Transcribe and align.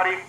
everybody. 0.00 0.27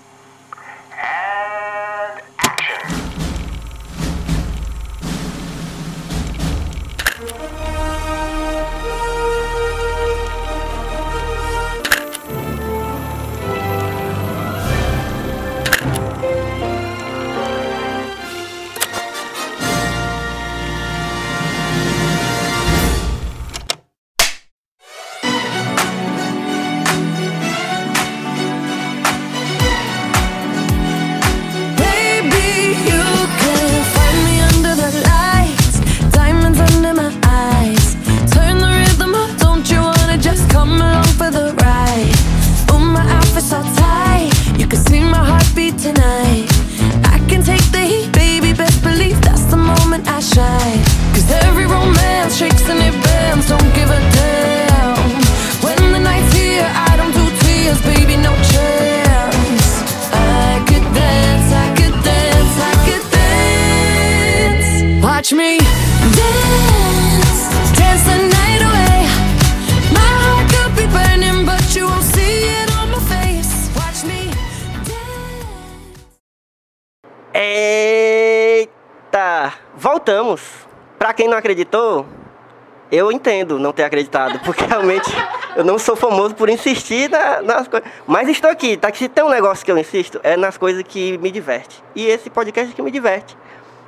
Eu 83.00 83.12
entendo 83.12 83.58
não 83.60 83.72
ter 83.72 83.84
acreditado, 83.84 84.40
porque 84.40 84.64
realmente 84.68 85.10
eu 85.56 85.64
não 85.64 85.78
sou 85.80 85.96
famoso 85.96 86.36
por 86.36 86.50
insistir 86.50 87.10
na- 87.10 87.42
nas 87.42 87.68
coisas. 87.68 87.90
Mas 88.06 88.28
estou 88.30 88.50
aqui, 88.50 88.78
tá? 88.78 88.92
Que 88.92 88.98
se 88.98 89.08
tem 89.10 89.24
um 89.24 89.30
negócio 89.30 89.64
que 89.66 89.72
eu 89.72 89.78
insisto, 89.78 90.20
é 90.24 90.36
nas 90.38 90.58
coisas 90.58 90.84
que 90.84 91.18
me 91.18 91.32
diverte. 91.32 91.84
E 91.96 92.06
esse 92.06 92.30
podcast 92.30 92.72
é 92.72 92.76
que 92.76 92.82
me 92.82 92.92
diverte. 92.92 93.38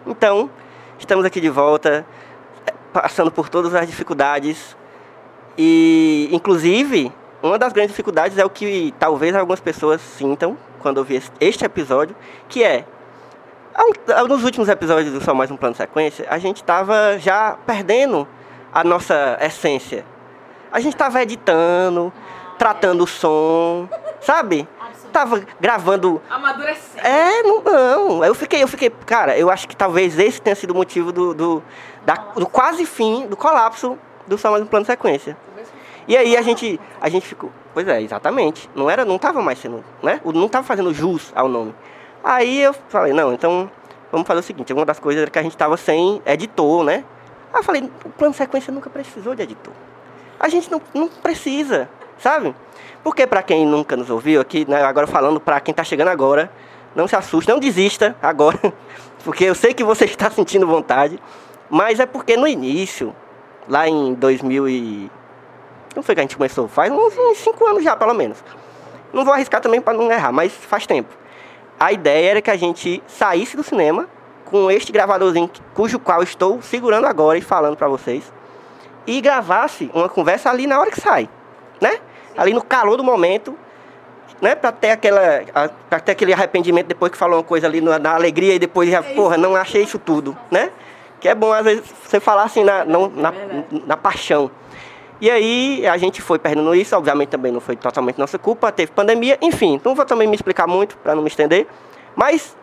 Então, 0.05 0.49
estamos 0.97 1.25
aqui 1.25 1.39
de 1.39 1.49
volta, 1.49 2.05
passando 2.93 3.31
por 3.31 3.49
todas 3.49 3.73
as 3.75 3.87
dificuldades. 3.87 4.75
E, 5.57 6.29
inclusive, 6.31 7.11
uma 7.43 7.57
das 7.57 7.73
grandes 7.73 7.91
dificuldades 7.91 8.37
é 8.37 8.45
o 8.45 8.49
que 8.49 8.93
talvez 8.99 9.35
algumas 9.35 9.59
pessoas 9.59 10.01
sintam 10.01 10.57
quando 10.79 10.97
ouvir 10.97 11.21
este 11.39 11.63
episódio, 11.65 12.15
que 12.49 12.63
é 12.63 12.85
Nos 14.27 14.43
últimos 14.43 14.67
episódios 14.67 15.13
do 15.13 15.23
Só 15.23 15.33
Mais 15.33 15.49
Um 15.51 15.57
Plano 15.57 15.75
Sequência, 15.75 16.25
a 16.29 16.37
gente 16.37 16.57
estava 16.57 17.17
já 17.19 17.57
perdendo 17.65 18.27
a 18.73 18.83
nossa 18.83 19.37
essência. 19.41 20.05
A 20.71 20.79
gente 20.79 20.93
estava 20.93 21.21
editando, 21.21 22.11
tratando 22.57 23.03
o 23.03 23.07
som, 23.07 23.87
sabe? 24.21 24.67
Tava 25.11 25.43
gravando. 25.59 26.21
Amadurecer. 26.29 27.05
É, 27.05 27.43
não, 27.43 27.61
não. 27.61 28.23
Eu 28.25 28.33
fiquei, 28.33 28.63
eu 28.63 28.67
fiquei. 28.67 28.89
Cara, 29.05 29.37
eu 29.37 29.49
acho 29.51 29.67
que 29.67 29.75
talvez 29.75 30.17
esse 30.17 30.41
tenha 30.41 30.55
sido 30.55 30.71
o 30.71 30.75
motivo 30.75 31.11
do, 31.11 31.33
do, 31.33 31.63
da- 32.05 32.27
do 32.35 32.45
quase 32.47 32.85
fim, 32.85 33.27
do 33.27 33.35
colapso 33.35 33.97
do 34.25 34.39
Mais 34.49 34.63
Um 34.63 34.65
Plano 34.65 34.85
Sequência. 34.85 35.35
E 36.07 36.15
aí 36.15 36.37
a 36.37 36.41
gente, 36.41 36.79
a 37.01 37.09
gente 37.09 37.27
ficou. 37.27 37.51
Pois 37.73 37.87
é, 37.87 38.01
exatamente. 38.01 38.69
Não 38.73 38.89
era, 38.89 39.03
não 39.03 39.17
tava 39.17 39.41
mais 39.41 39.59
sendo, 39.59 39.83
né? 40.01 40.21
Não 40.23 40.47
tava 40.47 40.65
fazendo 40.65 40.93
jus 40.93 41.31
ao 41.35 41.47
nome. 41.49 41.75
Aí 42.23 42.61
eu 42.61 42.73
falei, 42.87 43.11
não, 43.11 43.33
então 43.33 43.69
vamos 44.11 44.25
fazer 44.27 44.39
o 44.39 44.43
seguinte, 44.43 44.71
uma 44.73 44.85
das 44.85 44.99
coisas 44.99 45.21
era 45.21 45.31
que 45.31 45.39
a 45.39 45.43
gente 45.43 45.57
tava 45.57 45.75
sem 45.75 46.21
editor, 46.25 46.83
né? 46.83 47.03
Aí 47.53 47.59
eu 47.59 47.63
falei, 47.63 47.89
o 48.05 48.09
plano 48.09 48.33
sequência 48.33 48.71
nunca 48.71 48.89
precisou 48.89 49.35
de 49.35 49.43
editor. 49.43 49.73
A 50.39 50.47
gente 50.49 50.71
não, 50.71 50.81
não 50.93 51.07
precisa, 51.07 51.89
sabe? 52.17 52.55
Porque 53.03 53.27
pra 53.27 53.43
quem 53.43 53.65
nunca 53.65 53.97
nos 53.97 54.09
ouviu 54.09 54.39
aqui, 54.39 54.65
né, 54.69 54.83
agora 54.83 55.05
falando 55.07 55.39
pra 55.39 55.59
quem 55.59 55.73
tá 55.73 55.83
chegando 55.83 56.07
agora, 56.07 56.51
não 56.95 57.07
se 57.07 57.15
assuste, 57.15 57.49
não 57.49 57.59
desista 57.59 58.15
agora, 58.21 58.59
porque 59.23 59.43
eu 59.43 59.55
sei 59.55 59.73
que 59.73 59.83
você 59.83 60.05
está 60.05 60.29
sentindo 60.29 60.65
vontade, 60.65 61.19
mas 61.69 61.99
é 61.99 62.05
porque 62.05 62.37
no 62.37 62.47
início, 62.47 63.15
lá 63.67 63.87
em 63.87 64.13
2000 64.13 64.69
e... 64.69 65.11
Não 65.95 66.01
foi 66.01 66.15
que 66.15 66.21
a 66.21 66.23
gente 66.23 66.37
começou? 66.37 66.67
Faz 66.67 66.91
uns, 66.91 67.17
uns 67.17 67.37
cinco 67.37 67.67
anos 67.67 67.83
já, 67.83 67.95
pelo 67.95 68.13
menos. 68.13 68.41
Não 69.11 69.25
vou 69.25 69.33
arriscar 69.33 69.59
também 69.59 69.81
para 69.81 69.97
não 69.97 70.09
errar, 70.09 70.31
mas 70.31 70.53
faz 70.53 70.87
tempo. 70.87 71.13
A 71.77 71.91
ideia 71.91 72.31
era 72.31 72.41
que 72.41 72.49
a 72.49 72.55
gente 72.55 73.03
saísse 73.07 73.57
do 73.57 73.63
cinema 73.63 74.07
com 74.51 74.69
este 74.69 74.91
gravadorzinho 74.91 75.49
cujo 75.73 75.97
qual 75.97 76.21
estou 76.21 76.61
segurando 76.61 77.07
agora 77.07 77.37
e 77.37 77.41
falando 77.41 77.77
para 77.77 77.87
vocês 77.87 78.31
e 79.07 79.19
gravasse 79.21 79.89
uma 79.93 80.09
conversa 80.09 80.49
ali 80.49 80.67
na 80.67 80.79
hora 80.79 80.91
que 80.91 80.99
sai, 80.99 81.27
né? 81.79 81.97
Ali 82.37 82.53
no 82.53 82.61
calor 82.61 82.97
do 82.97 83.03
momento, 83.03 83.57
né? 84.41 84.53
Para 84.53 84.71
ter 84.71 84.91
aquela, 84.91 85.43
para 85.89 85.99
ter 85.99 86.11
aquele 86.11 86.33
arrependimento 86.33 86.87
depois 86.87 87.11
que 87.11 87.17
falou 87.17 87.37
uma 87.37 87.43
coisa 87.43 87.65
ali 87.65 87.81
na, 87.81 87.97
na 87.97 88.13
alegria 88.13 88.53
e 88.53 88.59
depois 88.59 88.89
já, 88.89 89.01
porra, 89.01 89.37
não 89.37 89.55
achei 89.55 89.81
isso 89.81 89.97
tudo, 89.97 90.37
né? 90.51 90.69
Que 91.19 91.29
é 91.29 91.35
bom 91.35 91.51
às 91.51 91.63
vezes 91.63 91.83
você 92.03 92.19
falar 92.19 92.43
assim 92.43 92.63
na, 92.63 92.83
não, 92.85 93.09
na, 93.09 93.33
na 93.85 93.97
paixão. 93.97 94.51
E 95.19 95.29
aí 95.29 95.85
a 95.87 95.97
gente 95.97 96.21
foi 96.21 96.39
perdendo 96.39 96.73
isso, 96.73 96.95
obviamente 96.95 97.29
também 97.29 97.51
não 97.51 97.61
foi 97.61 97.75
totalmente 97.75 98.17
nossa 98.17 98.39
culpa, 98.39 98.71
teve 98.71 98.91
pandemia, 98.91 99.37
enfim, 99.39 99.79
não 99.83 99.93
vou 99.93 100.03
também 100.03 100.27
me 100.27 100.35
explicar 100.35 100.67
muito 100.67 100.97
para 100.97 101.13
não 101.13 101.21
me 101.21 101.27
estender, 101.27 101.67
mas 102.15 102.55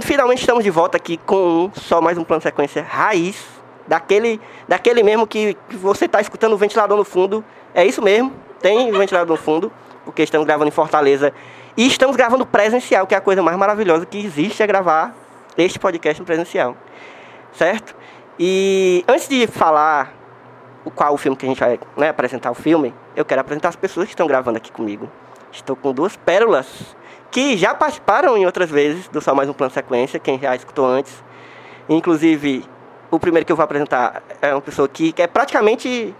finalmente 0.00 0.40
estamos 0.40 0.64
de 0.64 0.70
volta 0.70 0.96
aqui 0.96 1.16
com 1.18 1.70
só 1.74 2.00
mais 2.00 2.16
um 2.16 2.24
plano 2.24 2.42
sequência 2.42 2.82
raiz, 2.82 3.44
daquele, 3.86 4.40
daquele 4.66 5.02
mesmo 5.02 5.26
que, 5.26 5.56
você 5.72 6.06
está 6.06 6.20
escutando 6.20 6.54
o 6.54 6.56
ventilador 6.56 6.96
no 6.96 7.04
fundo, 7.04 7.44
é 7.74 7.84
isso 7.84 8.00
mesmo, 8.02 8.32
tem 8.60 8.90
ventilador 8.92 9.36
no 9.36 9.42
fundo, 9.42 9.70
porque 10.04 10.22
estamos 10.22 10.46
gravando 10.46 10.68
em 10.68 10.72
Fortaleza 10.72 11.32
e 11.76 11.86
estamos 11.86 12.16
gravando 12.16 12.46
presencial, 12.46 13.06
que 13.06 13.14
é 13.14 13.18
a 13.18 13.20
coisa 13.20 13.42
mais 13.42 13.56
maravilhosa 13.56 14.06
que 14.06 14.18
existe 14.18 14.62
é 14.62 14.66
gravar 14.66 15.14
este 15.56 15.78
podcast 15.78 16.20
em 16.20 16.24
presencial, 16.24 16.76
certo? 17.52 17.94
E 18.38 19.04
antes 19.06 19.28
de 19.28 19.46
falar 19.46 20.12
o 20.84 20.90
qual 20.90 21.14
o 21.14 21.16
filme 21.16 21.36
que 21.36 21.46
a 21.46 21.48
gente 21.48 21.60
vai 21.60 21.78
né, 21.96 22.08
apresentar 22.08 22.50
o 22.50 22.54
filme, 22.54 22.94
eu 23.14 23.24
quero 23.24 23.40
apresentar 23.40 23.68
as 23.68 23.76
pessoas 23.76 24.06
que 24.06 24.12
estão 24.12 24.26
gravando 24.26 24.56
aqui 24.56 24.72
comigo. 24.72 25.08
Estou 25.52 25.76
com 25.76 25.92
duas 25.92 26.16
pérolas 26.16 26.96
que 27.34 27.56
já 27.56 27.74
participaram 27.74 28.36
em 28.38 28.46
outras 28.46 28.70
vezes 28.70 29.08
do 29.08 29.20
Só 29.20 29.34
Mais 29.34 29.48
Um 29.48 29.52
Plano 29.52 29.72
Sequência, 29.72 30.20
quem 30.20 30.38
já 30.38 30.54
escutou 30.54 30.86
antes. 30.86 31.12
Inclusive, 31.88 32.64
o 33.10 33.18
primeiro 33.18 33.44
que 33.44 33.50
eu 33.50 33.56
vou 33.56 33.64
apresentar 33.64 34.22
é 34.40 34.54
uma 34.54 34.60
pessoa 34.60 34.86
que, 34.88 35.10
que 35.12 35.20
é 35.20 35.26
praticamente 35.26 36.14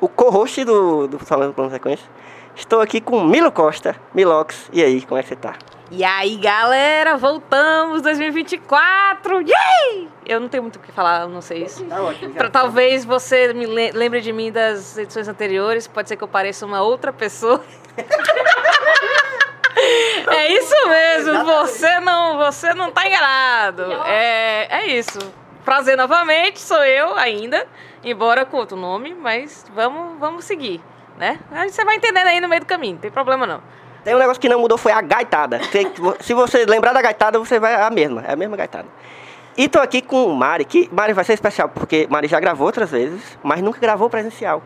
o 0.00 0.08
co-host 0.08 0.64
do, 0.64 1.06
do 1.08 1.22
Só 1.26 1.36
Mais 1.36 1.50
Um 1.50 1.52
Plano 1.52 1.70
Sequência. 1.70 2.06
Estou 2.54 2.80
aqui 2.80 3.02
com 3.02 3.22
Milo 3.22 3.52
Costa. 3.52 3.96
Milox, 4.14 4.70
e 4.72 4.82
aí, 4.82 5.02
como 5.02 5.20
é 5.20 5.22
que 5.22 5.28
você 5.28 5.36
tá? 5.36 5.56
E 5.90 6.02
aí, 6.02 6.36
galera, 6.38 7.18
voltamos 7.18 8.00
2024! 8.00 9.42
Yay! 9.42 10.08
Eu 10.24 10.40
não 10.40 10.48
tenho 10.48 10.62
muito 10.62 10.76
o 10.76 10.78
que 10.80 10.90
falar, 10.90 11.28
não 11.28 11.42
sei 11.42 11.64
isso. 11.64 11.84
Tá 11.84 12.00
ótimo. 12.02 12.32
Pra, 12.32 12.48
talvez 12.48 13.04
você 13.04 13.52
me 13.52 13.66
le- 13.66 13.92
lembre 13.92 14.22
de 14.22 14.32
mim 14.32 14.50
das 14.50 14.96
edições 14.96 15.28
anteriores, 15.28 15.86
pode 15.86 16.08
ser 16.08 16.16
que 16.16 16.24
eu 16.24 16.28
pareça 16.28 16.64
uma 16.64 16.80
outra 16.80 17.12
pessoa. 17.12 17.62
é 20.30 20.52
isso 20.52 20.74
mesmo, 20.88 21.44
você 21.44 22.00
não, 22.00 22.38
você 22.38 22.74
não 22.74 22.90
tá 22.90 23.06
enganado. 23.06 23.82
É, 24.06 24.66
é 24.70 24.86
isso. 24.86 25.18
Prazer 25.64 25.96
novamente, 25.96 26.60
sou 26.60 26.84
eu 26.84 27.16
ainda, 27.16 27.66
embora 28.04 28.44
com 28.44 28.56
outro 28.56 28.76
nome, 28.76 29.14
mas 29.14 29.64
vamos, 29.74 30.18
vamos 30.18 30.44
seguir, 30.44 30.80
né? 31.18 31.40
Aí 31.50 31.70
você 31.70 31.84
vai 31.84 31.96
entendendo 31.96 32.26
aí 32.28 32.40
no 32.40 32.48
meio 32.48 32.60
do 32.60 32.66
caminho, 32.66 32.94
não 32.94 33.00
tem 33.00 33.10
problema 33.10 33.46
não. 33.46 33.60
Tem 34.04 34.14
um 34.14 34.18
negócio 34.18 34.40
que 34.40 34.48
não 34.48 34.60
mudou, 34.60 34.78
foi 34.78 34.92
a 34.92 35.00
gaitada. 35.00 35.60
Se 36.20 36.32
você 36.32 36.64
lembrar 36.64 36.92
da 36.92 37.02
gaitada, 37.02 37.40
você 37.40 37.58
vai 37.58 37.74
a 37.74 37.90
mesma, 37.90 38.22
é 38.24 38.32
a 38.32 38.36
mesma 38.36 38.56
gaitada. 38.56 38.86
E 39.56 39.68
tô 39.68 39.80
aqui 39.80 40.00
com 40.02 40.26
o 40.26 40.36
Mari, 40.36 40.64
que 40.64 40.88
Mari 40.92 41.12
vai 41.12 41.24
ser 41.24 41.32
especial, 41.32 41.68
porque 41.70 42.06
Mari 42.08 42.28
já 42.28 42.38
gravou 42.38 42.66
outras 42.66 42.90
vezes, 42.90 43.36
mas 43.42 43.62
nunca 43.62 43.80
gravou 43.80 44.08
presencial. 44.08 44.62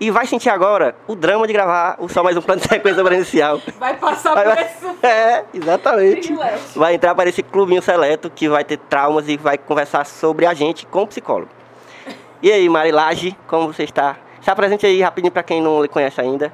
E 0.00 0.10
vai 0.10 0.26
sentir 0.26 0.50
agora 0.50 0.94
o 1.06 1.14
drama 1.14 1.46
de 1.46 1.52
gravar 1.52 1.96
o 2.00 2.08
Só 2.08 2.22
Mais 2.22 2.36
Um 2.36 2.42
Plano 2.42 2.60
de 2.60 2.68
Sequência 2.68 3.02
presencial. 3.04 3.60
Vai 3.78 3.96
passar 3.96 4.34
Vai- 4.34 4.44
por 4.44 4.54
vai- 4.54 4.64
isso. 4.64 4.94
É, 5.04 5.44
exatamente. 5.54 6.28
Privilégio. 6.28 6.58
Vai 6.76 6.94
entrar 6.94 7.14
para 7.14 7.28
esse 7.28 7.42
clubinho 7.42 7.80
seleto 7.82 8.30
que 8.30 8.48
vai 8.48 8.64
ter 8.64 8.78
traumas 8.78 9.28
e 9.28 9.36
vai 9.36 9.56
conversar 9.58 10.04
sobre 10.04 10.46
a 10.46 10.54
gente 10.54 10.86
com 10.86 11.02
o 11.02 11.06
psicólogo. 11.06 11.50
E 12.42 12.50
aí, 12.50 12.68
Mari 12.68 12.90
Laje, 12.90 13.36
como 13.46 13.72
você 13.72 13.84
está? 13.84 14.16
Se 14.40 14.50
apresente 14.50 14.84
aí 14.84 15.00
rapidinho 15.00 15.32
para 15.32 15.42
quem 15.42 15.62
não 15.62 15.80
lhe 15.80 15.88
conhece 15.88 16.20
ainda. 16.20 16.52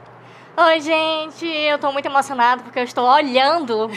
Oi, 0.63 0.79
gente! 0.83 1.47
Eu 1.47 1.79
tô 1.79 1.91
muito 1.91 2.05
emocionada 2.05 2.63
porque 2.63 2.79
eu 2.79 2.85
estou 2.85 3.09
olhando 3.09 3.89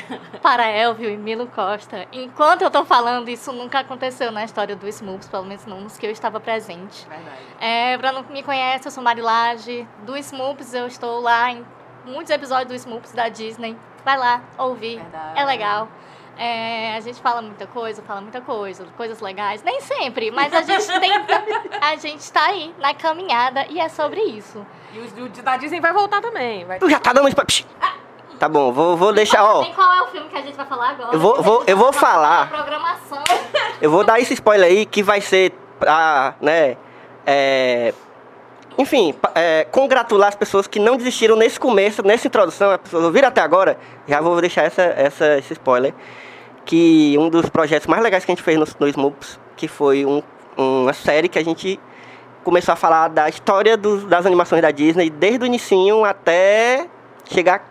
para 0.41 0.65
Elvio 0.65 1.09
e 1.09 1.17
Milo 1.17 1.45
Costa. 1.45 2.07
Enquanto 2.09 2.61
eu 2.61 2.71
tô 2.71 2.85
falando, 2.85 3.27
isso 3.27 3.51
nunca 3.51 3.79
aconteceu 3.79 4.31
na 4.31 4.45
história 4.45 4.73
do 4.73 4.87
Smoops, 4.87 5.27
pelo 5.27 5.43
menos 5.43 5.65
não 5.65 5.81
nos 5.81 5.97
que 5.97 6.05
eu 6.05 6.09
estava 6.09 6.39
presente. 6.39 7.05
Verdade. 7.05 7.41
É, 7.59 7.97
pra 7.97 8.13
não 8.13 8.23
me 8.23 8.41
conhece, 8.41 8.87
eu 8.87 8.91
sou 8.93 9.03
Marilage. 9.03 9.85
Do 10.05 10.15
Smoops, 10.15 10.73
eu 10.73 10.87
estou 10.87 11.19
lá 11.19 11.51
em 11.51 11.65
muitos 12.05 12.29
episódios 12.29 12.69
do 12.69 12.75
Smoops 12.75 13.11
da 13.11 13.27
Disney. 13.27 13.77
Vai 14.05 14.17
lá, 14.17 14.41
ouvir. 14.57 15.01
Verdade. 15.01 15.41
É 15.41 15.43
legal. 15.43 15.89
É, 16.37 16.95
a 16.95 16.99
gente 16.99 17.21
fala 17.21 17.41
muita 17.41 17.67
coisa, 17.67 18.01
fala 18.01 18.21
muita 18.21 18.41
coisa, 18.41 18.85
coisas 18.97 19.21
legais. 19.21 19.61
Nem 19.63 19.79
sempre, 19.81 20.31
mas 20.31 20.51
a 20.53 20.61
gente 20.63 20.87
tenta. 20.99 21.43
A 21.81 21.95
gente 21.97 22.31
tá 22.31 22.45
aí 22.45 22.73
na 22.79 22.93
caminhada 22.93 23.65
e 23.69 23.79
é 23.79 23.87
sobre 23.89 24.21
isso. 24.21 24.65
E 24.93 24.99
o, 24.99 25.25
o 25.25 25.29
da 25.29 25.57
Disney 25.57 25.79
vai 25.81 25.91
voltar 25.93 26.21
também. 26.21 26.65
Vai... 26.65 26.79
Tu 26.79 26.89
já 26.89 26.97
tá 26.99 27.11
dando 27.13 27.27
spoiler. 27.27 27.45
Psh. 27.47 27.65
Tá 28.39 28.49
bom, 28.49 28.71
vou, 28.71 28.97
vou 28.97 29.13
deixar, 29.13 29.43
ó. 29.43 29.61
Nem 29.61 29.73
qual 29.73 29.93
é 29.93 30.01
o 30.01 30.07
filme 30.07 30.27
que 30.29 30.37
a 30.37 30.41
gente 30.41 30.55
vai 30.55 30.65
falar 30.65 30.89
agora. 30.91 31.13
Eu 31.13 31.19
vou- 31.19 31.41
vou- 31.41 31.63
eu 31.67 31.77
vou 31.77 31.93
falar. 31.93 32.49
programação. 32.49 33.23
Eu 33.81 33.91
vou 33.91 34.03
dar 34.03 34.19
esse 34.19 34.33
spoiler 34.33 34.67
aí 34.69 34.85
que 34.85 35.03
vai 35.03 35.21
ser 35.21 35.51
pra, 35.79 36.33
né, 36.41 36.75
é, 37.25 37.93
enfim, 38.77 39.13
é, 39.35 39.65
congratular 39.71 40.29
as 40.29 40.35
pessoas 40.35 40.67
que 40.67 40.79
não 40.79 40.97
desistiram 40.97 41.35
nesse 41.35 41.59
começo, 41.59 42.01
nessa 42.01 42.27
introdução, 42.27 42.71
as 42.71 42.77
pessoas 42.81 43.03
ouviram 43.03 43.27
até 43.27 43.41
agora, 43.41 43.77
já 44.07 44.19
vou 44.19 44.39
deixar 44.41 44.63
essa, 44.63 44.81
essa, 44.81 45.37
esse 45.37 45.53
spoiler, 45.53 45.93
que 46.65 47.15
um 47.19 47.29
dos 47.29 47.49
projetos 47.49 47.87
mais 47.87 48.01
legais 48.03 48.23
que 48.25 48.31
a 48.31 48.35
gente 48.35 48.43
fez 48.43 48.57
no, 48.57 48.65
no 48.79 48.87
Smoops, 48.87 49.39
que 49.55 49.67
foi 49.67 50.05
um- 50.05 50.21
uma 50.57 50.93
série 50.93 51.27
que 51.27 51.37
a 51.39 51.43
gente 51.43 51.79
começou 52.43 52.73
a 52.73 52.75
falar 52.75 53.07
da 53.09 53.27
história 53.29 53.75
dos- 53.77 54.05
das 54.05 54.25
animações 54.25 54.61
da 54.61 54.71
Disney, 54.71 55.09
desde 55.09 55.43
o 55.43 55.45
inicinho 55.45 56.03
até 56.03 56.87
chegar 57.29 57.63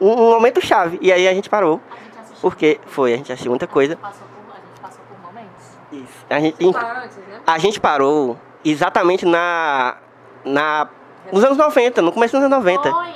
um, 0.00 0.10
um 0.10 0.30
momento 0.30 0.64
chave, 0.64 0.98
e 1.02 1.12
aí 1.12 1.28
a 1.28 1.34
gente 1.34 1.48
parou, 1.50 1.80
A 1.90 1.94
gente 1.96 2.18
assistiu. 2.18 2.36
porque 2.40 2.80
foi, 2.86 3.12
a 3.12 3.16
gente 3.16 3.30
assistiu 3.32 3.52
muita 3.52 3.66
coisa, 3.66 3.96
Passou 3.96 4.26
por, 4.26 4.52
a 4.52 4.56
gente 4.56 4.80
passou 4.80 5.00
por 5.08 5.26
momentos. 5.26 5.64
isso. 5.92 6.24
A 6.30 6.40
gente, 6.40 6.72
Falaram 6.72 7.02
antes, 7.04 7.16
né? 7.18 7.40
a 7.46 7.58
gente 7.58 7.80
parou 7.80 8.38
exatamente 8.64 9.26
na, 9.26 9.96
na 10.44 10.88
nos 11.30 11.44
anos 11.44 11.58
90, 11.58 12.00
no 12.02 12.12
começo 12.12 12.34
dos 12.36 12.44
anos 12.44 12.56
90. 12.58 12.90
Foi, 12.90 13.06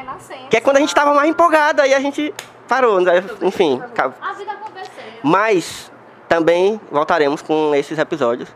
Renascença. 0.00 0.48
Que 0.48 0.56
é 0.56 0.60
quando 0.60 0.78
a 0.78 0.80
gente 0.80 0.94
tava 0.94 1.14
mais 1.14 1.28
empolgado, 1.28 1.82
aí 1.82 1.92
a 1.92 2.00
gente 2.00 2.34
parou, 2.66 3.00
né? 3.00 3.22
enfim. 3.42 3.80
acabou. 3.82 4.16
A 4.20 4.32
vida 4.32 4.52
aconteceu. 4.52 5.04
Mas 5.22 5.92
também 6.28 6.80
voltaremos 6.90 7.42
com 7.42 7.74
esses 7.74 7.98
episódios. 7.98 8.48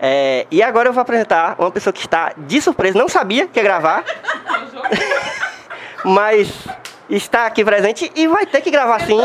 É, 0.00 0.46
e 0.50 0.62
agora 0.62 0.88
eu 0.88 0.92
vou 0.92 1.00
apresentar 1.00 1.54
uma 1.58 1.70
pessoa 1.70 1.92
que 1.92 2.00
está 2.00 2.32
de 2.36 2.60
surpresa, 2.60 2.98
não 2.98 3.08
sabia 3.08 3.46
que 3.46 3.58
ia 3.58 3.62
gravar, 3.62 4.04
mas 6.04 6.52
está 7.08 7.46
aqui 7.46 7.64
presente 7.64 8.10
e 8.14 8.26
vai 8.26 8.44
ter 8.44 8.60
que 8.60 8.70
gravar 8.70 9.00
sim. 9.00 9.20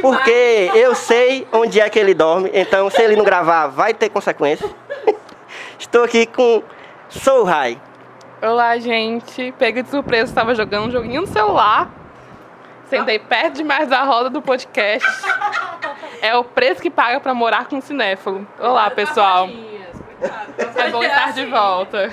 Porque 0.00 0.70
eu 0.74 0.94
sei 0.94 1.46
onde 1.52 1.80
é 1.80 1.90
que 1.90 1.98
ele 1.98 2.14
dorme, 2.14 2.50
então 2.54 2.88
se 2.88 3.02
ele 3.02 3.16
não 3.16 3.24
gravar, 3.24 3.66
vai 3.66 3.92
ter 3.92 4.08
consequências. 4.08 4.70
Estou 5.78 6.04
aqui 6.04 6.24
com 6.24 6.62
Soul 7.08 7.44
High. 7.44 7.85
Olá, 8.42 8.76
gente. 8.78 9.52
Pega 9.58 9.82
de 9.82 9.88
surpresa, 9.88 10.24
estava 10.24 10.54
jogando 10.54 10.88
um 10.88 10.90
joguinho 10.90 11.22
no 11.22 11.26
celular. 11.26 11.90
Sentei 12.88 13.18
perto 13.18 13.54
demais 13.54 13.88
da 13.88 14.02
roda 14.04 14.28
do 14.30 14.42
podcast. 14.42 15.08
É 16.20 16.36
o 16.36 16.44
preço 16.44 16.82
que 16.82 16.90
paga 16.90 17.18
pra 17.18 17.34
morar 17.34 17.66
com 17.66 17.76
um 17.76 17.80
cinéfilo. 17.80 18.46
Olá, 18.60 18.90
pessoal. 18.90 19.48
É 20.76 20.90
bom 20.90 21.02
estar 21.02 21.32
de 21.32 21.46
volta. 21.46 22.12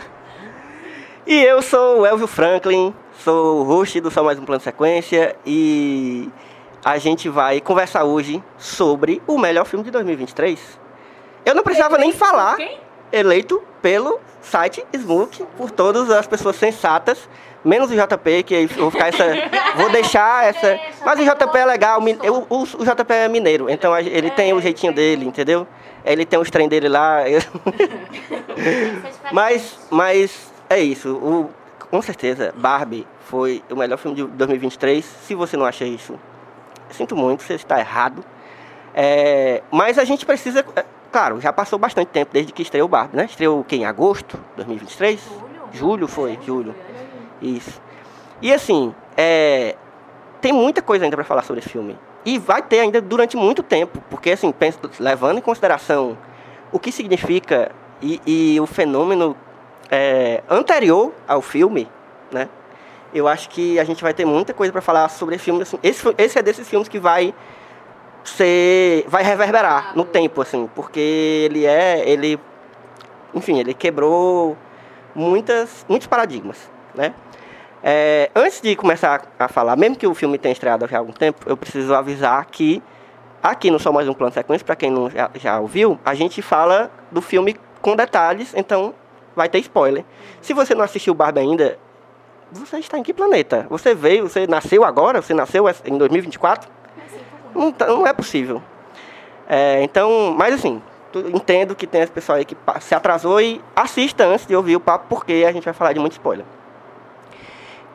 E 1.28 1.42
eu 1.44 1.62
sou 1.62 2.02
o 2.02 2.06
Elvio 2.06 2.28
Franklin, 2.28 2.94
sou 3.20 3.62
o 3.62 3.64
host 3.64 4.00
do 4.02 4.10
Só 4.10 4.24
Mais 4.24 4.40
Um 4.40 4.46
Plano 4.46 4.62
Sequência 4.62 5.36
e 5.46 6.30
a 6.84 6.98
gente 6.98 7.30
vai 7.30 7.62
conversar 7.62 8.04
hoje 8.04 8.44
sobre 8.58 9.22
o 9.28 9.38
melhor 9.38 9.66
filme 9.66 9.86
de 9.86 9.92
2023. 9.92 10.80
Eu 11.46 11.56
não 11.56 11.64
precisava 11.64 11.98
nem 11.98 12.12
falar, 12.12 12.58
Quem? 12.58 12.80
Eleito 13.14 13.62
pelo 13.82 14.20
site 14.42 14.86
Smook 14.94 15.42
por 15.58 15.72
todas 15.72 16.10
as 16.10 16.28
pessoas 16.28 16.58
sensatas, 16.58 17.30
menos 17.64 17.90
o 17.92 17.96
JP, 17.96 18.44
que 18.44 18.54
eu 18.56 18.68
vou 18.68 18.92
ficar 18.92 19.08
essa. 19.08 19.24
Vou 19.78 19.90
deixar 19.90 20.46
essa. 20.46 20.78
Mas 21.06 21.20
o 21.20 21.24
JP 21.24 21.58
é 21.58 21.66
legal, 21.66 22.00
eu- 22.22 22.46
o, 22.50 22.64
o 22.64 22.86
JP 22.86 23.14
é 23.14 23.28
mineiro, 23.30 23.70
então 23.70 23.98
ele 23.98 24.30
tem 24.30 24.52
o 24.54 24.62
jeitinho 24.62 24.94
dele, 24.94 25.26
entendeu? 25.26 25.66
Ele 26.06 26.26
tem 26.26 26.38
os 26.38 26.50
trem 26.52 26.68
dele 26.68 26.90
lá. 26.90 27.20
Mas, 29.32 29.78
mas 29.90 30.52
é 30.70 30.80
isso. 30.80 31.16
O, 31.16 31.50
com 31.90 32.02
certeza, 32.02 32.54
Barbie 32.56 33.08
foi 33.26 33.64
o 33.70 33.76
melhor 33.76 33.98
filme 33.98 34.16
de 34.16 34.24
2023. 34.26 35.04
Se 35.04 35.36
você 35.36 35.58
não 35.58 35.66
acha 35.66 35.86
isso, 35.86 36.20
sinto 36.92 37.16
muito, 37.16 37.44
você 37.44 37.56
está 37.56 37.80
errado. 37.80 38.24
É, 38.94 39.62
mas 39.72 39.98
a 39.98 40.04
gente 40.04 40.26
precisa. 40.26 40.64
Claro, 41.14 41.40
já 41.40 41.54
passou 41.54 41.78
bastante 41.78 42.08
tempo 42.08 42.34
desde 42.34 42.52
que 42.52 42.64
estreou 42.64 42.88
Barbie, 42.88 43.16
né? 43.16 43.26
Estreou 43.26 43.60
o 43.60 43.64
quê? 43.64 43.76
Em 43.76 43.86
agosto 43.86 44.36
de 44.36 44.56
2023? 44.56 45.22
Julho 45.72 46.08
foi, 46.08 46.40
julho. 46.44 46.74
Isso. 47.40 47.80
E 48.42 48.52
assim, 48.52 48.96
é, 49.16 49.76
tem 50.42 50.52
muita 50.52 50.82
coisa 50.82 51.06
ainda 51.06 51.16
para 51.16 51.24
falar 51.24 51.44
sobre 51.44 51.60
esse 51.60 51.70
filme. 51.70 51.96
E 52.26 52.40
vai 52.40 52.64
ter 52.64 52.80
ainda 52.80 53.00
durante 53.00 53.38
muito 53.38 53.62
tempo, 53.62 54.02
porque 54.10 54.32
assim, 54.32 54.52
penso, 54.52 54.80
levando 55.00 55.38
em 55.38 55.42
consideração 55.42 56.18
o 56.72 56.80
que 56.80 56.92
significa 56.92 57.72
e, 58.02 58.20
e 58.26 58.60
o 58.60 58.66
fenômeno 58.66 59.38
é, 59.92 60.42
anterior 60.50 61.14
ao 61.28 61.44
filme, 61.44 61.88
né? 62.32 62.50
Eu 63.14 63.28
acho 63.28 63.50
que 63.50 63.80
a 63.80 63.84
gente 63.84 64.02
vai 64.02 64.16
ter 64.16 64.26
muita 64.26 64.52
coisa 64.52 64.74
para 64.74 64.82
falar 64.82 65.08
sobre 65.10 65.36
esse 65.36 65.44
filme. 65.44 65.62
Assim, 65.62 65.78
esse, 65.84 66.16
esse 66.18 66.40
é 66.40 66.42
desses 66.42 66.68
filmes 66.68 66.90
que 66.90 66.98
vai 66.98 67.36
ser, 68.24 69.06
vai 69.08 69.24
reverberar 69.24 69.96
no 69.96 70.06
tempo, 70.06 70.42
assim, 70.42 70.70
porque 70.74 71.00
ele 71.46 71.66
é, 71.66 72.08
ele, 72.08 72.40
enfim, 73.34 73.60
ele 73.60 73.74
quebrou 73.74 74.58
muitas, 75.14 75.86
muitos 75.88 76.08
paradigmas, 76.08 76.70
né? 76.96 77.14
É, 77.86 78.32
antes 78.34 78.62
de 78.62 78.76
começar 78.78 79.24
a 79.38 79.48
falar, 79.50 79.76
mesmo 79.76 79.98
que 79.98 80.08
o 80.08 80.14
filme 80.14 80.38
tenha 80.38 80.54
estreado 80.54 80.88
há 80.90 80.98
algum 80.98 81.12
tempo, 81.12 81.42
eu 81.46 81.58
preciso 81.58 81.94
avisar 81.94 82.46
que 82.46 82.82
aqui 83.42 83.70
no 83.70 83.78
Só 83.78 83.92
Mais 83.92 84.08
Um 84.08 84.14
Plano 84.14 84.34
Sequência, 84.34 84.66
para 84.66 84.76
quem 84.76 84.90
não 84.90 85.10
já, 85.10 85.30
já 85.36 85.60
ouviu, 85.60 86.00
a 86.06 86.14
gente 86.14 86.42
fala 86.42 86.90
do 87.12 87.22
filme 87.22 87.58
com 87.82 87.94
detalhes, 87.94 88.54
então 88.56 88.94
vai 89.36 89.50
ter 89.50 89.60
spoiler. 89.60 90.06
Se 90.42 90.54
você 90.54 90.74
não 90.74 90.84
assistiu 90.86 91.14
Barbie 91.14 91.42
ainda, 91.42 91.78
você 92.54 92.78
está 92.78 92.98
em 92.98 93.04
que 93.04 93.14
planeta? 93.14 93.68
Você 93.70 93.94
veio, 93.94 94.30
você 94.30 94.48
nasceu 94.48 94.86
agora? 94.86 95.22
Você 95.22 95.34
nasceu 95.34 95.66
em 95.84 95.98
2024? 95.98 96.72
Não, 97.56 97.72
tá- 97.72 97.88
não 97.88 98.06
é 98.08 98.14
possível. 98.14 98.62
É, 99.48 99.84
então, 99.84 100.34
mas 100.38 100.54
assim, 100.54 100.82
entendo 101.34 101.76
que 101.76 101.86
tem 101.86 102.02
esse 102.02 102.12
pessoal 102.12 102.38
aí 102.38 102.46
que 102.46 102.56
se 102.82 102.96
atrasou 102.96 103.40
e 103.42 103.62
assista 103.76 104.26
antes 104.26 104.46
de 104.46 104.56
ouvir 104.56 104.76
o 104.76 104.80
papo, 104.80 105.06
porque 105.10 105.46
a 105.48 105.52
gente 105.52 105.64
vai 105.66 105.74
falar 105.74 105.94
de 105.94 106.00
muito 106.00 106.14
spoiler. 106.14 106.46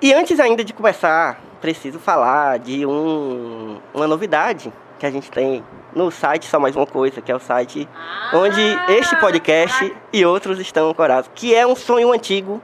E 0.00 0.12
antes 0.14 0.38
ainda 0.38 0.62
de 0.62 0.72
começar, 0.72 1.40
preciso 1.60 1.98
falar 1.98 2.58
de 2.58 2.86
um, 2.86 3.78
uma 3.92 4.06
novidade 4.06 4.72
que 4.98 5.06
a 5.06 5.10
gente 5.10 5.30
tem 5.30 5.64
no 5.94 6.10
site 6.10 6.46
Só 6.46 6.58
Mais 6.60 6.76
Uma 6.76 6.86
Coisa, 6.86 7.20
que 7.20 7.32
é 7.32 7.34
o 7.34 7.40
site 7.40 7.88
onde 8.32 8.60
este 8.88 9.16
podcast 9.16 9.92
e 10.12 10.24
outros 10.24 10.58
estão 10.60 10.90
ancorados, 10.90 11.30
que 11.34 11.54
é 11.54 11.66
um 11.66 11.74
sonho 11.74 12.12
antigo 12.12 12.60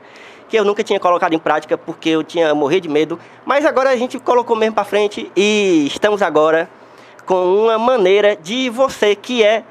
que 0.48 0.56
eu 0.56 0.64
nunca 0.64 0.84
tinha 0.84 1.00
colocado 1.00 1.32
em 1.32 1.38
prática 1.38 1.76
porque 1.76 2.10
eu 2.10 2.22
tinha 2.22 2.54
morrido 2.54 2.86
de 2.86 2.88
medo, 2.88 3.18
mas 3.44 3.64
agora 3.64 3.90
a 3.90 3.96
gente 3.96 4.18
colocou 4.20 4.54
mesmo 4.54 4.74
para 4.74 4.84
frente 4.84 5.30
e 5.34 5.86
estamos 5.86 6.22
agora 6.22 6.68
com 7.26 7.62
uma 7.62 7.78
maneira 7.78 8.36
de 8.36 8.68
você 8.70 9.14
que 9.14 9.42
é 9.42 9.64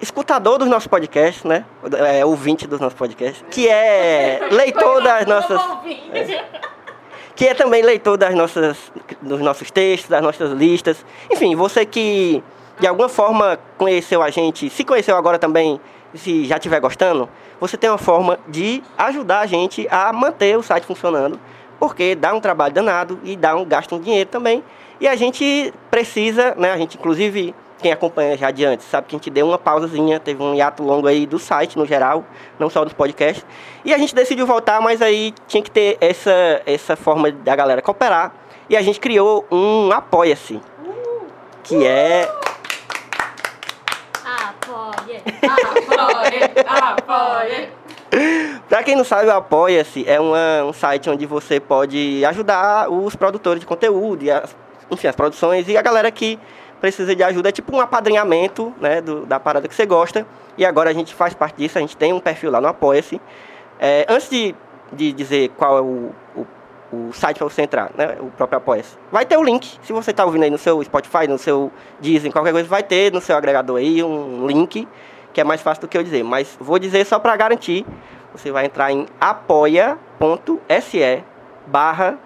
escutador 0.00 0.58
dos 0.58 0.68
nossos 0.68 0.86
podcasts, 0.86 1.44
né? 1.44 1.64
É, 1.98 2.24
ouvinte 2.24 2.66
dos 2.66 2.80
nossos 2.80 2.98
podcasts, 2.98 3.44
que 3.50 3.68
é 3.68 4.40
leitor 4.50 5.02
das 5.02 5.26
nossas 5.26 5.60
que 7.36 7.46
é 7.46 7.54
também 7.54 7.82
leitor 7.82 8.18
das 8.18 8.34
nossas, 8.34 8.92
dos 9.22 9.40
nossos 9.40 9.70
textos, 9.70 10.10
das 10.10 10.22
nossas 10.22 10.50
listas. 10.52 11.04
Enfim, 11.30 11.56
você 11.56 11.86
que 11.86 12.42
de 12.78 12.86
alguma 12.86 13.08
forma 13.08 13.58
conheceu 13.78 14.22
a 14.22 14.28
gente, 14.28 14.68
se 14.68 14.84
conheceu 14.84 15.16
agora 15.16 15.38
também, 15.38 15.80
se 16.14 16.44
já 16.44 16.56
estiver 16.56 16.80
gostando, 16.80 17.28
você 17.58 17.76
tem 17.76 17.88
uma 17.88 17.98
forma 17.98 18.38
de 18.48 18.82
ajudar 18.98 19.40
a 19.40 19.46
gente 19.46 19.86
a 19.90 20.12
manter 20.12 20.56
o 20.58 20.62
site 20.62 20.84
funcionando, 20.84 21.38
porque 21.78 22.14
dá 22.14 22.34
um 22.34 22.40
trabalho 22.40 22.74
danado 22.74 23.18
e 23.24 23.36
dá 23.36 23.54
um 23.54 23.64
gasto 23.64 23.98
de 23.98 24.04
dinheiro 24.04 24.28
também. 24.28 24.62
E 25.00 25.08
a 25.08 25.16
gente 25.16 25.72
precisa, 25.90 26.54
né? 26.56 26.72
A 26.72 26.76
gente, 26.76 26.98
inclusive, 26.98 27.54
quem 27.78 27.90
acompanha 27.90 28.36
já 28.36 28.50
de 28.50 28.64
antes, 28.64 28.86
sabe 28.86 29.06
que 29.08 29.16
a 29.16 29.18
gente 29.18 29.30
deu 29.30 29.46
uma 29.48 29.56
pausazinha, 29.58 30.20
teve 30.20 30.42
um 30.42 30.54
hiato 30.54 30.82
longo 30.82 31.06
aí 31.06 31.26
do 31.26 31.38
site 31.38 31.78
no 31.78 31.86
geral, 31.86 32.24
não 32.58 32.68
só 32.68 32.84
dos 32.84 32.92
podcasts. 32.92 33.44
E 33.84 33.94
a 33.94 33.98
gente 33.98 34.14
decidiu 34.14 34.46
voltar, 34.46 34.80
mas 34.82 35.00
aí 35.00 35.32
tinha 35.48 35.62
que 35.62 35.70
ter 35.70 35.96
essa, 36.00 36.60
essa 36.66 36.96
forma 36.96 37.30
da 37.32 37.56
galera 37.56 37.80
cooperar. 37.80 38.32
E 38.68 38.76
a 38.76 38.82
gente 38.82 39.00
criou 39.00 39.46
um 39.50 39.90
Apoia-se, 39.90 40.60
que 41.64 41.84
é 41.86 42.30
Apoie, 44.24 45.22
Apoie, 45.42 46.50
apoie. 46.66 47.68
Pra 48.68 48.82
quem 48.82 48.96
não 48.96 49.04
sabe, 49.04 49.26
o 49.26 49.32
Apoia-se 49.32 50.04
é 50.08 50.20
uma- 50.20 50.64
um 50.64 50.72
site 50.72 51.08
onde 51.08 51.26
você 51.26 51.58
pode 51.58 52.24
ajudar 52.24 52.90
os 52.90 53.16
produtores 53.16 53.60
de 53.60 53.66
conteúdo, 53.66 54.24
e 54.24 54.30
as, 54.30 54.54
enfim, 54.90 55.06
as 55.08 55.16
produções 55.16 55.68
e 55.68 55.76
a 55.76 55.82
galera 55.82 56.10
que 56.10 56.38
precisa 56.80 57.14
de 57.14 57.22
ajuda. 57.22 57.50
É 57.50 57.52
tipo 57.52 57.76
um 57.76 57.80
apadrinhamento 57.80 58.72
né, 58.80 59.00
do- 59.00 59.26
da 59.26 59.38
parada 59.38 59.68
que 59.68 59.74
você 59.74 59.84
gosta. 59.86 60.26
E 60.56 60.64
agora 60.64 60.90
a 60.90 60.92
gente 60.92 61.14
faz 61.14 61.34
parte 61.34 61.56
disso, 61.56 61.78
a 61.78 61.80
gente 61.80 61.96
tem 61.96 62.12
um 62.12 62.20
perfil 62.20 62.50
lá 62.50 62.60
no 62.60 62.68
Apoia-se. 62.68 63.20
É, 63.78 64.06
antes 64.08 64.28
de, 64.30 64.54
de 64.92 65.12
dizer 65.12 65.50
qual 65.56 65.78
é 65.78 65.80
o, 65.80 66.10
o, 66.36 66.46
o 66.92 67.12
site 67.12 67.38
para 67.38 67.48
você 67.48 67.62
entrar, 67.62 67.90
né, 67.96 68.16
o 68.20 68.26
próprio 68.30 68.56
Apoia-se, 68.58 68.96
vai 69.12 69.24
ter 69.26 69.36
o 69.36 69.42
link. 69.42 69.78
Se 69.82 69.92
você 69.92 70.10
está 70.10 70.24
ouvindo 70.24 70.42
aí 70.42 70.50
no 70.50 70.58
seu 70.58 70.82
Spotify, 70.82 71.26
no 71.28 71.38
seu 71.38 71.70
Disney, 72.00 72.32
qualquer 72.32 72.52
coisa, 72.52 72.68
vai 72.68 72.82
ter 72.82 73.12
no 73.12 73.20
seu 73.20 73.36
agregador 73.36 73.76
aí 73.78 74.02
um 74.02 74.46
link 74.46 74.86
que 75.32 75.40
é 75.40 75.44
mais 75.44 75.60
fácil 75.62 75.82
do 75.82 75.88
que 75.88 75.96
eu 75.96 76.02
dizer. 76.02 76.24
Mas 76.24 76.56
vou 76.60 76.78
dizer 76.78 77.04
só 77.06 77.18
para 77.18 77.36
garantir. 77.36 77.86
Você 78.32 78.50
vai 78.50 78.64
entrar 78.66 78.90
em 78.92 79.06
apoia.se 80.28 81.24
barra 81.66 82.18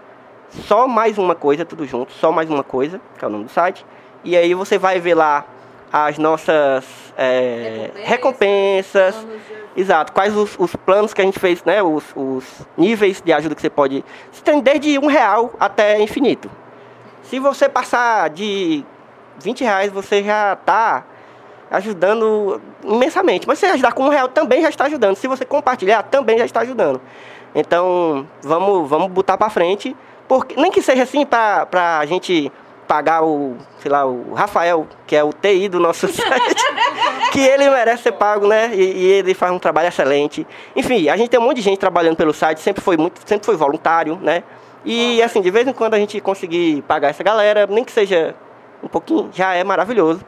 só 0.51 0.87
mais 0.87 1.19
uma 1.19 1.35
coisa, 1.35 1.65
tudo 1.65 1.87
junto, 1.87 2.13
só 2.13 2.31
mais 2.31 2.49
uma 2.49 2.63
coisa, 2.63 3.01
que 3.19 3.25
é 3.25 3.29
o 3.29 3.31
nome 3.31 3.45
do 3.45 3.51
site. 3.51 3.85
E 4.23 4.37
aí 4.37 4.55
você 4.55 4.79
vai 4.79 5.01
ver 5.01 5.15
lá 5.15 5.45
as 5.93 6.19
nossas 6.19 6.85
é, 7.17 7.91
recompensas. 7.95 9.15
Exato, 9.77 10.13
quais 10.13 10.37
os, 10.37 10.57
os 10.59 10.75
planos 10.77 11.13
que 11.13 11.21
a 11.21 11.25
gente 11.25 11.39
fez, 11.39 11.63
né? 11.65 11.83
Os, 11.83 12.05
os 12.15 12.45
níveis 12.77 13.21
de 13.21 13.33
ajuda 13.33 13.55
que 13.55 13.61
você 13.61 13.71
pode. 13.71 14.05
Você 14.33 14.43
tem 14.43 14.61
desde 14.61 14.99
um 14.99 15.07
real 15.07 15.53
até 15.59 16.01
infinito. 16.01 16.51
Se 17.23 17.39
você 17.39 17.69
passar 17.69 18.31
de 18.31 18.85
20 19.41 19.65
reais, 19.65 19.93
você 19.93 20.23
já 20.23 20.53
está 20.53 21.05
ajudando 21.71 22.61
imensamente. 22.83 23.47
Mas 23.47 23.59
se 23.59 23.67
você 23.67 23.73
ajudar 23.73 23.93
com 23.93 24.05
um 24.05 24.09
real, 24.09 24.29
também 24.29 24.63
já 24.63 24.69
está 24.69 24.85
ajudando. 24.85 25.17
Se 25.17 25.27
você 25.27 25.45
compartilhar, 25.45 26.03
também 26.05 26.39
já 26.39 26.45
está 26.45 26.61
ajudando. 26.61 27.01
Então, 27.55 28.27
vamos, 28.43 28.89
vamos 28.89 29.09
botar 29.11 29.37
para 29.37 29.51
frente. 29.51 29.97
Porque, 30.29 30.55
nem 30.61 30.71
que 30.71 30.81
seja 30.83 31.03
assim 31.03 31.25
para 31.27 31.99
a 31.99 32.07
gente 32.07 32.51
pagar 32.87 33.23
o, 33.25 33.57
sei 33.79 33.91
lá, 33.91 34.05
o 34.07 34.35
Rafael, 34.35 34.87
que 35.07 35.17
é 35.17 35.25
o 35.25 35.33
TI 35.33 35.69
do 35.69 35.81
nosso 35.81 36.07
site, 36.13 36.65
que 37.33 37.41
ele 37.41 37.69
merece 37.71 38.05
ser 38.05 38.13
pago, 38.13 38.47
né? 38.47 38.71
E, 38.75 38.83
e 38.83 39.07
ele 39.07 39.35
faz 39.35 39.53
um 39.53 39.59
trabalho 39.59 39.89
excelente. 39.89 40.47
Enfim, 40.77 41.09
a 41.09 41.17
gente 41.17 41.31
tem 41.31 41.41
um 41.41 41.43
monte 41.45 41.57
de 41.57 41.63
gente 41.63 41.79
trabalhando 41.79 42.17
pelo 42.17 42.33
site, 42.33 42.61
sempre 42.61 42.83
foi 42.83 42.97
muito, 42.97 43.21
sempre 43.27 43.47
foi 43.47 43.57
voluntário, 43.57 44.19
né? 44.21 44.43
E 44.85 45.23
assim, 45.23 45.41
de 45.41 45.51
vez 45.51 45.67
em 45.67 45.73
quando 45.73 45.95
a 45.95 45.99
gente 45.99 46.21
conseguir 46.21 46.83
pagar 46.83 47.09
essa 47.09 47.23
galera, 47.23 47.67
nem 47.67 47.83
que 47.85 47.93
seja 47.93 48.35
um 48.83 48.89
pouquinho, 48.89 49.31
já 49.33 49.55
é 49.55 49.65
maravilhoso. 49.65 50.21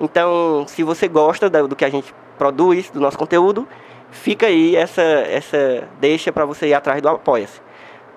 Então, 0.00 0.64
se 0.66 0.82
você 0.82 1.06
gosta 1.06 1.48
da- 1.48 1.62
do 1.62 1.76
que 1.76 1.84
a 1.84 1.90
gente 1.90 2.12
produz, 2.36 2.90
do 2.90 2.98
nosso 3.00 3.16
conteúdo, 3.18 3.68
fica 4.10 4.46
aí 4.46 4.74
essa, 4.74 5.02
essa 5.02 5.84
deixa 6.00 6.32
para 6.32 6.44
você 6.44 6.68
ir 6.68 6.74
atrás 6.74 7.00
do 7.00 7.08
Apoia-se. 7.08 7.60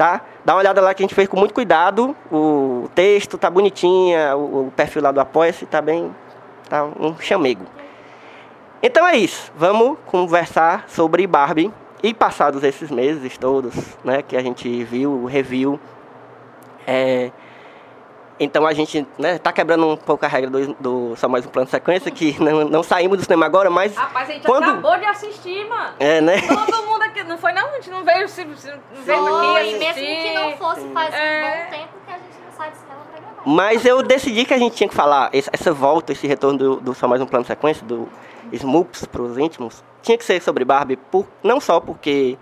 Tá? 0.04 0.20
Dá 0.44 0.54
uma 0.54 0.60
olhada 0.60 0.82
lá 0.82 0.94
que 0.94 1.02
a 1.02 1.06
gente 1.06 1.16
fez 1.16 1.30
com 1.30 1.38
muito 1.38 1.54
cuidado. 1.54 2.14
O 2.30 2.90
texto 2.94 3.38
tá 3.38 3.50
bonitinha, 3.50 4.36
o, 4.36 4.68
o 4.68 4.72
perfil 4.76 5.02
lá 5.02 5.14
do 5.14 5.22
Apoia-se 5.22 5.66
tá 5.66 5.82
bem. 5.82 6.14
tá 6.68 6.84
um 6.84 7.18
chamego. 7.18 7.66
Então 8.82 9.08
é 9.08 9.16
isso. 9.16 9.50
Vamos 9.56 9.98
conversar 10.06 10.84
sobre 10.90 11.26
Barbie. 11.26 11.72
E 12.04 12.14
passados 12.14 12.66
esses 12.66 12.92
meses 12.92 13.38
todos, 13.38 13.74
né, 14.04 14.22
que 14.22 14.36
a 14.36 14.42
gente 14.42 14.84
viu, 14.84 15.10
o 15.10 15.26
review, 15.26 15.80
é, 16.86 17.32
então 18.38 18.66
a 18.68 18.74
gente 18.74 19.08
né, 19.18 19.38
tá 19.38 19.54
quebrando 19.54 19.88
um 19.88 19.96
pouco 19.96 20.26
a 20.26 20.28
regra 20.28 20.50
do, 20.50 20.74
do 20.74 21.16
Só 21.16 21.30
Mais 21.30 21.46
Um 21.46 21.50
Plano 21.50 21.66
de 21.66 21.72
Sequência, 21.72 22.12
que 22.12 22.36
não, 22.44 22.66
não 22.66 22.84
saímos 22.84 23.20
do 23.20 23.24
cinema 23.24 23.46
agora, 23.46 23.70
mas 23.70 23.96
Rapaz, 23.96 24.30
a 24.30 24.34
gente 24.34 24.46
Quando- 24.46 24.64
acabou 24.64 24.98
de 24.98 25.06
assistir, 25.06 25.66
mano. 25.70 25.94
é, 25.98 26.20
né? 26.20 26.42
Todo 26.42 26.86
mundo 26.88 26.93
aqui. 27.22 27.24
Não 27.30 27.38
foi 27.38 27.54
não? 27.54 27.70
A 27.70 27.74
gente 27.76 27.90
não 27.90 28.04
veio, 28.04 28.28
se, 28.28 28.46
se, 28.56 28.68
não 28.68 29.04
veio 29.04 29.56
aqui 29.56 29.72
mesmo 29.74 29.90
assistir. 29.90 30.24
que 30.24 30.34
não 30.34 30.58
fosse, 30.58 30.88
faz 30.90 31.14
É. 31.14 31.38
um 31.38 31.42
bom 31.66 31.78
tempo 31.78 31.94
que 32.06 32.12
a 32.12 32.18
gente 32.18 32.46
não 32.46 32.52
sai 32.58 32.72
do 32.72 32.78
cinema 32.78 33.00
pra 33.12 33.20
gravar. 33.22 33.42
Mas 33.46 33.86
eu 33.86 34.04
decidi 34.04 34.46
que 34.46 34.54
a 34.54 34.58
gente 34.58 34.76
tinha 34.76 34.90
que 34.90 34.96
falar, 34.96 35.30
essa 35.34 35.72
volta, 35.72 36.12
esse 36.12 36.26
retorno 36.28 36.58
do, 36.58 36.76
do 36.78 36.94
Só 36.94 37.08
Mais 37.08 37.22
Um 37.22 37.26
Plano 37.26 37.46
Sequência, 37.46 37.86
do 37.86 38.10
Smoops 38.52 39.06
para 39.06 39.22
os 39.22 39.38
íntimos, 39.38 39.84
tinha 40.02 40.18
que 40.18 40.26
ser 40.26 40.42
sobre 40.42 40.66
Barbie, 40.66 40.98
por, 40.98 41.26
não 41.42 41.60
só 41.60 41.80
porque 41.80 42.38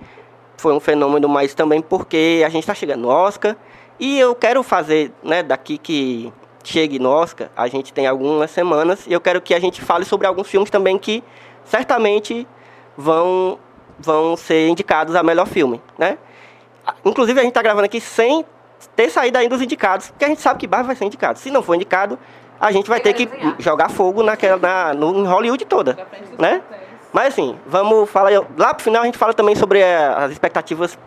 foi 0.57 0.73
um 0.73 0.79
fenômeno, 0.79 1.27
mas 1.29 1.53
também 1.53 1.81
porque 1.81 2.43
a 2.45 2.49
gente 2.49 2.63
está 2.63 2.73
chegando 2.73 3.01
no 3.01 3.09
Oscar. 3.09 3.55
E 3.99 4.19
eu 4.19 4.33
quero 4.35 4.63
fazer, 4.63 5.11
né, 5.23 5.43
daqui 5.43 5.77
que 5.77 6.33
chegue 6.63 6.99
no 6.99 7.09
Oscar, 7.09 7.49
a 7.55 7.67
gente 7.67 7.91
tem 7.93 8.05
algumas 8.07 8.51
semanas, 8.51 9.05
e 9.07 9.13
eu 9.13 9.19
quero 9.21 9.41
que 9.41 9.53
a 9.53 9.59
gente 9.59 9.81
fale 9.81 10.05
sobre 10.05 10.27
alguns 10.27 10.47
filmes 10.47 10.69
também 10.69 10.97
que 10.97 11.23
certamente 11.65 12.47
vão, 12.97 13.57
vão 14.01 14.35
ser 14.35 14.67
indicados 14.67 15.15
a 15.15 15.23
melhor 15.23 15.47
filme, 15.47 15.81
né? 15.97 16.17
Inclusive, 17.05 17.39
a 17.39 17.43
gente 17.43 17.51
está 17.51 17.61
gravando 17.61 17.85
aqui 17.85 18.01
sem 18.01 18.45
ter 18.95 19.09
saído 19.09 19.37
ainda 19.37 19.55
os 19.55 19.61
indicados, 19.61 20.09
porque 20.09 20.25
a 20.25 20.27
gente 20.27 20.41
sabe 20.41 20.59
que 20.59 20.67
Barbie 20.67 20.87
vai 20.87 20.95
ser 20.95 21.05
indicado. 21.05 21.39
Se 21.39 21.51
não 21.51 21.61
for 21.61 21.75
indicado, 21.75 22.17
a 22.59 22.71
gente 22.71 22.89
vai 22.89 22.99
ter 22.99 23.13
que 23.13 23.29
jogar 23.59 23.89
fogo 23.89 24.21
naquela, 24.23 24.57
na, 24.57 24.93
no, 24.93 25.19
em 25.19 25.25
Hollywood 25.25 25.65
toda, 25.65 26.07
né? 26.37 26.61
Mas 27.11 27.33
assim, 27.33 27.57
vamos 27.65 28.09
falar. 28.09 28.31
Lá 28.57 28.73
pro 28.73 28.83
final 28.83 29.01
a 29.01 29.05
gente 29.05 29.17
fala 29.17 29.33
também 29.33 29.55
sobre 29.55 29.79
eh, 29.79 30.13
as 30.15 30.31
expectativas 30.31 30.97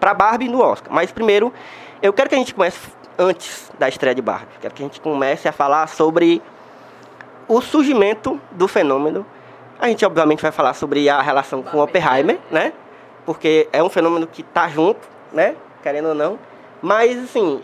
para 0.00 0.14
Barbie 0.14 0.48
no 0.48 0.62
Oscar. 0.62 0.92
Mas 0.92 1.12
primeiro, 1.12 1.52
eu 2.00 2.12
quero 2.12 2.28
que 2.28 2.34
a 2.34 2.38
gente 2.38 2.54
comece 2.54 2.78
antes 3.18 3.70
da 3.78 3.88
estreia 3.88 4.14
de 4.14 4.22
Barbie. 4.22 4.54
Quero 4.60 4.74
que 4.74 4.82
a 4.82 4.86
gente 4.86 5.00
comece 5.00 5.48
a 5.48 5.52
falar 5.52 5.88
sobre 5.88 6.40
o 7.46 7.60
surgimento 7.60 8.40
do 8.52 8.66
fenômeno. 8.66 9.26
A 9.82 9.88
gente 9.88 10.06
obviamente 10.06 10.40
vai 10.40 10.52
falar 10.52 10.74
sobre 10.74 11.08
a 11.08 11.20
relação 11.20 11.60
com 11.60 11.80
Oppenheimer, 11.80 12.38
né? 12.52 12.72
Porque 13.26 13.68
é 13.72 13.82
um 13.82 13.88
fenômeno 13.88 14.28
que 14.28 14.44
tá 14.44 14.68
junto, 14.68 15.00
né? 15.32 15.56
Querendo 15.82 16.10
ou 16.10 16.14
não. 16.14 16.38
Mas 16.80 17.18
assim, 17.18 17.60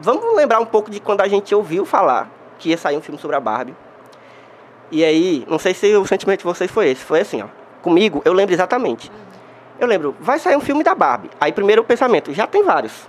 vamos 0.00 0.34
lembrar 0.34 0.58
um 0.58 0.66
pouco 0.66 0.90
de 0.90 0.98
quando 0.98 1.20
a 1.20 1.28
gente 1.28 1.54
ouviu 1.54 1.86
falar 1.86 2.28
que 2.58 2.70
ia 2.70 2.76
sair 2.76 2.96
um 2.96 3.00
filme 3.00 3.20
sobre 3.20 3.36
a 3.36 3.40
Barbie. 3.40 3.72
E 4.90 5.04
aí, 5.04 5.46
não 5.48 5.60
sei 5.60 5.74
se 5.74 5.94
o 5.94 6.04
sentimento 6.04 6.40
de 6.40 6.44
vocês 6.44 6.68
foi 6.68 6.88
esse. 6.88 7.04
Foi 7.04 7.20
assim, 7.20 7.40
ó. 7.40 7.46
Comigo, 7.82 8.20
eu 8.24 8.32
lembro 8.32 8.52
exatamente. 8.52 9.08
Eu 9.78 9.86
lembro, 9.86 10.16
vai 10.18 10.40
sair 10.40 10.56
um 10.56 10.60
filme 10.60 10.82
da 10.82 10.96
Barbie. 10.96 11.30
Aí, 11.40 11.52
primeiro 11.52 11.82
o 11.82 11.84
pensamento, 11.84 12.34
já 12.34 12.48
tem 12.48 12.64
vários. 12.64 13.08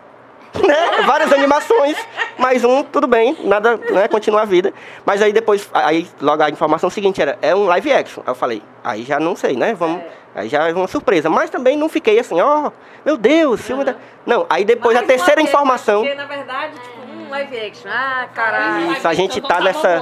né? 0.66 1.04
Várias 1.06 1.32
animações, 1.32 1.98
mais 2.38 2.64
um, 2.64 2.84
tudo 2.84 3.08
bem, 3.08 3.38
nada, 3.44 3.78
né? 3.78 4.08
Continua 4.08 4.42
a 4.42 4.46
vida. 4.46 4.74
Mas 5.06 5.22
aí 5.22 5.32
depois, 5.34 5.70
aí 5.74 6.08
logo 6.22 6.42
a 6.44 6.50
informação 6.50 6.90
seguinte 6.90 7.22
era, 7.22 7.38
é 7.42 7.56
um 7.56 7.66
live 7.66 7.92
action. 7.94 8.24
Aí 8.26 8.32
eu 8.32 8.36
falei, 8.36 8.64
aí 8.84 9.04
já 9.04 9.20
não 9.20 9.36
sei, 9.36 9.56
né? 9.56 9.74
Vamos. 9.74 10.02
Aí 10.36 10.48
já 10.50 10.68
é 10.68 10.74
uma 10.74 10.88
surpresa. 10.88 11.30
Mas 11.30 11.50
também 11.50 11.76
não 11.78 11.90
fiquei 11.90 12.20
assim, 12.20 12.40
ó, 12.40 12.72
meu 13.06 13.18
Deus, 13.18 13.62
filme 13.62 13.84
da. 13.84 13.96
Não, 14.26 14.46
aí 14.50 14.64
depois 14.64 14.94
Mais 14.96 15.06
a 15.06 15.08
terceira 15.08 15.36
vez, 15.42 15.48
informação. 15.50 16.02
Porque, 16.02 16.16
na 16.16 16.26
verdade, 16.26 16.74
tipo, 16.74 16.98
um 17.26 17.30
live 17.30 17.60
action. 17.60 17.90
Ah, 17.92 18.28
caralho. 18.34 18.92
Isso, 18.94 19.08
a 19.08 19.14
gente 19.14 19.40
Então 19.40 19.50
tá 19.50 19.60
nessa- 19.62 20.02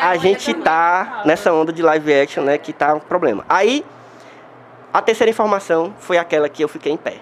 a 0.00 0.16
gente 0.16 0.54
tá 0.54 1.22
nessa 1.26 1.52
onda 1.52 1.72
de 1.72 1.82
live 1.82 2.14
action, 2.20 2.42
né, 2.42 2.56
que 2.58 2.72
tá 2.72 2.94
um 2.94 3.00
problema. 3.00 3.44
Aí, 3.48 3.84
a 4.92 5.02
terceira 5.02 5.30
informação 5.30 5.94
foi 5.98 6.16
aquela 6.16 6.48
que 6.48 6.64
eu 6.64 6.68
fiquei 6.68 6.92
em 6.92 6.96
pé, 6.96 7.16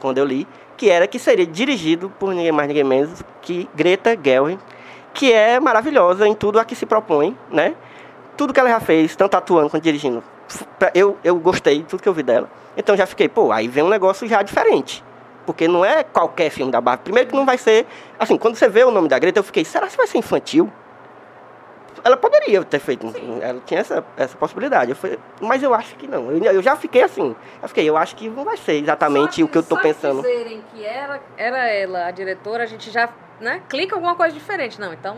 quando 0.00 0.16
eu 0.18 0.24
li, 0.24 0.48
que 0.80 0.88
era 0.88 1.06
que 1.06 1.18
seria 1.18 1.46
dirigido 1.46 2.08
por 2.18 2.32
ninguém 2.32 2.50
mais, 2.50 2.66
ninguém 2.66 2.84
menos 2.84 3.22
que 3.42 3.68
Greta 3.74 4.18
Gerwig, 4.18 4.58
que 5.12 5.30
é 5.30 5.60
maravilhosa 5.60 6.26
em 6.26 6.34
tudo 6.34 6.58
a 6.58 6.64
que 6.64 6.74
se 6.74 6.86
propõe, 6.86 7.36
né? 7.50 7.74
Tudo 8.34 8.54
que 8.54 8.58
ela 8.58 8.70
já 8.70 8.80
fez, 8.80 9.14
tanto 9.14 9.36
atuando 9.36 9.68
quanto 9.68 9.82
dirigindo, 9.82 10.24
eu, 10.94 11.18
eu 11.22 11.36
gostei 11.36 11.80
de 11.80 11.84
tudo 11.84 12.02
que 12.02 12.08
eu 12.08 12.14
vi 12.14 12.22
dela. 12.22 12.48
Então 12.78 12.96
já 12.96 13.04
fiquei, 13.04 13.28
pô, 13.28 13.52
aí 13.52 13.68
vem 13.68 13.84
um 13.84 13.90
negócio 13.90 14.26
já 14.26 14.40
diferente. 14.40 15.04
Porque 15.44 15.68
não 15.68 15.84
é 15.84 16.02
qualquer 16.02 16.48
filme 16.48 16.72
da 16.72 16.80
Barbie. 16.80 17.04
Primeiro 17.04 17.28
que 17.28 17.36
não 17.36 17.44
vai 17.44 17.58
ser. 17.58 17.86
Assim, 18.18 18.38
quando 18.38 18.54
você 18.54 18.66
vê 18.66 18.82
o 18.82 18.90
nome 18.90 19.06
da 19.06 19.18
Greta, 19.18 19.38
eu 19.38 19.44
fiquei, 19.44 19.66
será 19.66 19.86
que 19.86 19.98
vai 19.98 20.06
ser 20.06 20.16
infantil? 20.16 20.72
Ela 22.02 22.16
poderia 22.16 22.64
ter 22.64 22.78
feito. 22.78 23.06
um- 23.06 23.42
Ela 23.42 23.60
tinha 23.66 23.80
essa, 23.80 24.04
essa 24.16 24.36
possibilidade. 24.36 24.90
Eu 24.90 24.96
falei, 24.96 25.18
mas 25.40 25.62
eu 25.62 25.72
acho 25.74 25.94
que 25.96 26.06
não. 26.06 26.30
Eu, 26.30 26.42
eu 26.42 26.62
já 26.62 26.76
fiquei 26.76 27.02
assim. 27.02 27.34
Eu 27.62 27.68
fiquei, 27.68 27.88
eu 27.88 27.96
acho 27.96 28.16
que 28.16 28.28
não 28.28 28.44
vai 28.44 28.56
ser 28.56 28.74
exatamente 28.74 29.36
Só 29.40 29.44
o 29.44 29.48
que 29.48 29.58
eu 29.58 29.62
tô 29.62 29.76
só 29.76 29.82
pensando. 29.82 30.22
dizerem 30.22 30.62
que 30.72 30.84
era, 30.84 31.20
era 31.36 31.68
ela 31.68 32.06
a 32.06 32.10
diretora, 32.10 32.64
a 32.64 32.66
gente 32.66 32.90
já 32.90 33.08
né, 33.40 33.62
clica 33.68 33.94
alguma 33.94 34.14
coisa 34.14 34.34
diferente. 34.34 34.80
Não, 34.80 34.92
então, 34.92 35.16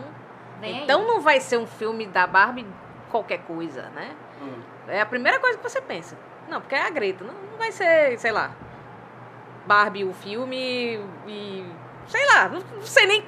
Vem 0.61 0.77
aí. 0.77 0.83
então 0.83 1.05
não 1.05 1.19
vai 1.21 1.39
ser 1.39 1.57
um 1.57 1.67
filme 1.67 2.05
da 2.07 2.25
Barbie 2.27 2.65
qualquer 3.11 3.39
coisa, 3.39 3.83
né? 3.95 4.11
Hum. 4.41 4.61
É 4.87 4.99
a 5.01 5.05
primeira 5.05 5.39
coisa 5.39 5.57
que 5.57 5.63
você 5.63 5.79
pensa. 5.81 6.17
Não, 6.49 6.59
porque 6.59 6.75
é 6.75 6.81
a 6.81 6.89
Greta. 6.89 7.23
Não, 7.23 7.33
não 7.33 7.57
vai 7.57 7.71
ser, 7.71 8.17
sei 8.19 8.31
lá, 8.31 8.51
Barbie 9.65 10.03
o 10.03 10.13
filme 10.13 10.99
e... 11.27 11.65
Sei 12.07 12.25
lá, 12.27 12.49
não, 12.49 12.59
não 12.75 12.81
sei 12.83 13.05
nem... 13.07 13.23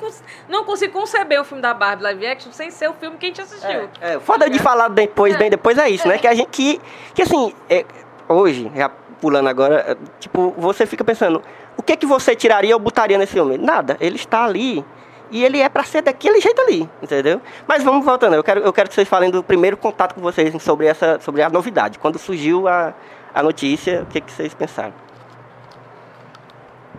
Não 0.47 0.63
consigo 0.63 0.93
conceber 0.93 1.39
o 1.39 1.43
filme 1.43 1.61
da 1.61 1.73
Barbie 1.73 2.03
live 2.03 2.27
action 2.27 2.51
sem 2.51 2.69
ser 2.69 2.89
o 2.89 2.93
filme 2.93 3.17
que 3.17 3.25
a 3.25 3.29
gente 3.29 3.41
assistiu. 3.41 3.89
É, 4.01 4.19
foda 4.19 4.49
de 4.49 4.59
falar 4.59 4.89
depois, 4.89 5.33
É. 5.35 5.37
bem 5.37 5.49
depois 5.49 5.77
é 5.77 5.89
isso, 5.89 6.07
né? 6.07 6.17
Que 6.17 6.27
a 6.27 6.33
gente 6.33 6.49
que, 6.49 6.81
que 7.13 7.21
assim, 7.21 7.53
é, 7.69 7.85
hoje, 8.27 8.71
já 8.75 8.89
pulando 9.21 9.47
agora, 9.47 9.75
é, 9.87 9.97
tipo, 10.19 10.53
você 10.57 10.85
fica 10.85 11.03
pensando, 11.03 11.41
o 11.77 11.81
que 11.83 11.95
que 11.95 12.05
você 12.05 12.35
tiraria 12.35 12.75
ou 12.75 12.79
botaria 12.79 13.17
nesse 13.17 13.33
filme? 13.33 13.57
Nada. 13.57 13.97
Ele 13.99 14.15
está 14.15 14.43
ali 14.43 14.83
E 15.31 15.43
ele 15.43 15.59
é 15.59 15.67
pra 15.67 15.83
ser 15.83 16.03
daquele 16.03 16.39
jeito 16.39 16.61
ali, 16.61 16.87
entendeu? 17.01 17.41
Mas 17.67 17.83
vamos 17.83 18.05
voltando. 18.05 18.35
Eu 18.35 18.43
quero, 18.43 18.59
eu 18.61 18.71
quero 18.71 18.87
que 18.89 18.93
vocês 18.95 19.07
falem 19.07 19.31
do 19.31 19.41
primeiro 19.43 19.75
contato 19.75 20.13
com 20.13 20.21
vocês 20.21 20.53
sobre 20.61 20.85
essa, 20.85 21.19
sobre 21.19 21.41
a 21.41 21.49
novidade. 21.49 21.97
Quando 21.97 22.19
surgiu 22.19 22.67
a, 22.67 22.93
a 23.33 23.41
notícia, 23.41 24.03
o 24.03 24.05
que, 24.05 24.21
que 24.21 24.31
vocês 24.31 24.53
pensaram? 24.53 24.93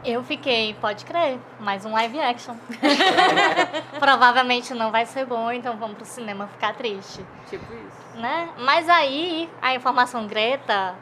Eu 0.05 0.23
fiquei, 0.23 0.75
pode 0.75 1.05
crer, 1.05 1.39
mais 1.59 1.85
um 1.85 1.93
live 1.93 2.21
action. 2.21 2.55
Provavelmente 3.99 4.75
não 4.75 4.91
vai 4.91 5.07
ser 5.07 5.25
bom, 5.25 5.51
então 5.51 5.77
vamos 5.77 5.97
pro 5.97 6.05
cinema 6.07 6.47
ficar 6.49 6.75
triste. 6.75 7.25
Tipo 7.49 7.65
isso. 7.75 8.21
né? 8.21 8.49
Mas 8.59 8.89
aí, 8.89 9.51
a 9.61 9.75
informação 9.75 10.27
Greta, 10.27 10.95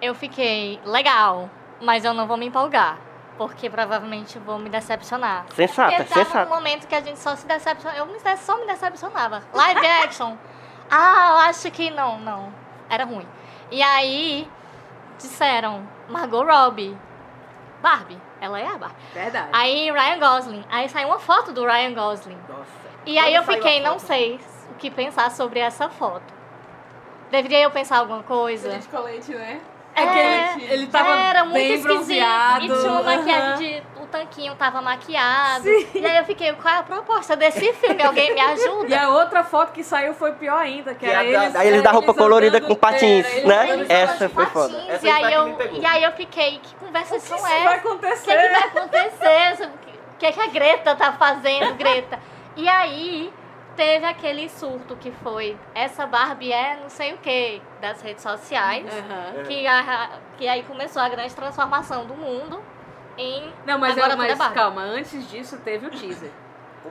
eu 0.00 0.14
fiquei 0.14 0.80
legal, 0.84 1.48
mas 1.80 2.04
eu 2.04 2.14
não 2.14 2.26
vou 2.26 2.36
me 2.36 2.46
empolgar. 2.46 2.98
Porque 3.36 3.70
provavelmente 3.70 4.36
vou 4.40 4.58
me 4.58 4.68
decepcionar. 4.68 5.46
Sensata, 5.54 5.92
Porque 5.96 6.04
tava 6.12 6.24
sensata. 6.24 6.50
um 6.50 6.54
momento 6.54 6.88
que 6.88 6.94
a 6.94 7.00
gente 7.00 7.20
só 7.20 7.36
se 7.36 7.46
decepcionava. 7.46 7.96
Eu 7.96 8.06
me 8.06 8.18
só 8.36 8.58
me 8.58 8.66
decepcionava. 8.66 9.44
Live 9.54 9.86
action. 10.04 10.36
ah, 10.90 11.28
eu 11.30 11.36
acho 11.48 11.70
que 11.70 11.88
não, 11.88 12.18
não. 12.18 12.52
Era 12.90 13.04
ruim. 13.04 13.26
E 13.70 13.80
aí, 13.80 14.50
disseram, 15.18 15.86
Margot 16.08 16.42
Robbie. 16.42 16.96
Barbie. 17.82 18.18
Ela 18.40 18.60
é 18.60 18.66
a 18.66 18.76
Barbie. 18.76 18.96
Verdade. 19.12 19.48
Aí, 19.52 19.90
Ryan 19.90 20.18
Gosling. 20.18 20.64
Aí 20.70 20.88
saiu 20.88 21.08
uma 21.08 21.18
foto 21.18 21.52
do 21.52 21.64
Ryan 21.64 21.94
Gosling. 21.94 22.38
Nossa. 22.48 22.88
E 23.06 23.18
aí 23.18 23.34
eu 23.34 23.42
fiquei, 23.42 23.80
não 23.80 23.98
sei 23.98 24.38
o 24.70 24.74
que 24.74 24.90
pensar 24.90 25.30
sobre 25.30 25.60
essa 25.60 25.88
foto. 25.88 26.34
Deveria 27.30 27.62
eu 27.62 27.70
pensar 27.70 27.98
alguma 27.98 28.22
coisa? 28.22 28.78
de 28.78 28.88
colete, 28.88 29.34
né? 29.34 29.60
É 29.94 30.06
que 30.06 30.18
ele, 30.18 30.72
ele 30.72 30.86
tava 30.86 31.16
era 31.18 31.44
muito 31.44 31.54
bem 31.54 31.74
esquisito. 31.74 31.96
bronzeado. 31.96 32.64
E 32.64 32.68
tinha 32.68 32.92
uma 32.92 33.02
maquiagem 33.02 33.56
de. 33.56 33.82
O 34.08 34.10
tanquinho 34.10 34.54
tava 34.54 34.80
maquiado. 34.80 35.64
Sim. 35.64 35.86
E 35.94 36.06
aí 36.06 36.16
eu 36.16 36.24
fiquei, 36.24 36.50
qual 36.54 36.74
é 36.74 36.78
a 36.78 36.82
proposta 36.82 37.36
desse 37.36 37.72
filme? 37.74 38.02
Alguém 38.02 38.32
me 38.32 38.40
E 38.40 38.42
ajuda? 38.42 39.00
a 39.02 39.08
outra 39.10 39.44
foto 39.44 39.70
que 39.72 39.84
saiu 39.84 40.14
foi 40.14 40.32
pior 40.32 40.56
ainda, 40.58 40.94
que 40.94 41.00
Que 41.00 41.06
era 41.12 41.24
é 41.26 41.32
da- 41.32 41.42
eles... 41.42 41.52
daí 41.52 41.68
eles 41.68 41.82
da 41.82 41.90
roupa 41.90 42.12
andando- 42.12 42.22
colorida 42.22 42.60
com 42.60 42.74
patins, 42.74 43.26
era 43.26 43.68
eles 43.68 43.86
né? 43.86 43.86
de 43.86 43.92
Essa 43.92 44.28
foi 44.30 44.46
foda. 44.46 44.82
Essa 44.88 45.06
e, 45.06 45.10
aí 45.10 45.26
que 45.26 45.32
eu, 45.34 45.72
e 45.82 45.86
aí 45.86 46.02
eu 46.04 46.12
fiquei, 46.12 46.58
que 46.58 46.74
conversa 46.76 47.16
Isso 47.16 47.26
são 47.26 47.38
vai 47.38 47.52
essas? 47.66 47.70
O 47.84 47.88
acontecer. 47.88 48.36
que, 48.36 48.42
que 48.42 48.48
vai 48.48 48.62
acontecer? 48.62 49.64
O 50.14 50.18
que, 50.18 50.32
que 50.32 50.40
a 50.40 50.46
Greta 50.46 50.96
tá 50.96 51.12
fazendo, 51.12 51.74
Greta? 51.74 52.18
E 52.56 52.66
aí 52.66 53.30
teve 53.76 54.06
aquele 54.06 54.48
surto 54.48 54.96
que 54.96 55.12
foi 55.22 55.54
essa 55.74 56.06
Barbie 56.06 56.52
é 56.52 56.78
não 56.82 56.88
sei 56.88 57.12
o 57.12 57.18
que 57.18 57.60
das 57.80 58.00
redes 58.00 58.22
sociais. 58.22 58.86
Aham. 58.86 59.42
Que, 59.44 59.66
a- 59.66 60.10
que 60.38 60.48
aí 60.48 60.62
começou 60.62 61.02
a 61.02 61.08
grande 61.10 61.34
transformação 61.34 62.06
do 62.06 62.14
mundo 62.14 62.58
em. 63.18 63.52
Não, 63.66 63.78
mas, 63.78 63.96
agora 63.98 64.12
é, 64.26 64.30
é 64.30 64.34
mas 64.34 64.52
calma, 64.52 64.82
antes 64.82 65.28
disso 65.30 65.58
teve 65.64 65.86
o 65.86 65.90
teaser. 65.90 66.30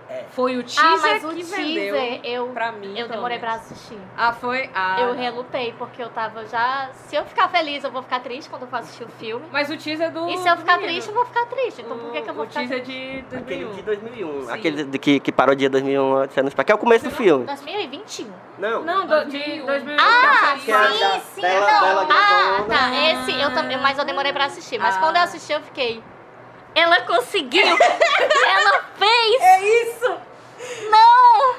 É. 0.09 0.25
Foi 0.29 0.55
o 0.57 0.63
teaser 0.63 0.83
Ah, 0.85 0.97
mas 1.01 1.23
o 1.23 1.29
que 1.29 1.35
teaser 1.37 1.57
vendeu 1.57 1.95
eu, 2.23 2.47
pra 2.49 2.71
mim. 2.71 2.97
eu 2.97 3.07
demorei 3.07 3.39
pra 3.39 3.51
menos. 3.53 3.65
assistir. 3.71 3.97
Ah, 4.15 4.31
foi? 4.31 4.69
Ah, 4.75 5.01
eu 5.01 5.13
relutei, 5.15 5.73
porque 5.77 6.03
eu 6.03 6.09
tava 6.09 6.45
já. 6.45 6.89
Se 6.93 7.15
eu 7.15 7.25
ficar 7.25 7.47
feliz, 7.49 7.83
eu 7.83 7.89
vou 7.91 8.03
ficar 8.03 8.19
triste 8.19 8.47
quando 8.49 8.63
eu 8.63 8.67
for 8.67 8.77
assistir 8.77 9.05
o 9.05 9.09
filme. 9.09 9.45
Mas 9.51 9.69
o 9.71 9.77
teaser 9.77 10.11
do 10.11 10.29
E 10.29 10.37
se 10.37 10.47
eu 10.47 10.55
ficar 10.57 10.73
menino. 10.73 10.91
triste, 10.93 11.07
eu 11.07 11.13
vou 11.15 11.25
ficar 11.25 11.45
triste. 11.47 11.81
Então 11.81 11.97
por 11.97 12.11
que, 12.11 12.21
que 12.21 12.29
eu 12.29 12.33
vou 12.33 12.45
o 12.45 12.47
ficar 12.47 12.59
teaser 12.59 12.83
triste? 12.83 13.21
de 13.29 13.35
Aquele 13.37 13.65
2001. 13.65 13.75
de 13.75 13.81
2001. 13.81 14.45
Sim. 14.45 14.51
Aquele 14.51 14.83
de- 14.83 14.99
que, 14.99 15.19
que 15.19 15.31
parodia 15.31 15.69
2001 15.69 16.13
Odisseia 16.21 16.43
no 16.43 16.49
Espaço, 16.49 16.65
que 16.65 16.71
é 16.71 16.75
o 16.75 16.77
começo 16.77 17.05
do 17.05 17.11
filme. 17.11 17.45
2021. 17.45 18.31
Não. 18.59 18.83
Não, 18.83 19.07
do, 19.07 19.25
de 19.25 19.61
2001. 19.61 19.97
Ah, 19.99 20.57
Que 20.63 20.71
é 20.71 20.87
sim, 20.91 20.99
da- 20.99 21.19
sim, 21.21 21.41
dela- 21.41 21.71
não. 21.71 21.79
dela 21.81 22.07
ah, 22.11 22.63
tá. 22.67 23.11
Esse 23.13 23.39
eu 23.41 23.51
também, 23.53 23.77
mas 23.79 23.97
eu 23.97 24.05
demorei 24.05 24.31
pra 24.31 24.45
assistir. 24.45 24.77
Mas 24.77 24.95
Ah. 24.95 24.99
quando 24.99 25.15
eu 25.15 25.23
assisti, 25.23 25.51
eu 25.53 25.61
fiquei. 25.61 26.03
Ela 26.79 27.01
conseguiu! 27.01 27.65
ela 27.65 28.83
fez! 28.97 29.41
É 29.41 29.63
isso! 29.63 30.17
Não! 30.89 31.55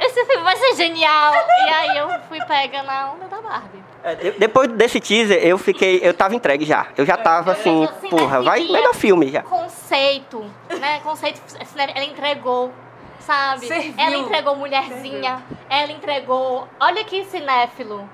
Esse 0.00 0.24
filme 0.26 0.42
vai 0.44 0.56
ser 0.56 0.74
genial! 0.76 1.32
E 1.34 1.70
aí 1.70 1.96
eu 1.98 2.08
fui 2.28 2.38
pega 2.44 2.82
na 2.82 3.12
onda 3.12 3.26
da 3.26 3.40
Barbie. 3.40 3.82
É, 4.02 4.14
de- 4.14 4.30
depois 4.32 4.68
desse 4.68 5.00
teaser, 5.00 5.38
eu 5.42 5.56
fiquei. 5.56 5.98
Eu 6.02 6.12
tava 6.12 6.34
entregue 6.34 6.66
já. 6.66 6.88
Eu 6.96 7.06
já 7.06 7.16
tava 7.16 7.52
assim, 7.52 7.84
assim, 7.84 8.10
porra, 8.10 8.42
vai 8.42 8.60
melhor 8.64 8.94
filme 8.94 9.30
já. 9.30 9.40
Conceito, 9.42 10.44
né? 10.78 11.00
Conceito, 11.02 11.40
ela 11.78 12.04
entregou, 12.04 12.70
sabe? 13.20 13.66
Serviu. 13.66 13.94
Ela 13.96 14.16
entregou 14.16 14.56
mulherzinha, 14.56 15.42
ela 15.70 15.90
entregou. 15.90 16.68
Olha 16.78 17.02
que 17.04 17.24
cinéfilo. 17.24 18.06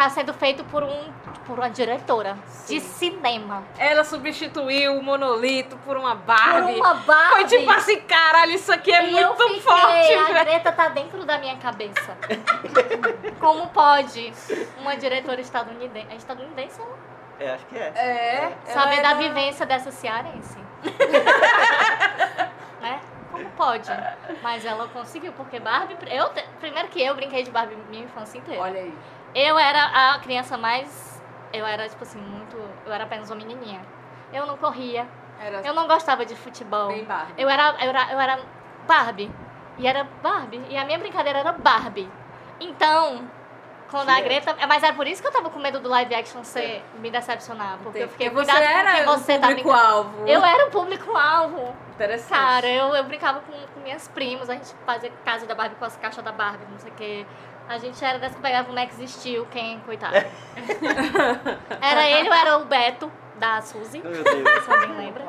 Tá 0.00 0.08
sendo 0.08 0.32
feito 0.32 0.64
por 0.64 0.82
um 0.82 1.12
por 1.46 1.58
uma 1.58 1.68
diretora 1.68 2.34
de 2.66 2.80
cinema. 2.80 3.62
Ela 3.76 4.02
substituiu 4.02 4.96
o 4.96 5.02
monolito 5.02 5.76
por 5.84 5.94
uma 5.94 6.16
Por 6.16 6.24
Barbie. 6.24 6.80
uma 6.80 6.94
Barbie. 6.94 7.34
Foi 7.34 7.44
tipo 7.44 7.70
assim, 7.70 8.00
caralho, 8.00 8.52
isso 8.52 8.72
aqui 8.72 8.90
é 8.90 9.10
E 9.10 9.18
eu 9.18 9.36
muito 9.36 9.42
fiquei, 9.42 9.60
forte, 9.60 10.14
a 10.14 10.22
velho. 10.22 10.40
Greta 10.46 10.72
tá 10.72 10.88
dentro 10.88 11.26
da 11.26 11.36
minha 11.36 11.54
cabeça. 11.58 12.16
Como 13.38 13.66
pode 13.68 14.32
uma 14.78 14.96
diretora 14.96 15.38
estadunidense, 15.42 16.06
é 16.10 16.16
estadunidense 16.16 16.80
ela? 16.80 16.98
É, 17.38 17.50
acho 17.52 17.66
que 17.66 17.76
é. 17.76 17.92
É. 17.94 18.56
saber 18.72 19.00
ela 19.00 19.02
da 19.02 19.10
é 19.22 19.28
vivência 19.28 19.66
dessa 19.66 19.90
cearense. 19.90 20.56
né? 22.80 23.00
Como 23.30 23.50
pode? 23.50 23.90
Mas 24.42 24.64
ela 24.64 24.88
conseguiu, 24.88 25.34
porque 25.34 25.60
Barbie. 25.60 25.98
Eu, 26.10 26.30
primeiro 26.58 26.88
que 26.88 27.02
eu 27.02 27.14
brinquei 27.14 27.42
de 27.42 27.50
Barbie 27.50 27.76
minha 27.90 28.04
infância 28.04 28.38
inteira. 28.38 28.62
Olha 28.62 28.80
aí. 28.80 28.94
Eu 29.34 29.58
era 29.58 30.14
a 30.14 30.18
criança 30.18 30.56
mais. 30.58 31.22
Eu 31.52 31.66
era, 31.66 31.88
tipo 31.88 32.02
assim, 32.02 32.18
muito. 32.18 32.56
Eu 32.86 32.92
era 32.92 33.04
apenas 33.04 33.30
uma 33.30 33.36
menininha. 33.36 33.80
Eu 34.32 34.46
não 34.46 34.56
corria. 34.56 35.06
Era 35.40 35.60
Eu 35.66 35.74
não 35.74 35.86
gostava 35.86 36.24
de 36.24 36.36
futebol. 36.36 36.88
bem 36.88 37.04
Barbie. 37.04 37.34
Eu 37.38 37.48
era, 37.48 37.70
eu 37.80 37.88
era, 37.90 38.12
eu 38.12 38.20
era 38.20 38.40
Barbie. 38.86 39.30
E 39.78 39.86
era 39.86 40.04
Barbie. 40.22 40.62
E 40.68 40.76
a 40.76 40.84
minha 40.84 40.98
brincadeira 40.98 41.38
era 41.38 41.52
Barbie. 41.52 42.08
Então, 42.60 43.26
quando 43.90 44.10
a 44.10 44.16
Sim. 44.16 44.22
Greta. 44.22 44.54
Mas 44.68 44.82
era 44.82 44.94
por 44.94 45.06
isso 45.06 45.22
que 45.22 45.28
eu 45.28 45.32
tava 45.32 45.48
com 45.50 45.58
medo 45.58 45.80
do 45.80 45.88
live 45.88 46.14
action 46.14 46.44
ser, 46.44 46.84
me 46.98 47.10
decepcionar. 47.10 47.78
Porque 47.82 48.00
eu 48.00 48.08
fiquei 48.08 48.28
você 48.28 48.52
cuidado 48.52 48.58
com 48.58 48.62
era 48.62 49.04
você 49.04 49.36
o 49.36 49.40
tá 49.40 49.46
brincando. 49.46 49.72
público-alvo. 49.72 50.26
Eu 50.28 50.44
era 50.44 50.66
o 50.66 50.70
público-alvo. 50.70 51.74
Interessante. 51.94 52.28
Cara, 52.38 52.66
eu, 52.68 52.94
eu 52.94 53.04
brincava 53.04 53.40
com, 53.40 53.52
com 53.52 53.80
minhas 53.80 54.08
primas, 54.08 54.48
a 54.48 54.54
gente 54.54 54.74
fazia 54.86 55.10
casa 55.24 55.46
da 55.46 55.54
Barbie 55.54 55.74
com 55.76 55.84
as 55.84 55.96
caixas 55.96 56.24
da 56.24 56.32
Barbie, 56.32 56.64
não 56.70 56.78
sei 56.78 56.90
o 56.90 56.94
quê. 56.94 57.26
A 57.70 57.78
gente 57.78 58.04
era 58.04 58.18
dessa 58.18 58.34
que 58.34 58.40
pegava 58.42 58.68
o 58.70 58.74
Max 58.74 58.96
Steel, 59.06 59.46
quem, 59.50 59.78
coitado. 59.86 60.16
era 61.80 62.04
ele 62.08 62.28
ou 62.28 62.34
era 62.34 62.58
o 62.58 62.64
Beto, 62.64 63.10
da 63.36 63.62
Suzy, 63.62 64.00
Meu 64.02 64.10
Deus. 64.24 64.64
se 64.64 64.72
alguém 64.72 64.96
lembra. 64.96 65.24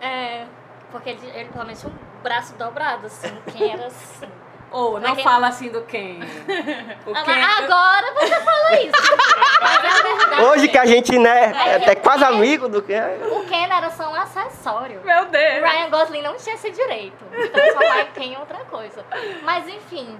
É, 0.00 0.44
porque 0.90 1.10
ele, 1.10 1.24
ele 1.34 1.48
pelo 1.50 1.64
menos 1.64 1.80
tinha 1.80 1.92
um 1.92 2.22
braço 2.22 2.54
dobrado, 2.54 3.06
assim, 3.06 3.32
quem 3.52 3.72
era 3.72 3.86
assim. 3.86 4.26
Ou, 4.72 4.98
Pra 4.98 5.08
não 5.08 5.14
quem- 5.14 5.24
fala 5.24 5.46
assim 5.46 5.70
do 5.70 5.80
Ken. 5.82 6.18
O 7.06 7.12
Ah, 7.14 7.22
Ken... 7.22 7.42
Agora 7.42 8.12
você 8.14 8.40
falou 8.40 8.70
isso. 8.72 10.34
É. 10.36 10.42
Hoje 10.50 10.68
que 10.68 10.76
a 10.76 10.84
gente, 10.84 11.16
né, 11.18 11.52
é 11.54 11.68
É, 11.70 11.74
até 11.76 11.94
quase 11.94 12.24
é. 12.24 12.26
amigo 12.26 12.68
do 12.68 12.82
que. 12.82 12.92
O 13.32 13.46
Ken 13.46 13.68
era 13.72 13.88
só 13.90 14.10
um 14.10 14.14
acessório. 14.14 15.00
Meu 15.04 15.22
O 15.22 15.26
Deus. 15.26 15.62
Ryan 15.70 15.88
Gosling 15.90 16.22
não 16.22 16.36
tinha 16.36 16.54
esse 16.56 16.70
direito 16.70 17.24
de 17.30 17.48
transformar 17.48 18.00
em 18.02 18.06
Ken 18.08 18.24
em 18.24 18.36
outra 18.36 18.58
coisa. 18.66 19.02
Mas 19.42 19.66
enfim, 19.68 20.18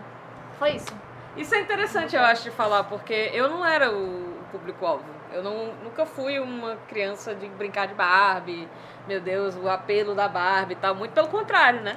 foi 0.59 0.71
isso. 0.77 0.95
Isso 1.39 1.55
é 1.55 1.61
interessante, 1.61 2.17
eu 2.17 2.23
acho, 2.23 2.43
de 2.43 2.51
falar, 2.51 2.85
porque 2.85 3.31
eu 3.33 3.49
não 3.49 3.65
era 3.65 3.91
o 3.91 4.35
público-alvo. 4.51 5.05
Eu 5.33 5.43
não, 5.43 5.73
nunca 5.85 6.05
fui 6.05 6.39
uma 6.41 6.77
criança 6.89 7.35
de 7.35 7.47
brincar 7.49 7.87
de 7.87 7.95
Barbie, 7.95 8.69
meu 9.07 9.21
Deus, 9.21 9.57
o 9.57 9.69
apelo 9.69 10.15
da 10.15 10.27
Barbie 10.29 10.73
e 10.73 10.77
tal. 10.77 10.95
Muito 10.95 11.13
pelo 11.13 11.29
contrário, 11.29 11.81
né? 11.81 11.97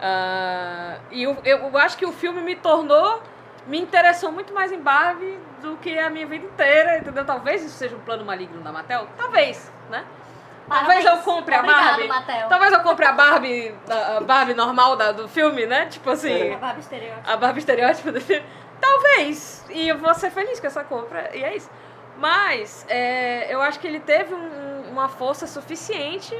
Ah, 0.00 0.98
e 1.10 1.22
eu, 1.24 1.36
eu 1.44 1.76
acho 1.78 1.98
que 1.98 2.06
o 2.06 2.12
filme 2.12 2.40
me 2.40 2.54
tornou, 2.56 3.22
me 3.66 3.78
interessou 3.80 4.30
muito 4.32 4.54
mais 4.54 4.70
em 4.72 4.80
Barbie 4.80 5.38
do 5.60 5.76
que 5.78 5.98
a 5.98 6.08
minha 6.08 6.26
vida 6.26 6.46
inteira, 6.46 6.98
entendeu? 6.98 7.24
Talvez 7.24 7.64
isso 7.64 7.76
seja 7.76 7.96
um 7.96 8.00
plano 8.00 8.24
maligno 8.24 8.60
da 8.62 8.72
Mattel, 8.72 9.06
talvez, 9.16 9.70
né? 9.90 10.04
Talvez 10.68 11.04
eu 11.04 11.16
compre 11.18 11.54
a 11.54 11.62
Barbie. 11.62 12.06
Mattel. 12.06 12.48
Talvez 12.48 12.72
eu 12.72 12.80
compre 12.80 13.04
a 13.06 13.12
Barbie, 13.12 13.74
a 13.88 14.18
a 14.18 14.20
Barbie 14.20 14.54
normal 14.54 14.96
da, 14.96 15.12
do 15.12 15.26
filme, 15.26 15.66
né? 15.66 15.86
Tipo 15.86 16.10
assim, 16.10 16.52
A 16.52 16.58
Barbie 16.58 16.80
estereótipo. 16.80 17.30
a 17.30 17.36
Barbie 17.36 17.58
estereótipo 17.58 18.12
do 18.12 18.20
filme. 18.20 18.44
Talvez. 18.80 19.64
E 19.70 19.88
eu 19.88 19.98
vou 19.98 20.14
ser 20.14 20.30
feliz 20.30 20.60
com 20.60 20.66
essa 20.66 20.84
compra. 20.84 21.30
E 21.36 21.42
é 21.42 21.56
isso. 21.56 21.70
Mas 22.16 22.84
é, 22.88 23.52
eu 23.52 23.60
acho 23.62 23.78
que 23.78 23.86
ele 23.86 24.00
teve 24.00 24.34
um- 24.34 24.90
uma 24.90 25.08
força 25.08 25.46
suficiente 25.46 26.36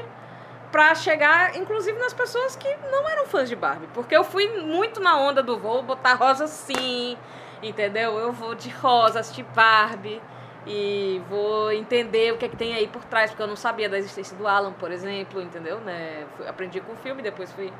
pra 0.71 0.93
chegar, 0.93 1.55
inclusive, 1.55 1.97
nas 1.97 2.13
pessoas 2.13 2.55
que 2.55 2.67
não 2.91 3.07
eram 3.09 3.25
fãs 3.25 3.47
de 3.49 3.55
Barbie. 3.55 3.87
Porque 3.93 4.15
eu 4.15 4.23
fui 4.23 4.47
muito 4.61 4.99
na 4.99 5.17
onda 5.17 5.41
do 5.41 5.57
vou 5.57 5.81
botar 5.81 6.13
rosa 6.15 6.47
sim, 6.47 7.17
entendeu? 7.63 8.17
Eu 8.19 8.31
vou 8.31 8.53
de 8.55 8.69
rosa 8.69 9.19
assistir 9.19 9.43
Barbie. 9.55 10.21
E 10.67 11.21
vou 11.29 11.71
entender 11.71 12.33
o 12.33 12.37
que 12.37 12.45
é 12.45 12.49
que 12.49 12.55
tem 12.57 12.75
aí 12.75 12.85
por 12.85 13.03
trás, 13.05 13.31
porque 13.31 13.41
eu 13.41 13.47
não 13.47 13.55
sabia 13.55 13.87
da 13.89 13.97
existência 13.97 14.35
do 14.37 14.45
Alan, 14.45 14.73
por 14.73 14.91
exemplo, 14.91 15.41
entendeu? 15.41 15.79
Né? 15.79 16.25
Aprendi 16.47 16.79
com 16.81 16.91
o 16.93 16.95
filme, 16.97 17.21
depois 17.23 17.51
fui 17.53 17.73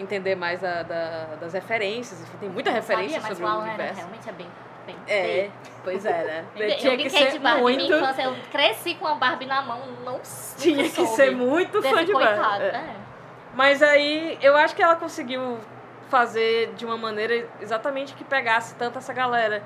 entender 0.00 0.34
mais 0.34 0.60
da- 0.60 0.82
da- 0.82 1.26
das 1.40 1.52
referências. 1.52 2.20
Enfim, 2.22 2.36
tem 2.40 2.48
muita 2.48 2.70
referência 2.70 3.20
Sabia, 3.20 3.28
mas 3.28 3.38
sobre 3.38 3.44
o 3.44 3.46
o 3.46 3.50
Alan 3.50 3.62
era, 3.64 3.74
universo. 3.74 3.96
realmente 4.00 4.28
é 4.28 4.32
bem. 4.32 4.46
bem 4.86 4.96
É, 5.06 5.50
pois 5.84 6.04
é, 6.06 6.24
né? 6.24 6.44
Eu, 6.56 6.76
Tinha 6.78 6.96
que 6.96 7.10
ser 7.10 7.30
de 7.32 7.38
Barbie 7.38 7.60
na 7.62 7.68
minha 7.70 7.78
muito. 7.88 7.94
infância. 7.94 8.22
Eu 8.22 8.36
cresci 8.50 8.94
com 8.94 9.06
a 9.06 9.14
Barbie 9.14 9.46
na 9.46 9.62
mão, 9.62 9.80
não 10.04 10.20
Tinha 10.56 10.84
que 10.84 10.90
soube 10.90 11.10
ser 11.10 11.30
muito 11.36 11.82
fã 11.82 11.92
desse 11.92 12.04
de 12.06 12.12
coitado. 12.12 12.40
Barbie. 12.40 12.64
É. 12.64 12.68
É. 12.68 12.94
Mas 13.54 13.82
aí 13.82 14.38
eu 14.40 14.56
acho 14.56 14.74
que 14.76 14.82
ela 14.82 14.96
conseguiu 14.96 15.58
fazer 16.08 16.72
de 16.76 16.84
uma 16.84 16.96
maneira 16.96 17.46
exatamente 17.60 18.14
que 18.14 18.24
pegasse 18.24 18.74
tanto 18.74 18.98
essa 18.98 19.12
galera 19.12 19.62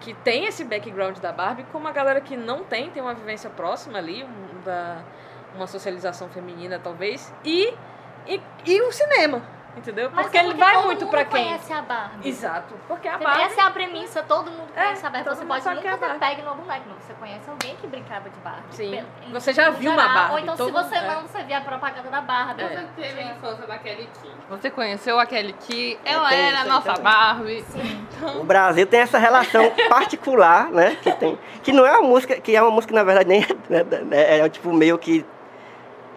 que 0.00 0.14
tem 0.14 0.46
esse 0.46 0.64
background 0.64 1.18
da 1.18 1.30
Barbie, 1.32 1.64
como 1.70 1.86
a 1.86 1.92
galera 1.92 2.20
que 2.20 2.36
não 2.36 2.64
tem, 2.64 2.90
tem 2.90 3.02
uma 3.02 3.14
vivência 3.14 3.48
próxima 3.50 3.98
ali, 3.98 4.24
um- 4.24 4.60
da, 4.64 4.98
uma 5.54 5.66
socialização 5.66 6.28
feminina 6.28 6.80
talvez, 6.82 7.32
e, 7.44 7.72
e, 8.26 8.40
e 8.66 8.80
o 8.82 8.90
cinema, 8.90 9.42
entendeu? 9.76 10.10
Mas 10.12 10.26
porque 10.26 10.38
é 10.38 10.44
ele 10.44 10.54
vai 10.54 10.76
muito 10.84 11.06
pra 11.06 11.24
quem. 11.24 11.44
conhece 11.44 11.72
a 11.72 11.82
Barbie. 11.82 12.28
Exato. 12.28 12.74
Porque 12.88 13.08
a? 13.08 13.18
Barbie. 13.18 13.42
Essa 13.42 13.60
é 13.60 13.64
a 13.64 13.70
premissa, 13.70 14.22
todo 14.22 14.50
mundo 14.50 14.68
É, 14.76 14.82
conhece 14.84 15.06
a 15.06 15.10
Barbie. 15.10 15.28
Você 15.30 15.44
pode 15.44 15.62
que 15.62 15.68
é 15.68 15.74
nunca 15.74 15.90
ter 15.90 15.96
Barbie. 15.98 16.18
pego 16.36 16.48
no 16.48 16.54
boneco, 16.56 16.88
não. 16.88 16.96
Você 16.96 17.12
conhece 17.14 17.50
alguém 17.50 17.76
que 17.76 17.86
brincava 17.86 18.28
de 18.30 18.38
Barbie. 18.40 18.62
Sim. 18.70 18.90
Pelo- 18.90 19.40
Você 19.40 19.52
já 19.52 19.70
viu 19.70 19.90
uma 19.92 20.02
geral. 20.02 20.14
Barbie, 20.18 20.32
Ou 20.32 20.38
então, 20.40 20.56
se 20.66 20.72
você 20.72 20.94
mundo- 21.00 21.04
é. 21.10 21.14
não, 21.14 21.22
você 21.22 21.42
via 21.44 21.58
a 21.58 21.60
propaganda 21.60 22.10
da 22.10 22.20
Barbie. 22.20 22.62
É. 22.62 22.86
Teve 22.96 23.20
a 23.20 23.24
infância 23.32 23.66
da 23.66 23.78
Kelly 23.78 24.08
Key. 24.20 24.30
Você 24.50 24.70
conheceu 24.70 25.18
a 25.18 25.26
Kelly 25.26 25.52
Key, 25.54 25.98
ela 26.04 26.28
tenho 26.28 26.42
era 26.48 26.60
a 26.60 26.64
nossa 26.64 26.92
também. 26.94 27.02
Barbie. 27.02 27.64
O 28.40 28.44
Brasil 28.44 28.86
tem 28.86 29.00
essa 29.00 29.18
relação 29.18 29.70
particular, 29.88 30.70
né? 30.70 30.96
Que, 31.02 31.10
tem, 31.12 31.38
que 31.62 31.72
não 31.72 31.86
é 31.86 31.92
uma 31.98 32.08
música, 32.08 32.40
que 32.40 32.54
é 32.54 32.62
uma 32.62 32.70
música, 32.70 32.94
na 32.94 33.02
verdade, 33.02 33.28
nem 33.28 33.42
é, 33.42 34.36
é, 34.36 34.38
é 34.40 34.48
tipo 34.48 34.72
meio 34.72 34.98
que. 34.98 35.24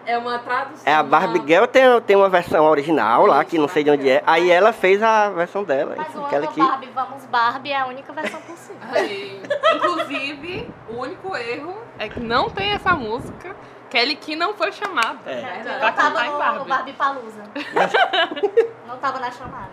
É 0.06 0.16
uma 0.16 0.38
tradução. 0.38 0.82
É 0.86 0.94
a 0.94 1.02
Barbie 1.02 1.38
uma- 1.40 1.46
Girl 1.48 1.64
tem, 1.66 2.00
tem 2.02 2.16
uma 2.16 2.28
versão 2.28 2.64
original 2.64 3.26
lá, 3.26 3.44
que 3.44 3.58
não 3.58 3.66
sei 3.68 3.82
de 3.82 3.90
onde 3.90 4.08
é. 4.08 4.22
Aí 4.26 4.50
ela 4.50 4.72
fez 4.72 5.02
a 5.02 5.30
versão 5.30 5.64
dela. 5.64 5.94
Mas 5.96 6.08
enfim, 6.08 6.18
o 6.18 6.28
que 6.28 6.46
que. 6.54 6.60
Barbie, 6.60 6.90
vamos 6.94 7.24
Barbie 7.26 7.70
é 7.72 7.80
a 7.80 7.86
única 7.86 8.12
versão 8.12 8.40
possível. 8.42 8.76
Aí, 8.92 9.42
inclusive, 9.74 10.70
o 10.88 10.96
único 10.98 11.36
erro 11.36 11.76
é 11.98 12.08
que 12.08 12.20
não 12.20 12.48
tem 12.48 12.70
essa 12.72 12.94
música. 12.94 13.54
Kelly 13.90 14.16
Key 14.16 14.34
não 14.36 14.52
foi 14.54 14.72
chamada. 14.72 15.18
É. 15.30 15.62
Não 15.64 15.78
Pra 15.78 15.92
tava 15.92 16.22
no 16.24 16.38
Barbie. 16.38 16.68
Barbie 16.68 16.92
Palusa. 16.92 17.42
não 18.86 18.96
tava 18.98 19.18
na 19.20 19.30
chamada. 19.30 19.70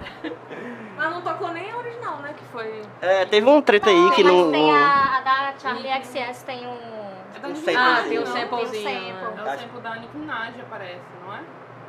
Mas 0.96 1.10
não 1.12 1.22
tocou 1.22 1.50
nem 1.50 1.70
a 1.72 1.78
original, 1.78 2.18
né? 2.18 2.34
Que 2.38 2.44
foi. 2.52 2.82
É, 3.02 3.26
teve 3.26 3.48
um 3.50 3.62
treta 3.62 3.90
aí 3.90 4.12
que 4.12 4.24
Mas 4.24 4.34
não. 4.34 4.52
tem 4.52 4.72
não- 4.72 4.76
a, 4.84 5.18
a 5.18 5.22
da 5.22 5.54
Charlie 5.60 5.92
XS, 6.04 6.44
tem 6.44 6.68
um... 6.68 7.13
Da 7.44 7.50
Um 7.50 7.52
Nicki. 7.52 7.68
Minaj, 7.68 8.00
Ah, 8.00 8.04
tem 8.08 8.18
o 8.18 8.22
não? 8.22 8.28
samplezinho. 8.34 8.84
Tem 8.84 9.12
o 9.12 9.16
sample. 9.20 9.40
É 9.40 9.42
o 9.56 9.60
sample 9.60 9.82
da 9.82 9.96
Nicki 9.98 10.18
Minaj, 10.18 10.54
aparece, 10.62 11.02
não 11.26 11.34
é? 11.36 11.40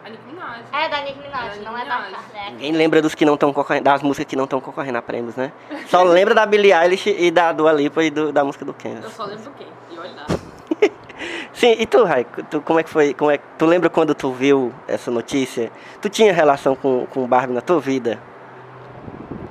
A 0.05 0.09
Nicki 0.11 0.27
Minaj. 0.27 0.61
É 0.73 0.89
da 0.89 1.01
Nicki 1.03 1.19
Minaj, 1.21 1.47
É 1.47 1.59
da 1.63 1.71
não 1.71 1.79
é 1.79 1.85
da 1.85 1.97
Minaj. 2.01 2.11
Charlie 2.33 2.51
Ninguém 2.53 2.73
lembra 2.73 3.01
dos 3.01 3.15
que 3.15 3.25
não 3.25 3.35
estão 3.35 3.53
concorrendo, 3.53 3.85
das 3.85 4.03
músicas 4.03 4.27
que 4.27 4.37
não 4.37 4.45
estão 4.45 4.61
concorrendo 4.61 4.99
a 4.99 5.03
prêmios, 5.03 5.37
né? 5.37 5.53
Só 5.87 6.03
lembra 6.03 6.35
da 6.35 6.45
Billie 6.45 6.73
Eilish 6.73 7.09
e 7.09 7.31
da 7.31 7.53
Dua 7.53 7.73
Lipa 7.73 8.03
e 8.03 8.11
do- 8.11 8.33
da 8.33 8.45
música 8.45 8.65
do 8.65 8.73
Eu 8.73 8.75
Kansas. 8.75 9.13
só 9.13 9.25
lembro 9.25 9.45
do 9.45 9.51
quê? 9.53 9.67
E 9.93 9.99
olha 9.99 10.11
lá. 10.13 10.27
Sim, 11.55 11.77
e 11.79 11.87
tu, 11.87 12.03
Rai, 12.05 12.27
tu, 12.51 12.61
como 12.61 12.81
é 12.81 12.83
que 12.83 12.91
foi? 12.91 13.15
Como 13.15 13.31
é, 13.31 13.39
tu 13.57 13.65
lembra 13.65 13.89
quando 13.89 14.13
tu 14.15 14.33
viu 14.33 14.73
essa 14.89 15.09
notícia? 15.11 15.71
Tu 16.03 16.09
tinha 16.11 16.33
relação 16.33 16.75
com, 16.75 17.07
com 17.07 17.27
Barbie 17.29 17.53
na 17.55 17.61
tua 17.61 17.81
vida? 17.81 18.19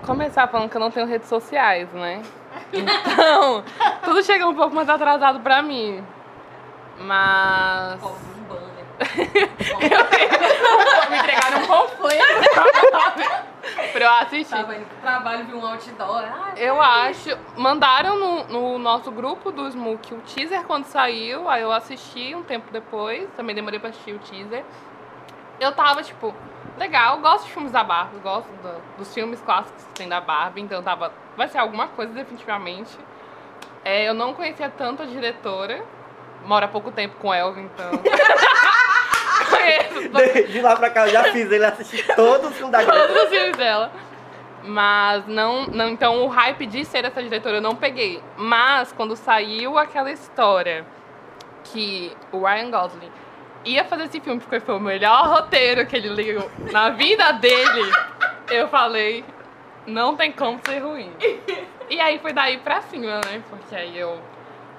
Começar 0.05 0.47
falando 0.49 0.69
que 0.69 0.75
eu 0.75 0.81
não 0.81 0.91
tenho 0.91 1.07
redes 1.07 1.29
sociais, 1.29 1.87
né? 1.93 2.21
Então, 2.73 3.63
tudo 4.03 4.23
chega 4.23 4.47
um 4.47 4.55
pouco 4.55 4.73
mais 4.75 4.89
atrasado 4.89 5.39
pra 5.41 5.61
mim. 5.61 6.03
Mas. 6.99 8.01
um 8.03 8.43
banner. 8.43 8.85
Me 11.09 11.17
entregaram 11.17 11.63
um 11.63 11.67
panfleto 11.67 12.23
pra 13.91 14.05
eu 14.05 14.11
assistir. 14.11 14.55
Tava 14.55 14.75
indo 14.75 14.85
pro 14.85 14.97
trabalho, 15.01 15.45
viu 15.45 15.57
um 15.57 15.65
outdoor. 15.65 16.23
Ah, 16.23 16.53
Eu 16.57 16.81
acho. 16.81 17.37
Mandaram 17.57 18.17
no, 18.17 18.43
no 18.45 18.79
nosso 18.79 19.11
grupo 19.11 19.51
do 19.51 19.67
Smook 19.69 20.13
o 20.13 20.21
teaser 20.21 20.63
quando 20.63 20.85
saiu. 20.85 21.49
Aí 21.49 21.61
eu 21.61 21.71
assisti 21.71 22.33
um 22.35 22.43
tempo 22.43 22.71
depois. 22.71 23.27
Também 23.35 23.55
demorei 23.55 23.79
pra 23.79 23.89
assistir 23.89 24.13
o 24.13 24.19
teaser. 24.19 24.63
Eu 25.63 25.71
tava, 25.71 26.03
tipo, 26.03 26.33
legal, 26.77 27.19
gosto 27.19 27.45
de 27.45 27.51
filmes 27.51 27.71
da 27.71 27.83
Barbie, 27.83 28.19
gosto 28.19 28.47
do- 28.61 28.97
dos 28.97 29.13
filmes 29.13 29.39
clássicos 29.41 29.83
que 29.85 29.93
tem 29.93 30.09
da 30.09 30.19
Barbie, 30.21 30.61
então 30.61 30.81
tava. 30.83 31.11
Vai 31.37 31.47
ser 31.47 31.57
alguma 31.59 31.87
coisa, 31.87 32.13
definitivamente. 32.13 32.97
É, 33.85 34.07
eu 34.07 34.13
não 34.13 34.33
conhecia 34.33 34.69
tanto 34.69 35.03
a 35.03 35.05
diretora. 35.05 35.83
Moro 36.45 36.65
há 36.65 36.67
pouco 36.67 36.91
tempo 36.91 37.15
com 37.19 37.33
ela, 37.33 37.57
então. 37.59 37.91
Conheço 39.49 40.09
De, 40.09 40.43
de 40.51 40.61
lá 40.61 40.75
pra 40.75 40.89
cá 40.89 41.07
eu 41.07 41.11
já 41.11 41.23
fiz 41.25 41.49
ele 41.51 41.65
assistir 41.65 42.05
todos 42.15 42.49
os 42.51 42.55
filmes 42.55 42.71
da 42.71 42.83
Greta. 42.83 43.07
todos 43.07 43.23
os 43.23 43.29
filmes 43.29 43.57
dela. 43.57 43.91
Mas 44.63 45.25
não, 45.27 45.65
não. 45.67 45.89
Então 45.89 46.23
o 46.23 46.27
hype 46.27 46.65
de 46.65 46.85
ser 46.85 47.05
essa 47.05 47.21
diretora 47.21 47.57
eu 47.57 47.61
não 47.61 47.75
peguei. 47.75 48.21
Mas 48.37 48.91
quando 48.91 49.15
saiu 49.15 49.77
aquela 49.77 50.11
história 50.11 50.85
que 51.65 52.15
o 52.31 52.45
Ryan 52.45 52.71
Gosling 52.71 53.11
ia 53.65 53.83
fazer 53.85 54.03
esse 54.05 54.19
filme 54.19 54.39
porque 54.39 54.59
foi 54.59 54.75
o 54.75 54.79
melhor 54.79 55.27
roteiro 55.27 55.85
que 55.85 55.95
ele 55.95 56.09
leu 56.09 56.49
na 56.71 56.89
vida 56.89 57.31
dele, 57.33 57.91
eu 58.51 58.67
falei, 58.67 59.23
não 59.87 60.15
tem 60.15 60.31
como 60.31 60.59
ser 60.65 60.79
ruim. 60.79 61.11
E 61.89 61.99
aí 61.99 62.19
foi 62.19 62.33
daí 62.33 62.57
pra 62.59 62.81
cima, 62.81 63.21
né? 63.25 63.41
Porque 63.49 63.75
aí 63.75 63.97
eu. 63.97 64.19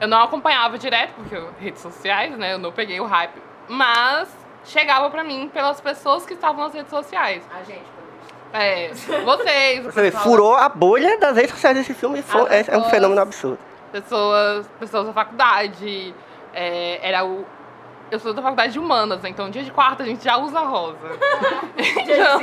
Eu 0.00 0.08
não 0.08 0.22
acompanhava 0.22 0.76
direto, 0.76 1.12
porque 1.14 1.36
eu- 1.36 1.50
redes 1.60 1.80
sociais, 1.80 2.36
né? 2.36 2.54
Eu 2.54 2.58
não 2.58 2.72
peguei 2.72 2.98
o 3.00 3.04
hype. 3.06 3.40
Mas 3.68 4.28
chegava 4.64 5.08
pra 5.10 5.22
mim 5.22 5.48
pelas 5.52 5.80
pessoas 5.80 6.26
que 6.26 6.34
estavam 6.34 6.64
nas 6.64 6.74
redes 6.74 6.90
sociais. 6.90 7.42
a 7.54 7.62
gente, 7.62 7.84
pelo 7.84 8.08
visto. 8.20 8.34
É, 8.52 8.88
vocês. 9.24 9.84
Você 9.84 10.00
vê, 10.02 10.10
pessoal- 10.10 10.24
furou 10.24 10.54
a 10.56 10.68
bolha 10.68 11.18
das 11.18 11.36
redes 11.36 11.52
sociais 11.52 11.76
desse 11.76 11.94
filme. 11.94 12.22
Foi, 12.22 12.40
As 12.42 12.50
é, 12.50 12.56
é 12.56 12.60
um 12.62 12.64
pessoas- 12.64 12.90
fenômeno 12.90 13.20
absurdo. 13.20 13.58
Pessoas, 13.92 14.66
pessoas 14.80 15.06
da 15.06 15.12
faculdade. 15.12 16.14
é, 16.52 16.98
era 17.02 17.24
o. 17.24 17.44
Eu 18.10 18.18
sou 18.18 18.32
da 18.32 18.42
faculdade 18.42 18.72
de 18.72 18.78
humanas, 18.78 19.20
né? 19.22 19.28
então 19.28 19.50
dia 19.50 19.62
de 19.62 19.70
quarta 19.70 20.02
a 20.02 20.06
gente 20.06 20.22
já 20.22 20.36
usa 20.36 20.60
rosa. 20.60 20.98
então, 21.76 22.40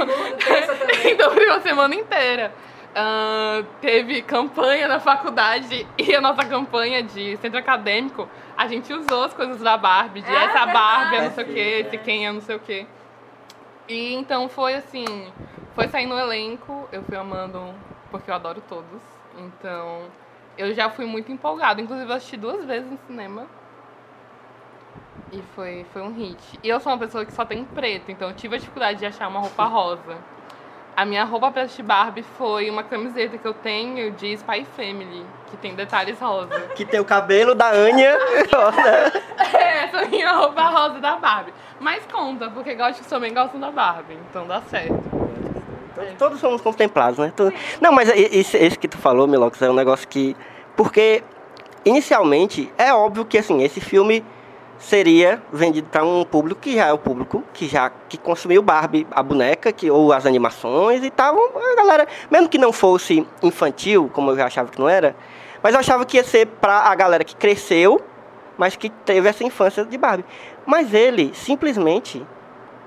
então 1.12 1.32
foi 1.32 1.46
uma 1.46 1.62
semana 1.62 1.96
inteira. 1.96 2.54
Ah, 2.94 3.64
teve 3.80 4.22
campanha 4.22 4.86
na 4.86 5.00
faculdade 5.00 5.88
e 5.98 6.14
a 6.14 6.20
nossa 6.20 6.44
campanha 6.46 7.02
de 7.02 7.38
centro 7.38 7.58
acadêmico, 7.58 8.28
a 8.58 8.68
gente 8.68 8.92
usou 8.94 9.24
as 9.24 9.34
coisas 9.34 9.62
da 9.62 9.78
Barbie, 9.78 10.22
de 10.22 10.30
É 10.30 10.44
essa 10.44 10.66
Barbie 10.66 11.16
é 11.16 11.22
não 11.22 11.32
sei 11.32 11.44
o 11.44 11.48
que, 11.48 11.60
esse 11.60 11.98
quem 12.00 12.28
é 12.28 12.32
não 12.32 12.42
sei 12.42 12.56
o 12.58 12.60
que. 12.60 12.86
E 13.88 14.14
então 14.14 14.50
foi 14.50 14.76
assim, 14.76 15.06
foi 15.74 15.88
sair 15.88 16.06
no 16.06 16.20
elenco, 16.20 16.88
eu 16.92 17.02
fui 17.04 17.16
amando, 17.16 17.74
porque 18.10 18.30
eu 18.30 18.36
adoro 18.36 18.62
todos. 18.68 19.02
Então 19.38 20.02
eu 20.58 20.74
já 20.74 20.90
fui 20.90 21.06
muito 21.06 21.32
empolgada, 21.32 21.82
inclusive 21.82 22.12
eu 22.12 22.16
assisti 22.16 22.36
duas 22.36 22.66
vezes 22.66 22.92
no 22.92 22.98
cinema. 23.08 23.48
E 25.32 25.42
foi, 25.56 25.86
foi 25.94 26.02
um 26.02 26.12
hit. 26.14 26.38
E 26.62 26.68
eu 26.70 26.80
sou 26.80 26.92
uma 26.92 26.98
pessoa 27.00 27.26
que 27.26 27.32
só 27.34 27.46
tem 27.46 27.64
preto, 27.64 28.12
então 28.12 28.28
eu 28.30 28.36
tive 28.36 28.56
a 28.56 28.60
dificuldade 28.60 29.00
de 29.00 29.06
achar 29.06 29.28
uma 29.28 29.40
roupa 29.40 29.64
rosa. 29.66 30.18
A 30.96 31.06
minha 31.06 31.24
roupa 31.24 31.50
pra 31.52 31.62
assistir 31.62 31.84
Barbie 31.84 32.22
foi 32.38 32.70
uma 32.70 32.84
camiseta 32.84 33.38
que 33.38 33.48
eu 33.48 33.54
tenho 33.54 34.12
de 34.12 34.34
Spy 34.34 34.66
Family, 34.76 35.26
que 35.50 35.56
tem 35.56 35.74
detalhes 35.74 36.20
rosa. 36.20 36.60
Que 36.76 36.84
tem 36.84 37.00
o 37.00 37.06
cabelo 37.06 37.56
da 37.56 37.70
Anya. 37.72 38.12
Essa 39.54 39.98
é 39.98 40.04
a 40.06 40.08
minha 40.10 40.34
roupa 40.34 40.64
rosa 40.70 41.00
da 41.00 41.16
Barbie. 41.16 41.54
Mas 41.80 42.04
conta, 42.12 42.50
porque 42.50 42.76
gosto 42.76 43.08
também 43.08 43.34
gostam 43.34 43.60
da 43.60 43.72
Barbie, 43.72 44.18
então 44.30 44.46
dá 44.46 44.62
certo. 44.64 45.02
Todos 46.18 46.40
somos 46.40 46.62
contemplados, 46.62 47.20
né? 47.20 47.32
Todos- 47.36 47.54
Não, 47.80 47.92
mas 47.94 48.10
esse, 48.10 48.58
esse 48.58 48.78
que 48.78 48.88
tu 48.88 48.98
falou, 48.98 49.28
Milox, 49.28 49.62
é 49.62 49.70
um 49.70 49.74
negócio 49.74 50.08
que. 50.08 50.36
Porque, 50.76 51.24
inicialmente, 51.86 52.72
é 52.78 52.94
óbvio 52.94 53.24
que 53.26 53.38
assim, 53.38 53.62
esse 53.64 53.80
filme 53.80 54.24
seria 54.82 55.42
vendido 55.54 55.88
para 55.90 56.04
um 56.04 56.26
público 56.26 56.60
que 56.60 56.76
já 56.76 56.88
é 56.88 56.94
o 56.94 56.98
público 56.98 57.44
que 57.54 57.68
já 57.68 57.92
que 58.10 58.18
consumiu 58.18 58.64
Barbie, 58.64 59.06
a 59.12 59.22
boneca, 59.22 59.72
que, 59.72 59.90
ou 59.92 60.12
as 60.12 60.26
animações 60.26 61.04
e 61.04 61.10
tal. 61.12 61.38
A 61.72 61.76
galera, 61.76 62.08
mesmo 62.30 62.50
que 62.50 62.58
não 62.58 62.74
fosse 62.74 63.26
infantil, 63.44 64.10
como 64.12 64.32
eu 64.32 64.36
já 64.36 64.48
achava 64.48 64.72
que 64.72 64.80
não 64.80 64.90
era, 64.90 65.16
mas 65.62 65.76
eu 65.76 65.80
achava 65.80 66.04
que 66.04 66.18
ia 66.18 66.24
ser 66.24 66.48
para 66.48 66.80
a 66.80 66.96
galera 66.96 67.24
que 67.24 67.36
cresceu, 67.36 68.02
mas 68.58 68.76
que 68.76 68.90
teve 68.90 69.30
essa 69.30 69.44
infância 69.44 69.86
de 69.86 69.98
Barbie. 69.98 70.26
Mas 70.66 70.94
ele 70.94 71.32
simplesmente 71.36 72.26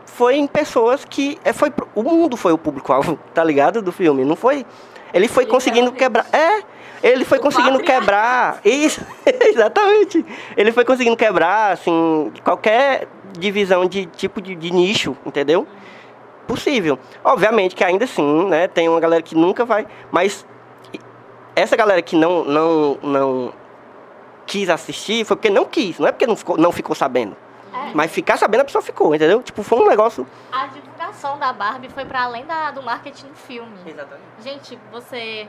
foi 0.04 0.36
em 0.36 0.48
pessoas 0.48 1.04
que 1.04 1.38
é, 1.44 1.52
foi 1.52 1.72
o 1.94 2.02
mundo 2.02 2.36
foi 2.36 2.52
o 2.52 2.58
público 2.58 2.92
alvo, 2.92 3.18
tá 3.32 3.44
ligado 3.44 3.80
do 3.80 3.92
filme, 3.92 4.24
não 4.24 4.36
foi? 4.36 4.66
Ele 5.12 5.28
foi 5.28 5.46
conseguindo 5.46 5.92
quebrar, 5.92 6.26
é, 6.32 6.60
ele 7.04 7.24
foi 7.24 7.38
conseguindo 7.38 7.78
quebrar, 7.80 8.60
isso, 8.64 9.04
exatamente. 9.28 10.24
Ele 10.56 10.72
foi 10.72 10.86
conseguindo 10.86 11.16
quebrar 11.16 11.72
assim 11.72 12.32
qualquer 12.42 13.06
divisão 13.38 13.84
de 13.84 14.06
tipo 14.06 14.40
de, 14.40 14.54
de 14.54 14.70
nicho, 14.70 15.14
entendeu? 15.26 15.66
Possível. 16.46 16.98
Obviamente 17.22 17.74
que 17.74 17.84
ainda 17.84 18.06
assim, 18.06 18.48
né, 18.48 18.68
tem 18.68 18.88
uma 18.88 19.00
galera 19.00 19.22
que 19.22 19.34
nunca 19.34 19.66
vai, 19.66 19.86
mas 20.10 20.46
essa 21.54 21.76
galera 21.76 22.00
que 22.00 22.16
não 22.16 22.42
não 22.44 22.98
não 23.02 23.52
quis 24.46 24.70
assistir 24.70 25.26
foi 25.26 25.36
porque 25.36 25.50
não 25.50 25.66
quis, 25.66 25.98
não 25.98 26.08
é 26.08 26.12
porque 26.12 26.26
não 26.26 26.36
ficou, 26.36 26.56
não 26.56 26.72
ficou 26.72 26.96
sabendo. 26.96 27.36
É, 27.74 27.92
Mas 27.92 28.12
ficar 28.12 28.36
sabendo 28.36 28.60
a 28.60 28.64
pessoa 28.64 28.80
ficou, 28.80 29.14
entendeu? 29.14 29.42
Tipo, 29.42 29.62
foi 29.62 29.78
um 29.78 29.88
negócio. 29.88 30.26
a 30.52 30.66
divulgação 30.68 31.38
da 31.38 31.52
Barbie 31.52 31.88
foi 31.88 32.04
pra 32.04 32.22
além 32.22 32.46
da, 32.46 32.70
do 32.70 32.82
marketing 32.82 33.26
do 33.26 33.34
filme. 33.34 33.72
Exatamente. 33.84 34.24
Gente, 34.40 34.78
você. 34.92 35.48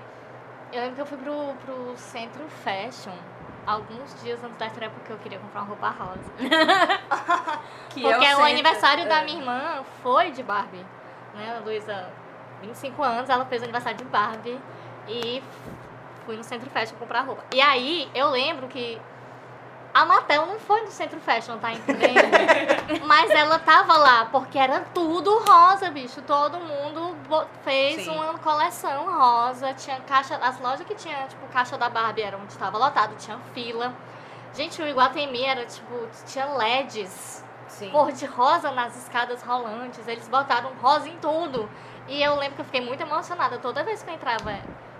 Eu 0.71 0.81
lembro 0.81 0.95
que 0.95 1.01
eu 1.01 1.05
fui 1.05 1.17
pro, 1.17 1.53
pro 1.65 1.93
Centro 1.97 2.43
Fashion 2.63 3.13
alguns 3.65 4.21
dias 4.21 4.43
antes 4.43 4.57
da 4.57 4.67
estreia 4.67 4.91
porque 4.91 5.11
eu 5.11 5.17
queria 5.17 5.39
comprar 5.39 5.61
uma 5.61 5.67
roupa 5.69 5.89
rosa. 5.89 6.21
Que 7.89 8.05
é 8.05 8.11
Porque 8.11 8.25
o 8.25 8.29
centro- 8.29 8.45
aniversário 8.45 9.07
da 9.07 9.21
é. 9.21 9.25
minha 9.25 9.39
irmã 9.39 9.83
foi 10.03 10.31
de 10.31 10.43
Barbie. 10.43 10.85
Né? 11.33 11.55
A 11.57 11.59
Luísa, 11.63 12.09
25 12.61 13.01
anos, 13.01 13.29
ela 13.29 13.45
fez 13.45 13.61
o 13.61 13.63
aniversário 13.65 13.97
de 13.97 14.03
Barbie 14.05 14.59
e 15.07 15.41
fui 16.25 16.35
no 16.35 16.43
Centro 16.43 16.69
Fashion 16.69 16.95
comprar 16.97 17.21
roupa. 17.21 17.43
E 17.53 17.61
aí 17.61 18.09
eu 18.13 18.29
lembro 18.29 18.67
que 18.67 18.99
a 19.95 20.03
Mattel 20.03 20.45
não 20.45 20.59
foi 20.59 20.81
no 20.81 20.91
Centro 20.91 21.21
Fashion, 21.21 21.57
tá 21.57 21.71
entendendo? 21.71 22.19
Mas 23.07 23.31
ela 23.31 23.57
tava 23.57 23.95
lá, 23.95 24.25
porque 24.25 24.59
era 24.59 24.81
tudo 24.93 25.39
rosa, 25.39 25.89
bicho. 25.89 26.21
Todo 26.23 26.59
mundo 26.59 27.15
fez 27.63 28.03
Sim. 28.03 28.09
uma 28.09 28.37
coleção 28.39 29.05
rosa. 29.05 29.73
Tinha 29.73 30.01
caixa. 30.01 30.35
As 30.35 30.59
lojas 30.59 30.85
que 30.85 30.93
tinha, 30.95 31.25
tipo, 31.27 31.47
caixa 31.47 31.77
da 31.77 31.87
Barbie 31.87 32.23
era 32.23 32.35
onde 32.35 32.51
estava 32.51 32.77
lotado, 32.77 33.15
tinha 33.15 33.39
fila. 33.53 33.95
Gente, 34.53 34.81
o 34.81 34.85
Iguatemi 34.85 35.45
era, 35.45 35.65
tipo, 35.65 36.05
tinha 36.25 36.45
LEDs 36.45 37.41
Sim. 37.69 37.89
cor 37.89 38.11
de 38.11 38.25
rosa 38.25 38.71
nas 38.71 38.97
escadas 38.97 39.41
rolantes. 39.43 40.05
Eles 40.05 40.27
botaram 40.27 40.71
rosa 40.81 41.07
em 41.07 41.15
tudo. 41.19 41.69
E 42.09 42.21
eu 42.21 42.35
lembro 42.35 42.55
que 42.55 42.61
eu 42.63 42.65
fiquei 42.65 42.81
muito 42.81 43.01
emocionada 43.01 43.59
toda 43.59 43.81
vez 43.81 44.03
que 44.03 44.09
eu 44.09 44.13
entrava 44.13 44.59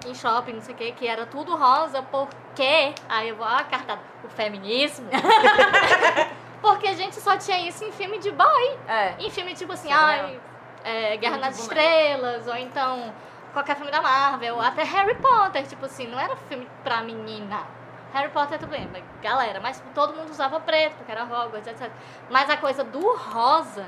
em 0.10 0.16
shopping, 0.16 0.54
não 0.54 0.62
sei 0.62 0.74
o 0.74 0.78
que, 0.78 0.92
que 0.94 1.08
era 1.08 1.26
tudo 1.26 1.56
rosa, 1.56 2.02
porque. 2.04 2.94
Aí 3.10 3.30
eu 3.30 3.36
vou, 3.36 3.46
ah, 3.46 3.64
cartada, 3.64 4.02
o 4.24 4.30
feminismo. 4.30 5.08
porque 6.62 6.88
a 6.88 6.94
gente 6.94 7.16
só 7.16 7.38
tinha 7.38 7.68
isso 7.68 7.84
em 7.84 7.92
filme 7.92 8.20
de 8.20 8.32
boy. 8.32 8.78
É. 8.88 9.16
Em 9.20 9.30
filme 9.30 9.54
tipo 9.54 9.74
assim, 9.74 9.90
é 9.90 9.94
ai, 9.94 10.40
é, 10.84 11.18
Guerra 11.18 11.38
nas. 11.38 11.60
Estrelas, 11.60 12.48
ou 12.48 12.56
então 12.56 13.14
qualquer 13.54 13.78
filme 13.78 13.92
da 13.92 14.02
Marvel, 14.02 14.60
até 14.60 14.84
Harry 14.84 15.16
Potter, 15.16 15.66
tipo 15.66 15.86
assim, 15.86 16.08
não 16.08 16.20
era 16.20 16.36
filme 16.36 16.68
pra 16.84 17.02
menina. 17.02 17.64
Harry 18.14 18.30
Potter 18.30 18.60
tudo 18.60 18.70
bem, 18.70 18.90
mas 18.92 19.04
galera, 19.22 19.60
mas 19.62 19.82
todo 19.94 20.14
mundo 20.14 20.30
usava 20.30 20.60
preto, 20.60 20.96
porque 20.96 21.12
era 21.12 21.24
Hogwarts, 21.24 21.68
etc. 21.68 21.90
Mas 22.30 22.50
a 22.50 22.58
coisa 22.58 22.84
do 22.84 23.16
rosa 23.16 23.86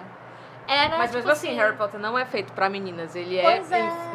era 0.67 0.97
Mas 0.97 1.11
tipo 1.11 1.17
mesmo 1.17 1.31
assim, 1.31 1.55
Harry 1.55 1.75
Potter 1.75 1.99
não 1.99 2.17
é 2.17 2.25
feito 2.25 2.51
pra 2.53 2.69
meninas. 2.69 3.15
Ele 3.15 3.37
é, 3.37 3.57
é. 3.57 3.61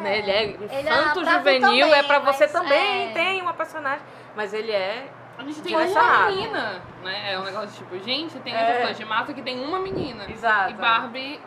né, 0.01 0.17
ele 0.19 0.31
é 0.31 0.43
Ele 0.43 0.69
é 0.71 0.81
infanto 0.81 1.25
juvenil, 1.25 1.61
também, 1.61 1.93
é 1.93 2.03
pra 2.03 2.19
você 2.19 2.47
também, 2.47 3.09
é. 3.09 3.13
tem 3.13 3.41
uma 3.41 3.53
personagem. 3.53 4.05
Mas 4.35 4.53
ele 4.53 4.71
é. 4.71 5.07
A 5.37 5.43
gente 5.43 5.61
tem 5.61 5.75
uma 5.75 6.27
menina, 6.27 6.81
né? 7.03 7.33
É 7.33 7.39
um 7.39 7.43
negócio 7.43 7.69
tipo, 7.71 7.97
gente, 8.03 8.37
tem 8.39 8.55
É. 8.55 8.77
coisas 8.77 8.97
de 8.97 9.05
massa 9.05 9.33
que 9.33 9.41
tem 9.41 9.63
uma 9.65 9.79
menina. 9.79 10.29
Exato. 10.29 10.71
E 10.71 10.73
Barbie, 10.75 11.41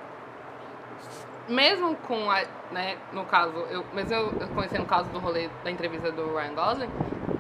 mesmo 1.49 1.95
com 1.97 2.31
a, 2.31 2.43
né, 2.73 2.97
no 3.13 3.25
caso, 3.25 3.53
eu, 3.71 3.85
mas 3.93 4.11
eu, 4.11 4.33
eu 4.41 4.49
conheci 4.49 4.79
no 4.79 4.87
caso 4.87 5.09
do 5.11 5.19
rolê 5.19 5.49
da 5.63 5.71
entrevista 5.71 6.11
do 6.11 6.35
Ryan 6.37 6.55
Gosling, 6.55 6.91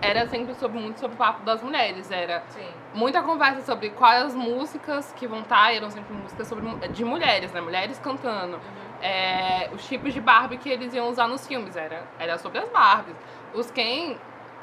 era 0.00 0.26
sempre 0.28 0.54
sobre, 0.54 0.78
muito 0.78 1.00
sobre 1.00 1.14
o 1.14 1.18
papo 1.18 1.42
das 1.44 1.62
mulheres. 1.62 2.10
Era 2.10 2.42
Sim. 2.50 2.66
muita 2.94 3.22
conversa 3.22 3.62
sobre 3.62 3.90
quais 3.90 4.24
as 4.26 4.34
músicas 4.34 5.12
que 5.16 5.26
vão 5.26 5.40
estar, 5.40 5.74
eram 5.74 5.90
sempre 5.90 6.12
músicas 6.14 6.46
sobre, 6.46 6.66
de 6.88 7.04
mulheres, 7.04 7.52
né? 7.52 7.60
Mulheres 7.60 7.98
cantando. 7.98 8.60
É, 9.02 9.68
os 9.74 9.86
tipos 9.86 10.12
de 10.14 10.20
Barbie 10.20 10.56
que 10.58 10.68
eles 10.70 10.94
iam 10.94 11.08
usar 11.08 11.28
nos 11.28 11.46
filmes, 11.46 11.76
era, 11.76 12.02
era 12.18 12.38
sobre 12.38 12.58
as 12.58 12.68
Barbies. 12.68 13.16
Os 13.54 13.70
Ken 13.70 14.16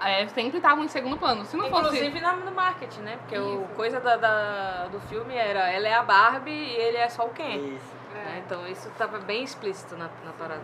é, 0.03 0.27
sempre 0.27 0.57
estavam 0.57 0.83
em 0.83 0.87
segundo 0.87 1.17
plano. 1.17 1.45
Se 1.45 1.55
não 1.55 1.69
fosse. 1.69 1.81
Inclusive 1.95 2.19
na- 2.19 2.35
no 2.35 2.51
marketing, 2.51 3.01
né? 3.01 3.17
Porque 3.17 3.37
o 3.37 3.65
coisa 3.75 3.99
da, 3.99 4.15
da- 4.17 4.87
do 4.91 4.99
filme 5.01 5.35
era 5.35 5.69
ela 5.71 5.87
é 5.87 5.93
a 5.93 6.03
Barbie 6.03 6.51
e 6.51 6.75
ele 6.75 6.97
é 6.97 7.09
só 7.09 7.25
o 7.25 7.29
Ken. 7.29 7.55
Isso. 7.57 8.02
Né? 8.23 8.43
Então 8.45 8.65
isso 8.67 8.89
tava 8.97 9.19
bem 9.19 9.43
explícito 9.43 9.95
na, 9.95 10.09
na 10.25 10.31
parada. 10.37 10.63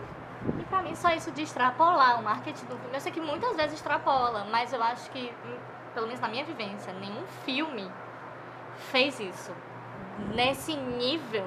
E 0.58 0.64
pra 0.64 0.82
mim, 0.82 0.94
só 0.94 1.10
isso 1.10 1.30
de 1.30 1.42
extrapolar 1.42 2.18
o 2.18 2.22
marketing 2.22 2.64
do 2.64 2.76
filme. 2.76 2.94
Eu 2.94 3.00
sei 3.00 3.12
que 3.12 3.20
muitas 3.20 3.54
vezes 3.56 3.74
extrapola, 3.74 4.46
mas 4.50 4.72
eu 4.72 4.82
acho 4.82 5.10
que, 5.10 5.32
pelo 5.92 6.06
menos 6.06 6.20
na 6.20 6.28
minha 6.28 6.44
vivência, 6.44 6.92
nenhum 6.94 7.26
filme 7.44 7.90
fez 8.90 9.20
isso. 9.20 9.54
Nesse 10.34 10.74
nível, 10.74 11.46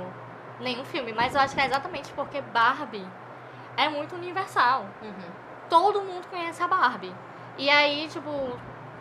nenhum 0.60 0.86
filme. 0.86 1.12
Mas 1.12 1.34
eu 1.34 1.42
acho 1.42 1.56
que 1.56 1.62
é 1.62 1.66
exatamente 1.66 2.12
porque 2.14 2.40
Barbie 2.42 3.08
é 3.76 3.90
muito 3.90 4.16
universal. 4.16 4.86
Todo 5.70 6.02
mundo 6.02 6.28
conhece 6.28 6.62
a 6.62 6.68
Barbie. 6.68 7.14
E 7.58 7.70
aí, 7.70 8.08
tipo, 8.08 8.30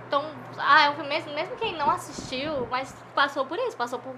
então, 0.06 0.24
ah, 0.58 0.86
eu, 0.86 1.04
mesmo, 1.04 1.34
mesmo 1.34 1.56
quem 1.56 1.76
não 1.76 1.90
assistiu, 1.90 2.66
mas 2.70 2.94
passou 3.14 3.46
por 3.46 3.58
isso, 3.58 3.76
passou 3.76 3.98
por 3.98 4.14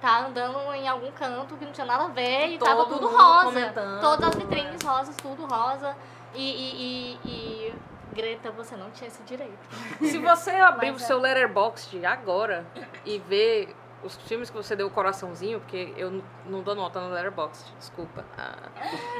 tá 0.00 0.26
andando 0.26 0.72
em 0.74 0.88
algum 0.88 1.10
canto 1.12 1.56
que 1.56 1.64
não 1.64 1.72
tinha 1.72 1.86
nada 1.86 2.04
a 2.04 2.08
ver 2.08 2.48
e, 2.48 2.58
Todo 2.58 2.68
tava 2.68 2.86
tudo 2.86 3.08
rosa. 3.08 3.44
comentando, 3.44 4.00
Todas 4.00 4.28
as 4.28 4.34
vitrines 4.36 4.82
rosas, 4.82 5.16
tudo 5.16 5.46
rosa. 5.46 5.96
E, 6.34 6.40
e, 6.40 7.18
e, 7.24 7.28
e, 7.28 7.74
Greta, 8.12 8.50
você 8.50 8.76
não 8.76 8.90
tinha 8.90 9.08
esse 9.08 9.22
direito. 9.22 9.58
Se 10.00 10.18
você 10.18 10.50
abrir 10.50 10.90
o 10.90 10.94
Mas 10.94 11.02
seu 11.02 11.18
Letterboxd 11.18 12.04
agora 12.04 12.66
e 13.04 13.18
ver 13.18 13.74
os 14.02 14.16
filmes 14.16 14.48
que 14.48 14.56
você 14.56 14.76
deu 14.76 14.86
o 14.86 14.90
coraçãozinho, 14.90 15.60
porque 15.60 15.92
eu 15.96 16.22
não 16.46 16.62
dou 16.62 16.74
nota 16.74 17.00
no 17.00 17.10
Letterboxd, 17.12 17.72
desculpa. 17.78 18.24
Ah. 18.36 18.68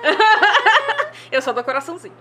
eu 1.32 1.42
só 1.42 1.52
dou 1.52 1.64
coraçãozinho. 1.64 2.14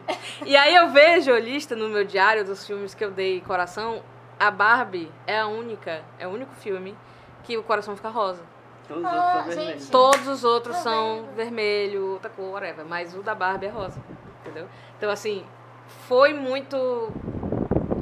E 0.46 0.56
aí 0.56 0.74
eu 0.74 0.90
vejo 0.90 1.32
a 1.32 1.40
lista 1.40 1.76
no 1.76 1.90
meu 1.90 2.04
diário 2.04 2.44
dos 2.44 2.66
filmes 2.66 2.96
que 2.96 3.04
eu 3.04 3.12
dei 3.12 3.42
coração. 3.42 4.02
A 4.40 4.52
Barbie 4.52 5.12
é 5.26 5.40
a 5.40 5.48
única, 5.48 6.04
é 6.20 6.28
o 6.28 6.32
único 6.32 6.54
filme 6.56 6.96
que 7.44 7.58
o 7.58 7.64
coração 7.64 7.96
fica 7.96 8.10
rosa. 8.10 8.42
Todos 8.88 9.04
os 9.04 9.10
Ah, 9.10 9.16
outros 9.16 9.34
são 9.34 9.44
gente. 9.54 9.56
vermelhos. 9.66 9.90
Todos 9.90 10.28
os 10.28 10.44
outros 10.44 10.76
Tá 10.78 10.82
são 10.84 11.16
vendo? 11.24 11.36
vermelho, 11.36 12.12
outra 12.14 12.30
cor, 12.30 12.54
whatever. 12.54 12.86
Mas 12.86 13.14
o 13.16 13.22
da 13.22 13.36
Barbie 13.36 13.66
é 13.66 13.70
rosa, 13.70 14.00
entendeu? 14.42 14.68
Então, 14.98 15.10
assim, 15.10 15.46
foi 16.08 16.34
muito 16.34 17.12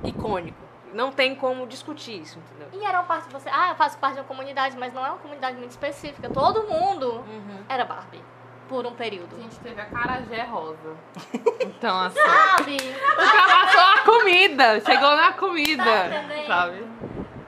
icônico. 0.03 0.57
Não 0.93 1.11
tem 1.11 1.35
como 1.35 1.67
discutir 1.67 2.21
isso, 2.21 2.39
entendeu? 2.39 2.67
E 2.79 2.85
era 2.85 2.99
uma 2.99 3.05
parte 3.05 3.27
de 3.27 3.33
você. 3.33 3.49
Ah, 3.49 3.69
eu 3.71 3.75
faço 3.75 3.97
parte 3.97 4.13
de 4.13 4.21
uma 4.21 4.27
comunidade, 4.27 4.77
mas 4.77 4.93
não 4.93 5.05
é 5.05 5.09
uma 5.09 5.17
comunidade 5.17 5.57
muito 5.57 5.71
específica. 5.71 6.29
Todo 6.29 6.63
mundo 6.63 7.23
era 7.67 7.83
Barbie. 7.83 8.23
Por 8.69 8.85
um 8.85 8.89
A 8.89 8.93
período. 8.93 9.35
gente 9.35 9.59
teve 9.59 9.79
a 9.81 9.85
Carajé 9.85 10.43
rosa. 10.43 10.95
Então, 11.77 11.99
assim. 11.99 12.19
Sabe? 12.19 12.77
Ultrapassou 12.77 13.81
a 13.81 14.01
comida! 14.05 14.79
Chegou 14.81 15.15
na 15.15 15.33
comida! 15.33 15.83
Tá 15.83 16.47
sabe? 16.47 16.87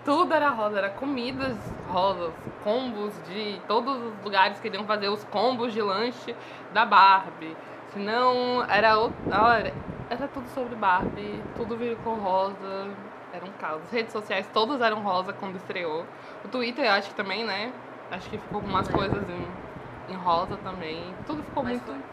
Tudo 0.04 0.34
era 0.34 0.50
rosa, 0.50 0.78
era 0.80 0.90
comidas 0.90 1.56
rosas, 1.98 2.32
combos 2.64 3.14
de. 3.28 3.60
Todos 3.68 3.98
os 3.98 4.24
lugares 4.24 4.60
queriam 4.60 4.86
fazer 4.86 5.10
os 5.10 5.24
combos 5.26 5.74
de 5.74 5.82
lanche 5.82 6.36
da 6.72 6.86
Barbie. 6.86 7.58
Senão, 7.92 8.64
era 8.70 9.00
outro. 9.00 9.18
Era, 9.32 9.74
era 10.10 10.28
tudo 10.28 10.48
sobre 10.50 10.76
Barbie, 10.76 11.42
tudo 11.56 11.76
veio 11.76 11.98
com 11.98 12.14
rosa. 12.14 12.88
Era 13.34 13.46
um 13.46 13.52
caos. 13.60 13.82
As 13.84 13.92
redes 13.92 14.14
sociais 14.14 14.48
todas 14.54 14.80
eram 14.80 15.02
rosa 15.02 15.34
quando 15.34 15.56
estreou. 15.56 16.06
O 16.46 16.48
Twitter, 16.48 16.86
eu 16.86 16.92
acho 16.92 17.10
que 17.10 17.16
também, 17.16 17.44
né? 17.44 17.72
Acho 18.12 18.30
que 18.30 18.38
ficou 18.38 18.62
com 18.62 18.68
umas 18.68 18.88
coisas 18.88 19.24
em, 19.30 20.14
em 20.14 20.16
rosa 20.16 20.58
também. 20.64 21.02
Tudo 21.26 21.44
ficou 21.44 21.64
Mas 21.64 21.82
muito. 21.84 22.04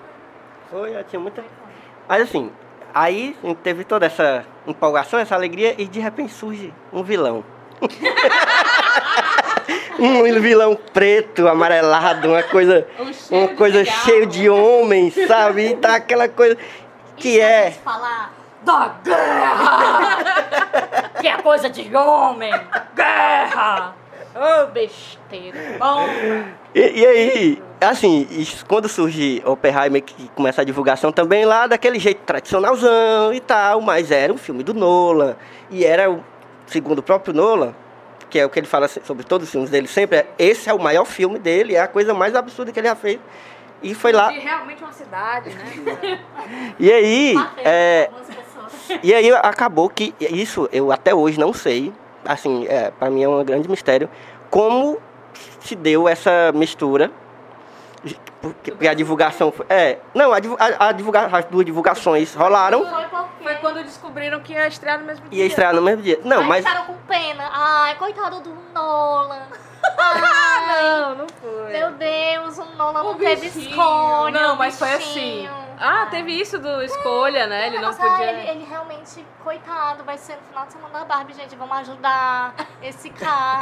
Foi, 0.70 0.92
já 0.92 1.04
tinha 1.04 1.20
muita. 1.20 1.44
Mas 2.08 2.22
assim, 2.22 2.50
aí 2.92 3.36
teve 3.62 3.84
toda 3.84 4.06
essa 4.06 4.44
empolgação, 4.66 5.20
essa 5.20 5.34
alegria, 5.34 5.80
e 5.80 5.86
de 5.86 6.00
repente 6.00 6.32
surge 6.32 6.72
um 6.92 7.02
vilão. 7.02 7.44
um 10.04 10.40
vilão 10.40 10.78
preto, 10.92 11.48
amarelado, 11.48 12.28
uma 12.28 12.42
coisa, 12.42 12.86
Um 13.30 13.36
uma 13.36 13.48
coisa 13.48 13.84
cheia 13.84 14.26
de 14.26 14.48
homens, 14.48 15.14
sabe? 15.26 15.68
E 15.68 15.76
tá 15.76 15.96
aquela 15.96 16.28
coisa 16.28 16.56
que 17.16 17.36
E 17.36 17.40
é. 17.40 17.70
falar 17.70 18.32
da 18.62 18.94
guerra! 19.04 20.18
que 21.20 21.28
é 21.28 21.36
coisa 21.38 21.68
de 21.70 21.94
homem! 21.94 22.52
Guerra! 22.94 23.94
Ô, 24.34 24.66
besteira! 24.66 25.58
Bom, 25.78 26.08
E, 26.74 27.00
e 27.00 27.06
aí, 27.06 27.62
assim, 27.80 28.26
quando 28.66 28.88
surge 28.88 29.40
Oppenheimer, 29.44 30.02
que 30.02 30.28
começa 30.30 30.62
a 30.62 30.64
divulgação 30.64 31.12
também 31.12 31.44
lá 31.44 31.68
daquele 31.68 32.00
jeito 32.00 32.22
tradicionalzão 32.22 33.32
e 33.32 33.38
tal, 33.38 33.80
mas 33.80 34.10
era 34.10 34.32
um 34.32 34.36
filme 34.36 34.64
do 34.64 34.74
Nolan. 34.74 35.36
E 35.70 35.84
era, 35.84 36.18
segundo 36.66 36.98
o 36.98 37.02
próprio 37.02 37.32
Nolan, 37.32 37.74
que 38.34 38.40
é 38.40 38.44
o 38.44 38.50
que 38.50 38.58
ele 38.58 38.66
fala 38.66 38.88
sobre 38.88 39.22
todos 39.22 39.46
os 39.46 39.52
filmes 39.52 39.70
dele 39.70 39.86
sempre, 39.86 40.18
é, 40.18 40.26
esse 40.36 40.68
é 40.68 40.74
o 40.74 40.78
maior 40.80 41.04
filme 41.04 41.38
dele, 41.38 41.76
é 41.76 41.80
a 41.80 41.86
coisa 41.86 42.12
mais 42.12 42.34
absurda 42.34 42.72
que 42.72 42.80
ele 42.80 42.88
já 42.88 42.96
fez. 42.96 43.20
E 43.80 43.94
foi 43.94 44.10
lá. 44.10 44.32
De 44.32 44.40
realmente 44.40 44.82
uma 44.82 44.92
cidade, 44.92 45.50
né? 45.50 46.18
E 46.80 46.90
aí, 46.90 47.36
é, 47.58 48.10
e 49.04 49.14
aí 49.14 49.30
acabou 49.34 49.88
que 49.88 50.12
isso 50.18 50.68
eu 50.72 50.90
até 50.90 51.14
hoje 51.14 51.38
não 51.38 51.52
sei, 51.52 51.92
assim, 52.24 52.66
é, 52.66 52.90
para 52.90 53.08
mim 53.08 53.22
é 53.22 53.28
um 53.28 53.44
grande 53.44 53.70
mistério, 53.70 54.10
como 54.50 54.98
se 55.60 55.76
deu 55.76 56.08
essa 56.08 56.50
mistura. 56.52 57.12
Porque 58.40 58.70
porque 58.72 58.86
a 58.88 58.92
divulgação 58.94 59.50
foi, 59.50 59.64
é, 59.70 59.98
não, 60.14 60.32
a, 60.32 60.36
a, 60.36 60.88
a 60.88 60.92
divulga, 60.92 61.26
as 61.26 61.44
duas 61.46 61.64
divulgações 61.64 62.34
rolaram 62.34 62.84
Foi 63.42 63.54
quando 63.56 63.82
descobriram 63.82 64.40
que 64.40 64.52
ia 64.52 64.66
estrear 64.68 64.98
no 64.98 65.06
mesmo 65.06 65.24
e 65.26 65.30
dia. 65.30 65.38
ia 65.40 65.46
estrear 65.46 65.74
no 65.74 65.80
mesmo 65.82 66.02
dia. 66.02 66.20
Não, 66.24 66.40
Aí 66.40 66.46
mas 66.46 66.64
ficaram 66.66 66.84
com 66.86 66.94
pena. 67.08 67.48
Ai, 67.52 67.94
coitado 67.96 68.40
do 68.40 68.54
Nolan. 68.74 69.42
Ai, 69.98 70.82
Não, 71.00 71.14
não 71.16 71.26
foi. 71.40 71.72
meu 71.72 71.90
Deus, 71.92 72.58
o 72.58 72.64
Nolan 72.76 73.02
não 73.02 73.10
O 73.12 73.14
teve 73.16 73.48
bichinho. 73.48 73.68
escolha. 73.70 74.30
Não, 74.40 74.56
mas 74.56 74.78
foi 74.78 74.92
assim. 74.92 75.48
Ah, 75.78 76.06
teve 76.10 76.32
isso 76.32 76.58
do 76.58 76.82
escolha, 76.82 77.46
né? 77.46 77.66
Ele 77.66 77.76
não 77.78 77.88
Nossa, 77.88 78.02
ah, 78.04 78.10
podia. 78.10 78.30
ele, 78.30 78.48
ele 78.50 78.64
realmente, 78.68 79.24
coitado, 79.44 80.02
vai 80.04 80.16
ser 80.18 80.36
no 80.36 80.42
final 80.48 80.66
de 80.66 80.72
semana 80.72 80.98
da 81.00 81.04
Barbie, 81.04 81.34
gente. 81.34 81.54
Vamos 81.54 81.76
ajudar 81.78 82.54
esse 82.82 83.10
cara. 83.10 83.60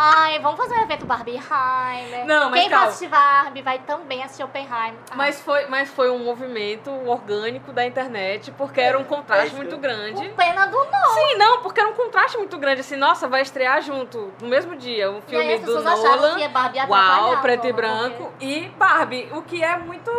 Ai, 0.00 0.38
vamos 0.38 0.56
fazer 0.56 0.74
um 0.76 0.82
evento 0.82 1.04
Barbieheimer. 1.06 2.24
Não, 2.24 2.50
mas 2.50 2.60
Quem 2.60 2.68
calma. 2.70 2.84
vai 2.84 2.88
assistir 2.88 3.08
Barbie 3.08 3.62
vai 3.62 3.78
também 3.80 4.22
assistir 4.22 4.44
Oppenheimer. 4.44 4.94
Ah, 5.10 5.16
Mas 5.16 5.40
foi, 5.40 5.66
mas 5.66 5.88
foi 5.88 6.08
um 6.10 6.20
movimento 6.20 6.88
orgânico 7.08 7.72
da 7.72 7.84
internet, 7.84 8.52
porque 8.52 8.80
era 8.80 8.96
um 8.96 9.02
contraste 9.02 9.56
muito 9.56 9.74
com 9.74 9.80
grande. 9.80 10.28
pena 10.36 10.66
do 10.66 10.76
não. 10.84 11.14
Sim, 11.14 11.36
não, 11.36 11.62
porque 11.62 11.80
era 11.80 11.88
um 11.88 11.94
contraste 11.94 12.36
muito 12.38 12.56
grande. 12.58 12.82
Assim, 12.82 12.94
nossa, 12.94 13.26
vai 13.26 13.42
estrear 13.42 13.82
junto, 13.82 14.32
no 14.40 14.46
mesmo 14.48 14.76
dia, 14.76 15.10
um 15.10 15.18
e 15.18 15.22
filme 15.22 15.44
aí 15.48 15.54
as 15.54 15.62
do 15.62 15.82
Nolan. 15.82 16.36
que 16.36 16.44
a 16.44 16.48
Barbie 16.48 16.78
Uau, 16.88 17.40
preto 17.42 17.66
e 17.66 17.72
porque- 17.72 17.72
branco. 17.72 18.32
E 18.40 18.68
Barbie, 18.78 19.28
o 19.32 19.42
que 19.42 19.64
é 19.64 19.76
muito. 19.78 20.10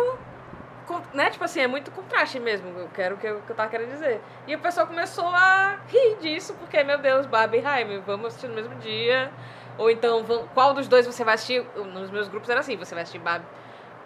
Né? 1.14 1.30
Tipo 1.30 1.44
assim, 1.44 1.60
é 1.60 1.66
muito 1.66 1.90
contraste 1.90 2.38
mesmo. 2.40 2.68
Eu 2.78 2.88
quero 2.94 3.14
o 3.14 3.18
que 3.18 3.26
eu, 3.26 3.40
que 3.46 3.50
eu 3.50 3.56
tava 3.56 3.68
querendo 3.68 3.90
dizer. 3.90 4.20
E 4.46 4.54
o 4.54 4.58
pessoal 4.58 4.86
começou 4.86 5.26
a 5.26 5.76
rir 5.88 6.16
disso, 6.20 6.54
porque, 6.58 6.82
meu 6.84 6.98
Deus, 6.98 7.26
Barbie 7.26 7.58
e 7.58 7.62
Jaime, 7.62 7.98
vamos 8.06 8.28
assistir 8.28 8.48
no 8.48 8.54
mesmo 8.54 8.74
dia. 8.76 9.30
Ou 9.78 9.90
então, 9.90 10.24
vam- 10.24 10.46
qual 10.54 10.74
dos 10.74 10.88
dois 10.88 11.06
você 11.06 11.22
vai 11.24 11.34
assistir? 11.34 11.64
Nos 11.76 12.10
meus 12.10 12.28
grupos 12.28 12.48
era 12.50 12.60
assim: 12.60 12.76
você 12.76 12.94
vai 12.94 13.02
assistir 13.02 13.18
Barbie, 13.18 13.46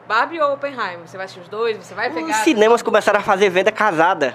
Barbie 0.07 0.41
ou 0.41 0.53
Oppenheimer? 0.55 1.01
Você 1.07 1.17
vai 1.17 1.25
assistir 1.25 1.41
os 1.43 1.49
dois? 1.49 1.77
Você 1.77 1.95
vai 1.95 2.11
pegar. 2.11 2.29
Os 2.29 2.37
cinemas 2.37 2.83
começaram 2.83 3.19
a 3.19 3.23
fazer 3.23 3.49
venda 3.49 3.73
casada. 3.73 4.35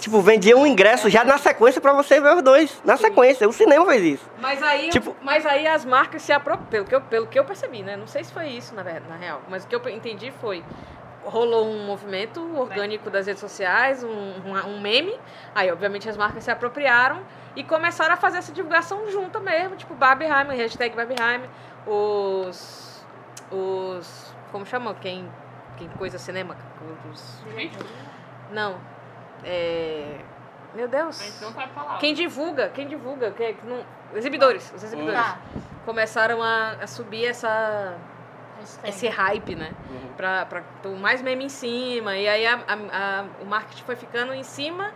Tipo, 0.00 0.20
vendia 0.20 0.56
um 0.56 0.66
ingresso 0.66 1.08
já 1.08 1.24
na 1.24 1.38
sequência 1.38 1.80
pra 1.80 1.92
você 1.92 2.20
ver 2.20 2.34
os 2.36 2.42
dois. 2.42 2.80
Na 2.84 2.96
sequência. 2.96 3.48
O 3.48 3.52
cinema 3.52 3.86
fez 3.86 4.02
isso. 4.02 4.30
Mas 4.38 4.62
aí, 4.62 4.88
Tipo- 4.90 5.16
mas 5.22 5.46
aí 5.46 5.66
as 5.66 5.84
marcas 5.84 6.22
se 6.22 6.32
apropriam, 6.32 6.66
pelo 6.70 6.84
que, 6.84 6.94
eu, 6.94 7.00
pelo 7.02 7.26
que 7.26 7.38
eu 7.38 7.44
percebi, 7.44 7.82
né? 7.82 7.96
Não 7.96 8.06
sei 8.06 8.24
se 8.24 8.32
foi 8.32 8.46
isso, 8.48 8.74
na, 8.74 8.82
verdade, 8.82 9.06
na 9.08 9.16
real, 9.16 9.40
mas 9.48 9.64
o 9.64 9.68
que 9.68 9.74
eu 9.74 9.88
entendi 9.88 10.32
foi, 10.40 10.64
rolou 11.24 11.68
um 11.68 11.84
movimento 11.86 12.40
orgânico 12.58 13.10
das 13.10 13.26
redes 13.26 13.40
sociais, 13.40 14.02
um, 14.02 14.08
um, 14.08 14.68
um 14.68 14.80
meme, 14.80 15.18
aí 15.54 15.70
obviamente 15.70 16.08
as 16.08 16.16
marcas 16.16 16.44
se 16.44 16.50
apropriaram 16.50 17.22
e 17.54 17.62
começaram 17.62 18.14
a 18.14 18.16
fazer 18.16 18.38
essa 18.38 18.52
divulgação 18.52 19.10
junta 19.10 19.38
mesmo, 19.40 19.76
tipo 19.76 19.94
Barbieheimer, 19.94 20.56
hashtag 20.56 20.96
Barbieheimer, 20.96 21.48
os, 21.86 23.04
os, 23.50 24.34
como 24.50 24.64
chamam, 24.64 24.94
quem, 24.94 25.30
quem 25.76 25.88
coisa 25.90 26.18
cinema, 26.18 26.56
os, 27.12 27.44
não, 28.50 28.80
é, 29.44 30.20
meu 30.74 30.88
Deus... 30.88 31.20
A 31.20 31.24
gente 31.24 31.42
não 31.42 31.52
sabe 31.52 31.72
falar. 31.72 31.98
Quem 31.98 32.14
divulga, 32.14 32.68
quem 32.70 32.86
divulga, 32.86 33.30
quem, 33.32 33.54
que 33.54 33.66
não, 33.66 33.84
exibidores, 34.14 34.72
os 34.74 34.82
exibidores. 34.82 35.20
Tá. 35.20 35.38
começaram 35.84 36.42
a, 36.42 36.72
a 36.80 36.86
subir 36.86 37.26
essa. 37.26 37.96
Esse 38.84 39.08
hype, 39.08 39.54
né? 39.54 39.70
Pra, 40.16 40.44
pra 40.46 40.62
ter 40.82 40.88
mais 40.88 41.22
meme 41.22 41.44
em 41.44 41.48
cima. 41.48 42.16
E 42.16 42.28
aí 42.28 42.46
a, 42.46 42.54
a- 42.54 42.58
a- 42.92 43.24
o 43.42 43.46
marketing 43.46 43.84
foi 43.84 43.96
ficando 43.96 44.32
em 44.34 44.42
cima 44.42 44.90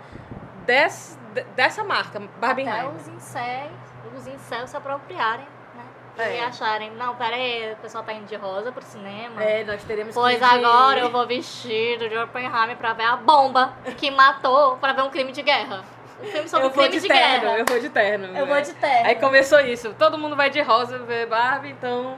des, 0.66 1.18
de- 1.33 1.44
dessa 1.57 1.83
marca, 1.85 2.18
Até 2.18 2.29
Barbenheimer. 2.40 2.90
os 2.94 3.09
incels, 3.09 3.70
os 4.16 4.27
incels 4.27 4.70
se 4.70 4.77
apropriarem, 4.77 5.46
né? 5.74 5.85
É. 6.18 6.37
E 6.38 6.40
acharem, 6.40 6.90
não, 6.92 7.14
pera 7.16 7.37
aí, 7.37 7.72
o 7.72 7.77
pessoal 7.77 8.05
tá 8.05 8.12
indo 8.12 8.27
de 8.27 8.37
rosa 8.37 8.70
pro 8.72 8.83
cinema. 8.85 9.42
É, 9.42 9.64
nós 9.64 9.83
teremos 9.85 10.14
Pois 10.14 10.38
que 10.38 10.44
agora 10.44 11.00
eu 11.00 11.11
vou 11.11 11.27
vestido 11.27 12.09
de 12.09 12.16
Oppenheimer 12.16 12.77
pra 12.77 12.92
ver 12.92 13.05
a 13.05 13.16
bomba 13.16 13.72
que 13.96 14.11
matou, 14.11 14.77
pra 14.79 14.92
ver 14.92 15.03
um 15.03 15.11
crime 15.11 15.33
de 15.33 15.42
guerra. 15.42 15.83
Um 16.22 16.27
filme 16.27 16.48
sobre 16.48 16.66
Eu 16.66 16.70
vou 16.70 16.85
crime 16.85 16.94
de 17.00 17.00
de, 17.00 17.09
terno, 17.09 17.40
guerra. 17.42 17.59
eu 17.59 17.64
vou 17.66 17.81
de 17.81 17.88
terno. 17.90 18.24
Eu 18.27 18.33
né? 18.33 18.44
vou 18.44 18.61
de 18.62 18.72
terno. 18.74 19.07
Aí 19.09 19.14
começou 19.16 19.61
isso, 19.61 19.92
todo 19.98 20.16
mundo 20.16 20.37
vai 20.37 20.48
de 20.48 20.62
rosa 20.62 20.98
ver 21.00 21.27
Barbie, 21.27 21.70
então... 21.70 22.16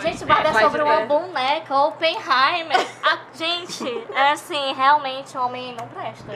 Gente, 0.00 0.24
Barbie 0.24 0.48
é 0.48 0.52
Vai 0.52 0.64
sobre 0.64 0.82
uma 0.82 1.00
boneca, 1.00 1.74
Oppenheimer. 1.74 2.86
A- 3.02 3.18
gente, 3.34 4.04
é 4.14 4.32
assim, 4.32 4.72
realmente 4.74 5.36
o 5.36 5.40
homem 5.42 5.74
não 5.78 5.86
presta. 5.88 6.32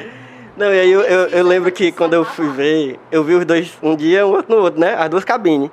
Não, 0.57 0.73
e 0.73 0.81
aí 0.81 0.91
eu, 0.91 1.01
eu, 1.03 1.29
eu 1.29 1.45
lembro 1.45 1.71
que 1.73 1.91
quando 1.93 2.15
eu 2.15 2.25
fui 2.25 2.49
ver, 2.51 2.99
eu 3.11 3.25
vi 3.25 3.35
os 3.35 3.45
dois 3.45 3.77
um 3.83 3.97
dia, 3.97 4.27
um 4.27 4.31
outro 4.31 4.55
no 4.55 4.63
outro, 4.63 4.81
né? 4.81 4.95
As 4.99 5.09
duas 5.09 5.25
cabines. 5.25 5.71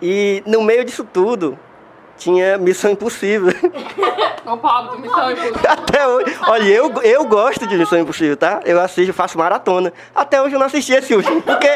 E 0.00 0.42
no 0.46 0.62
meio 0.62 0.84
disso 0.84 1.04
tudo, 1.04 1.58
tinha 2.16 2.56
Missão 2.58 2.90
Impossível. 2.90 3.52
O 4.44 4.56
Pablo, 4.58 4.98
Missão 4.98 5.30
Impossível. 5.30 5.60
Até 5.70 6.06
hoje. 6.08 6.36
Olha, 6.48 6.64
eu, 6.64 6.92
eu 7.02 7.24
gosto 7.26 7.64
de 7.64 7.76
Missão 7.78 8.00
Impossível, 8.00 8.36
tá? 8.36 8.60
Eu 8.64 8.80
assisto, 8.80 9.12
faço 9.14 9.38
maratona. 9.38 9.92
Até 10.12 10.42
hoje 10.42 10.56
eu 10.56 10.58
não 10.58 10.66
assisti 10.66 10.92
esse 10.92 11.14
último. 11.14 11.40
Porque, 11.42 11.68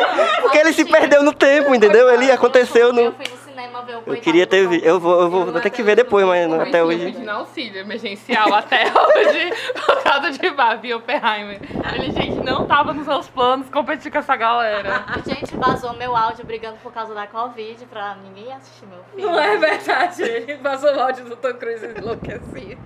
porque 0.42 0.58
ele 0.58 0.72
se 0.72 0.84
perdeu 0.84 1.22
no 1.22 1.32
tempo, 1.32 1.72
entendeu? 1.74 2.10
Ele 2.10 2.30
aconteceu 2.30 2.88
Eu 2.88 2.92
no. 2.92 3.14
Cinema 3.56 3.82
ver 3.82 3.96
o 3.96 4.02
Eu 4.06 4.16
queria 4.20 4.46
ter 4.46 4.68
visto. 4.68 4.84
Eu 4.84 5.00
vou, 5.00 5.20
eu 5.22 5.30
vou, 5.30 5.46
Eu 5.46 5.52
vou 5.52 5.60
ter 5.62 5.70
que 5.70 5.80
até 5.80 5.82
ver 5.82 5.96
depois, 5.96 6.26
mas 6.26 6.50
Eu 6.50 6.60
até 6.60 6.84
hoje. 6.84 7.06
pedindo 7.06 7.30
auxílio 7.30 7.80
emergencial 7.80 8.52
até 8.52 8.84
hoje 8.92 9.50
por 9.86 10.02
causa 10.02 10.30
de 10.30 10.50
Barbie 10.50 10.88
e 10.88 10.94
Oppenheimer. 10.94 11.60
Ele, 11.94 12.12
gente, 12.12 12.44
não 12.44 12.66
tava 12.66 12.92
nos 12.92 13.06
seus 13.06 13.28
planos 13.28 13.68
competir 13.70 14.12
com 14.12 14.18
essa 14.18 14.36
galera. 14.36 15.04
Gente, 15.26 15.56
vazou 15.56 15.94
meu 15.94 16.14
áudio 16.14 16.44
brigando 16.44 16.76
por 16.82 16.92
causa 16.92 17.14
da 17.14 17.26
Covid 17.26 17.84
pra 17.86 18.16
ninguém 18.16 18.52
assistir 18.52 18.86
meu 18.86 19.02
filme. 19.04 19.22
Não 19.22 19.38
é 19.38 19.56
verdade, 19.56 20.22
ele 20.22 20.56
vazou 20.56 20.94
o 20.94 21.00
áudio 21.00 21.24
do 21.24 21.36
Tom 21.36 21.54
Cruise 21.54 21.86
enlouquecido. 21.86 22.80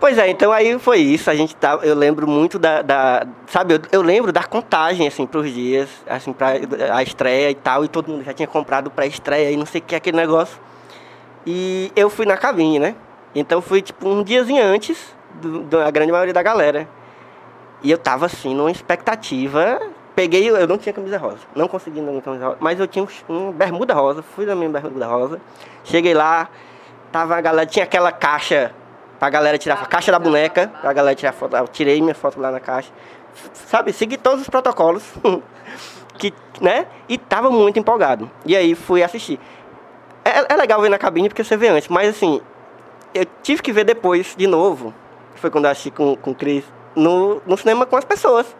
Pois 0.00 0.18
é, 0.18 0.28
então 0.28 0.52
aí 0.52 0.78
foi 0.78 0.98
isso. 0.98 1.30
A 1.30 1.34
gente 1.34 1.54
tá, 1.56 1.78
eu 1.82 1.94
lembro 1.94 2.26
muito 2.26 2.58
da, 2.58 2.82
da- 2.82 3.26
sabe, 3.46 3.74
eu, 3.74 3.80
eu 3.92 4.02
lembro 4.02 4.32
da 4.32 4.42
contagem 4.44 5.06
assim 5.06 5.26
pros 5.26 5.50
dias, 5.52 5.88
assim 6.06 6.32
para 6.32 6.58
a 6.94 7.02
estreia 7.02 7.50
e 7.50 7.54
tal, 7.54 7.84
e 7.84 7.88
todo 7.88 8.08
mundo 8.10 8.24
já 8.24 8.32
tinha 8.32 8.46
comprado 8.46 8.90
para 8.90 9.06
estreia 9.06 9.50
e 9.50 9.56
não 9.56 9.66
sei 9.66 9.80
o 9.80 9.84
que 9.84 9.94
aquele 9.94 10.16
negócio. 10.16 10.58
E 11.46 11.90
eu 11.96 12.10
fui 12.10 12.26
na 12.26 12.36
cabine, 12.36 12.78
né? 12.78 12.94
Então 13.34 13.60
fui 13.62 13.80
tipo 13.82 14.08
um 14.08 14.22
diazinho 14.22 14.62
antes 14.64 15.14
da 15.68 15.90
grande 15.90 16.12
maioria 16.12 16.32
da 16.34 16.42
galera. 16.42 16.88
E 17.82 17.90
eu 17.90 17.98
tava 17.98 18.26
assim 18.26 18.54
numa 18.54 18.70
expectativa. 18.70 19.80
Peguei, 20.14 20.48
eu 20.48 20.66
não 20.68 20.78
tinha 20.78 20.92
camisa 20.92 21.18
rosa, 21.18 21.38
não 21.56 21.66
consegui 21.66 22.00
não 22.00 22.20
camisa 22.20 22.44
rosa, 22.46 22.56
mas 22.60 22.78
eu 22.78 22.86
tinha 22.86 23.04
um 23.28 23.50
bermuda 23.50 23.94
rosa, 23.94 24.22
fui 24.22 24.46
na 24.46 24.54
minha 24.54 24.70
bermuda 24.70 25.06
rosa. 25.06 25.40
Cheguei 25.82 26.14
lá, 26.14 26.48
tava 27.10 27.36
a 27.36 27.40
galera, 27.40 27.66
tinha 27.66 27.84
aquela 27.84 28.12
caixa 28.12 28.72
pra 29.24 29.30
galera 29.30 29.56
tirar 29.56 29.80
a 29.80 29.86
caixa 29.86 30.12
da 30.12 30.18
boneca, 30.18 30.70
pra 30.82 30.92
galera 30.92 31.16
tirar 31.16 31.32
foto. 31.32 31.56
Eu 31.56 31.66
tirei 31.66 31.98
minha 32.02 32.14
foto 32.14 32.38
lá 32.38 32.50
na 32.50 32.60
caixa. 32.60 32.92
Sabe, 33.54 33.90
segui 33.90 34.18
todos 34.18 34.42
os 34.42 34.50
protocolos. 34.50 35.02
que, 36.18 36.30
né? 36.60 36.86
E 37.08 37.16
tava 37.16 37.50
muito 37.50 37.78
empolgado. 37.78 38.30
E 38.44 38.54
aí 38.54 38.74
fui 38.74 39.02
assistir. 39.02 39.40
É, 40.22 40.52
é 40.52 40.56
legal 40.56 40.78
ver 40.82 40.90
na 40.90 40.98
cabine 40.98 41.30
porque 41.30 41.42
você 41.42 41.56
vê 41.56 41.68
antes, 41.68 41.88
mas 41.88 42.10
assim, 42.10 42.38
eu 43.14 43.24
tive 43.42 43.62
que 43.62 43.72
ver 43.72 43.84
depois 43.84 44.34
de 44.36 44.46
novo. 44.46 44.92
Foi 45.36 45.50
quando 45.50 45.64
eu 45.64 45.70
assisti 45.70 45.90
com, 45.90 46.14
com 46.16 46.32
o 46.32 46.34
Cris 46.34 46.64
no, 46.94 47.40
no 47.46 47.56
cinema 47.56 47.86
com 47.86 47.96
as 47.96 48.04
pessoas. 48.04 48.54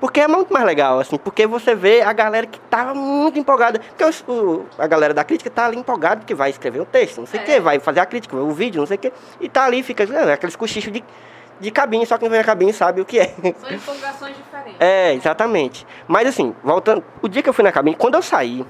Porque 0.00 0.20
é 0.20 0.28
muito 0.28 0.52
mais 0.52 0.64
legal, 0.64 1.00
assim, 1.00 1.16
porque 1.18 1.44
você 1.46 1.74
vê 1.74 2.02
a 2.02 2.12
galera 2.12 2.46
que 2.46 2.60
tava 2.60 2.94
muito 2.94 3.38
empolgada. 3.38 3.80
Porque 3.80 4.04
o- 4.30 4.64
a 4.78 4.86
galera 4.86 5.12
da 5.12 5.24
crítica 5.24 5.50
tá 5.50 5.66
ali 5.66 5.76
empolgada 5.76 6.18
porque 6.20 6.34
vai 6.34 6.50
escrever 6.50 6.80
um 6.80 6.84
texto, 6.84 7.18
não 7.18 7.26
sei 7.26 7.40
o 7.40 7.44
quê, 7.44 7.58
vai 7.60 7.80
fazer 7.80 8.00
a 8.00 8.06
crítica, 8.06 8.36
o 8.36 8.50
vídeo, 8.52 8.78
não 8.78 8.86
sei 8.86 8.96
o 8.96 9.00
quê. 9.00 9.12
E 9.40 9.48
tá 9.48 9.64
ali, 9.64 9.82
fica 9.82 10.04
é, 10.04 10.32
aqueles 10.32 10.54
cochichos 10.54 10.92
de, 10.92 11.02
de 11.58 11.70
cabine, 11.72 12.06
só 12.06 12.16
quem 12.16 12.28
vem 12.28 12.38
na 12.38 12.44
cabine 12.44 12.72
sabe 12.72 13.00
o 13.00 13.04
que 13.04 13.18
é. 13.18 13.34
São 13.60 13.70
empolgações 13.72 14.36
diferentes. 14.36 14.76
É, 14.78 15.14
exatamente. 15.14 15.84
Mas 16.06 16.28
assim, 16.28 16.54
voltando, 16.62 17.02
o 17.20 17.28
dia 17.28 17.42
que 17.42 17.48
eu 17.48 17.52
fui 17.52 17.64
na 17.64 17.72
cabine, 17.72 17.96
quando 17.96 18.14
eu 18.14 18.22
saí, 18.22 18.64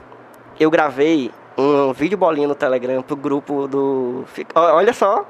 eu 0.58 0.70
gravei 0.70 1.30
um 1.58 1.92
vídeo 1.92 2.16
bolinha 2.16 2.48
no 2.48 2.54
Telegram 2.54 3.02
pro 3.02 3.14
grupo 3.16 3.68
do. 3.68 4.24
Olha 4.54 4.94
só, 4.94 5.26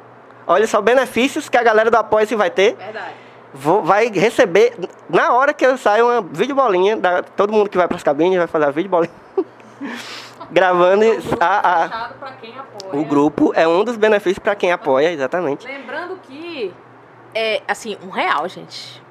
olha 0.46 0.66
só 0.68 0.80
benefícios 0.80 1.48
que 1.48 1.56
a 1.56 1.62
galera 1.64 1.90
do 1.90 1.96
Apoia-se 1.96 2.36
vai 2.36 2.50
ter. 2.50 2.76
Verdade. 2.76 3.14
Vou, 3.54 3.82
vai 3.82 4.08
receber, 4.08 4.74
na 5.08 5.32
hora 5.32 5.54
que 5.54 5.64
eu 5.64 5.76
saio, 5.78 6.06
uma 6.06 6.20
vídeo 6.22 6.54
bolinha, 6.54 6.96
da, 6.96 7.22
todo 7.22 7.52
mundo 7.52 7.68
que 7.70 7.78
vai 7.78 7.88
pras 7.88 8.02
cabines 8.02 8.36
vai 8.36 8.46
fazer 8.46 8.66
a 8.66 8.70
vídeo 8.70 8.90
bolinha. 8.90 9.12
Gravando 10.50 11.04
e- 11.04 11.18
a, 11.40 11.82
a- 11.84 11.88
Fechado 11.88 12.14
pra 12.18 12.32
quem 12.32 12.54
apoia. 12.58 13.00
o 13.02 13.04
grupo 13.04 13.52
é 13.54 13.66
um 13.68 13.84
dos 13.84 13.96
benefícios 13.96 14.38
para 14.38 14.54
quem 14.54 14.72
apoia, 14.72 15.12
exatamente. 15.12 15.66
Lembrando 15.66 16.18
que 16.22 16.72
é 17.34 17.62
assim, 17.68 17.96
um 18.02 18.08
real, 18.10 18.48
gente. 18.48 19.02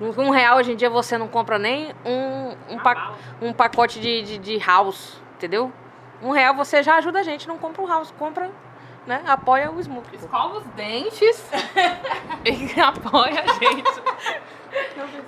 Um 0.00 0.08
um 0.24 0.30
real 0.30 0.58
hoje 0.58 0.72
em 0.72 0.76
dia 0.76 0.90
você 0.90 1.16
não 1.16 1.26
compra 1.28 1.58
nem 1.58 1.92
um, 2.04 2.74
um, 2.74 2.78
pa- 2.78 3.12
um 3.40 3.52
pacote 3.52 3.98
de, 4.00 4.22
de, 4.22 4.38
de 4.38 4.58
house, 4.58 5.20
entendeu? 5.36 5.72
Um 6.22 6.30
real 6.30 6.54
você 6.54 6.82
já 6.82 6.96
ajuda 6.96 7.20
a 7.20 7.22
gente, 7.22 7.46
não 7.48 7.56
compra 7.58 7.82
um 7.82 7.86
house, 7.86 8.12
compra, 8.18 8.50
né? 9.06 9.22
Apoia 9.26 9.70
o 9.70 9.80
Smook. 9.80 10.14
Escova 10.14 10.58
os 10.58 10.64
dentes 10.74 11.44
e 12.44 12.80
apoia 12.80 13.42
a 13.42 13.52
gente. 13.54 14.02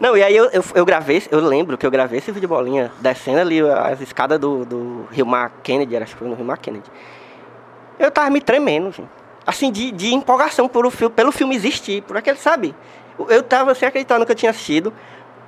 Não, 0.01 0.17
e 0.17 0.23
aí 0.23 0.37
eu, 0.37 0.47
eu, 0.47 0.65
eu 0.75 0.85
gravei, 0.85 1.23
eu 1.31 1.41
lembro 1.41 1.79
que 1.79 1.87
eu 1.87 1.91
gravei 1.91 2.19
esse 2.19 2.31
vídeo 2.31 2.49
bolinha 2.49 2.93
descendo 3.01 3.41
ali 3.41 3.61
as 3.61 4.01
escadas 4.01 4.39
do, 4.39 4.65
do 4.65 5.09
Rio 5.11 5.25
Mar 5.25 5.51
Kennedy, 5.63 5.97
acho 5.97 6.13
que 6.13 6.19
foi 6.19 6.29
no 6.29 6.35
Rio 6.35 6.45
Mar 6.45 6.59
Kennedy. 6.59 6.91
Eu 7.99 8.11
tava 8.11 8.31
me 8.31 8.41
tremendo, 8.41 8.93
gente. 8.93 9.09
Assim, 9.47 9.73
de, 9.73 9.91
de 9.91 10.13
empolgação 10.13 10.69
por 10.69 10.85
o 10.85 11.11
pelo 11.11 11.33
filme 11.33 11.57
existir, 11.57 12.03
por 12.03 12.17
aquele, 12.17 12.37
sabe? 12.37 12.75
Eu 13.29 13.43
tava 13.43 13.75
sem 13.75 13.89
acreditar 13.89 14.19
no 14.19 14.27
que 14.27 14.33
eu 14.33 14.37
tinha 14.37 14.51
assistido, 14.51 14.93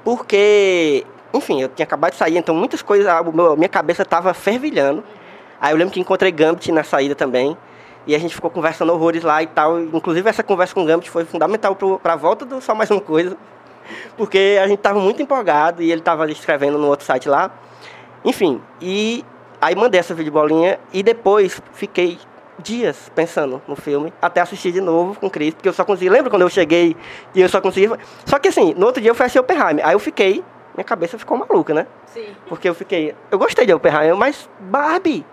porque, 0.02 1.04
enfim, 1.34 1.60
eu 1.62 1.68
tinha 1.68 1.84
acabado 1.84 2.12
de 2.12 2.16
sair, 2.16 2.38
então 2.38 2.54
muitas 2.54 2.80
coisas, 2.80 3.06
a 3.06 3.22
minha 3.56 3.68
cabeça 3.68 4.04
tava 4.04 4.32
fervilhando. 4.32 5.04
Aí 5.60 5.72
eu 5.72 5.76
lembro 5.76 5.92
que 5.92 6.00
encontrei 6.00 6.32
Gambit 6.32 6.72
na 6.72 6.82
saída 6.82 7.14
também. 7.14 7.56
E 8.06 8.14
a 8.14 8.18
gente 8.18 8.34
ficou 8.34 8.50
conversando 8.50 8.92
horrores 8.92 9.22
lá 9.22 9.42
e 9.42 9.46
tal. 9.46 9.80
Inclusive, 9.80 10.28
essa 10.28 10.42
conversa 10.42 10.74
com 10.74 10.82
o 10.82 10.86
Gambit 10.86 11.10
foi 11.10 11.24
fundamental 11.24 11.76
para 11.76 12.12
a 12.14 12.16
volta 12.16 12.44
do 12.44 12.60
Só 12.60 12.74
Mais 12.74 12.90
Uma 12.90 13.00
Coisa. 13.00 13.36
Porque 14.16 14.58
a 14.62 14.66
gente 14.66 14.78
estava 14.78 14.98
muito 14.98 15.22
empolgado 15.22 15.82
e 15.82 15.90
ele 15.90 16.00
estava 16.00 16.22
ali 16.22 16.32
escrevendo 16.32 16.78
no 16.78 16.86
outro 16.86 17.04
site 17.04 17.28
lá. 17.28 17.50
Enfim, 18.24 18.60
e 18.80 19.24
aí 19.60 19.74
mandei 19.74 19.98
essa 20.00 20.14
videobolinha 20.14 20.78
e 20.92 21.02
depois 21.02 21.60
fiquei 21.72 22.18
dias 22.60 23.10
pensando 23.14 23.60
no 23.66 23.74
filme, 23.74 24.12
até 24.20 24.40
assistir 24.40 24.72
de 24.72 24.80
novo 24.80 25.18
com 25.18 25.26
o 25.26 25.30
Chris, 25.30 25.54
porque 25.54 25.68
eu 25.68 25.72
só 25.72 25.84
consegui. 25.84 26.10
Lembra 26.10 26.30
quando 26.30 26.42
eu 26.42 26.50
cheguei 26.50 26.96
e 27.34 27.40
eu 27.40 27.48
só 27.48 27.60
consegui. 27.60 27.90
Só 28.24 28.38
que 28.38 28.48
assim, 28.48 28.74
no 28.74 28.86
outro 28.86 29.00
dia 29.00 29.10
eu 29.10 29.14
fui 29.14 29.24
assistir 29.24 29.40
Oppenheimer. 29.40 29.86
Aí 29.86 29.94
eu 29.94 29.98
fiquei, 29.98 30.44
minha 30.74 30.84
cabeça 30.84 31.18
ficou 31.18 31.36
maluca, 31.36 31.74
né? 31.74 31.86
Sim. 32.06 32.26
Porque 32.48 32.68
eu 32.68 32.74
fiquei. 32.74 33.14
Eu 33.30 33.38
gostei 33.38 33.66
de 33.66 33.72
Oppenheimer, 33.72 34.16
mas 34.16 34.48
Barbie. 34.60 35.24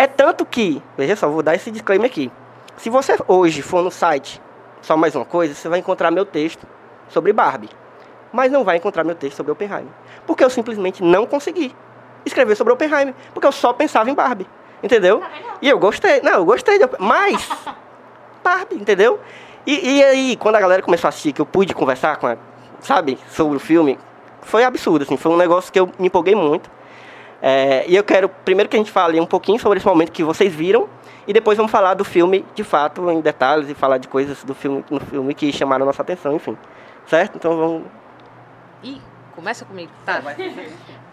É 0.00 0.06
tanto 0.06 0.46
que. 0.46 0.82
Veja 0.96 1.14
só, 1.14 1.28
vou 1.28 1.42
dar 1.42 1.54
esse 1.54 1.70
disclaimer 1.70 2.06
aqui. 2.06 2.32
Se 2.78 2.88
você 2.88 3.18
hoje 3.28 3.60
for 3.60 3.82
no 3.82 3.90
site, 3.90 4.40
só 4.80 4.96
mais 4.96 5.14
uma 5.14 5.26
coisa, 5.26 5.52
você 5.52 5.68
vai 5.68 5.78
encontrar 5.78 6.10
meu 6.10 6.24
texto 6.24 6.66
sobre 7.10 7.34
Barbie. 7.34 7.68
Mas 8.32 8.50
não 8.50 8.64
vai 8.64 8.78
encontrar 8.78 9.04
meu 9.04 9.14
texto 9.14 9.36
sobre 9.36 9.52
Oppenheimer. 9.52 9.92
Porque 10.26 10.42
eu 10.42 10.48
simplesmente 10.48 11.02
não 11.02 11.26
consegui 11.26 11.76
escrever 12.24 12.56
sobre 12.56 12.72
Oppenheimer. 12.72 13.14
Porque 13.34 13.46
eu 13.46 13.52
só 13.52 13.74
pensava 13.74 14.08
em 14.08 14.14
Barbie. 14.14 14.46
Entendeu? 14.82 15.22
E 15.60 15.68
eu 15.68 15.78
gostei. 15.78 16.22
Não, 16.22 16.32
eu 16.32 16.44
gostei. 16.46 16.78
De, 16.78 16.88
mas. 16.98 17.50
Barbie, 18.42 18.76
entendeu? 18.76 19.20
E, 19.66 19.98
e 19.98 20.02
aí, 20.02 20.36
quando 20.36 20.56
a 20.56 20.60
galera 20.60 20.80
começou 20.80 21.08
a 21.08 21.10
assistir, 21.10 21.34
que 21.34 21.42
eu 21.42 21.46
pude 21.46 21.74
conversar 21.74 22.16
com 22.16 22.26
a, 22.26 22.38
sabe, 22.80 23.18
sobre 23.28 23.58
o 23.58 23.60
filme, 23.60 23.98
foi 24.40 24.64
absurdo, 24.64 25.02
assim. 25.02 25.18
Foi 25.18 25.30
um 25.30 25.36
negócio 25.36 25.70
que 25.70 25.78
eu 25.78 25.90
me 25.98 26.06
empolguei 26.06 26.34
muito. 26.34 26.70
É, 27.42 27.84
e 27.88 27.96
eu 27.96 28.04
quero, 28.04 28.28
primeiro 28.28 28.68
que 28.68 28.76
a 28.76 28.78
gente 28.78 28.90
fale 28.90 29.18
um 29.20 29.26
pouquinho 29.26 29.58
sobre 29.58 29.78
esse 29.78 29.86
momento 29.86 30.12
que 30.12 30.22
vocês 30.22 30.54
viram, 30.54 30.88
e 31.26 31.32
depois 31.32 31.56
vamos 31.56 31.72
falar 31.72 31.94
do 31.94 32.04
filme 32.04 32.44
de 32.54 32.64
fato, 32.64 33.10
em 33.10 33.20
detalhes, 33.20 33.68
e 33.68 33.74
falar 33.74 33.98
de 33.98 34.08
coisas 34.08 34.42
do 34.44 34.54
filme, 34.54 34.84
no 34.90 35.00
filme 35.00 35.34
que 35.34 35.52
chamaram 35.52 35.86
nossa 35.86 36.02
atenção, 36.02 36.34
enfim. 36.34 36.56
Certo? 37.06 37.36
Então 37.36 37.56
vamos. 37.56 37.82
Ih, 38.82 39.00
começa 39.34 39.64
comigo. 39.64 39.90
Tá. 40.04 40.22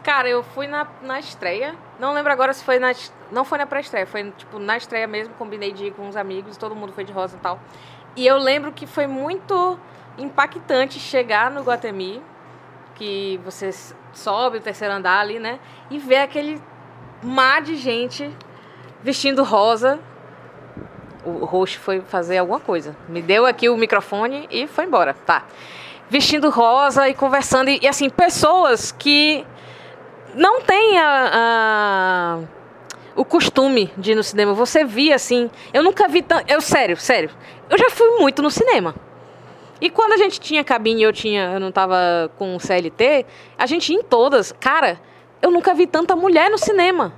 Cara, 0.03 0.29
eu 0.29 0.43
fui 0.43 0.67
na, 0.67 0.87
na 1.01 1.19
estreia. 1.19 1.75
Não 1.99 2.13
lembro 2.13 2.31
agora 2.31 2.53
se 2.53 2.63
foi 2.63 2.79
na. 2.79 2.93
Não 3.31 3.43
foi 3.43 3.57
na 3.57 3.65
pré-estreia, 3.65 4.07
foi 4.07 4.31
tipo 4.37 4.59
na 4.59 4.77
estreia 4.77 5.07
mesmo. 5.07 5.33
Combinei 5.35 5.71
de 5.71 5.87
ir 5.87 5.91
com 5.91 6.03
uns 6.03 6.15
amigos, 6.15 6.55
todo 6.55 6.75
mundo 6.75 6.93
foi 6.93 7.03
de 7.03 7.11
rosa 7.11 7.35
e 7.35 7.39
tal. 7.39 7.59
E 8.15 8.25
eu 8.25 8.37
lembro 8.37 8.71
que 8.71 8.87
foi 8.87 9.05
muito 9.05 9.77
impactante 10.17 10.99
chegar 10.99 11.51
no 11.51 11.61
Guatemi, 11.61 12.21
que 12.97 13.39
você 13.45 13.69
sobe 14.11 14.57
o 14.57 14.61
terceiro 14.61 14.93
andar 14.93 15.19
ali, 15.19 15.37
né? 15.39 15.59
E 15.91 15.99
ver 15.99 16.17
aquele 16.17 16.59
mar 17.21 17.61
de 17.61 17.75
gente 17.75 18.29
vestindo 19.03 19.43
rosa. 19.43 19.99
O 21.23 21.45
roxo 21.45 21.79
foi 21.79 22.01
fazer 22.01 22.37
alguma 22.39 22.59
coisa. 22.59 22.95
Me 23.07 23.21
deu 23.21 23.45
aqui 23.45 23.69
o 23.69 23.77
microfone 23.77 24.47
e 24.49 24.65
foi 24.65 24.85
embora. 24.85 25.13
Tá. 25.13 25.43
Vestindo 26.09 26.49
rosa 26.49 27.07
e 27.07 27.13
conversando. 27.13 27.69
E, 27.69 27.79
e, 27.83 27.87
assim, 27.87 28.09
pessoas 28.09 28.91
que 28.91 29.45
não 30.33 30.61
têm 30.61 30.97
a, 30.97 31.31
a- 31.33 32.39
o 33.15 33.25
costume 33.25 33.91
de 33.97 34.13
ir 34.13 34.15
no 34.15 34.23
cinema. 34.23 34.53
Você 34.53 34.83
via 34.85 35.15
assim. 35.15 35.51
Eu 35.73 35.83
nunca 35.83 36.07
vi 36.07 36.21
tanto. 36.21 36.49
Eu, 36.51 36.61
sério, 36.61 36.95
sério. 36.97 37.29
Eu 37.69 37.77
já 37.77 37.89
fui 37.89 38.07
muito 38.19 38.41
no 38.41 38.49
cinema. 38.49 38.95
E 39.79 39.89
quando 39.89 40.13
a 40.13 40.17
gente 40.17 40.39
tinha 40.39 40.63
cabine 40.63 41.01
e 41.01 41.03
eu 41.03 41.13
tinha, 41.13 41.51
eu 41.53 41.59
não 41.59 41.71
tava 41.71 42.31
com 42.37 42.55
o 42.55 42.59
CLT, 42.59 43.25
a 43.57 43.65
gente 43.65 43.93
ia 43.93 43.99
em 43.99 44.03
todas. 44.03 44.51
Cara, 44.51 44.99
eu 45.41 45.51
nunca 45.51 45.73
vi 45.73 45.85
tanta 45.85 46.15
mulher 46.15 46.49
no 46.49 46.57
cinema. 46.57 47.13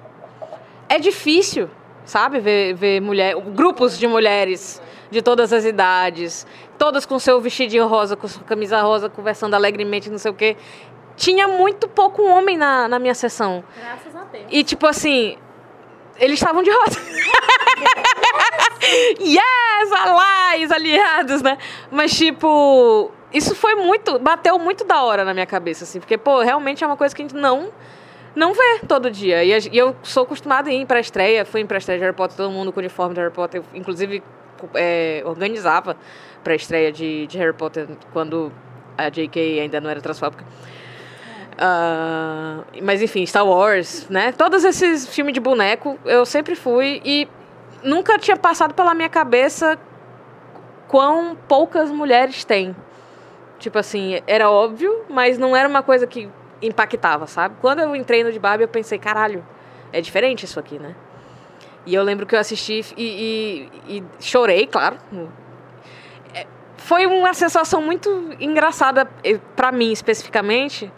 É 0.90 1.00
difícil, 1.00 1.70
sabe, 2.04 2.40
ver, 2.40 2.74
ver 2.74 3.02
mulher, 3.02 3.36
grupos 3.36 3.98
de 3.98 4.08
mulheres 4.08 4.82
de 5.10 5.22
todas 5.22 5.54
as 5.54 5.66
idades, 5.66 6.46
todas 6.78 7.06
com 7.06 7.18
seu 7.18 7.40
vestidinho 7.40 7.88
rosa, 7.88 8.16
com 8.16 8.28
sua 8.28 8.44
camisa 8.44 8.82
rosa, 8.82 9.10
conversando 9.10 9.54
alegremente, 9.56 10.10
não 10.10 10.18
sei 10.18 10.32
o 10.32 10.34
quê. 10.34 10.58
Tinha 11.16 11.48
muito 11.48 11.88
pouco 11.88 12.24
homem 12.24 12.58
na, 12.58 12.88
na 12.88 13.00
minha 13.00 13.16
sessão. 13.16 13.64
Graças 13.78 14.16
a 14.16 14.24
Deus. 14.26 14.46
E 14.50 14.64
tipo 14.64 14.86
assim, 14.86 15.38
eles 16.18 16.40
estavam 16.40 16.62
de 16.62 16.70
rosa. 16.72 17.00
yes, 19.20 19.92
allies, 19.92 20.72
aliados, 20.72 21.42
né? 21.42 21.58
Mas 21.92 22.16
tipo, 22.18 23.12
isso 23.34 23.56
foi 23.56 23.76
muito, 23.76 24.18
bateu 24.20 24.58
muito 24.58 24.84
da 24.84 25.02
hora 25.04 25.24
na 25.24 25.34
minha 25.34 25.46
cabeça, 25.46 25.84
assim, 25.84 26.00
porque, 26.00 26.18
pô, 26.18 26.42
realmente 26.42 26.84
é 26.84 26.88
uma 26.88 26.98
coisa 26.98 27.16
que 27.16 27.22
a 27.22 27.26
gente 27.26 27.36
não 27.36 27.70
não 28.36 28.54
vê 28.54 28.80
todo 28.88 29.10
dia. 29.10 29.44
E, 29.44 29.52
eu 29.76 29.96
sou 30.04 30.24
acostumada 30.24 30.70
a 30.70 30.74
ir 30.74 30.86
pra 30.86 31.00
estreia, 31.00 31.44
fui 31.44 31.62
em 31.62 31.66
pra 31.66 31.78
estreia 31.78 32.00
de 32.00 32.06
Harry 32.06 32.16
Potter, 32.16 32.38
todo 32.38 32.52
mundo 32.52 32.72
com 32.72 32.80
uniforme 32.80 33.14
de 33.14 33.20
Harry 33.20 33.34
Potter, 33.34 33.62
eu, 33.62 33.78
inclusive 33.78 34.24
é, 34.76 35.22
organizava 35.26 35.98
pra 36.44 36.56
estreia 36.56 36.92
de, 36.92 37.28
de 37.28 37.38
Harry 37.38 37.54
Potter 37.54 37.88
quando 38.14 38.52
a 38.98 39.10
J.K. 39.10 39.62
ainda 39.62 39.82
não 39.82 39.90
era 39.90 40.02
transfóbica. 40.02 40.46
Ah, 41.58 42.62
mas 42.82 43.02
enfim, 43.02 43.26
Star 43.26 43.46
Wars, 43.46 44.08
né? 44.10 44.32
Todos 44.32 44.64
esses 44.64 45.08
filmes 45.08 45.34
de 45.34 45.40
boneco 45.42 46.00
eu 46.06 46.26
sempre 46.26 46.56
fui 46.56 47.02
e 47.04 47.28
nunca 47.84 48.18
tinha 48.18 48.38
passado 48.38 48.74
pela 48.74 48.94
minha 48.94 49.10
cabeça 49.10 49.78
quão 50.88 51.36
poucas 51.48 51.90
mulheres 51.92 52.44
têm. 52.44 52.76
Tipo 53.60 53.78
assim, 53.78 54.22
era 54.26 54.50
óbvio, 54.50 55.04
mas 55.10 55.38
não 55.38 55.56
era 55.56 55.68
uma 55.68 55.84
coisa 55.84 56.08
que 56.08 56.30
impactava, 56.62 57.28
sabe? 57.28 57.56
Quando 57.62 57.80
eu 57.80 57.96
entrei 57.96 58.24
no 58.24 58.32
de 58.32 58.40
Barbie, 58.40 58.64
eu 58.64 58.68
pensei, 58.68 58.98
caralho, 58.98 59.46
é 59.92 60.02
diferente 60.02 60.46
isso 60.46 60.60
aqui, 60.60 60.80
né? 60.80 60.96
E 61.86 61.94
eu 61.96 62.04
lembro 62.04 62.26
que 62.26 62.36
eu 62.36 62.40
assisti 62.40 62.82
e, 62.98 63.70
e- 63.88 63.98
e 63.98 64.04
chorei, 64.24 64.66
claro. 64.68 64.98
É, 66.34 66.46
Foi 66.78 67.06
uma 67.06 67.34
sensação 67.34 67.82
muito 67.82 68.10
engraçada 68.40 69.10
eh, 69.24 69.40
pra 69.56 69.72
mim, 69.72 69.92
especificamente, 69.92 70.92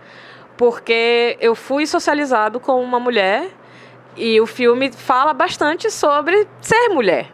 porque 0.57 1.37
eu 1.39 1.55
fui 1.55 1.85
socializado 1.87 2.59
com 2.59 2.81
uma 2.83 2.99
mulher 2.99 3.49
e 4.15 4.39
o 4.41 4.45
filme 4.45 4.91
fala 4.91 5.33
bastante 5.33 5.89
sobre 5.89 6.47
ser 6.59 6.89
mulher. 6.89 7.31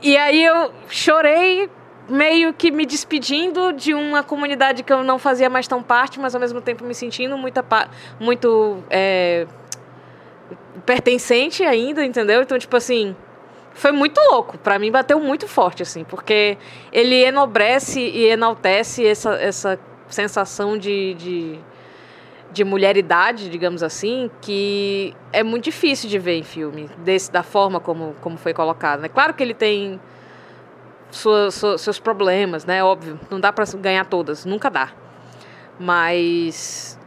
E 0.00 0.16
aí 0.16 0.44
eu 0.44 0.72
chorei 0.88 1.70
meio 2.08 2.52
que 2.52 2.70
me 2.70 2.84
despedindo 2.84 3.72
de 3.72 3.94
uma 3.94 4.22
comunidade 4.22 4.82
que 4.82 4.92
eu 4.92 5.04
não 5.04 5.18
fazia 5.18 5.48
mais 5.48 5.68
tão 5.68 5.82
parte, 5.82 6.18
mas 6.18 6.34
ao 6.34 6.40
mesmo 6.40 6.60
tempo 6.60 6.84
me 6.84 6.94
sentindo 6.94 7.38
muita 7.38 7.64
muito 8.18 8.82
é, 8.90 9.46
pertencente 10.84 11.62
ainda, 11.62 12.04
entendeu? 12.04 12.42
Então, 12.42 12.58
tipo 12.58 12.76
assim, 12.76 13.14
foi 13.74 13.92
muito 13.92 14.20
louco. 14.30 14.58
Pra 14.58 14.78
mim, 14.78 14.90
bateu 14.90 15.20
muito 15.20 15.46
forte, 15.46 15.82
assim, 15.82 16.04
porque 16.04 16.58
ele 16.92 17.22
enobrece 17.22 18.00
e 18.00 18.26
enaltece 18.26 19.06
essa, 19.06 19.34
essa 19.34 19.78
sensação 20.08 20.76
de, 20.76 21.14
de, 21.14 21.58
de 22.52 22.64
mulheridade, 22.64 23.48
digamos 23.48 23.82
assim, 23.82 24.30
que 24.40 25.14
é 25.32 25.42
muito 25.42 25.64
difícil 25.64 26.08
de 26.08 26.18
ver 26.18 26.36
em 26.38 26.42
filme, 26.42 26.88
desse, 26.98 27.32
da 27.32 27.42
forma 27.42 27.80
como, 27.80 28.14
como 28.20 28.36
foi 28.36 28.52
colocado. 28.52 29.00
Né? 29.00 29.08
Claro 29.08 29.32
que 29.34 29.42
ele 29.42 29.54
tem 29.54 29.98
sua- 31.10 31.50
sua- 31.50 31.78
seus 31.78 31.98
problemas, 31.98 32.64
né? 32.64 32.82
Óbvio, 32.84 33.18
não 33.30 33.40
dá 33.40 33.52
pra 33.52 33.64
ganhar 33.80 34.04
todas, 34.06 34.44
nunca 34.44 34.70
dá. 34.70 34.90
Mas, 35.80 36.98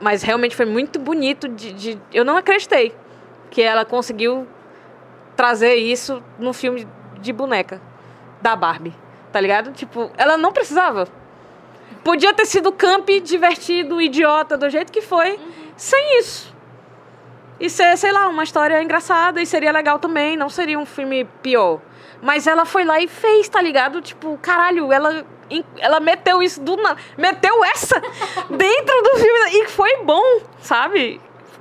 mas 0.00 0.22
realmente 0.22 0.56
foi 0.56 0.66
muito 0.66 0.98
bonito 0.98 1.48
de, 1.48 1.72
de- 1.72 1.98
eu 2.12 2.24
não 2.24 2.36
acreditei 2.36 2.94
que 3.50 3.62
ela 3.62 3.84
conseguiu 3.84 4.46
trazer 5.36 5.74
isso 5.76 6.22
no 6.38 6.52
filme 6.52 6.86
de 7.20 7.32
boneca 7.32 7.80
da 8.40 8.56
Barbie, 8.56 8.94
tá 9.32 9.40
ligado? 9.40 9.72
Tipo, 9.72 10.10
ela 10.16 10.36
não 10.36 10.52
precisava. 10.52 11.06
Podia 12.08 12.32
ter 12.32 12.46
sido 12.46 12.72
camp, 12.72 13.06
divertido, 13.22 14.00
idiota, 14.00 14.56
do 14.56 14.70
jeito 14.70 14.90
que 14.90 15.02
foi, 15.02 15.38
sem 15.76 16.18
isso. 16.18 16.56
E 17.60 17.68
ser, 17.68 17.98
sei 17.98 18.10
lá, 18.10 18.28
uma 18.28 18.42
história 18.44 18.82
engraçada 18.82 19.42
e 19.42 19.44
seria 19.44 19.70
legal 19.70 19.98
também, 19.98 20.34
não 20.34 20.48
seria 20.48 20.78
um 20.78 20.86
filme 20.86 21.26
pior. 21.42 21.82
Mas 22.22 22.46
ela 22.46 22.64
foi 22.64 22.82
lá 22.82 22.98
e 22.98 23.06
fez, 23.06 23.46
tá 23.50 23.60
ligado? 23.60 24.00
Tipo, 24.00 24.38
caralho, 24.38 24.90
ela, 24.90 25.22
ela 25.76 26.00
meteu 26.00 26.42
isso 26.42 26.62
do. 26.62 26.78
Meteu 27.18 27.62
essa 27.66 28.00
dentro 28.48 29.02
do 29.02 29.18
filme 29.18 29.62
e 29.62 29.68
foi 29.68 30.02
bom, 30.02 30.40
sabe? 30.60 31.20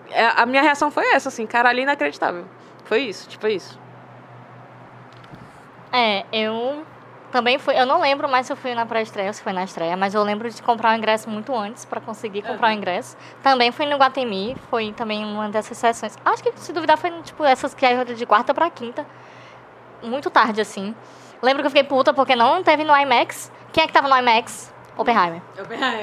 É, 0.10 0.28
A 0.28 0.46
minha 0.46 0.62
reação 0.62 0.90
foi 0.90 1.14
essa, 1.14 1.28
assim, 1.28 1.46
caralho, 1.46 1.82
inacreditável. 1.82 2.46
Foi 2.86 3.02
isso, 3.02 3.28
tipo 3.28 3.50
isso. 3.50 3.78
É, 5.92 6.24
eu 6.32 6.86
também 7.32 7.60
fui. 7.60 7.80
Eu 7.80 7.86
não 7.86 8.00
lembro 8.00 8.28
mais 8.30 8.46
se 8.46 8.54
eu 8.54 8.58
fui 8.58 8.74
na 8.74 8.86
pré-estreia 8.86 9.28
ou 9.28 9.34
se 9.34 9.42
foi 9.42 9.54
na 9.54 9.64
estreia, 9.64 9.98
mas 9.98 10.14
eu 10.14 10.24
lembro 10.24 10.50
de 10.50 10.62
comprar 10.62 10.94
o 10.94 10.98
ingresso 10.98 11.30
muito 11.30 11.54
antes 11.56 11.86
pra 11.86 12.00
conseguir 12.00 12.42
comprar 12.42 12.70
o 12.70 12.72
ingresso. 12.72 13.18
Também 13.44 13.72
fui 13.72 13.86
no 13.86 13.98
Guatemi, 13.98 14.56
foi 14.70 14.92
também 14.94 15.24
uma 15.26 15.50
dessas 15.50 15.78
sessões. 15.78 16.18
Acho 16.24 16.44
que, 16.44 16.52
se 16.56 16.72
duvidar, 16.72 16.98
foi 16.98 17.12
tipo 17.24 17.44
essas 17.44 17.74
que 17.74 17.86
é 17.86 18.04
de 18.04 18.26
quarta 18.26 18.54
pra 18.54 18.70
quinta. 18.70 19.06
Muito 20.02 20.30
tarde, 20.30 20.62
assim. 20.62 20.96
Lembro 21.42 21.62
que 21.62 21.68
eu 21.68 21.72
fiquei 21.72 21.84
puta 21.84 22.14
porque 22.14 22.36
não 22.36 22.64
teve 22.64 22.84
no 22.84 22.96
IMAX. 22.96 23.52
Quem 23.74 23.84
é 23.84 23.88
que 23.88 23.94
tava 23.94 24.08
no 24.08 24.18
IMAX? 24.18 24.74
Oppenheimer. 24.98 25.42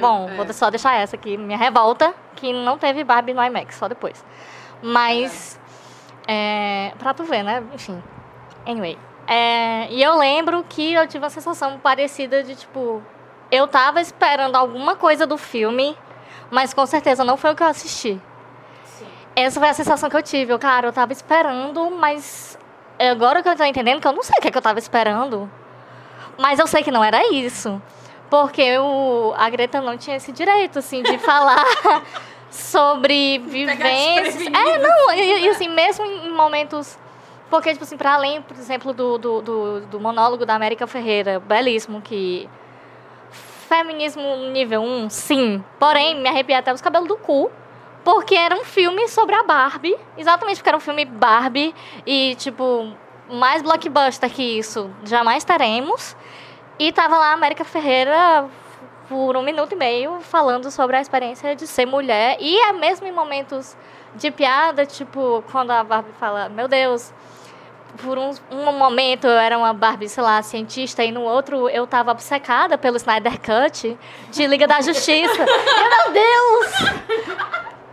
Bom, 0.00 0.28
vou 0.36 0.52
só 0.52 0.70
deixar 0.70 0.94
essa 0.94 1.16
aqui, 1.16 1.36
minha 1.36 1.58
revolta, 1.58 2.14
que 2.36 2.52
não 2.52 2.78
teve 2.78 3.02
Barbie 3.02 3.34
no 3.34 3.42
IMAX, 3.42 3.76
só 3.76 3.88
depois. 3.88 4.24
Mas, 4.80 5.58
é, 6.28 6.92
pra 6.98 7.12
tu 7.12 7.24
ver, 7.24 7.42
né? 7.42 7.64
Enfim. 7.74 8.00
Anyway. 8.66 8.96
É, 9.26 9.88
e 9.90 10.02
eu 10.02 10.16
lembro 10.18 10.64
que 10.68 10.92
eu 10.92 11.06
tive 11.06 11.24
uma 11.24 11.30
sensação 11.30 11.78
parecida 11.78 12.42
de, 12.42 12.54
tipo... 12.54 13.02
Eu 13.50 13.68
tava 13.68 14.00
esperando 14.00 14.56
alguma 14.56 14.96
coisa 14.96 15.26
do 15.26 15.38
filme, 15.38 15.96
mas 16.50 16.74
com 16.74 16.84
certeza 16.86 17.24
não 17.24 17.36
foi 17.36 17.52
o 17.52 17.54
que 17.54 17.62
eu 17.62 17.66
assisti. 17.66 18.20
Essa 19.36 19.58
foi 19.58 19.68
a 19.68 19.74
sensação 19.74 20.08
que 20.08 20.16
eu 20.16 20.22
tive. 20.22 20.52
Eu, 20.52 20.58
cara, 20.58 20.88
eu 20.88 20.92
tava 20.92 21.12
esperando, 21.12 21.90
mas 21.90 22.58
agora 22.98 23.42
que 23.42 23.48
eu 23.48 23.56
tô 23.56 23.64
entendendo 23.64 24.00
que 24.00 24.06
eu 24.06 24.12
não 24.12 24.22
sei 24.22 24.34
o 24.38 24.42
que, 24.42 24.48
é 24.48 24.50
que 24.50 24.58
eu 24.58 24.62
tava 24.62 24.78
esperando. 24.78 25.50
Mas 26.38 26.58
eu 26.58 26.66
sei 26.66 26.82
que 26.82 26.90
não 26.90 27.02
era 27.02 27.32
isso. 27.32 27.80
Porque 28.30 28.78
o, 28.78 29.34
a 29.36 29.48
Greta 29.50 29.80
não 29.80 29.96
tinha 29.96 30.16
esse 30.16 30.32
direito, 30.32 30.78
assim, 30.78 31.02
de 31.02 31.18
falar 31.20 31.64
sobre 32.50 33.38
vivências. 33.38 34.46
É, 34.46 34.78
não, 34.78 35.12
e, 35.12 35.44
e, 35.44 35.48
assim, 35.48 35.68
mesmo 35.68 36.04
em 36.04 36.30
momentos. 36.30 36.98
Porque, 37.54 37.70
tipo 37.70 37.84
assim, 37.84 37.96
pra 37.96 38.14
além, 38.14 38.42
por 38.42 38.56
exemplo, 38.56 38.92
do, 38.92 39.16
do, 39.16 39.40
do, 39.40 39.80
do 39.82 40.00
monólogo 40.00 40.44
da 40.44 40.56
América 40.56 40.88
Ferreira, 40.88 41.38
belíssimo, 41.38 42.02
que. 42.02 42.48
Feminismo 43.68 44.50
nível 44.50 44.82
1, 44.82 45.08
sim. 45.08 45.64
Porém, 45.78 46.20
me 46.20 46.28
arrepiei 46.28 46.58
até 46.58 46.72
os 46.74 46.80
cabelos 46.80 47.06
do 47.06 47.16
cu. 47.16 47.48
Porque 48.02 48.34
era 48.34 48.56
um 48.56 48.64
filme 48.64 49.06
sobre 49.06 49.36
a 49.36 49.44
Barbie. 49.44 49.96
Exatamente 50.18 50.56
porque 50.56 50.68
era 50.68 50.76
um 50.76 50.80
filme 50.80 51.04
Barbie. 51.04 51.72
E, 52.04 52.34
tipo, 52.34 52.92
mais 53.30 53.62
blockbuster 53.62 54.28
que 54.28 54.42
isso 54.58 54.90
jamais 55.04 55.44
teremos. 55.44 56.16
E 56.76 56.90
tava 56.90 57.16
lá 57.16 57.30
a 57.30 57.34
América 57.34 57.64
Ferreira 57.64 58.48
por 59.08 59.36
um 59.36 59.42
minuto 59.44 59.74
e 59.74 59.76
meio 59.76 60.18
falando 60.22 60.72
sobre 60.72 60.96
a 60.96 61.00
experiência 61.00 61.54
de 61.54 61.68
ser 61.68 61.86
mulher. 61.86 62.36
E 62.40 62.58
é 62.58 62.72
mesmo 62.72 63.06
em 63.06 63.12
momentos 63.12 63.76
de 64.16 64.32
piada, 64.32 64.84
tipo, 64.84 65.44
quando 65.52 65.70
a 65.70 65.84
Barbie 65.84 66.12
fala, 66.18 66.48
meu 66.48 66.66
Deus, 66.66 67.12
por 68.02 68.18
um, 68.18 68.30
um 68.50 68.72
momento 68.72 69.26
eu 69.26 69.38
era 69.38 69.56
uma 69.56 69.72
Barbie, 69.72 70.08
sei 70.08 70.22
lá, 70.22 70.42
cientista, 70.42 71.04
e 71.04 71.12
no 71.12 71.22
outro 71.22 71.68
eu 71.68 71.86
tava 71.86 72.10
obcecada 72.10 72.76
pelo 72.76 72.96
Snyder 72.96 73.38
Cut 73.40 73.98
de 74.30 74.46
Liga 74.46 74.66
da 74.66 74.80
Justiça. 74.80 75.44
Meu 75.44 76.12
Deus! 76.12 76.72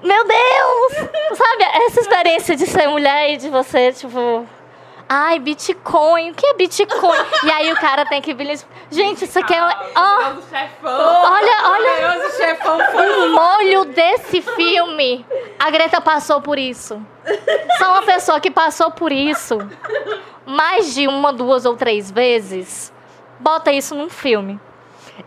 Meu 0.03 0.25
Deus! 0.25 1.09
Sabe, 1.37 1.63
essa 1.85 1.99
experiência 2.01 2.55
de 2.55 2.65
ser 2.65 2.87
mulher 2.87 3.33
e 3.33 3.37
de 3.37 3.49
você, 3.49 3.91
tipo. 3.91 4.47
Ai, 5.13 5.39
Bitcoin, 5.39 6.31
o 6.31 6.33
que 6.33 6.47
é 6.47 6.53
Bitcoin? 6.53 7.17
E 7.43 7.51
aí 7.51 7.71
o 7.73 7.75
cara 7.75 8.05
tem 8.05 8.21
que 8.21 8.33
vir. 8.33 8.59
Gente, 8.89 9.25
isso 9.25 9.39
aqui 9.39 9.53
é. 9.53 9.61
ó, 9.61 10.15
Poderoso 10.15 10.47
chefão. 10.49 11.23
olha, 11.33 11.69
olha 11.69 12.29
chefão 12.31 12.77
o 12.77 13.29
molho 13.29 13.85
desse 13.85 14.41
filme. 14.41 15.25
A 15.59 15.69
Greta 15.69 15.99
passou 15.99 16.39
por 16.41 16.57
isso. 16.57 17.05
Só 17.77 17.91
uma 17.91 18.03
pessoa 18.03 18.39
que 18.39 18.49
passou 18.49 18.89
por 18.91 19.11
isso 19.11 19.57
mais 20.45 20.93
de 20.93 21.07
uma, 21.07 21.31
duas 21.31 21.65
ou 21.65 21.75
três 21.75 22.11
vezes, 22.11 22.93
bota 23.39 23.71
isso 23.71 23.95
num 23.95 24.09
filme. 24.09 24.59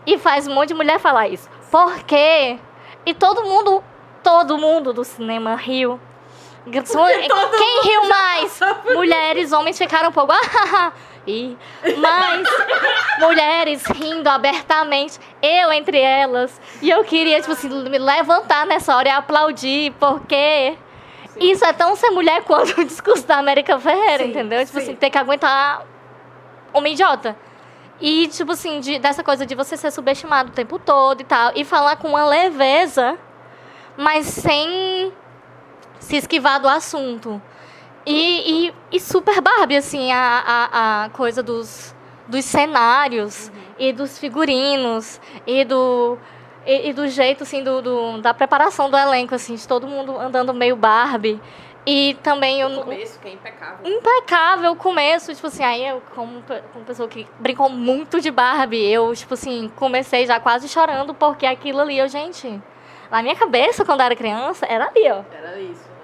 E 0.05 0.17
faz 0.17 0.47
um 0.47 0.53
monte 0.53 0.69
de 0.69 0.73
mulher 0.73 0.99
falar 0.99 1.27
isso. 1.27 1.49
Por 1.71 2.03
quê? 2.03 2.59
E 3.05 3.13
todo 3.13 3.43
mundo, 3.43 3.83
todo 4.23 4.57
mundo 4.57 4.93
do 4.93 5.03
cinema 5.03 5.55
riu. 5.55 5.99
Quem 6.71 7.81
riu 7.83 8.07
mais? 8.07 8.59
Mulheres, 8.93 9.51
homens 9.51 9.77
ficaram 9.77 10.09
um 10.09 10.11
pouco. 10.11 10.31
"Ah, 10.33 10.91
e 11.27 11.57
mas 11.97 12.47
mulheres 13.19 13.83
rindo 13.85 14.27
abertamente, 14.29 15.19
eu 15.41 15.71
entre 15.71 15.99
elas. 15.99 16.59
E 16.81 16.89
eu 16.89 17.03
queria, 17.03 17.39
tipo 17.39 17.53
assim, 17.53 17.69
me 17.69 17.97
levantar 17.97 18.65
nessa 18.65 18.95
hora 18.95 19.07
e 19.07 19.11
aplaudir, 19.11 19.91
porque 19.99 20.75
isso 21.39 21.63
é 21.65 21.73
tão 21.73 21.95
ser 21.95 22.09
mulher 22.11 22.43
quanto 22.43 22.81
o 22.81 22.85
discurso 22.85 23.25
da 23.27 23.37
América 23.37 23.77
Ferreira, 23.79 24.23
Sim, 24.23 24.29
entendeu? 24.29 24.59
Tipo 24.65 24.79
sim. 24.79 24.83
assim, 24.85 24.95
ter 24.95 25.09
que 25.09 25.17
aguentar 25.17 25.83
homem 26.73 26.93
idiota. 26.93 27.35
E, 28.01 28.27
tipo 28.27 28.51
assim, 28.51 28.79
de- 28.81 28.99
dessa 28.99 29.23
coisa 29.23 29.45
de 29.45 29.55
você 29.55 29.77
ser 29.77 29.89
subestimado 29.91 30.49
o 30.49 30.53
tempo 30.53 30.77
todo 30.77 31.21
e 31.21 31.23
tal. 31.23 31.51
E 31.55 31.63
falar 31.63 31.95
com 31.95 32.09
uma 32.09 32.25
leveza, 32.25 33.17
mas 33.95 34.25
sem 34.27 35.13
se 36.05 36.17
esquivar 36.17 36.59
do 36.61 36.67
assunto. 36.67 37.41
E, 38.05 38.67
e, 38.67 38.73
e 38.91 38.99
super 38.99 39.41
Barbie, 39.41 39.77
assim, 39.77 40.11
a, 40.11 40.43
a, 40.45 41.05
a 41.05 41.09
coisa 41.09 41.41
dos, 41.41 41.95
dos 42.27 42.45
cenários 42.45 43.51
e 43.79 43.91
dos 43.91 44.19
figurinos 44.19 45.19
e 45.47 45.65
do, 45.65 46.17
e, 46.65 46.89
e 46.89 46.93
do 46.93 47.07
jeito, 47.07 47.41
assim, 47.43 47.63
do, 47.63 47.81
do- 47.81 48.21
da 48.21 48.31
preparação 48.33 48.89
do 48.91 48.95
elenco, 48.97 49.33
assim, 49.33 49.55
de 49.55 49.67
todo 49.67 49.87
mundo 49.87 50.17
andando 50.19 50.53
meio 50.53 50.75
Barbie. 50.75 51.41
E 51.87 52.15
também 52.23 52.61
eu, 52.61 52.69
começo, 52.81 53.19
que 53.19 53.27
é 53.27 53.33
impecável. 53.33 53.91
impecável 53.91 54.71
o 54.71 54.75
começo, 54.75 55.33
tipo 55.33 55.47
assim, 55.47 55.63
aí 55.63 55.85
eu, 55.87 56.01
como, 56.15 56.43
como 56.73 56.85
pessoa 56.85 57.07
que 57.07 57.27
brincou 57.39 57.69
muito 57.69 58.19
de 58.21 58.29
Barbie, 58.31 58.87
eu, 58.91 59.13
tipo 59.15 59.33
assim, 59.35 59.71
comecei 59.75 60.25
já 60.27 60.39
quase 60.39 60.67
chorando, 60.67 61.13
porque 61.13 61.45
aquilo 61.45 61.81
ali, 61.81 61.97
eu, 61.99 62.07
gente, 62.07 62.59
na 63.11 63.21
minha 63.21 63.35
cabeça, 63.35 63.85
quando 63.85 63.99
eu 63.99 64.05
era 64.07 64.15
criança, 64.15 64.65
era 64.67 64.85
ali, 64.87 65.11
ó. 65.11 65.21
Era 65.31 65.59
isso? 65.59 65.94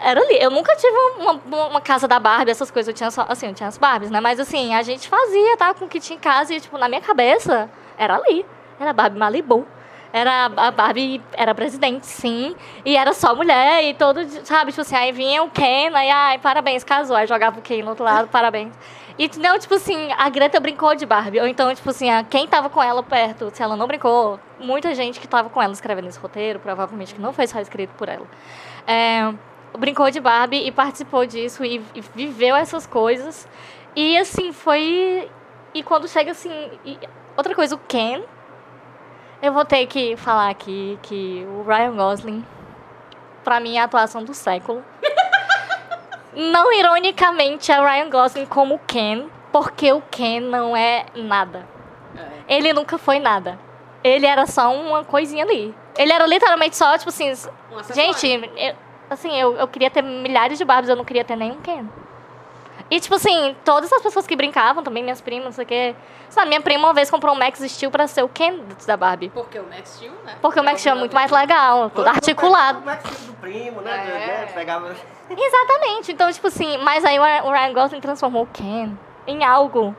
Era 0.00 0.20
ali. 0.20 0.38
Eu 0.40 0.50
nunca 0.50 0.74
tive 0.76 0.96
uma, 1.18 1.32
uma- 1.68 1.80
casa 1.80 2.06
da 2.06 2.18
Barbie, 2.20 2.50
essas 2.50 2.70
coisas. 2.70 2.88
Eu 2.88 2.94
tinha 2.94 3.10
só, 3.10 3.26
assim, 3.28 3.46
eu 3.48 3.54
tinha 3.54 3.68
as 3.68 3.76
Barbies, 3.78 4.10
né? 4.10 4.20
Mas 4.20 4.38
assim, 4.38 4.74
a 4.74 4.82
gente 4.82 5.08
fazia, 5.08 5.56
tá? 5.56 5.74
Com 5.74 5.86
o 5.86 5.88
que 5.88 5.98
tinha 6.00 6.16
em 6.16 6.20
casa 6.20 6.54
e, 6.54 6.60
tipo, 6.60 6.78
na 6.78 6.88
minha 6.88 7.00
cabeça, 7.00 7.68
era 7.96 8.14
ali. 8.16 8.44
Era 8.78 8.92
Barbie 8.92 9.18
Malibu. 9.18 9.66
Era 10.12 10.46
a 10.56 10.70
Barbie, 10.70 11.20
era 11.34 11.54
presidente, 11.54 12.06
sim. 12.06 12.56
E 12.84 12.96
era 12.96 13.12
só 13.12 13.34
mulher 13.34 13.84
e 13.84 13.92
todo, 13.92 14.20
sabe? 14.44 14.70
Tipo 14.72 14.80
assim, 14.80 14.96
aí 14.96 15.12
vinha 15.12 15.42
o 15.42 15.50
Ken, 15.50 15.90
aí, 15.94 16.10
ai, 16.10 16.38
parabéns, 16.38 16.82
casou. 16.82 17.14
Aí 17.16 17.26
jogava 17.26 17.58
o 17.58 17.62
Ken 17.62 17.82
no 17.82 17.90
outro 17.90 18.04
lado, 18.04 18.28
parabéns. 18.32 18.72
E 19.18 19.28
não, 19.36 19.58
tipo 19.58 19.74
assim, 19.74 20.10
a 20.16 20.28
Greta 20.30 20.58
brincou 20.60 20.94
de 20.94 21.04
Barbie. 21.04 21.40
Ou 21.40 21.46
então, 21.48 21.74
tipo 21.74 21.90
assim, 21.90 22.08
a- 22.08 22.22
quem 22.24 22.46
tava 22.46 22.70
com 22.70 22.80
ela 22.82 23.02
perto, 23.02 23.50
se 23.52 23.62
ela 23.62 23.76
não 23.76 23.86
brincou, 23.86 24.38
muita 24.60 24.94
gente 24.94 25.18
que 25.20 25.26
tava 25.28 25.50
com 25.50 25.60
ela 25.60 25.72
escrevendo 25.72 26.08
esse 26.08 26.18
roteiro, 26.18 26.58
provavelmente 26.60 27.14
que 27.14 27.20
não 27.20 27.32
foi 27.32 27.46
só 27.46 27.58
escrito 27.60 27.90
por 27.98 28.08
ela. 28.08 28.26
É, 28.86 29.30
brincou 29.76 30.10
de 30.10 30.20
Barbie 30.20 30.66
e 30.66 30.72
participou 30.72 31.26
disso 31.26 31.64
e, 31.64 31.82
e 31.94 32.00
viveu 32.14 32.54
essas 32.56 32.86
coisas. 32.86 33.48
E 33.96 34.16
assim, 34.18 34.52
foi. 34.52 35.28
E 35.74 35.82
quando 35.82 36.08
chega 36.08 36.30
assim. 36.30 36.50
e- 36.84 36.98
outra 37.36 37.54
coisa, 37.54 37.74
o 37.74 37.78
Ken. 37.78 38.22
Eu 39.40 39.52
vou 39.52 39.64
ter 39.64 39.86
que 39.86 40.16
falar 40.16 40.50
aqui 40.50 40.98
que 41.02 41.46
o 41.48 41.62
Ryan 41.62 41.94
Gosling, 41.94 42.44
pra 43.44 43.60
mim, 43.60 43.76
é 43.76 43.80
a 43.80 43.84
atuação 43.84 44.24
do 44.24 44.34
século. 44.34 44.82
não 46.34 46.72
ironicamente 46.72 47.70
é 47.70 47.80
o 47.80 47.84
Ryan 47.84 48.10
Gosling 48.10 48.46
como 48.46 48.74
o 48.76 48.78
Ken, 48.80 49.28
porque 49.52 49.92
o 49.92 50.00
Ken 50.10 50.40
não 50.40 50.76
é 50.76 51.06
nada. 51.14 51.66
Ele 52.48 52.72
nunca 52.72 52.98
foi 52.98 53.18
nada. 53.18 53.58
Ele 54.02 54.26
era 54.26 54.46
só 54.46 54.72
uma 54.74 55.04
coisinha 55.04 55.44
ali. 55.44 55.74
Ele 55.96 56.12
era 56.12 56.26
literalmente 56.26 56.76
só, 56.76 56.96
tipo 56.96 57.10
assim. 57.10 57.32
Gente, 57.94 58.26
eu- 58.56 58.74
assim, 59.10 59.34
eu, 59.38 59.56
eu 59.56 59.68
queria 59.68 59.90
ter 59.90 60.02
milhares 60.02 60.58
de 60.58 60.64
Barbies, 60.64 60.88
eu 60.90 60.96
não 60.96 61.04
queria 61.04 61.24
ter 61.24 61.36
nenhum 61.36 61.60
Ken. 61.60 61.84
E, 62.90 62.98
tipo 63.00 63.14
assim, 63.16 63.54
todas 63.66 63.92
as 63.92 64.00
pessoas 64.02 64.26
que 64.26 64.34
brincavam, 64.34 64.82
também 64.82 65.02
minhas 65.02 65.20
primas, 65.20 65.44
não 65.44 65.52
sei 65.52 65.64
o 65.64 65.66
quê. 65.66 65.94
Sabe, 66.30 66.48
minha 66.48 66.60
prima 66.60 66.86
uma 66.88 66.94
vez 66.94 67.10
comprou 67.10 67.34
um 67.34 67.38
Max 67.38 67.58
Steel 67.60 67.90
pra 67.90 68.06
ser 68.06 68.22
o 68.22 68.28
Ken 68.28 68.60
da 68.86 68.96
Barbie. 68.96 69.28
Porque 69.28 69.58
o 69.58 69.64
Max 69.64 69.90
Steel, 69.90 70.12
né? 70.24 70.36
Porque 70.40 70.58
o 70.58 70.64
Max 70.64 70.80
Steel 70.80 70.94
é 70.96 70.98
muito 70.98 71.14
mais 71.14 71.30
legal, 71.30 71.90
todo 71.90 72.06
articulado. 72.06 72.78
O 72.78 72.84
Max 72.86 73.26
do 73.26 73.34
primo, 73.34 73.82
né? 73.82 73.90
É. 73.92 74.10
né, 74.46 74.48
Pegava... 74.54 74.94
Exatamente. 75.30 76.12
Então, 76.12 76.32
tipo 76.32 76.46
assim, 76.46 76.78
mas 76.78 77.04
aí 77.04 77.18
o 77.18 77.50
Ryan- 77.50 77.72
Gosling 77.74 78.00
transformou 78.00 78.44
o 78.44 78.46
Ken 78.46 78.90
em 79.26 79.44
algo. 79.44 79.94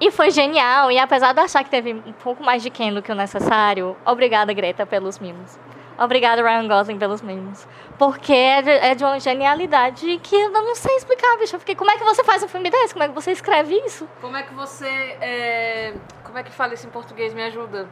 E 0.00 0.12
foi 0.12 0.30
genial. 0.30 0.92
E 0.92 0.98
apesar 1.00 1.32
de 1.32 1.40
eu 1.40 1.44
achar 1.44 1.64
que 1.64 1.70
teve 1.70 1.92
um 1.92 2.12
pouco 2.12 2.44
mais 2.44 2.62
de 2.62 2.70
Ken 2.70 2.92
do 2.92 3.02
que 3.02 3.10
o 3.10 3.14
necessário, 3.16 3.96
obrigada, 4.06 4.52
Greta, 4.52 4.86
pelos 4.86 5.18
mimos. 5.18 5.58
Obrigada, 5.98 6.42
Ryan 6.42 6.68
Gosling, 6.68 6.98
pelos 6.98 7.20
mimos. 7.22 7.66
Porque 7.98 8.32
é 8.32 8.62
de, 8.62 8.70
é 8.70 8.94
de 8.94 9.02
uma 9.02 9.18
genialidade 9.18 10.18
que 10.22 10.36
eu 10.36 10.50
não 10.50 10.74
sei 10.76 10.94
explicar, 10.96 11.36
bicho. 11.38 11.56
Eu 11.56 11.60
fiquei, 11.60 11.74
como 11.74 11.90
é 11.90 11.96
que 11.98 12.04
você 12.04 12.22
faz 12.22 12.42
um 12.42 12.48
filme 12.48 12.70
desse? 12.70 12.92
Como 12.94 13.02
é 13.02 13.08
que 13.08 13.14
você 13.14 13.32
escreve 13.32 13.74
isso? 13.84 14.08
Como 14.20 14.36
é 14.36 14.42
que 14.44 14.54
você. 14.54 14.86
é, 15.20 15.94
Como 16.22 16.38
é 16.38 16.42
que 16.44 16.52
fala 16.52 16.74
isso 16.74 16.86
em 16.86 16.90
português? 16.90 17.34
Me 17.34 17.42
ajuda. 17.42 17.88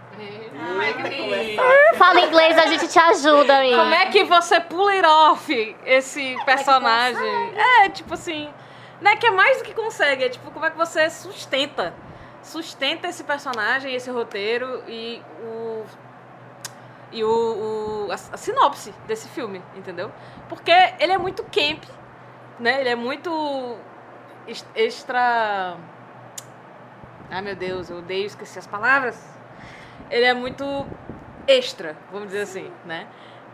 Fala 1.97 2.21
inglês, 2.21 2.57
a 2.57 2.67
gente 2.67 2.87
te 2.89 2.99
ajuda, 2.99 3.59
amiga. 3.59 3.77
Como 3.77 3.95
é 3.95 4.07
que 4.07 4.25
você 4.25 4.61
pull 4.61 4.89
it 4.89 5.05
off 5.07 5.77
esse 5.85 6.37
personagem? 6.45 7.53
É, 7.83 7.89
tipo 7.89 8.15
assim. 8.15 8.49
Não 9.01 9.11
é 9.11 9.17
que 9.17 9.27
é 9.27 9.31
mais 9.31 9.59
do 9.59 9.65
que 9.65 9.75
consegue, 9.75 10.25
é 10.25 10.29
tipo, 10.31 10.51
como 10.51 10.65
é 10.65 10.71
que 10.71 10.77
você 10.77 11.11
sustenta? 11.11 11.93
Sustenta 12.43 13.09
esse 13.09 13.25
personagem, 13.25 13.95
esse 13.95 14.11
roteiro 14.11 14.83
e 14.87 15.21
o. 15.43 15.85
E 17.17 17.25
o. 17.25 17.29
o- 17.29 18.09
a, 18.11 18.15
a 18.15 18.37
sinopse 18.37 18.93
desse 19.07 19.27
filme, 19.29 19.61
entendeu? 19.75 20.11
Porque 20.49 20.71
ele 21.01 21.13
é 21.13 21.19
muito 21.19 21.43
camp, 21.45 21.83
né? 22.61 22.81
Ele 22.81 22.89
é 22.91 22.95
muito. 22.97 23.77
ex- 24.47 24.67
extra. 24.75 25.77
Ai 27.31 27.43
meu 27.43 27.57
Deus, 27.57 27.91
eu 27.91 27.99
odeio 27.99 28.27
esquecer 28.27 28.59
as 28.61 28.67
palavras. 28.67 29.19
Ele 30.11 30.25
é 30.25 30.35
muito 30.35 30.65
extra, 31.47 31.97
vamos 32.13 32.29
dizer 32.29 32.43
assim, 32.43 32.71
né? 32.85 33.07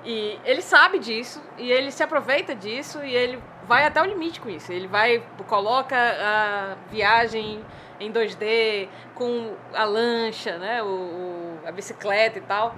E 0.04 0.38
ele 0.44 0.60
sabe 0.60 0.98
disso, 0.98 1.40
e 1.56 1.70
ele 1.70 1.90
se 1.92 2.02
aproveita 2.02 2.54
disso, 2.54 3.02
e 3.04 3.14
ele 3.14 3.40
vai 3.64 3.86
até 3.86 4.02
o 4.02 4.04
limite 4.04 4.40
com 4.40 4.50
isso. 4.50 4.72
Ele 4.72 4.88
vai, 4.88 5.22
coloca 5.46 5.96
a 5.96 6.74
viagem 6.90 7.64
em 8.00 8.10
2D 8.12 8.88
com 9.14 9.54
a 9.72 9.84
lancha, 9.84 10.58
né? 10.58 10.82
O, 10.82 10.86
o- 10.86 11.58
a 11.66 11.70
bicicleta 11.72 12.38
e 12.38 12.42
tal. 12.42 12.74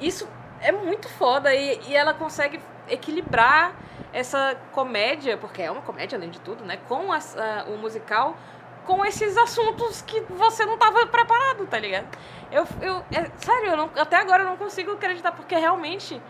Isso 0.00 0.28
é 0.60 0.72
muito 0.72 1.08
foda 1.08 1.54
e, 1.54 1.80
e 1.88 1.96
ela 1.96 2.14
consegue 2.14 2.60
equilibrar 2.88 3.72
essa 4.12 4.56
comédia, 4.72 5.36
porque 5.38 5.62
é 5.62 5.70
uma 5.70 5.82
comédia 5.82 6.16
além 6.18 6.30
de 6.30 6.40
tudo, 6.40 6.64
né? 6.64 6.78
Com 6.88 7.12
as- 7.12 7.36
a- 7.36 7.64
o 7.68 7.78
musical, 7.78 8.36
com 8.84 9.04
esses 9.04 9.36
assuntos 9.36 10.02
que 10.02 10.20
você 10.22 10.64
não 10.66 10.76
tava 10.76 11.06
preparado, 11.06 11.66
tá 11.66 11.78
ligado? 11.78 12.06
Eu, 12.50 12.66
eu 12.80 12.96
é, 13.12 13.30
sério, 13.38 13.70
eu 13.70 13.76
não- 13.76 13.90
até 13.96 14.16
agora 14.16 14.42
eu 14.42 14.48
não 14.48 14.56
consigo 14.56 14.92
acreditar, 14.92 15.32
porque 15.32 15.54
realmente 15.56 16.20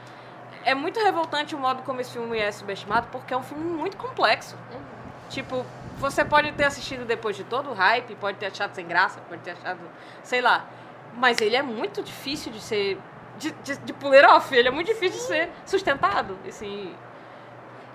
é 0.64 0.74
muito 0.74 1.00
revoltante 1.00 1.54
o 1.54 1.58
modo 1.58 1.82
como 1.82 2.00
esse 2.00 2.12
filme 2.12 2.38
é 2.38 2.52
subestimado, 2.52 3.08
porque 3.10 3.34
é 3.34 3.36
um 3.36 3.42
filme 3.42 3.64
muito 3.64 3.96
complexo. 3.96 4.56
Tipo, 5.28 5.64
você 5.98 6.24
pode 6.24 6.52
ter 6.52 6.64
assistido 6.64 7.04
depois 7.04 7.34
de 7.36 7.42
todo 7.44 7.70
o 7.70 7.74
hype, 7.74 8.14
pode 8.16 8.36
ter 8.38 8.46
achado 8.46 8.74
sem 8.74 8.86
graça, 8.86 9.20
pode 9.28 9.40
ter 9.42 9.52
achado, 9.52 9.80
sei 10.22 10.40
lá. 10.40 10.66
Mas 11.14 11.40
ele 11.40 11.56
é 11.56 11.62
muito 11.62 12.02
difícil 12.02 12.52
de 12.52 12.60
ser. 12.60 12.98
De, 13.38 13.50
de, 13.50 13.76
de 13.78 13.92
puller 13.92 14.28
off, 14.30 14.54
ele 14.54 14.68
é 14.68 14.70
muito 14.70 14.86
difícil 14.88 15.18
de 15.18 15.26
ser 15.26 15.50
sustentado. 15.66 16.38
Assim, 16.46 16.94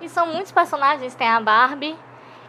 E 0.01 0.09
são 0.09 0.27
muitos 0.27 0.51
personagens. 0.51 1.15
Tem 1.15 1.27
a 1.27 1.39
Barbie, 1.39 1.95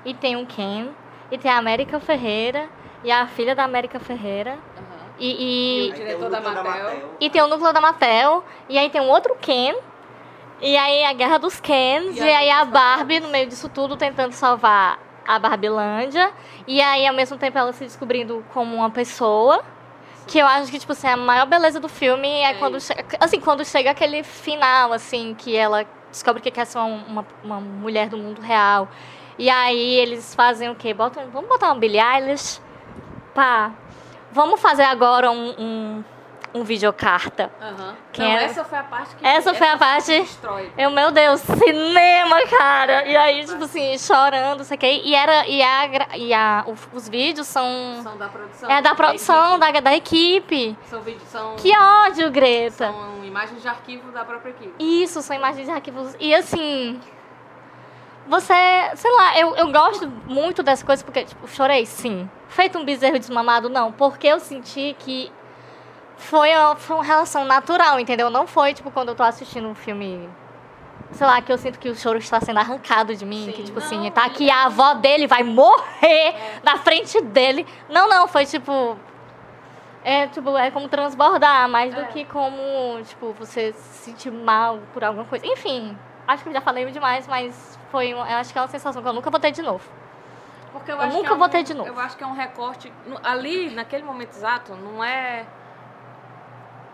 e 0.05 0.15
tem 0.15 0.37
o 0.37 0.47
Ken, 0.47 0.89
e 1.31 1.39
tem 1.39 1.51
a 1.51 1.59
América 1.59 2.01
Ferreira, 2.01 2.69
e 3.05 3.11
a 3.11 3.27
filha 3.27 3.55
da 3.55 3.65
América 3.65 3.99
Ferreira. 4.01 4.59
E, 5.19 5.27
E 5.31 5.89
e, 5.89 5.91
o 5.91 5.95
diretor 5.95 6.31
da 6.31 6.41
Mattel. 6.41 7.17
e 7.21 7.29
tem 7.31 7.43
o 7.43 7.49
núcleo 7.49 7.73
da 7.73 7.81
Mattel, 7.81 8.45
e 8.69 8.79
aí 8.79 8.89
tem 8.89 9.01
um 9.01 9.09
outro 9.09 9.35
Ken, 9.41 9.75
e 10.61 10.77
aí 10.77 11.05
a 11.05 11.13
guerra 11.13 11.39
dos 11.39 11.61
Kens, 11.61 12.17
E 12.17 12.21
e, 12.21 12.35
aí 12.35 12.51
a 12.51 12.65
Barbie 12.65 13.21
no 13.21 13.29
meio 13.29 13.49
disso 13.49 13.69
tudo 13.69 13.97
tentando 13.97 14.33
salvar 14.33 14.99
a 15.27 15.39
Barbilândia, 15.39 16.33
e 16.67 16.81
aí 16.81 17.07
ao 17.07 17.15
mesmo 17.15 17.37
tempo 17.37 17.59
ela 17.59 17.73
se 17.73 17.85
descobrindo 17.85 18.45
como 18.53 18.77
uma 18.77 18.91
pessoa. 18.91 19.63
Que 20.29 20.39
eu 20.39 20.47
acho 20.47 20.71
que, 20.71 20.79
tipo 20.79 20.93
assim, 20.93 21.09
a 21.09 21.17
maior 21.17 21.47
beleza 21.47 21.81
do 21.81 21.89
filme 21.89 22.29
é, 22.29 22.51
É 22.51 22.55
quando, 22.55 22.77
isso. 22.77 22.93
che 22.93 23.17
assim, 23.19 23.41
quando 23.41 23.65
chega 23.65 23.91
aquele 23.91 24.23
final, 24.23 24.93
assim, 24.93 25.35
que 25.35 25.57
ela 25.57 25.85
descobre 26.11 26.43
que 26.43 26.51
quer 26.51 26.67
ser 26.67 26.79
uma, 26.79 27.05
uma, 27.07 27.27
uma 27.43 27.61
mulher 27.61 28.09
do 28.09 28.17
mundo 28.19 28.41
real. 28.41 28.89
E 29.39 29.49
aí 29.49 29.95
eles 29.95 30.35
fazem 30.35 30.69
o 30.69 30.75
quê? 30.75 30.93
Botam, 30.93 31.31
vamos 31.33 31.49
botar 31.49 31.69
uma 31.69 31.77
Billie 31.77 32.01
Eilish? 32.01 32.61
Pá, 33.35 33.73
vamos 34.31 34.61
fazer 34.61 34.83
agora 34.83 35.31
um, 35.31 35.55
um, 35.59 36.05
um 36.55 36.65
videocarta. 36.65 37.51
Aham. 37.61 37.95
Que 38.13 38.23
Não, 38.23 38.29
era- 38.31 38.43
essa 38.43 38.65
foi 38.65 38.79
a 38.79 38.83
parte 38.83 39.17
que. 39.17 39.27
Essa 39.27 39.55
foi 39.55 39.69
a 39.69 39.77
parte- 39.77 40.21
Destrói. 40.21 40.73
Eu, 40.77 40.91
meu 40.91 41.11
Deus, 41.11 41.41
cinema, 41.41 42.37
cara! 42.47 43.07
E 43.07 43.17
aí, 43.17 43.45
tipo 43.45 43.65
assim, 43.65 43.97
chorando, 43.99 44.65
sei 44.65 44.77
o 44.77 44.81
quê. 44.81 45.03
E, 45.05 45.15
era, 45.15 45.47
e, 45.47 45.63
a, 45.63 46.17
e 46.17 46.33
a, 46.35 46.65
os 46.93 47.09
vídeos 47.09 47.47
são... 47.47 48.01
São 48.03 48.17
da 48.17 48.29
produção. 48.29 48.71
É 48.71 48.83
da 48.83 48.95
produção, 48.95 49.57
equipe. 49.57 49.73
da, 49.73 49.81
da 49.81 49.97
equipe. 49.97 50.79
São 50.85 51.01
vídeos, 51.03 51.29
são. 51.29 51.57
Que 51.57 51.77
ódio, 51.77 52.31
Greta! 52.31 52.89
São 52.93 53.25
imagens 53.25 53.61
de 53.63 53.69
arquivo 53.69 54.11
da 54.11 54.25
própria 54.25 54.51
equipe. 54.51 54.75
Isso, 54.79 55.21
são 55.23 55.37
imagens 55.37 55.67
de 55.67 55.73
arquivos. 55.73 56.17
E 56.19 56.35
assim. 56.35 57.01
Você. 58.27 58.55
Sei 58.97 59.11
lá, 59.11 59.39
eu, 59.39 59.57
eu 59.57 59.73
gosto 59.73 60.07
muito 60.27 60.63
dessa 60.63 60.85
coisa 60.85 61.03
porque, 61.03 61.25
tipo, 61.25 61.49
chorei, 61.49 61.87
sim. 61.87 62.29
Feito 62.49 62.79
um 62.79 62.85
bezerro 62.85 63.19
desmamado, 63.19 63.69
não. 63.71 63.91
Porque 63.93 64.27
eu 64.27 64.39
senti 64.39 64.95
que 64.99 65.33
foi, 66.19 66.51
uma- 66.55 66.77
foi 66.77 66.97
uma 66.97 67.05
relação 67.05 67.45
natural, 67.45 67.99
entendeu? 67.99 68.29
Não 68.31 68.47
foi, 68.47 68.75
tipo, 68.75 68.91
quando 68.91 69.09
eu 69.11 69.15
tô 69.15 69.23
assistindo 69.23 69.67
um 69.69 69.75
filme. 69.75 70.29
Sei 71.13 71.27
lá, 71.27 71.41
que 71.41 71.51
eu 71.51 71.57
sinto 71.57 71.79
que 71.79 71.89
o 71.89 71.97
choro 71.97 72.19
está 72.19 72.39
sendo 72.39 72.59
arrancado 72.59 73.17
de 73.17 73.25
mim. 73.25 73.47
Sim. 73.47 73.53
que, 73.53 73.63
tipo 73.63 73.81
Não, 73.81 73.87
assim, 73.87 74.11
tá 74.11 74.27
aqui 74.27 74.51
a 74.51 74.67
avó 74.67 74.93
dele 74.95 75.27
vai 75.27 75.43
morrer 75.43 76.35
na 76.63 76.77
frente 76.77 77.19
dele. 77.23 77.67
Não, 77.89 78.07
não, 78.09 78.29
foi 78.29 78.45
tipo. 78.45 78.95
É, 80.05 80.27
tipo, 80.29 80.57
é 80.57 80.71
como 80.71 80.89
transbordar, 80.89 81.69
mais 81.69 81.95
do 81.95 82.01
É. 82.03 82.05
que 82.05 82.25
como, 82.27 83.03
tipo, 83.05 83.33
você 83.33 83.73
se 83.73 84.05
sentir 84.05 84.31
mal 84.31 84.79
por 84.93 85.03
alguma 85.03 85.25
coisa. 85.25 85.47
Enfim, 85.47 85.97
acho 86.27 86.43
que 86.43 86.49
eu 86.51 86.53
já 86.53 86.61
falei 86.61 86.85
demais, 86.91 87.27
mas 87.27 87.79
foi, 87.91 88.13
uma- 88.15 88.31
eu 88.31 88.37
acho 88.37 88.53
que 88.53 88.59
é 88.59 88.63
uma 88.63 88.69
sensação 88.69 89.03
que 89.03 89.09
eu 89.09 89.13
nunca 89.13 89.31
vou 89.31 89.41
ter 89.41 89.51
de 89.51 89.61
novo. 89.63 89.85
Porque 90.73 90.93
eu, 90.93 90.97
Eu 90.97 91.03
acho 91.03 91.17
nunca 91.17 91.29
que 91.29 91.33
é 91.35 91.37
vou 91.37 91.47
um- 91.47 91.51
ter 91.51 91.63
de 91.63 91.75
novo. 91.75 91.89
Eu 91.89 91.99
acho 91.99 92.17
que 92.17 92.23
é 92.23 92.27
um 92.27 92.33
recorte. 92.35 92.93
Ali, 93.25 93.71
naquele 93.71 94.03
momento 94.05 94.31
exato, 94.37 94.75
não 94.75 95.03
é. 95.03 95.45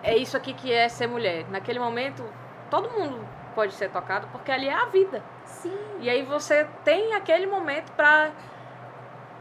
É 0.04 0.14
isso 0.16 0.36
aqui 0.36 0.52
que 0.52 0.70
é 0.70 0.86
ser 0.88 1.06
mulher. 1.06 1.46
Naquele 1.50 1.78
momento, 1.78 2.22
todo 2.70 2.90
mundo 2.90 3.26
pode 3.54 3.72
ser 3.72 3.88
tocado, 3.90 4.28
porque 4.30 4.52
ali 4.52 4.68
é 4.68 4.74
a 4.74 4.84
vida. 4.84 5.22
Sim. 5.46 5.74
E 6.00 6.10
aí 6.10 6.22
você 6.22 6.66
tem 6.84 7.14
aquele 7.14 7.46
momento 7.46 7.90
pra 7.92 8.30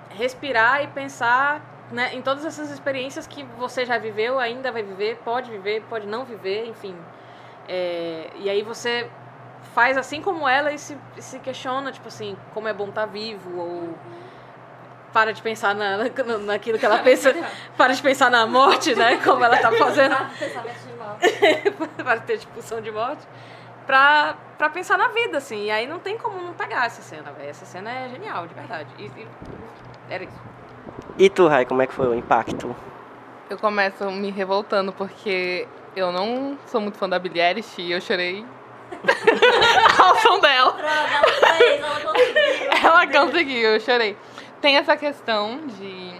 respirar 0.09 0.81
e 0.81 0.87
pensar 0.87 1.61
né, 1.91 2.15
em 2.15 2.21
todas 2.21 2.45
essas 2.45 2.71
experiências 2.71 3.27
que 3.27 3.43
você 3.57 3.85
já 3.85 3.97
viveu, 3.97 4.39
ainda 4.39 4.71
vai 4.71 4.83
viver, 4.83 5.17
pode 5.17 5.51
viver, 5.51 5.83
pode 5.89 6.07
não 6.07 6.23
viver, 6.23 6.65
enfim. 6.67 6.95
É, 7.67 8.29
e 8.35 8.49
aí 8.49 8.61
você 8.61 9.09
faz 9.73 9.97
assim 9.97 10.21
como 10.21 10.47
ela 10.47 10.71
e 10.71 10.77
se, 10.77 10.97
se 11.17 11.39
questiona, 11.39 11.91
tipo 11.91 12.07
assim, 12.07 12.37
como 12.53 12.69
é 12.69 12.73
bom 12.73 12.87
estar 12.87 13.05
vivo, 13.05 13.59
ou 13.59 13.95
para 15.13 15.31
de 15.31 15.41
pensar 15.41 15.75
na, 15.75 15.97
na- 15.97 16.37
naquilo 16.39 16.79
que 16.79 16.85
ela 16.85 16.97
pensa, 16.99 17.33
para 17.77 17.93
de 17.93 18.01
pensar 18.01 18.29
na 18.31 18.45
morte, 18.47 18.95
né? 18.95 19.17
Como 19.23 19.43
ela 19.45 19.57
tá 19.57 19.71
fazendo 19.71 20.15
para 22.03 22.19
ter 22.21 22.33
expulsão 22.33 22.81
de 22.81 22.91
morte, 22.91 23.21
pra, 23.85 24.35
pra 24.57 24.69
pensar 24.69 24.97
na 24.97 25.09
vida, 25.09 25.37
assim. 25.37 25.65
E 25.65 25.71
aí 25.71 25.85
não 25.87 25.99
tem 25.99 26.17
como 26.17 26.41
não 26.41 26.53
pegar 26.53 26.85
essa 26.87 27.01
cena, 27.01 27.31
velho. 27.31 27.49
Essa 27.49 27.65
cena 27.65 27.91
é 27.91 28.09
genial, 28.09 28.47
de 28.47 28.53
verdade. 28.55 28.89
E, 28.97 29.03
e 29.03 29.27
era 30.09 30.23
isso. 30.23 30.41
E 31.17 31.29
tu, 31.29 31.47
Rai, 31.47 31.65
como 31.65 31.81
é 31.81 31.87
que 31.87 31.93
foi 31.93 32.07
o 32.07 32.15
impacto? 32.15 32.75
Eu 33.49 33.57
começo 33.57 34.03
me 34.09 34.31
revoltando 34.31 34.91
porque 34.91 35.67
eu 35.95 36.11
não 36.11 36.57
sou 36.65 36.81
muito 36.81 36.97
fã 36.97 37.07
da 37.07 37.19
Billie 37.19 37.39
Eilish 37.41 37.79
e 37.79 37.91
eu 37.91 38.01
chorei 38.01 38.43
ao 39.99 40.15
som 40.17 40.39
dela. 40.39 40.75
Ela 42.83 43.07
conseguiu, 43.07 43.69
eu 43.75 43.79
chorei. 43.79 44.17
Tem 44.63 44.77
essa 44.77 44.95
questão 44.95 45.67
de 45.67 46.13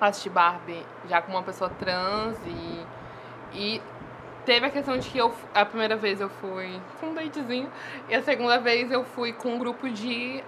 assistir 0.00 0.30
Barbie 0.30 0.82
já 1.10 1.20
com 1.20 1.30
uma 1.30 1.42
pessoa 1.42 1.68
trans 1.68 2.34
e, 2.46 2.86
e 3.52 3.82
teve 4.46 4.64
a 4.64 4.70
questão 4.70 4.96
de 4.96 5.06
que 5.10 5.18
eu, 5.18 5.30
a 5.54 5.62
primeira 5.62 5.94
vez 5.94 6.18
eu 6.18 6.30
fui 6.30 6.80
com 6.98 7.08
um 7.08 7.14
datezinho 7.14 7.70
e 8.08 8.14
a 8.14 8.22
segunda 8.22 8.58
vez 8.58 8.90
eu 8.90 9.04
fui 9.04 9.34
com 9.34 9.56
um 9.56 9.58
grupo 9.58 9.90
de 9.90 10.42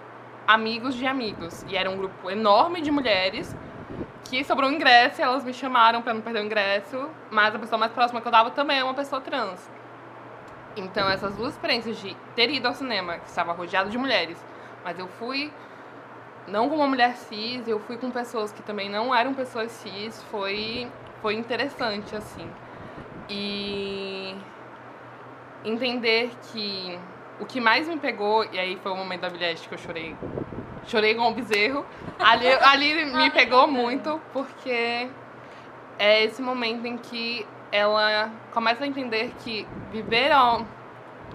amigos 0.47 0.95
de 0.95 1.07
amigos. 1.07 1.67
E 1.69 1.77
era 1.77 1.91
um 1.91 1.99
grupo 1.99 2.31
enorme 2.31 2.81
de 2.81 2.91
mulheres 2.91 3.55
que 4.25 4.43
sobrou 4.43 4.71
um 4.71 4.73
ingresso 4.73 5.21
e 5.21 5.23
elas 5.23 5.45
me 5.45 5.53
chamaram 5.53 6.01
pra 6.01 6.15
não 6.15 6.23
perder 6.23 6.41
o 6.41 6.47
ingresso, 6.47 7.11
mas 7.31 7.55
a 7.55 7.59
pessoa 7.59 7.79
mais 7.79 7.93
próxima 7.93 8.23
que 8.23 8.27
eu 8.27 8.33
dava 8.33 8.53
também 8.53 8.79
é 8.79 8.85
uma 8.85 8.95
pessoa 8.95 9.21
trans. 9.21 9.71
Então, 10.75 11.07
essas 11.11 11.37
duas 11.37 11.53
experiências 11.53 11.99
de 11.99 12.17
ter 12.35 12.49
ido 12.49 12.67
ao 12.67 12.73
cinema, 12.73 13.19
que 13.19 13.29
estava 13.29 13.53
rodeado 13.53 13.91
de 13.91 13.99
mulheres, 13.99 14.43
mas 14.83 14.99
eu 14.99 15.07
fui 15.07 15.53
não 16.51 16.69
com 16.69 16.77
uma 16.77 16.87
mulher 16.87 17.17
cis, 17.17 17.67
eu 17.69 17.79
fui 17.81 17.97
com 17.97 18.11
pessoas 18.11 18.53
que 18.53 18.63
também 18.63 18.89
não 18.89 19.15
eram 19.15 19.35
pessoas 19.35 19.71
cis, 19.71 20.23
foi, 20.31 20.91
foi 21.21 21.35
interessante, 21.35 22.15
assim. 22.17 22.51
E 23.29 24.35
entender 25.65 26.31
que 26.51 26.99
o 27.41 27.47
que 27.47 27.61
mais 27.61 27.87
me 27.87 27.99
pegou, 27.99 28.45
e 28.53 28.59
aí 28.59 28.77
foi 28.83 28.93
o 28.93 28.97
momento 28.97 29.21
da 29.21 29.31
bilhete 29.31 29.69
que 29.69 29.75
eu 29.75 29.79
chorei, 29.79 30.17
chorei 30.87 31.15
com 31.15 31.29
um 31.29 31.33
bezerro, 31.33 31.85
ali, 32.19 32.49
ali 32.49 33.05
me 33.05 33.31
pegou 33.31 33.69
muito, 33.69 34.21
porque 34.33 35.09
é 35.99 36.25
esse 36.25 36.41
momento 36.41 36.87
em 36.87 36.97
que 36.97 37.47
ela 37.71 38.31
começa 38.53 38.85
a 38.85 38.87
entender 38.87 39.33
que 39.41 39.67
viver 39.93 40.31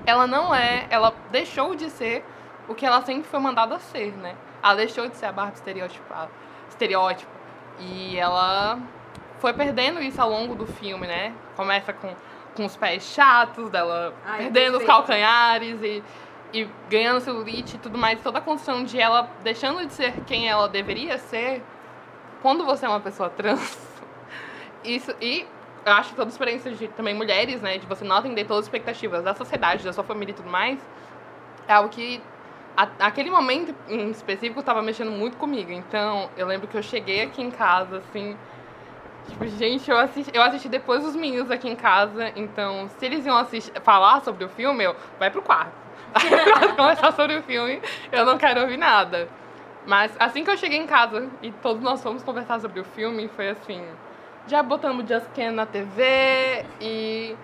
ela 0.05 0.27
não 0.27 0.53
é, 0.53 0.87
ela 0.89 1.13
deixou 1.31 1.75
de 1.75 1.89
ser 1.89 2.25
o 2.67 2.73
que 2.73 2.85
ela 2.85 3.01
sempre 3.01 3.23
foi 3.23 3.39
mandada 3.39 3.75
a 3.75 3.79
ser, 3.79 4.11
né? 4.17 4.35
Ela 4.63 4.75
deixou 4.75 5.07
de 5.09 5.17
ser 5.17 5.25
a 5.25 5.31
Barbie 5.31 5.55
estereotipada, 5.55 6.31
estereótipo. 6.69 7.31
E 7.79 8.17
ela 8.17 8.79
foi 9.39 9.51
perdendo 9.51 10.01
isso 10.01 10.21
ao 10.21 10.29
longo 10.29 10.55
do 10.55 10.65
filme, 10.65 11.05
né? 11.05 11.33
Começa 11.57 11.91
com, 11.91 12.15
com 12.55 12.65
os 12.65 12.77
pés 12.77 13.03
chatos 13.03 13.69
dela, 13.69 14.13
Ai, 14.25 14.43
perdendo 14.43 14.77
os 14.77 14.85
calcanhares 14.85 15.81
e, 15.81 16.01
e 16.53 16.67
ganhando 16.89 17.19
celulite 17.19 17.75
e 17.75 17.79
tudo 17.79 17.97
mais. 17.97 18.21
Toda 18.21 18.37
a 18.37 18.41
construção 18.41 18.85
de 18.85 18.97
ela 18.97 19.29
deixando 19.43 19.85
de 19.85 19.91
ser 19.91 20.13
quem 20.25 20.47
ela 20.47 20.69
deveria 20.69 21.17
ser 21.17 21.61
quando 22.41 22.65
você 22.65 22.85
é 22.85 22.89
uma 22.89 23.01
pessoa 23.01 23.29
trans. 23.29 23.77
Isso, 24.81 25.13
e 25.19 25.45
eu 25.85 25.91
acho 25.91 26.11
que 26.11 26.15
toda 26.15 26.29
a 26.29 26.31
experiência 26.31 26.71
de 26.71 26.87
também 26.87 27.13
mulheres, 27.13 27.61
né? 27.61 27.77
De 27.77 27.85
você 27.85 28.05
não 28.05 28.15
atender 28.15 28.45
todas 28.45 28.59
as 28.59 28.65
expectativas 28.67 29.23
da 29.25 29.33
sociedade, 29.33 29.83
da 29.83 29.91
sua 29.91 30.05
família 30.05 30.31
e 30.31 30.35
tudo 30.35 30.49
mais, 30.49 30.79
é 31.67 31.73
algo 31.73 31.89
que 31.89 32.21
aquele 32.75 33.29
momento 33.29 33.73
em 33.87 34.09
específico 34.09 34.59
estava 34.59 34.81
mexendo 34.81 35.11
muito 35.11 35.37
comigo. 35.37 35.71
Então, 35.71 36.29
eu 36.35 36.47
lembro 36.47 36.67
que 36.67 36.77
eu 36.77 36.83
cheguei 36.83 37.21
aqui 37.21 37.41
em 37.41 37.51
casa, 37.51 37.97
assim, 37.97 38.35
Tipo, 39.29 39.47
gente, 39.47 39.89
eu 39.89 39.97
assisti, 39.97 40.31
eu 40.33 40.41
assisti 40.41 40.67
depois 40.67 41.03
dos 41.03 41.15
meninos 41.15 41.49
aqui 41.49 41.69
em 41.69 41.75
casa, 41.75 42.31
então 42.35 42.89
se 42.89 43.05
eles 43.05 43.25
iam 43.25 43.37
assistir, 43.37 43.71
falar 43.81 44.21
sobre 44.21 44.43
o 44.43 44.49
filme, 44.49 44.83
eu 44.83 44.95
vai 45.17 45.31
pro 45.31 45.41
quarto. 45.41 45.71
pra 46.13 46.75
conversar 46.75 47.13
sobre 47.13 47.37
o 47.37 47.41
filme, 47.41 47.81
eu 48.11 48.25
não 48.25 48.37
quero 48.37 48.61
ouvir 48.61 48.77
nada. 48.77 49.27
Mas 49.85 50.15
assim 50.19 50.43
que 50.43 50.49
eu 50.49 50.57
cheguei 50.57 50.77
em 50.77 50.85
casa 50.85 51.29
e 51.41 51.51
todos 51.51 51.81
nós 51.81 52.03
fomos 52.03 52.21
conversar 52.21 52.59
sobre 52.59 52.79
o 52.79 52.83
filme, 52.83 53.27
foi 53.29 53.49
assim, 53.49 53.83
já 54.47 54.61
botamos 54.61 55.07
Just 55.07 55.27
Can 55.35 55.51
na 55.51 55.65
TV 55.65 56.65
e, 56.79 57.35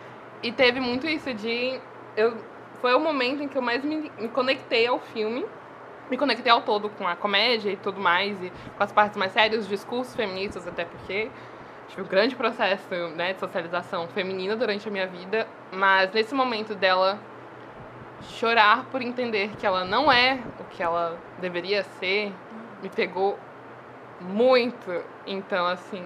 e 0.44 0.52
teve 0.52 0.80
muito 0.80 1.08
isso 1.08 1.34
de. 1.34 1.80
Eu, 2.16 2.38
foi 2.82 2.94
o 2.94 3.00
momento 3.00 3.44
em 3.44 3.48
que 3.48 3.58
eu 3.58 3.62
mais 3.62 3.84
me, 3.84 4.12
me 4.18 4.28
conectei 4.30 4.88
ao 4.88 5.00
filme, 5.00 5.46
me 6.10 6.18
conectei 6.18 6.52
ao 6.52 6.62
todo 6.62 6.90
com 6.90 7.08
a 7.08 7.16
comédia 7.16 7.72
e 7.72 7.78
tudo 7.78 8.00
mais, 8.00 8.42
e 8.42 8.52
com 8.78 8.84
as 8.84 8.92
partes 8.92 9.18
mais 9.18 9.32
sérias, 9.32 9.64
os 9.64 9.68
discursos 9.68 10.16
feministas, 10.16 10.68
até 10.68 10.86
porque 10.86 11.30
tive 11.88 12.02
um 12.02 12.06
grande 12.06 12.36
processo 12.36 12.94
né, 13.16 13.34
de 13.34 13.40
socialização 13.40 14.08
feminina 14.08 14.56
durante 14.56 14.88
a 14.88 14.92
minha 14.92 15.08
vida, 15.08 15.48
mas 15.72 16.12
nesse 16.12 16.34
momento 16.34 16.76
dela 16.76 17.20
chorar 18.22 18.86
por 18.86 19.02
entender 19.02 19.52
que 19.58 19.66
ela 19.66 19.86
não 19.86 20.12
é 20.12 20.40
o 20.60 20.64
que 20.66 20.84
ela 20.84 21.18
deveria 21.40 21.84
ser, 21.84 22.34
me 22.82 22.90
pegou 22.90 23.40
muito. 24.20 25.04
Então, 25.26 25.66
assim, 25.66 26.04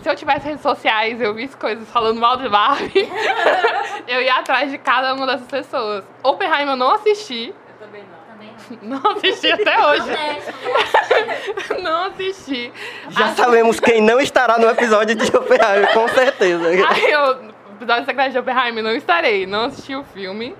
se 0.00 0.08
eu 0.08 0.14
tivesse 0.14 0.46
redes 0.46 0.62
sociais 0.62 1.20
e 1.20 1.24
eu 1.24 1.34
visse 1.34 1.56
coisas 1.56 1.88
falando 1.88 2.20
mal 2.20 2.36
de 2.36 2.48
Barbie, 2.48 3.08
eu 4.06 4.20
ia 4.20 4.34
atrás 4.36 4.70
de 4.70 4.78
cada 4.78 5.14
uma 5.14 5.26
dessas 5.26 5.46
pessoas. 5.48 6.04
Oppenheimer 6.22 6.70
eu 6.70 6.76
não 6.76 6.94
assisti, 6.94 7.54
Eu 7.80 7.86
também 7.86 8.02
não. 8.02 8.34
Também 8.34 8.90
não. 8.90 9.00
não 9.02 9.12
assisti 9.12 9.50
até 9.50 9.86
hoje. 9.86 10.06
Não 11.82 12.04
assisti. 12.04 12.72
Já 13.10 13.28
sabemos 13.34 13.80
quem 13.80 14.00
não 14.00 14.20
estará 14.20 14.56
no 14.58 14.68
episódio 14.68 15.16
de 15.16 15.36
Oppenheimer, 15.36 15.92
com 15.92 16.06
certeza. 16.08 16.68
Aí 16.88 17.10
eu, 17.10 17.42
no 17.42 17.50
episódio 17.76 18.04
secreto 18.04 18.32
de 18.32 18.38
Oppenheimer, 18.38 18.84
não 18.84 18.92
estarei, 18.92 19.46
não 19.46 19.64
assisti 19.64 19.94
o 19.96 20.04
filme. 20.04 20.54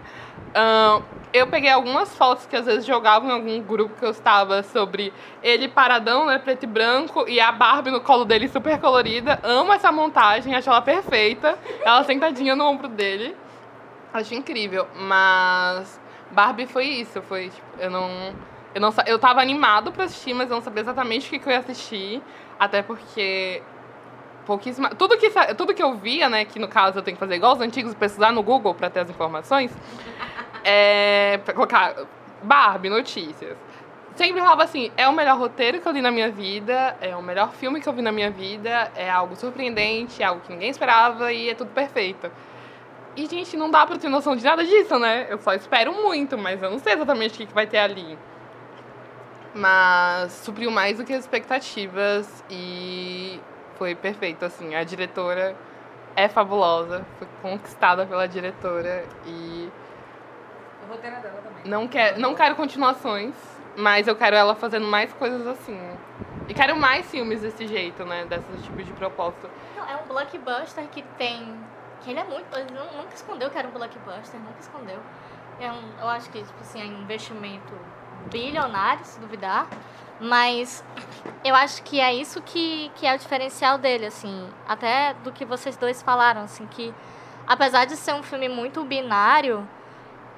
Ahn, 0.55 1.03
eu 1.33 1.47
peguei 1.47 1.71
algumas 1.71 2.15
fotos 2.15 2.45
que 2.45 2.55
às 2.55 2.67
vezes 2.67 2.85
jogavam 2.85 3.31
em 3.31 3.33
algum 3.33 3.61
grupo 3.63 3.95
que 3.99 4.05
eu 4.05 4.11
estava 4.11 4.63
sobre 4.63 5.13
ele 5.43 5.67
paradão, 5.67 6.27
né, 6.27 6.39
preto 6.39 6.65
e 6.65 6.67
branco, 6.67 7.25
e 7.27 7.41
a 7.41 7.51
Barbie 7.51 7.91
no 7.91 8.01
colo 8.01 8.25
dele 8.25 8.49
super 8.49 8.79
colorida. 8.79 9.41
Amo 9.43 9.73
essa 9.73 9.91
montagem, 9.91 10.55
acho 10.55 10.69
ela 10.69 10.83
perfeita. 10.83 11.59
Ela 11.83 12.05
sentadinha 12.05 12.55
no 12.55 12.65
ombro 12.65 12.89
dele. 12.89 13.35
Acho 14.13 14.35
incrível, 14.35 14.87
mas 14.95 15.99
Barbie 16.31 16.67
foi 16.67 16.85
isso, 16.85 17.23
foi 17.23 17.49
tipo, 17.49 17.67
eu 17.79 17.91
não 17.91 18.35
eu 18.75 18.81
não 18.81 18.93
eu 19.07 19.19
tava 19.19 19.41
animado 19.41 19.91
pra 19.91 20.05
assistir, 20.05 20.35
mas 20.35 20.51
eu 20.51 20.57
não 20.57 20.63
sabia 20.63 20.83
exatamente 20.83 21.29
o 21.29 21.31
que, 21.31 21.39
que 21.39 21.49
eu 21.49 21.53
ia 21.53 21.61
assistir, 21.61 22.23
até 22.59 22.83
porque 22.83 23.63
pouquíssima. 24.45 24.91
Tudo 24.91 25.17
que, 25.17 25.31
tudo 25.57 25.75
que 25.75 25.83
eu 25.83 25.95
via, 25.95 26.29
né? 26.29 26.45
Que 26.45 26.59
no 26.59 26.69
caso 26.69 26.99
eu 26.99 27.03
tenho 27.03 27.17
que 27.17 27.21
fazer 27.21 27.37
igual 27.37 27.55
os 27.55 27.61
antigos, 27.61 27.95
pesquisar 27.95 28.33
no 28.33 28.43
Google 28.43 28.75
pra 28.75 28.91
ter 28.91 29.01
as 29.01 29.11
informações. 29.11 29.73
É. 30.65 31.39
Pra 31.45 31.55
colocar 31.55 31.95
Barbie, 32.43 32.89
notícias. 32.89 33.57
Sempre 34.17 34.41
falava 34.41 34.65
assim: 34.65 34.91
é 34.97 35.09
o 35.09 35.13
melhor 35.13 35.39
roteiro 35.39 35.81
que 35.81 35.89
eu 35.89 35.93
li 35.93 36.03
na 36.03 36.11
minha 36.11 36.31
vida, 36.31 36.97
é 37.01 37.17
o 37.17 37.23
melhor 37.23 37.53
filme 37.53 37.81
que 37.81 37.89
eu 37.89 37.93
vi 37.93 38.03
na 38.03 38.13
minha 38.13 38.31
vida, 38.31 38.91
é 38.95 39.11
algo 39.11 39.35
surpreendente, 39.37 40.23
é 40.23 40.27
algo 40.27 40.41
que 40.43 40.53
ninguém 40.53 40.71
esperava 40.71 41.33
e 41.33 41.51
é 41.51 41.55
tudo 41.55 41.71
perfeito. 41.71 42.31
E, 43.17 43.27
gente, 43.27 43.57
não 43.57 43.71
dá 43.71 43.87
pra 43.87 43.99
ter 43.99 44.09
noção 44.09 44.35
de 44.35 44.43
nada 44.43 44.65
disso, 44.65 44.99
né? 44.99 45.27
Eu 45.29 45.39
só 45.39 45.53
espero 45.53 45.93
muito, 45.93 46.39
mas 46.39 46.63
eu 46.63 46.71
não 46.71 46.79
sei 46.79 46.95
exatamente 46.95 47.35
o 47.35 47.37
que, 47.39 47.47
que 47.47 47.55
vai 47.55 47.67
ter 47.67 47.79
ali. 47.79 48.19
Mas 49.55 50.33
supriu 50.33 50.71
mais 50.71 50.97
do 50.97 51.05
que 51.05 51.13
as 51.13 51.21
expectativas 51.21 52.43
e 52.51 53.39
foi 53.77 53.95
perfeito, 53.95 54.45
assim. 54.47 54.75
A 54.75 54.83
diretora 54.83 55.55
é 56.17 56.27
fabulosa, 56.27 57.05
foi 57.19 57.29
conquistada 57.43 58.07
pela 58.07 58.27
diretora 58.27 59.05
e 59.27 59.69
O 60.85 60.93
roteiro 60.93 61.17
é 61.17 61.21
dela 61.21 61.41
também. 61.43 61.71
não, 61.71 61.89
quer, 61.89 62.19
não 62.19 62.35
quero 62.35 62.55
continuações, 62.57 63.35
mas 63.77 64.07
eu 64.09 64.17
quero 64.17 64.37
ela 64.37 64.55
fazendo 64.55 64.87
mais 64.87 65.13
coisas 65.13 65.47
assim. 65.47 65.79
E 66.49 66.55
quero 66.55 66.77
mais 66.77 67.09
filmes 67.11 67.41
desse 67.43 67.67
jeito, 67.67 68.05
né? 68.05 68.25
Desse 68.27 68.63
tipo 68.63 68.83
de 68.83 68.93
proposta. 68.93 69.49
Não, 69.77 69.89
é 69.89 69.97
um 69.97 70.07
blockbuster 70.09 70.85
que 70.89 71.03
tem. 71.17 71.55
Que 72.03 72.11
ele 72.11 72.21
é 72.21 72.25
muito. 72.25 72.45
Ele 72.57 72.73
nu- 72.73 72.97
nunca 72.99 73.15
escondeu 73.15 73.49
que 73.49 73.57
era 73.59 73.69
um 73.69 73.71
blockbuster, 73.71 74.41
nunca 74.41 74.59
escondeu. 74.61 74.99
É 75.61 75.71
um, 75.71 75.83
eu 76.01 76.09
acho 76.09 76.29
que, 76.31 76.39
tipo 76.43 76.61
assim, 76.61 76.81
é 76.83 76.85
um 76.85 77.03
investimento 77.03 77.73
bilionário, 78.31 79.05
se 79.05 79.19
duvidar. 79.21 79.67
Mas 80.21 80.85
eu 81.45 81.55
acho 81.55 81.83
que 81.83 82.01
é 82.01 82.13
isso 82.15 82.41
que, 82.43 82.91
que 82.97 83.07
é 83.07 83.15
o 83.15 83.19
diferencial 83.19 83.79
dele, 83.79 84.07
assim. 84.07 84.49
Até 84.69 85.15
do 85.25 85.33
que 85.33 85.45
vocês 85.45 85.77
dois 85.77 86.03
falaram, 86.03 86.43
assim, 86.43 86.67
que 86.67 86.93
apesar 87.47 87.85
de 87.87 87.97
ser 87.97 88.15
um 88.15 88.23
filme 88.23 88.49
muito 88.49 88.85
binário, 88.85 89.67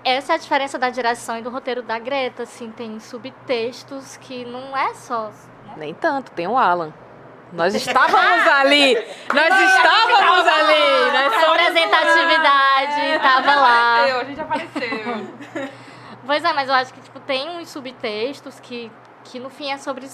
essa 0.05 0.33
é 0.33 0.37
a 0.37 0.39
diferença 0.39 0.79
da 0.79 0.91
direção 0.91 1.39
e 1.39 1.43
do 1.43 1.51
roteiro 1.51 1.83
da 1.83 1.99
Greta, 1.99 2.43
assim, 2.43 2.71
tem 2.71 3.01
subtextos 3.01 4.17
que 4.19 4.45
não 4.45 4.77
é 4.77 4.95
só. 4.95 5.31
né? 5.67 5.75
Nem 5.77 5.95
tanto, 5.95 6.31
tem 6.33 6.47
o 6.47 6.57
Alan. 6.59 6.93
Nós 7.53 7.73
estávamos 7.77 8.47
ali! 8.47 8.95
Nós 9.33 9.61
estávamos 9.61 10.47
ali! 10.47 11.13
Nós 11.13 11.33
A 11.33 11.53
representatividade 11.53 13.19
tava 13.23 13.55
lá. 13.55 13.95
Apareceu, 13.95 14.21
a 14.21 14.25
gente 14.25 14.41
apareceu. 14.41 15.75
Pois 16.27 16.43
é, 16.43 16.55
mas 16.55 16.71
eu 16.71 16.75
acho 16.75 16.95
que 16.95 17.01
tipo, 17.03 17.21
tem 17.21 17.51
uns 17.51 17.69
subtextos 17.69 18.59
que, 18.59 18.91
que 19.25 19.39
no 19.39 19.51
fim 19.51 19.71
é 19.71 19.77
sobre. 19.77 20.09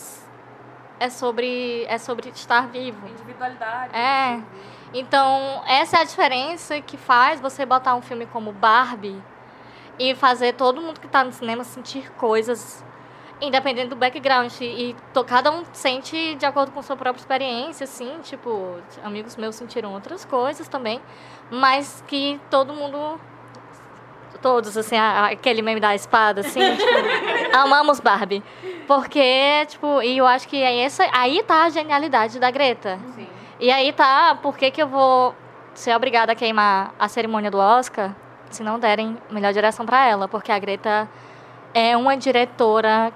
É 0.98 1.08
sobre. 1.08 1.84
É 1.88 1.98
sobre 1.98 2.30
estar 2.30 2.66
vivo. 2.66 3.06
Individualidade. 3.06 3.94
É. 3.94 4.40
Então, 4.92 5.62
essa 5.68 5.98
é 5.98 6.00
a 6.00 6.04
diferença 6.04 6.80
que 6.80 6.96
faz 6.96 7.40
você 7.40 7.64
botar 7.64 7.94
um 7.94 8.02
filme 8.02 8.26
como 8.26 8.50
Barbie 8.50 9.22
e 10.00 10.14
fazer 10.14 10.54
todo 10.54 10.80
mundo 10.80 10.98
que 10.98 11.06
tá 11.06 11.22
no 11.22 11.30
cinema 11.30 11.62
sentir 11.62 12.10
coisas, 12.12 12.82
independente 13.38 13.88
do 13.88 13.96
background. 13.96 14.50
E 14.62 14.96
to- 15.12 15.22
cada 15.24 15.50
um 15.50 15.62
sente 15.74 16.34
de 16.36 16.46
acordo 16.46 16.72
com 16.72 16.80
sua 16.82 16.96
própria 16.96 17.20
experiência, 17.20 17.84
assim, 17.84 18.18
tipo, 18.22 18.78
amigos 19.04 19.36
meus 19.36 19.54
sentiram 19.56 19.92
outras 19.92 20.24
coisas 20.24 20.66
também, 20.68 21.02
mas 21.50 22.02
que 22.08 22.40
todo 22.50 22.72
mundo. 22.72 23.20
Todos, 24.40 24.74
assim, 24.74 24.96
aquele 24.96 25.60
meme 25.60 25.80
da 25.80 25.94
espada, 25.94 26.40
assim, 26.40 26.60
tipo, 26.74 26.88
amamos 27.54 28.00
Barbie. 28.00 28.42
Porque, 28.86 29.66
tipo, 29.66 30.00
e 30.00 30.16
eu 30.16 30.26
acho 30.26 30.48
que 30.48 30.56
é 30.62 30.78
essa, 30.80 31.06
aí 31.12 31.42
tá 31.42 31.64
a 31.64 31.68
genialidade 31.68 32.38
da 32.40 32.50
Greta. 32.50 32.98
Sim. 33.14 33.28
E 33.58 33.70
aí 33.70 33.92
tá, 33.92 34.38
por 34.40 34.56
que, 34.56 34.70
que 34.70 34.82
eu 34.82 34.88
vou 34.88 35.34
ser 35.74 35.94
obrigada 35.94 36.32
a 36.32 36.34
queimar 36.34 36.94
a 36.98 37.06
cerimônia 37.06 37.50
do 37.50 37.58
Oscar 37.58 38.14
se 38.50 38.62
não 38.62 38.78
derem 38.78 39.16
melhor 39.30 39.52
direção 39.52 39.86
pra 39.86 40.06
ela? 40.06 40.26
Porque 40.28 40.50
a 40.52 40.58
Greta 40.58 41.08
é 41.72 41.96
uma 41.96 42.16
diretora 42.16 43.12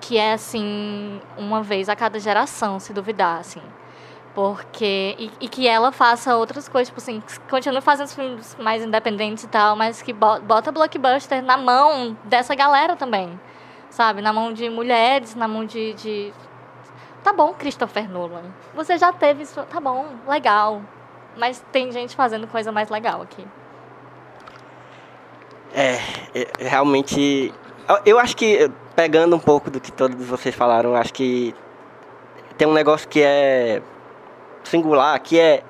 que 0.00 0.16
é 0.18 0.32
assim, 0.32 1.20
uma 1.36 1.62
vez 1.62 1.88
a 1.88 1.94
cada 1.96 2.18
geração, 2.18 2.80
se 2.80 2.92
duvidar, 2.92 3.38
assim. 3.40 3.62
Porque. 4.34 5.14
E, 5.18 5.30
e 5.40 5.48
que 5.48 5.68
ela 5.68 5.92
faça 5.92 6.36
outras 6.36 6.68
coisas, 6.68 6.88
tipo 6.88 7.00
assim, 7.00 7.22
continue 7.50 7.80
fazendo 7.80 8.06
os 8.06 8.14
filmes 8.14 8.56
mais 8.58 8.82
independentes 8.82 9.44
e 9.44 9.48
tal, 9.48 9.76
mas 9.76 10.00
que 10.00 10.12
bo- 10.12 10.40
bota 10.40 10.72
blockbuster 10.72 11.42
na 11.42 11.56
mão 11.56 12.16
dessa 12.24 12.54
galera 12.54 12.96
também. 12.96 13.38
Sabe? 13.90 14.22
Na 14.22 14.32
mão 14.32 14.52
de 14.52 14.70
mulheres, 14.70 15.34
na 15.34 15.46
mão 15.46 15.64
de- 15.66 15.92
de 15.94 16.32
Tá 17.22 17.32
bom, 17.32 17.52
Christopher 17.54 18.10
Nolan. 18.10 18.42
Você 18.74 18.98
já 18.98 19.12
teve 19.12 19.42
isso. 19.44 19.62
Tá 19.64 19.78
bom, 19.78 20.06
legal. 20.26 20.82
Mas 21.36 21.64
tem 21.70 21.92
gente 21.92 22.16
fazendo 22.16 22.48
coisa 22.48 22.72
mais 22.72 22.88
legal 22.88 23.22
aqui. 23.22 23.46
É, 25.74 25.98
é, 26.34 26.46
realmente. 26.58 27.52
eu- 28.04 28.18
acho 28.18 28.36
que, 28.36 28.70
pegando 28.94 29.34
um 29.36 29.38
pouco 29.38 29.70
do 29.70 29.80
que 29.80 29.90
todos 29.90 30.24
vocês 30.26 30.54
falaram, 30.54 30.94
acho 30.94 31.12
que 31.12 31.54
tem 32.58 32.66
um 32.68 32.72
negócio 32.72 33.08
que 33.08 33.22
é 33.22 33.80
singular, 34.64 35.18
que 35.20 35.38
é. 35.38 35.62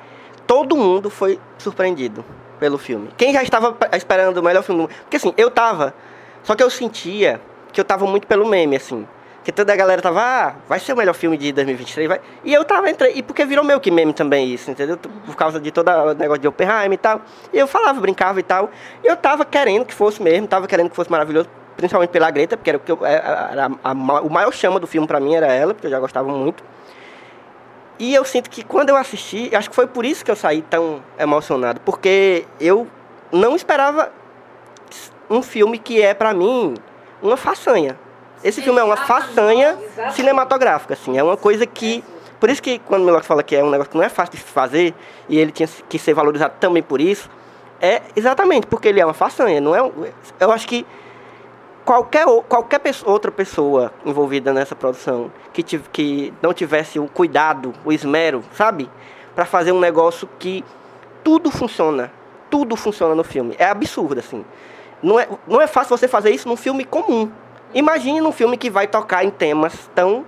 Todo 0.46 0.76
mundo 0.76 1.08
foi 1.08 1.38
surpreendido 1.56 2.24
pelo 2.58 2.76
filme. 2.76 3.08
Quem 3.16 3.32
já 3.32 3.42
estava 3.42 3.72
pe- 3.72 3.96
esperando 3.96 4.36
o 4.38 4.42
melhor 4.42 4.62
filme 4.62 4.80
do 4.80 4.88
mundo. 4.88 4.96
Porque 5.02 5.16
assim, 5.16 5.32
eu 5.36 5.50
tava. 5.50 5.94
Só 6.42 6.54
que 6.56 6.62
eu 6.62 6.68
sentia 6.68 7.40
que 7.72 7.80
eu 7.80 7.84
tava 7.84 8.04
muito 8.06 8.26
pelo 8.26 8.44
meme, 8.46 8.76
assim. 8.76 9.06
Que 9.44 9.50
toda 9.50 9.72
a 9.72 9.76
galera 9.76 10.00
tava, 10.00 10.20
ah, 10.22 10.54
vai 10.68 10.78
ser 10.78 10.92
o 10.92 10.96
melhor 10.96 11.14
filme 11.14 11.36
de 11.36 11.50
2023, 11.52 12.08
vai. 12.08 12.20
E 12.44 12.54
eu 12.54 12.64
tava 12.64 12.88
entre. 12.88 13.10
E 13.10 13.22
porque 13.22 13.44
virou 13.44 13.64
meio 13.64 13.80
que 13.80 13.90
meme 13.90 14.12
também 14.12 14.48
isso, 14.48 14.70
entendeu? 14.70 14.96
Por 14.96 15.34
causa 15.34 15.58
de 15.58 15.70
todo 15.72 15.88
o 15.88 16.14
negócio 16.14 16.40
de 16.40 16.46
Oppenheimer 16.46 16.92
e 16.92 16.96
tal. 16.96 17.20
E 17.52 17.58
eu 17.58 17.66
falava, 17.66 18.00
brincava 18.00 18.38
e 18.38 18.42
tal. 18.44 18.70
E 19.02 19.06
eu 19.08 19.16
tava 19.16 19.44
querendo 19.44 19.84
que 19.84 19.92
fosse 19.92 20.22
mesmo, 20.22 20.46
tava 20.46 20.68
querendo 20.68 20.90
que 20.90 20.94
fosse 20.94 21.10
maravilhoso, 21.10 21.48
principalmente 21.76 22.10
pela 22.10 22.30
Greta, 22.30 22.56
porque 22.56 22.70
era, 22.70 22.76
o 22.76 22.80
que 22.80 22.92
eu- 22.92 23.04
era- 23.04 23.48
era 23.50 23.70
a 23.82 23.92
ma- 23.94 24.20
o 24.20 24.30
maior 24.30 24.52
chama 24.52 24.78
do 24.78 24.86
filme 24.86 25.08
pra 25.08 25.18
mim 25.18 25.34
era 25.34 25.46
ela, 25.52 25.74
porque 25.74 25.88
eu 25.88 25.90
já 25.90 25.98
gostava 25.98 26.28
muito. 26.30 26.62
E 27.98 28.14
eu 28.14 28.24
sinto 28.24 28.48
que 28.48 28.62
quando 28.64 28.90
eu 28.90 28.96
assisti, 28.96 29.50
acho 29.54 29.68
que 29.70 29.74
foi 29.76 29.88
por 29.88 30.04
isso 30.04 30.24
que 30.24 30.30
eu 30.30 30.36
saí 30.36 30.62
tão 30.62 31.02
emocionado, 31.18 31.80
porque 31.84 32.44
eu 32.60 32.86
não 33.32 33.56
esperava 33.56 34.10
um 35.28 35.42
filme 35.42 35.78
que 35.78 36.00
é 36.00 36.14
pra 36.14 36.32
mim 36.32 36.74
uma 37.20 37.36
façanha. 37.36 37.98
Esse 38.44 38.60
filme 38.62 38.80
é 38.80 38.84
uma 38.84 38.96
façanha 38.96 39.78
cinematográfica, 40.12 40.94
assim, 40.94 41.16
é 41.18 41.22
uma 41.22 41.36
coisa 41.36 41.66
que 41.66 42.02
Por 42.40 42.50
isso 42.50 42.60
que 42.60 42.80
quando 42.80 43.02
o 43.02 43.04
Milok 43.04 43.24
fala 43.24 43.40
que 43.42 43.54
é 43.54 43.62
um 43.62 43.70
negócio 43.70 43.92
que 43.92 43.96
não 43.96 44.02
é 44.04 44.08
fácil 44.08 44.34
de 44.34 44.40
fazer, 44.40 44.92
e 45.28 45.38
ele 45.38 45.52
tinha 45.52 45.68
que 45.88 45.96
ser 45.96 46.12
valorizado 46.12 46.54
também 46.58 46.82
por 46.82 47.00
isso, 47.00 47.30
é 47.80 48.02
exatamente 48.16 48.66
porque 48.66 48.88
ele 48.88 48.98
é 49.00 49.04
uma 49.04 49.14
façanha. 49.14 49.60
Não 49.60 49.76
é, 49.76 49.80
um- 49.82 49.92
eu 50.40 50.50
acho 50.50 50.66
que 50.66 50.84
qualquer, 51.84 52.24
qualquer 52.48 52.80
pesso- 52.80 53.08
outra 53.08 53.30
pessoa 53.30 53.92
envolvida 54.04 54.52
nessa 54.52 54.74
produção 54.74 55.30
que, 55.52 55.62
tiv- 55.62 55.86
que 55.92 56.34
não 56.42 56.52
tivesse 56.52 56.98
o 56.98 57.06
cuidado, 57.06 57.72
o 57.84 57.92
esmero, 57.92 58.42
sabe? 58.54 58.90
Para 59.36 59.44
fazer 59.44 59.70
um 59.70 59.78
negócio 59.80 60.28
que 60.38 60.64
tudo 61.22 61.48
funciona. 61.50 62.10
Tudo 62.50 62.74
funciona 62.76 63.14
no 63.14 63.22
filme. 63.24 63.54
É 63.58 63.66
absurdo, 63.66 64.18
assim. 64.18 64.44
Não 65.02 65.18
é, 65.18 65.28
não 65.46 65.60
é 65.60 65.66
fácil 65.68 65.96
você 65.96 66.06
fazer 66.08 66.30
isso 66.30 66.48
num 66.48 66.56
filme 66.56 66.84
comum. 66.84 67.30
Imagine 67.74 68.20
num 68.20 68.32
filme 68.32 68.56
que 68.56 68.68
vai 68.70 68.86
tocar 68.86 69.24
em 69.24 69.30
temas 69.30 69.90
tão 69.94 70.24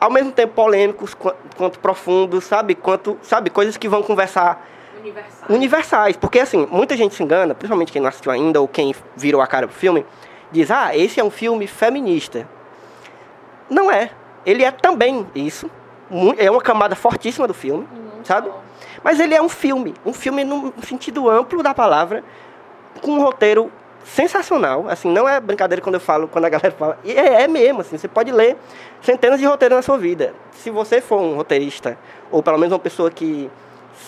ao 0.00 0.10
mesmo 0.10 0.30
tempo 0.32 0.54
polêmicos 0.54 1.14
qua- 1.14 1.34
quanto 1.56 1.78
profundos, 1.78 2.44
sabe? 2.44 2.74
Quanto, 2.74 3.18
sabe, 3.22 3.48
coisas 3.50 3.76
que 3.76 3.88
vão 3.88 4.02
conversar 4.02 4.66
Universal. 5.00 5.46
universais, 5.50 6.16
porque 6.16 6.38
assim, 6.40 6.66
muita 6.70 6.96
gente 6.96 7.14
se 7.14 7.22
engana, 7.22 7.54
principalmente 7.54 7.90
quem 7.92 8.00
não 8.02 8.08
assistiu 8.08 8.30
ainda 8.32 8.60
ou 8.60 8.68
quem 8.68 8.94
virou 9.16 9.40
a 9.40 9.46
cara 9.46 9.66
pro 9.66 9.76
filme, 9.76 10.04
diz: 10.52 10.70
"Ah, 10.70 10.96
esse 10.96 11.18
é 11.20 11.24
um 11.24 11.30
filme 11.30 11.66
feminista". 11.66 12.46
Não 13.68 13.90
é. 13.90 14.10
Ele 14.44 14.62
é 14.64 14.70
também 14.70 15.26
isso. 15.34 15.70
É 16.38 16.48
uma 16.50 16.60
camada 16.60 16.94
fortíssima 16.94 17.48
do 17.48 17.54
filme, 17.54 17.86
sabe? 18.22 18.48
Mas 19.02 19.18
ele 19.18 19.34
é 19.34 19.42
um 19.42 19.48
filme, 19.48 19.92
um 20.04 20.12
filme 20.12 20.44
no 20.44 20.72
sentido 20.82 21.28
amplo 21.28 21.62
da 21.62 21.74
palavra, 21.74 22.22
com 23.02 23.12
um 23.12 23.22
roteiro 23.22 23.72
sensacional. 24.06 24.88
Assim, 24.88 25.10
não 25.10 25.28
é 25.28 25.40
brincadeira 25.40 25.82
quando 25.82 25.96
eu 25.96 26.00
falo, 26.00 26.28
quando 26.28 26.44
a 26.44 26.48
galera 26.48 26.70
fala. 26.70 26.98
E 27.04 27.12
é, 27.12 27.42
é 27.42 27.48
mesmo, 27.48 27.80
assim, 27.80 27.98
você 27.98 28.08
pode 28.08 28.30
ler 28.30 28.56
centenas 29.02 29.40
de 29.40 29.46
roteiros 29.46 29.76
na 29.76 29.82
sua 29.82 29.98
vida. 29.98 30.32
Se 30.52 30.70
você 30.70 31.00
for 31.00 31.20
um 31.20 31.34
roteirista, 31.34 31.98
ou 32.30 32.42
pelo 32.42 32.58
menos 32.58 32.72
uma 32.72 32.78
pessoa 32.78 33.10
que 33.10 33.50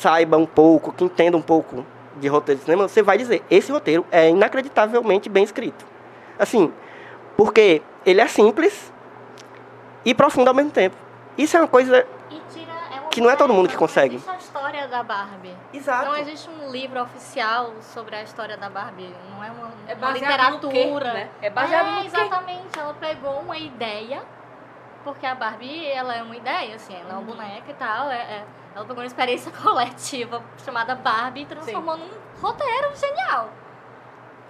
saiba 0.00 0.36
um 0.36 0.46
pouco, 0.46 0.92
que 0.92 1.04
entenda 1.04 1.36
um 1.36 1.42
pouco 1.42 1.84
de 2.16 2.28
roteiro 2.28 2.58
de 2.58 2.64
cinema, 2.64 2.88
você 2.88 3.02
vai 3.02 3.18
dizer, 3.18 3.42
esse 3.50 3.70
roteiro 3.70 4.06
é 4.10 4.28
inacreditavelmente 4.28 5.28
bem 5.28 5.44
escrito. 5.44 5.84
Assim, 6.38 6.72
porque 7.36 7.82
ele 8.06 8.20
é 8.20 8.26
simples 8.28 8.92
e 10.04 10.14
profundo 10.14 10.48
ao 10.48 10.54
mesmo 10.54 10.70
tempo. 10.70 10.96
Isso 11.36 11.56
é 11.56 11.60
uma 11.60 11.68
coisa 11.68 11.98
é 11.98 12.06
Que 13.10 13.20
não 13.20 13.30
é 13.30 13.36
todo 13.36 13.52
mundo 13.52 13.68
que 13.68 13.76
consegue. 13.76 14.20
História 14.68 14.86
da 14.88 15.02
Barbie. 15.02 15.56
Exato. 15.72 16.04
Não 16.06 16.16
existe 16.16 16.48
um 16.50 16.70
livro 16.70 17.00
oficial 17.02 17.72
sobre 17.80 18.14
a 18.16 18.22
história 18.22 18.56
da 18.56 18.68
Barbie. 18.68 19.14
Não 19.30 19.42
é 19.42 19.50
uma, 19.50 19.70
É 19.88 19.94
uma 19.94 20.08
no 20.08 20.14
quê, 20.14 20.20
literatura. 20.20 21.12
né? 21.14 21.28
É 21.40 21.48
baseado 21.50 21.86
É, 21.86 21.90
no 21.92 22.00
quê? 22.02 22.06
exatamente. 22.06 22.78
Ela 22.78 22.94
pegou 22.94 23.40
uma 23.40 23.56
ideia, 23.56 24.22
porque 25.04 25.24
a 25.24 25.34
Barbie 25.34 25.86
ela 25.86 26.14
é 26.14 26.22
uma 26.22 26.36
ideia, 26.36 26.74
assim, 26.76 26.94
ela 26.94 27.12
é 27.12 27.14
Uhum. 27.14 27.20
uma 27.22 27.34
boneca 27.34 27.70
e 27.70 27.74
tal. 27.74 28.10
É, 28.10 28.16
é- 28.16 28.44
ela 28.74 28.84
pegou 28.84 28.98
uma 29.02 29.06
experiência 29.06 29.50
coletiva 29.62 30.42
chamada 30.64 30.94
Barbie 30.94 31.42
e 31.42 31.46
transformou 31.46 31.96
num 31.96 32.08
roteiro 32.42 32.94
genial. 32.94 33.48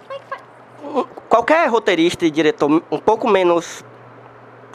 Como 0.05 0.13
é 0.13 0.19
que 0.19 0.25
faz? 0.27 0.41
Qualquer 1.29 1.69
roteirista 1.69 2.25
e 2.25 2.31
diretor 2.31 2.69
um 2.91 2.99
pouco 2.99 3.27
menos 3.27 3.83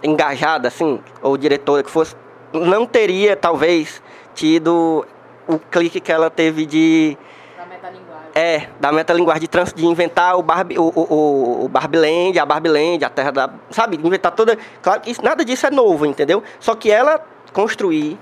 engajado, 0.03 0.66
assim, 0.68 1.03
ou 1.22 1.36
diretora 1.36 1.82
que 1.82 1.90
fosse, 1.90 2.14
não 2.53 2.86
teria, 2.86 3.34
talvez, 3.36 4.03
tido 4.34 5.07
o 5.49 5.59
clique 5.59 6.01
que 6.01 6.11
ela 6.12 6.30
teve 6.30 6.66
de. 6.66 7.16
Da 7.57 7.66
metalinguagem. 7.66 8.28
É, 8.34 8.68
da 8.80 8.92
metalinguagem 8.92 9.40
de, 9.42 9.49
trans, 9.49 9.72
de 9.72 9.86
inventar 9.86 10.36
o 10.36 10.42
Barbie, 10.42 10.78
o, 10.78 10.84
o, 10.95 11.01
o, 11.14 11.64
o 11.64 11.68
Barbieland, 11.68 12.38
a 12.38 12.45
Barbieland, 12.47 13.05
a 13.05 13.09
terra 13.11 13.30
da. 13.30 13.51
Sabe? 13.70 13.97
Inventar 14.03 14.32
toda. 14.32 14.59
Claro 14.82 15.01
que 15.01 15.14
nada 15.22 15.45
disso 15.45 15.66
é 15.66 15.70
novo, 15.70 16.05
entendeu? 16.07 16.42
Só 16.59 16.74
que 16.74 16.90
ela 16.90 17.24
construir. 17.53 18.18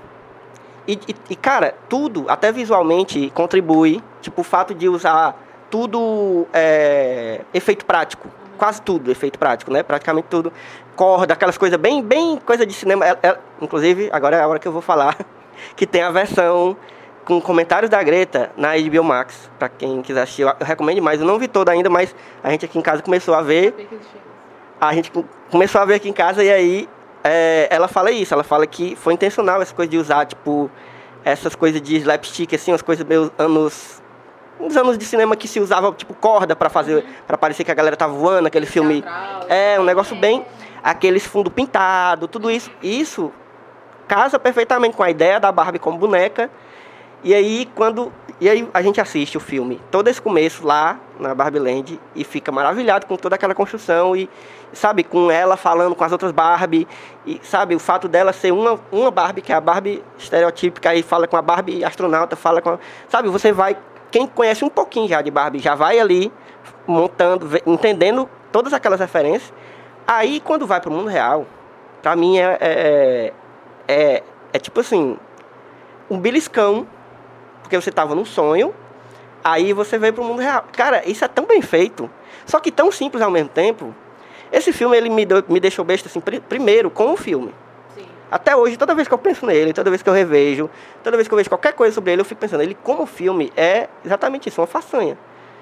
E, 0.87 0.93
e, 1.07 1.15
e, 1.29 1.35
cara, 1.35 1.73
tudo, 1.87 2.25
até 2.27 2.51
visualmente, 2.51 3.31
contribui. 3.33 4.03
Tipo, 4.21 4.41
o 4.41 4.43
fato 4.43 4.73
de 4.75 4.87
usar 4.89 5.35
tudo 5.69 6.45
é, 6.53 7.41
efeito 7.53 7.85
prático. 7.85 8.27
Quase 8.57 8.81
tudo 8.81 9.09
efeito 9.09 9.39
prático, 9.39 9.71
né? 9.71 9.81
Praticamente 9.81 10.27
tudo. 10.29 10.53
Corda, 10.95 11.33
aquelas 11.33 11.57
coisas 11.57 11.79
bem, 11.79 12.03
bem 12.03 12.37
coisa 12.45 12.65
de 12.65 12.73
cinema. 12.73 13.05
Ela- 13.05 13.19
ela- 13.23 13.39
inclusive, 13.61 14.09
agora 14.11 14.35
é 14.37 14.41
a 14.41 14.47
hora 14.47 14.59
que 14.59 14.67
eu 14.67 14.71
vou 14.71 14.81
falar. 14.81 15.17
Que 15.77 15.85
tem 15.87 16.01
a 16.01 16.09
versão 16.11 16.75
com 17.25 17.39
comentários 17.41 17.89
da 17.89 18.01
Greta 18.03 18.51
na 18.57 18.69
HBO 18.77 19.03
Max. 19.03 19.49
Pra 19.57 19.69
quem 19.69 20.01
quiser 20.01 20.21
assistir, 20.23 20.41
eu 20.43 20.53
recomendo 20.61 20.95
demais. 20.95 21.19
Eu 21.19 21.25
não 21.27 21.37
vi 21.39 21.47
toda 21.47 21.71
ainda, 21.71 21.89
mas 21.89 22.15
a 22.43 22.49
gente 22.51 22.65
aqui 22.65 22.77
em 22.77 22.81
casa 22.81 23.01
começou 23.01 23.33
a 23.35 23.41
ver 23.41 23.87
a 24.81 24.93
gente 24.93 25.11
co- 25.11 25.23
começou 25.49 25.79
a 25.79 25.85
ver 25.85 25.95
aqui 25.95 26.09
em 26.09 26.13
casa 26.13 26.43
e 26.43 26.51
aí 26.51 26.89
é, 27.23 27.67
ela 27.69 27.87
fala 27.87 28.11
isso, 28.11 28.33
ela 28.33 28.43
fala 28.43 28.67
que 28.67 28.95
foi 28.97 29.13
intencional 29.13 29.61
essa 29.61 29.73
coisa 29.73 29.89
de 29.89 29.97
usar, 29.97 30.25
tipo, 30.25 30.69
essas 31.23 31.55
coisas 31.55 31.81
de 31.81 31.95
slapstick, 31.95 32.53
assim, 32.53 32.73
as 32.73 32.81
coisas 32.81 33.05
meio 33.05 33.31
anos. 33.37 34.01
Uns 34.59 34.75
anos 34.77 34.97
de 34.97 35.05
cinema 35.05 35.35
que 35.35 35.47
se 35.47 35.59
usava, 35.59 35.91
tipo, 35.93 36.13
corda 36.13 36.55
pra 36.55 36.69
fazer. 36.69 37.03
para 37.25 37.37
parecer 37.37 37.63
que 37.63 37.71
a 37.71 37.73
galera 37.73 37.95
tava 37.95 38.13
voando, 38.13 38.47
aquele 38.47 38.65
filme. 38.65 39.01
Teatral, 39.01 39.45
É, 39.49 39.79
um 39.79 39.83
negócio 39.83 40.15
bem. 40.15 40.45
Aqueles 40.83 41.25
fundo 41.25 41.49
pintado, 41.49 42.27
tudo 42.27 42.51
isso. 42.51 42.69
Isso 42.81 43.31
casa 44.07 44.37
perfeitamente 44.37 44.95
com 44.97 45.01
a 45.03 45.09
ideia 45.09 45.39
da 45.39 45.51
Barbie 45.51 45.79
como 45.79 45.97
boneca. 45.97 46.51
E 47.23 47.33
aí, 47.33 47.69
quando. 47.73 48.11
E 48.41 48.49
aí 48.49 48.67
a 48.73 48.81
gente 48.81 48.99
assiste 48.99 49.37
o 49.37 49.39
filme, 49.39 49.79
todo 49.89 50.07
esse 50.09 50.21
começo 50.21 50.65
lá 50.65 50.99
na 51.19 51.33
Barbie 51.33 51.59
Land, 51.59 51.99
e 52.13 52.23
fica 52.25 52.51
maravilhado 52.51 53.05
com 53.05 53.15
toda 53.15 53.35
aquela 53.35 53.55
construção 53.55 54.15
e, 54.15 54.29
sabe, 54.73 55.03
com 55.03 55.31
ela 55.31 55.55
falando 55.55 55.95
com 55.95 56.03
as 56.03 56.11
outras 56.11 56.31
Barbie, 56.33 56.85
e, 57.25 57.39
sabe, 57.43 57.73
o 57.75 57.79
fato 57.79 58.07
dela 58.09 58.33
ser 58.33 58.51
uma, 58.51 58.77
uma 58.91 59.09
Barbie, 59.11 59.41
que 59.41 59.53
é 59.53 59.55
a 59.55 59.61
Barbie 59.61 60.03
estereotípica, 60.17 60.89
aí 60.89 61.01
fala 61.03 61.25
com 61.27 61.37
a 61.37 61.41
Barbie 61.41 61.85
astronauta, 61.85 62.35
fala 62.35 62.61
com. 62.61 62.71
a- 62.71 62.79
Sabe, 63.07 63.29
você 63.29 63.53
vai. 63.53 63.77
Quem 64.11 64.27
conhece 64.27 64.65
um 64.65 64.69
pouquinho 64.69 65.07
já 65.07 65.21
de 65.21 65.31
Barbie 65.31 65.59
já 65.59 65.75
vai 65.75 65.99
ali 65.99 66.31
montando, 66.85 67.47
entendendo 67.65 68.29
todas 68.51 68.73
aquelas 68.73 68.99
referências. 68.99 69.53
Aí, 70.05 70.41
quando 70.41 70.67
vai 70.67 70.81
pro 70.81 70.91
mundo 70.91 71.07
real, 71.07 71.45
pra 72.01 72.13
mim 72.15 72.37
é, 72.39 72.57
é, 72.59 73.33
é, 73.87 74.23
é 74.51 74.59
tipo 74.59 74.81
assim, 74.81 75.17
um 76.09 76.19
beliscão, 76.19 76.85
porque 77.73 77.81
você 77.83 77.91
tava 77.91 78.13
num 78.13 78.23
sonho, 78.25 78.71
aí 79.43 79.73
você 79.73 79.97
veio 79.97 80.13
pro 80.13 80.23
mundo 80.23 80.39
real. 80.41 80.63
Cara, 80.73 81.07
isso 81.09 81.25
é 81.25 81.27
tão 81.27 81.45
bem 81.45 81.59
feito, 81.61 82.07
só 82.45 82.59
que 82.59 82.71
tão 82.71 82.91
simples 82.91 83.21
ao 83.23 83.31
mesmo 83.31 83.49
tempo. 83.49 83.95
Esse 84.51 84.71
filme, 84.71 84.95
ele 84.95 85.09
me, 85.09 85.25
deu- 85.25 85.43
me 85.49 85.59
deixou 85.59 85.83
besta, 85.83 86.07
assim, 86.07 86.19
pri- 86.21 86.39
primeiro, 86.39 86.91
com 86.91 87.11
o 87.13 87.17
filme. 87.17 87.53
Sim. 87.95 88.05
Até 88.29 88.55
hoje, 88.55 88.77
toda 88.77 88.93
vez 88.93 89.07
que 89.07 89.13
eu 89.13 89.17
penso 89.17 89.43
nele, 89.47 89.73
toda 89.73 89.89
vez 89.89 90.03
que 90.03 90.09
eu 90.09 90.13
revejo, 90.13 90.69
toda 91.03 91.17
vez 91.17 91.27
que 91.27 91.33
eu 91.33 91.37
vejo 91.37 91.49
qualquer 91.49 91.73
coisa 91.73 91.95
sobre 91.95 92.11
ele, 92.11 92.21
eu 92.21 92.25
fico 92.25 92.39
pensando, 92.39 92.61
ele 92.61 92.77
como 92.83 93.07
filme 93.07 93.51
é 93.57 93.89
exatamente 94.05 94.49
isso, 94.49 94.61
uma 94.61 94.67
façanha. 94.67 95.17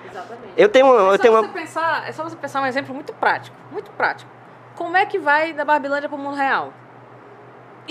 Exatamente. 0.09 0.53
Eu 0.57 0.68
tenho 0.68 0.88
uma... 0.88 1.12
É 1.12 1.14
Eu 1.16 1.20
tenho 1.20 1.34
você 1.34 1.45
uma 1.45 1.53
pensar, 1.53 2.09
é 2.09 2.12
só 2.12 2.24
você 2.24 2.36
pensar 2.36 2.62
um 2.62 2.66
exemplo 2.66 2.93
muito 2.93 3.14
prático. 3.14 3.55
Muito 3.72 3.89
prático. 3.91 4.30
Como 4.76 4.97
é 4.97 5.05
que 5.05 5.18
vai 5.18 5.53
da 5.53 5.64
Barbilândia 5.64 6.09
pro 6.09 6.18
mundo 6.18 6.36
real? 6.36 6.74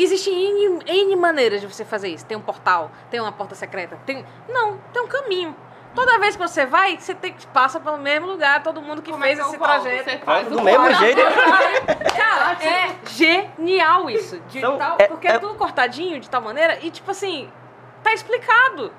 Existem 0.02 0.34
N, 0.66 0.78
N 0.86 1.16
maneiras 1.16 1.60
de 1.60 1.66
você 1.66 1.84
fazer 1.84 2.08
isso. 2.08 2.24
Tem 2.26 2.36
um 2.36 2.40
portal, 2.40 2.90
tem 3.10 3.20
uma 3.20 3.32
porta 3.32 3.54
secreta. 3.54 3.98
Tem. 4.06 4.24
Não, 4.48 4.78
tem 4.92 5.02
um 5.02 5.06
caminho. 5.06 5.54
Toda 5.94 6.18
vez 6.20 6.36
que 6.36 6.42
você 6.42 6.64
vai, 6.64 6.96
você 6.96 7.12
tem 7.14 7.32
que 7.32 7.44
passa 7.48 7.80
pelo 7.80 7.98
mesmo 7.98 8.28
lugar, 8.28 8.62
todo 8.62 8.80
mundo 8.80 9.02
que 9.02 9.10
Como 9.10 9.24
é 9.24 9.28
fez 9.28 9.40
eu 9.40 9.46
esse 9.48 9.56
volto? 9.56 9.70
trajeto. 9.82 10.04
Você 10.10 10.18
faz 10.18 10.46
do 10.48 10.58
o 10.58 10.62
mesmo 10.62 10.94
jeito. 10.94 11.20
Cara, 12.16 12.52
é 12.64 12.94
genial 13.08 14.08
isso. 14.08 14.38
De 14.48 14.58
Então, 14.58 14.78
tal, 14.78 14.96
é- 15.00 15.08
porque 15.08 15.26
é, 15.26 15.32
é- 15.32 15.38
tudo 15.38 15.54
cortadinho 15.56 16.20
de 16.20 16.30
tal 16.30 16.40
maneira 16.42 16.78
e, 16.80 16.90
tipo 16.92 17.10
assim, 17.10 17.50
tá 18.04 18.12
explicado. 18.12 18.92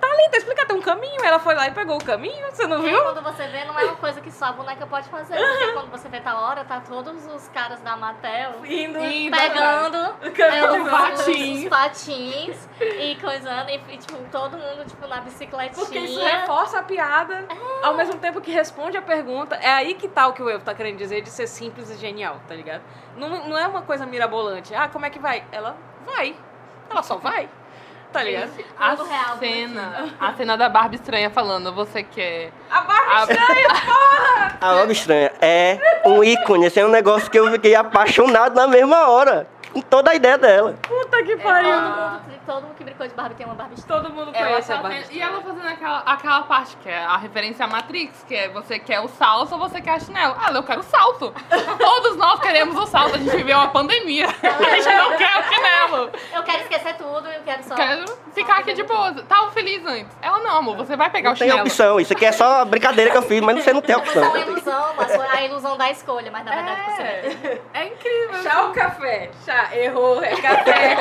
Tá 0.00 0.06
ali, 0.06 0.28
tá 0.30 0.38
explicado. 0.38 0.68
Tem 0.68 0.76
um 0.76 0.82
caminho. 0.82 1.22
Ela 1.24 1.38
foi 1.38 1.54
lá 1.54 1.68
e 1.68 1.72
pegou 1.72 1.96
o 1.96 2.04
caminho, 2.04 2.46
você 2.50 2.66
não 2.66 2.78
E 2.84 2.90
viu? 2.90 3.02
quando 3.02 3.22
você 3.22 3.46
vê, 3.48 3.64
não 3.64 3.78
é 3.78 3.84
uma 3.84 3.96
coisa 3.96 4.20
que 4.20 4.30
só 4.30 4.46
a 4.46 4.52
boneca 4.52 4.86
pode 4.86 5.08
fazer. 5.08 5.36
Porque 5.36 5.72
quando 5.72 5.90
você 5.90 6.08
vê 6.08 6.20
tal 6.20 6.42
hora, 6.42 6.64
tá 6.64 6.80
todos 6.80 7.26
os 7.26 7.48
caras 7.48 7.80
da 7.80 7.96
Mattel 7.96 8.64
Indo, 8.64 8.98
Indo, 9.04 9.36
pegando 9.36 9.96
é, 10.42 10.80
os, 10.80 10.90
patins. 10.90 11.62
os 11.62 11.68
patins 11.68 12.68
e 12.80 13.16
coisando. 13.20 13.70
E, 13.70 13.80
e, 13.88 13.98
tipo, 13.98 14.16
todo 14.30 14.56
mundo, 14.56 14.84
tipo, 14.86 15.06
na 15.06 15.20
bicicletinha. 15.20 15.84
Porque 15.84 15.98
isso 15.98 16.20
reforça 16.20 16.78
a 16.78 16.82
piada, 16.82 17.46
ao 17.82 17.94
mesmo 17.94 18.16
tempo 18.16 18.40
que 18.40 18.50
responde 18.50 18.96
a 18.96 19.02
pergunta. 19.02 19.56
É 19.56 19.70
aí 19.70 19.94
que 19.94 20.08
tá 20.08 20.26
o 20.26 20.32
que 20.32 20.42
o 20.42 20.48
eu 20.48 20.60
tá 20.60 20.74
querendo 20.74 20.96
dizer 20.96 21.20
de 21.22 21.30
ser 21.30 21.46
simples 21.46 21.90
e 21.90 21.96
genial, 21.96 22.40
tá 22.46 22.54
ligado? 22.54 22.82
Não, 23.16 23.48
não 23.48 23.58
é 23.58 23.66
uma 23.66 23.82
coisa 23.82 24.06
mirabolante. 24.06 24.74
Ah, 24.74 24.88
como 24.88 25.04
é 25.04 25.10
que 25.10 25.18
vai? 25.18 25.44
Ela 25.52 25.76
vai. 26.06 26.36
Ela 26.88 27.02
só 27.02 27.16
vai. 27.16 27.48
Tá 28.12 28.24
ligado? 28.24 28.50
A 28.78 28.94
real, 28.94 29.38
cena, 29.38 30.08
a 30.20 30.32
cena 30.34 30.56
da 30.56 30.68
Barbie 30.68 30.96
estranha 30.96 31.30
falando, 31.30 31.72
você 31.72 32.02
quer. 32.02 32.50
A 32.70 32.80
Barbie 32.80 33.10
A- 33.12 33.20
estranha! 33.22 33.68
A 34.60 34.74
Obra 34.76 34.92
Estranha 34.92 35.32
é 35.40 35.78
um 36.04 36.22
ícone, 36.22 36.66
esse 36.66 36.78
é 36.78 36.84
um 36.84 36.90
negócio 36.90 37.30
que 37.30 37.38
eu 37.38 37.50
fiquei 37.52 37.74
apaixonado 37.74 38.54
na 38.54 38.66
mesma 38.66 39.08
hora, 39.08 39.46
com 39.72 39.80
toda 39.80 40.10
a 40.10 40.14
ideia 40.14 40.36
dela. 40.38 40.74
Puta 40.82 41.22
que 41.22 41.36
Todo 41.36 41.42
pariu! 41.42 41.80
mundo, 41.80 42.20
todo 42.46 42.62
mundo 42.62 42.74
que 42.76 42.84
brincou 42.84 43.06
de 43.06 43.14
Barbie 43.14 43.34
tem 43.34 43.46
uma 43.46 43.54
Barbie. 43.54 43.82
Todo 43.82 44.10
mundo 44.10 44.30
Ela 44.34 44.48
conhece 44.48 44.72
a 44.72 44.76
tá 44.76 44.82
Barbie 44.82 45.06
e 45.10 45.20
ela 45.20 45.40
fazendo 45.40 45.66
aquela, 45.68 45.98
aquela 46.00 46.42
parte 46.42 46.76
que 46.78 46.88
é 46.88 46.98
a 47.04 47.16
referência 47.16 47.64
à 47.64 47.68
Matrix, 47.68 48.24
que 48.26 48.34
é 48.34 48.48
você 48.48 48.78
quer 48.78 49.00
o 49.00 49.08
salto 49.08 49.52
ou 49.52 49.58
você 49.58 49.80
quer 49.80 49.92
a 49.94 50.00
chinelo. 50.00 50.34
Ah, 50.38 50.50
eu 50.52 50.62
quero 50.62 50.80
o 50.80 50.84
salto. 50.84 51.32
Todos 51.78 52.16
nós 52.16 52.40
queremos 52.40 52.76
o 52.76 52.86
salto, 52.86 53.14
a 53.14 53.18
gente 53.18 53.36
viveu 53.36 53.56
uma 53.58 53.68
pandemia. 53.68 54.26
A 54.40 54.74
gente 54.82 54.94
não 54.94 55.16
quer 55.16 55.38
o 55.38 55.42
chinelo. 55.44 56.10
Eu 56.32 56.42
quero 56.42 58.04
ficar 58.32 58.58
aqui 58.58 58.72
de 58.72 58.82
boa. 58.82 59.12
Tava 59.28 59.50
feliz 59.50 59.84
antes. 59.84 60.16
Ela, 60.22 60.38
não, 60.40 60.56
amor, 60.58 60.76
você 60.76 60.96
vai 60.96 61.10
pegar 61.10 61.30
Não 61.30 61.34
o 61.36 61.38
tem 61.38 61.48
chinelo. 61.48 61.66
opção. 61.66 62.00
Isso 62.00 62.12
aqui 62.12 62.24
é 62.24 62.32
só 62.32 62.64
brincadeira 62.64 63.10
que 63.10 63.16
eu 63.16 63.22
fiz, 63.22 63.40
mas 63.40 63.62
você 63.62 63.72
não 63.72 63.80
tem 63.80 63.96
opção. 63.96 64.30
Foi 64.30 64.42
uma 64.42 64.50
ilusão, 64.50 64.84
a 65.32 65.42
ilusão 65.42 65.76
da 65.76 65.90
escolha, 65.90 66.30
mas 66.30 66.44
na 66.44 66.50
verdade 66.54 66.80
você 66.84 67.02
É, 67.02 67.60
é 67.74 67.86
incrível. 67.86 68.42
Chá 68.42 68.62
ou 68.62 68.72
café? 68.72 69.30
Chá, 69.68 69.76
errou, 69.76 70.22
é 70.22 70.34
café. 70.40 70.96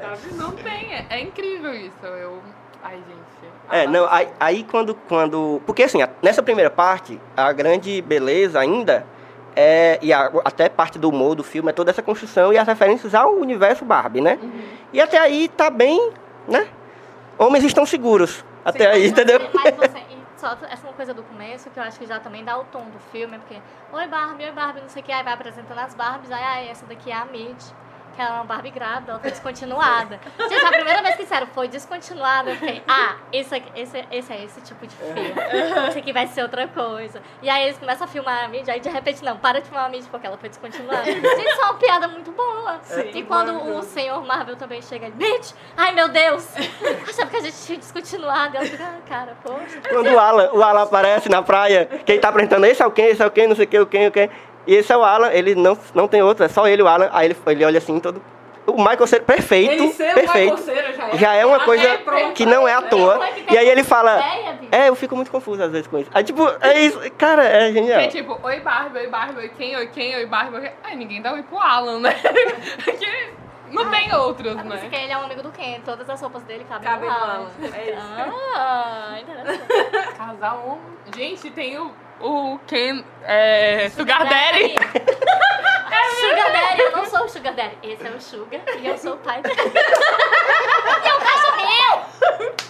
Sabe? 0.00 0.34
Não 0.34 0.52
tem, 0.52 0.94
é, 0.94 1.06
é 1.10 1.20
incrível 1.20 1.74
isso. 1.74 2.04
Eu. 2.04 2.38
Ai, 2.82 2.96
gente. 2.96 3.52
É, 3.70 3.86
não, 3.86 4.06
aí, 4.10 4.28
aí 4.38 4.64
quando, 4.64 4.94
quando. 5.08 5.60
Porque 5.66 5.82
assim, 5.84 6.02
a- 6.02 6.08
nessa 6.22 6.42
primeira 6.42 6.70
parte, 6.70 7.20
a 7.36 7.52
grande 7.52 8.00
beleza 8.02 8.58
ainda 8.60 9.06
é. 9.56 9.98
E 10.02 10.12
a- 10.12 10.30
até 10.44 10.68
parte 10.68 10.98
do 10.98 11.08
humor 11.08 11.34
do 11.34 11.42
filme 11.42 11.70
é 11.70 11.72
toda 11.72 11.90
essa 11.90 12.02
construção 12.02 12.52
e 12.52 12.58
as 12.58 12.66
referências 12.66 13.14
ao 13.14 13.32
universo 13.34 13.84
Barbie, 13.84 14.20
né? 14.20 14.38
E 14.92 15.00
até 15.00 15.18
aí 15.18 15.48
tá 15.48 15.70
bem, 15.70 16.12
né? 16.46 16.66
Homens 17.38 17.64
estão 17.64 17.86
seguros. 17.86 18.44
Até 18.64 18.86
aí, 18.90 19.08
entendeu? 19.08 19.40
Mas 19.52 19.74
você, 19.74 19.98
só 20.42 20.58
essa 20.68 20.84
uma 20.84 20.92
coisa 20.92 21.14
do 21.14 21.22
começo, 21.22 21.70
que 21.70 21.78
eu 21.78 21.84
acho 21.84 21.98
que 22.00 22.06
já 22.06 22.18
também 22.18 22.44
dá 22.44 22.58
o 22.58 22.64
tom 22.64 22.90
do 22.90 22.98
filme, 22.98 23.38
porque, 23.38 23.54
oi 23.92 24.08
Barbie, 24.08 24.44
oi 24.44 24.52
Barbie, 24.52 24.80
não 24.80 24.88
sei 24.88 25.00
o 25.00 25.04
que, 25.04 25.12
aí 25.12 25.22
vai 25.22 25.34
apresentando 25.34 25.78
as 25.78 25.94
Barbies, 25.94 26.32
aí, 26.32 26.42
ai, 26.42 26.68
essa 26.68 26.84
daqui 26.84 27.12
é 27.12 27.14
a 27.14 27.24
Mid, 27.24 27.62
que 28.12 28.20
ela 28.20 28.30
é 28.30 28.34
uma 28.34 28.44
Barbie 28.44 28.70
grávida, 28.70 29.12
ela 29.12 29.20
foi 29.20 29.30
descontinuada. 29.30 30.20
Gente, 30.48 30.64
a 30.64 30.70
primeira 30.70 31.02
vez 31.02 31.16
que 31.16 31.22
disseram 31.22 31.46
foi 31.48 31.68
descontinuada, 31.68 32.50
eu 32.50 32.56
fiquei, 32.56 32.82
ah, 32.86 33.16
esse, 33.32 33.62
esse, 33.74 34.04
esse 34.10 34.32
é 34.32 34.44
esse 34.44 34.60
tipo 34.60 34.86
de 34.86 34.94
filme, 34.94 35.20
isso 35.88 35.98
aqui 35.98 36.12
vai 36.12 36.26
ser 36.26 36.42
outra 36.42 36.68
coisa. 36.68 37.22
E 37.40 37.48
aí 37.48 37.64
eles 37.64 37.78
começam 37.78 38.04
a 38.04 38.08
filmar 38.08 38.44
a 38.44 38.48
Mid, 38.48 38.68
aí 38.68 38.80
de 38.80 38.88
repente, 38.88 39.24
não, 39.24 39.36
para 39.36 39.60
de 39.60 39.68
filmar 39.68 39.86
a 39.86 39.88
Mid 39.88 40.04
porque 40.10 40.26
ela 40.26 40.36
foi 40.36 40.48
descontinuada. 40.48 41.04
Gente, 41.04 41.26
isso 41.26 41.60
é 41.60 41.64
uma 41.64 41.74
piada 41.74 42.08
muito 42.08 42.30
boa. 42.32 42.80
e 43.12 43.22
quando 43.22 43.76
o 43.76 43.82
senhor 43.82 44.24
Marvel 44.24 44.56
também 44.56 44.82
chega, 44.82 45.08
Mid, 45.10 45.52
ai 45.76 45.92
meu 45.92 46.08
Deus, 46.08 46.48
achava 47.08 47.30
que 47.30 47.36
a 47.36 47.40
gente 47.40 47.56
tinha 47.64 47.78
descontinuado, 47.78 48.54
e 48.54 48.56
ela 48.58 48.66
fica, 48.66 48.84
ah, 48.84 49.08
cara, 49.08 49.36
poxa. 49.42 49.80
Quando 49.88 50.08
o 50.08 50.18
Alan, 50.18 50.50
o 50.52 50.62
Alan 50.62 50.82
aparece 50.82 51.28
na 51.28 51.42
praia, 51.42 51.86
quem 52.04 52.20
tá 52.20 52.28
apresentando, 52.28 52.64
esse 52.64 52.82
é 52.82 52.86
o 52.86 52.90
quem, 52.90 53.06
esse 53.06 53.22
é 53.22 53.26
o 53.26 53.30
quem, 53.30 53.46
não 53.48 53.56
sei 53.56 53.64
o 53.64 53.68
que, 53.68 53.78
o 53.78 53.86
quem, 53.86 54.06
o 54.06 54.12
quem. 54.12 54.30
E 54.66 54.74
esse 54.74 54.92
é 54.92 54.96
o 54.96 55.02
Alan, 55.02 55.30
ele 55.32 55.54
não, 55.54 55.76
não 55.94 56.06
tem 56.06 56.22
outro, 56.22 56.44
é 56.44 56.48
só 56.48 56.66
ele, 56.68 56.82
o 56.82 56.88
Alan. 56.88 57.08
Aí 57.12 57.26
ele, 57.28 57.36
ele 57.46 57.64
olha 57.64 57.78
assim, 57.78 57.98
todo. 57.98 58.22
O 58.64 58.76
Michael 58.76 59.06
Cera, 59.08 59.24
perfeito, 59.24 59.72
Ele 59.72 59.92
ser 59.92 60.12
o 60.12 60.14
perfeito. 60.14 60.54
Michael 60.54 60.58
Cera 60.58 60.92
já 60.92 61.08
é. 61.08 61.16
Já 61.18 61.34
é 61.34 61.44
uma 61.44 61.58
coisa 61.64 61.82
É, 61.84 61.96
pronto. 61.98 62.32
que 62.32 62.46
não 62.46 62.68
é 62.68 62.72
à 62.72 62.80
toa. 62.82 63.18
Que 63.18 63.32
teve 63.42 63.54
E 63.54 63.58
aí 63.58 63.68
ele 63.68 63.82
fala. 63.82 64.20
ideia. 64.20 64.58
É, 64.70 64.88
eu 64.88 64.94
fico 64.94 65.16
muito 65.16 65.32
confuso 65.32 65.60
às 65.64 65.72
vezes 65.72 65.88
com 65.88 65.98
isso. 65.98 66.08
Aí, 66.14 66.22
tipo, 66.22 66.48
é 66.60 66.78
isso. 66.80 67.00
Cara, 67.18 67.42
é 67.44 67.72
genial. 67.72 67.98
É 68.00 68.06
tipo, 68.06 68.38
oi 68.40 68.60
Barbie, 68.60 68.98
oi 69.00 69.06
Barbie, 69.08 69.38
oi 69.40 69.48
quem, 69.48 69.74
oi 69.76 69.88
quem, 69.88 70.14
oi 70.14 70.26
Barbie, 70.26 70.58
oi. 70.58 70.70
Ai, 70.84 70.94
ninguém 70.94 71.20
dá 71.20 71.32
oi 71.32 71.42
pro 71.42 71.58
Alan, 71.58 71.98
né? 71.98 72.14
Porque 72.84 73.30
não 73.72 73.90
tem 73.90 74.14
outros, 74.14 74.54
Porque 74.54 74.68
né? 74.96 75.02
ele 75.04 75.12
é 75.12 75.18
um 75.18 75.22
amigo 75.22 75.42
do 75.42 75.50
Ken, 75.50 75.80
todas 75.84 76.08
as 76.08 76.20
roupas 76.20 76.42
dele 76.44 76.64
cabem 76.68 76.88
Cabem 76.88 77.08
no 77.10 77.16
Alan. 77.16 77.32
Alan, 77.32 77.50
é 77.74 77.90
isso. 77.90 78.00
Ah, 78.54 79.16
interessante. 79.20 80.08
Casal. 80.16 80.78
Gente, 81.16 81.50
tem 81.50 81.78
o, 81.78 81.90
o 82.22 82.58
Ken 82.66 83.04
é, 83.24 83.90
Sugar 83.90 84.28
Daddy. 84.28 84.74
Sugar 86.20 86.52
Daddy, 86.52 86.80
eu 86.80 86.92
não 86.92 87.04
sou 87.04 87.24
o 87.24 87.28
Sugar 87.28 87.54
Daddy. 87.54 87.78
Esse 87.82 88.06
é 88.06 88.10
o 88.10 88.20
Sugar 88.20 88.60
e 88.78 88.86
eu 88.86 88.96
sou 88.96 89.14
o 89.14 89.18
pai 89.18 89.42
dele. 89.42 89.56
e 89.58 91.08
é 91.08 91.14
um 91.14 91.20
cachorrinho! 91.20 92.62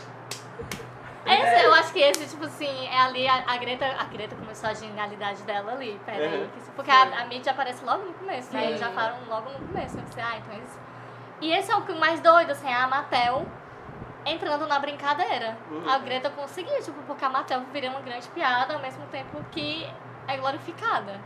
Esse, 1.24 1.64
eu 1.64 1.72
acho 1.74 1.92
que 1.92 2.00
esse, 2.00 2.26
tipo 2.26 2.44
assim, 2.44 2.88
é 2.88 2.98
ali 2.98 3.28
a, 3.28 3.44
a 3.46 3.56
Greta. 3.56 3.86
A 3.98 4.04
Greta 4.04 4.34
começou 4.34 4.70
a 4.70 4.74
genialidade 4.74 5.42
dela 5.42 5.72
ali. 5.72 6.00
Pera 6.04 6.24
aí. 6.24 6.42
Uhum. 6.42 6.48
Porque 6.74 6.90
a, 6.90 7.02
a 7.02 7.24
mídia 7.26 7.52
aparece 7.52 7.84
logo 7.84 8.04
no 8.04 8.12
começo, 8.14 8.52
né? 8.52 8.66
Eles 8.66 8.80
já 8.80 8.90
falam 8.90 9.18
logo 9.28 9.50
no 9.50 9.68
começo. 9.68 9.96
Eu 9.96 10.02
pensei, 10.02 10.22
ah, 10.22 10.36
então 10.38 10.54
eles. 10.54 10.78
E 11.40 11.52
esse 11.52 11.70
é 11.70 11.76
o 11.76 11.82
que 11.82 11.92
mais 11.94 12.20
doido, 12.20 12.50
assim, 12.50 12.72
a 12.72 12.86
Mattel 12.86 13.46
entrando 14.26 14.66
na 14.66 14.78
brincadeira. 14.78 15.56
Uhum. 15.70 15.88
A 15.88 15.98
Greta 15.98 16.30
conseguiu, 16.30 16.80
tipo, 16.82 17.00
porque 17.06 17.24
a 17.24 17.28
Mattel 17.28 17.60
viria 17.72 17.90
uma 17.90 18.00
grande 18.00 18.28
piada 18.28 18.74
ao 18.74 18.80
mesmo 18.80 19.04
tempo 19.06 19.44
que 19.50 19.86
é 20.28 20.36
glorificada. 20.36 21.20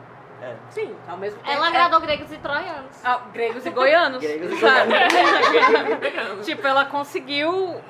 Sim, 0.69 0.95
ao 1.09 1.17
mesmo 1.17 1.39
tempo. 1.41 1.51
Ela 1.51 1.67
é- 1.67 1.69
agradou 1.71 2.01
gregos 2.01 2.31
e 2.31 2.37
troianos. 2.37 3.05
Ah, 3.05 3.21
gregos 3.33 3.65
e 3.65 3.71
goianos. 3.71 4.23
Gregos 4.23 4.53
e 4.53 4.61
sabe? 4.61 4.93
tipo, 6.45 6.67
ela 6.67 6.85
conseguiu 6.85 7.81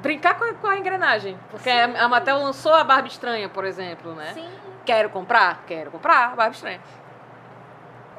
brincar 0.00 0.34
com 0.38 0.44
a, 0.44 0.54
com 0.54 0.68
a 0.68 0.78
engrenagem. 0.78 1.36
Porque 1.50 1.68
a 1.70 2.08
Mattel 2.08 2.38
lançou 2.38 2.72
a 2.72 2.84
Barbie 2.84 3.08
Estranha, 3.08 3.48
por 3.48 3.64
exemplo, 3.64 4.14
né? 4.14 4.32
Sim. 4.32 4.48
Quero 4.84 5.10
comprar? 5.10 5.64
Quero 5.66 5.90
comprar 5.90 6.32
a 6.32 6.36
Barbie 6.36 6.54
Estranha. 6.54 6.80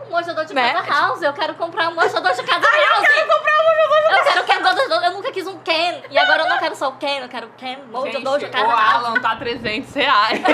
Um 0.05 0.09
mojador 0.09 0.45
de 0.45 0.53
Né? 0.53 0.73
casa 0.73 0.89
house. 0.89 1.21
Eu 1.21 1.33
quero 1.33 1.55
comprar 1.55 1.89
um 1.89 1.95
mojador 1.95 2.31
de 2.33 2.43
casa 2.43 2.65
house. 2.67 3.03
Eu 3.03 3.13
quero 3.13 3.27
comprar 3.27 3.53
um 3.59 3.65
mojador 3.65 4.19
de 4.19 4.23
casa 4.25 4.39
Eu 4.39 4.43
quero 4.45 4.63
mojador. 4.63 5.03
Eu 5.03 5.11
nunca 5.11 5.31
quis 5.31 5.47
um 5.47 5.57
Ken. 5.59 6.01
E 6.09 6.17
agora 6.17 6.43
eu 6.43 6.49
não 6.49 6.57
quero 6.59 6.75
só 6.75 6.89
o 6.89 6.97
Ken. 6.97 7.19
Eu 7.21 7.29
quero 7.29 7.47
o 7.47 7.49
Ken 7.51 7.77
mojador 7.91 8.39
de 8.39 8.49
casa 8.49 8.65
o 8.67 8.69
house. 8.71 9.05
Alan 9.05 9.13
tá 9.21 9.35
300 9.35 9.93
reais. 9.93 10.41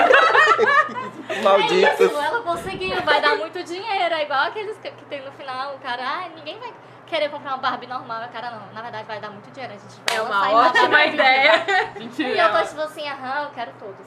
É 1.26 1.40
Malditos. 1.40 2.00
isso, 2.00 2.18
ela 2.20 2.42
conseguiu. 2.42 3.00
Vai 3.02 3.20
dar 3.20 3.36
muito 3.36 3.62
dinheiro. 3.64 4.14
É 4.14 4.22
igual 4.24 4.44
aqueles 4.46 4.76
que, 4.76 4.90
que 4.90 5.04
tem 5.06 5.22
no 5.24 5.32
final. 5.32 5.74
O 5.74 5.78
cara, 5.78 6.02
ai, 6.04 6.30
ninguém 6.36 6.58
vai 6.58 6.70
querer 7.06 7.30
comprar 7.30 7.52
uma 7.52 7.58
Barbie 7.58 7.86
normal. 7.86 8.22
O 8.24 8.28
cara, 8.28 8.50
não. 8.50 8.72
Na 8.74 8.82
verdade, 8.82 9.04
vai 9.06 9.20
dar 9.20 9.30
muito 9.30 9.50
dinheiro. 9.50 9.72
A 9.74 9.76
gente 9.78 9.94
vai 10.06 10.16
É 10.18 10.20
uma 10.22 10.52
ótima 10.68 10.88
Barbie. 10.88 11.14
ideia. 11.14 11.64
Gente, 11.98 12.22
E 12.22 12.38
eu 12.38 12.52
tô 12.52 12.62
tipo 12.62 12.80
assim, 12.82 13.08
aham, 13.08 13.42
eu 13.44 13.50
quero 13.50 13.72
todos. 13.80 14.06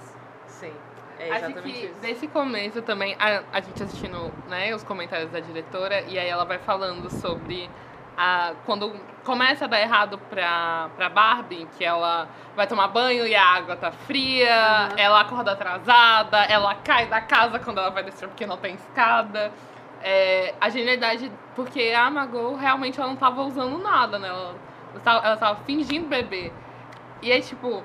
É 1.20 1.32
Acho 1.32 1.46
exatamente 1.46 1.80
que 1.80 1.86
isso. 1.86 2.00
desse 2.00 2.28
começo 2.28 2.82
também, 2.82 3.16
a, 3.20 3.42
a 3.52 3.60
gente 3.62 3.82
assistindo 3.82 4.32
né, 4.48 4.74
os 4.76 4.84
comentários 4.84 5.32
da 5.32 5.40
diretora, 5.40 6.02
e 6.08 6.18
aí 6.18 6.28
ela 6.28 6.46
vai 6.46 6.60
falando 6.60 7.10
sobre 7.10 7.70
a, 8.16 8.54
quando 8.66 8.94
começa 9.24 9.66
a 9.66 9.68
dar 9.68 9.82
errado 9.82 10.18
pra, 10.30 10.90
pra 10.96 11.10
Barbie, 11.10 11.68
que 11.78 11.84
ela 11.84 12.28
vai 12.56 12.66
tomar 12.66 12.88
banho 12.88 13.28
e 13.28 13.36
a 13.36 13.44
água 13.44 13.76
tá 13.76 13.92
fria, 13.92 14.90
ela 14.96 15.22
acorda 15.22 15.52
atrasada, 15.52 16.38
ela 16.44 16.76
cai 16.76 17.08
da 17.08 17.22
casa 17.22 17.60
quando 17.60 17.80
ela 17.80 17.90
vai 17.90 18.04
descer 18.04 18.28
porque 18.28 18.46
não 18.46 18.58
tem 18.58 18.76
escada. 18.76 19.52
É, 20.02 20.54
a 20.62 20.70
genialidade, 20.70 21.32
porque 21.56 21.94
a 21.96 22.10
Margot 22.10 22.56
realmente 22.56 23.00
ela 23.00 23.10
não 23.10 23.16
tava 23.16 23.42
usando 23.42 23.78
nada, 23.80 24.20
né? 24.20 24.28
Ela, 24.28 24.56
ela, 24.94 25.02
tava, 25.04 25.28
ela 25.28 25.38
tava 25.38 25.60
fingindo 25.66 26.08
beber. 26.08 26.54
E 27.22 27.32
aí, 27.32 27.42
tipo, 27.42 27.84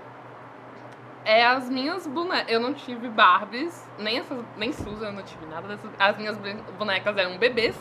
é 1.25 1.45
as 1.45 1.69
minhas 1.69 2.07
bonecas. 2.07 2.51
Eu 2.53 2.61
não 2.61 2.73
tive 2.75 3.09
Barbies, 3.09 3.87
nem, 3.99 4.19
essas, 4.19 4.39
nem 4.57 4.73
Susan, 4.73 5.07
eu 5.07 5.13
não 5.13 5.23
tive 5.23 5.47
nada 5.47 5.69
dessas. 5.69 5.91
As 5.99 6.17
minhas 6.17 6.37
bonecas 6.79 7.17
eram 7.17 7.39
bebês. 7.39 7.77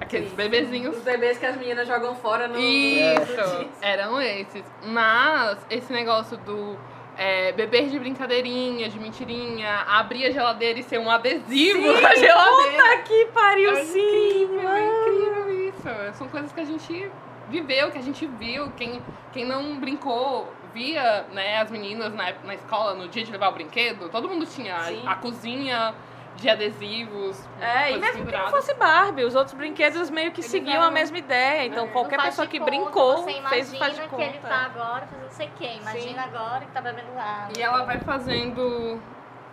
Aqueles 0.00 0.32
bebezinhos. 0.32 0.96
Os 0.96 1.02
bebês 1.02 1.38
que 1.38 1.46
as 1.46 1.56
meninas 1.56 1.86
jogam 1.86 2.14
fora 2.16 2.48
no. 2.48 2.58
Isso, 2.58 3.68
eram 3.80 4.20
esses. 4.20 4.64
Mas 4.82 5.58
esse 5.70 5.92
negócio 5.92 6.36
do 6.38 6.76
é, 7.16 7.52
beber 7.52 7.88
de 7.88 7.98
brincadeirinha, 7.98 8.88
de 8.88 8.98
mentirinha, 8.98 9.84
abrir 9.86 10.26
a 10.26 10.30
geladeira 10.32 10.80
e 10.80 10.82
ser 10.82 10.98
um 10.98 11.08
adesivo 11.08 11.94
Sim, 11.94 12.00
na 12.00 12.14
geladeira. 12.16 12.82
Puta 12.82 12.98
que 13.04 13.26
pariu, 13.26 13.70
É 13.70 13.84
sim! 13.84 14.42
incrível, 14.42 14.68
é 14.68 14.84
incrível 14.84 15.68
isso. 15.68 16.14
São 16.18 16.28
coisas 16.28 16.52
que 16.52 16.60
a 16.60 16.64
gente 16.64 17.10
viveu, 17.48 17.90
que 17.92 17.98
a 17.98 18.02
gente 18.02 18.26
viu. 18.26 18.72
Quem, 18.76 19.00
quem 19.32 19.44
não 19.44 19.76
brincou, 19.76 20.52
via 20.74 21.24
né, 21.32 21.60
as 21.60 21.70
meninas 21.70 22.12
na, 22.12 22.32
na 22.44 22.54
escola 22.54 22.94
no 22.94 23.08
dia 23.08 23.24
de 23.24 23.30
levar 23.32 23.48
o 23.48 23.52
brinquedo. 23.52 24.08
Todo 24.10 24.28
mundo 24.28 24.44
tinha 24.44 24.78
Sim. 24.82 25.02
a 25.06 25.14
cozinha 25.14 25.94
de 26.36 26.50
adesivos. 26.50 27.40
É, 27.60 27.92
e 27.92 27.98
mesmo 27.98 28.26
que 28.26 28.32
não 28.32 28.48
fosse 28.50 28.74
Barbie, 28.74 29.22
os 29.22 29.36
outros 29.36 29.54
brinquedos 29.56 30.10
meio 30.10 30.32
que 30.32 30.40
Eles 30.40 30.50
seguiam 30.50 30.74
eram- 30.78 30.88
a 30.88 30.90
mesma 30.90 31.16
ideia. 31.16 31.64
Então, 31.64 31.84
É. 31.84 31.88
qualquer 31.88 32.20
pessoa 32.20 32.44
que 32.48 32.58
conta, 32.58 32.70
brincou 32.72 33.18
você 33.18 33.40
fez 33.48 33.72
o 33.72 33.78
faz 33.78 33.92
de 33.94 34.00
imagina 34.00 34.08
conta. 34.08 34.16
que 34.16 34.28
ele 34.30 34.38
tá 34.40 34.64
agora 34.66 35.06
fazendo 35.06 35.22
não 35.22 35.30
sei 35.30 35.46
o 35.46 35.50
quê. 35.56 35.70
Imagina 35.80 36.22
agora 36.24 36.64
que 36.64 36.72
tá 36.72 36.80
bebendo 36.80 37.08
água. 37.16 37.52
E 37.56 37.62
ela 37.62 37.84
vai 37.84 38.00
fazendo, 38.00 39.00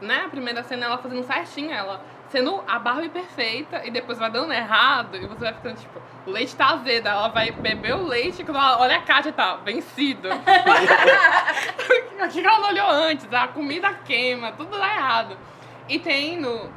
né, 0.01 0.23
a 0.25 0.29
primeira 0.29 0.63
cena 0.63 0.85
ela 0.85 0.97
fazendo 0.97 1.23
certinho, 1.23 1.71
ela 1.71 2.03
sendo 2.29 2.63
a 2.67 2.79
Barbie 2.79 3.09
perfeita 3.09 3.85
e 3.85 3.91
depois 3.91 4.17
vai 4.17 4.31
dando 4.31 4.53
errado 4.53 5.17
e 5.17 5.27
você 5.27 5.43
vai 5.43 5.53
ficando 5.53 5.75
tipo, 5.75 6.01
o 6.25 6.31
leite 6.31 6.55
tá 6.55 6.69
azedo, 6.69 7.07
ela 7.07 7.27
vai 7.27 7.51
beber 7.51 7.93
o 7.95 8.07
leite 8.07 8.41
e 8.41 8.45
quando 8.45 8.57
ela 8.57 8.79
olha 8.79 8.97
a 8.97 9.01
caixa 9.01 9.31
tá 9.31 9.55
vencido. 9.57 10.29
O 12.21 12.29
que 12.29 12.39
ela 12.45 12.59
não 12.59 12.69
olhou 12.69 12.87
antes? 12.87 13.33
A 13.33 13.47
comida 13.47 13.91
queima, 14.05 14.51
tudo 14.51 14.77
dá 14.77 14.93
errado. 14.93 15.35
E 15.89 15.97
tem 15.97 16.39
no. 16.39 16.69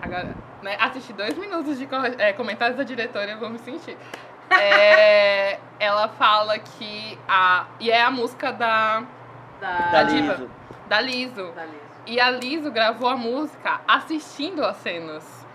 Agora, 0.00 0.34
né, 0.62 0.76
assisti 0.78 1.12
dois 1.12 1.36
minutos 1.36 1.78
de 1.78 1.88
é, 2.18 2.32
comentários 2.32 2.76
da 2.76 2.84
diretora, 2.84 3.32
eu 3.32 3.38
vou 3.38 3.50
me 3.50 3.58
sentir. 3.58 3.96
É, 4.50 5.58
ela 5.80 6.08
fala 6.08 6.58
que 6.60 7.18
a. 7.26 7.66
E 7.80 7.90
é 7.90 8.02
a 8.02 8.10
música 8.10 8.52
da, 8.52 9.02
Da, 9.60 9.78
Da 9.90 10.02
diva. 10.04 10.32
Liso. 10.34 10.50
da 10.86 11.00
Liso. 11.00 11.52
da 11.52 11.64
Liz. 11.64 11.83
E 12.06 12.20
a 12.20 12.30
Liso 12.30 12.70
gravou 12.70 13.08
a 13.08 13.16
música 13.16 13.80
assistindo 13.86 14.64
as 14.64 14.76
cenas. 14.78 15.46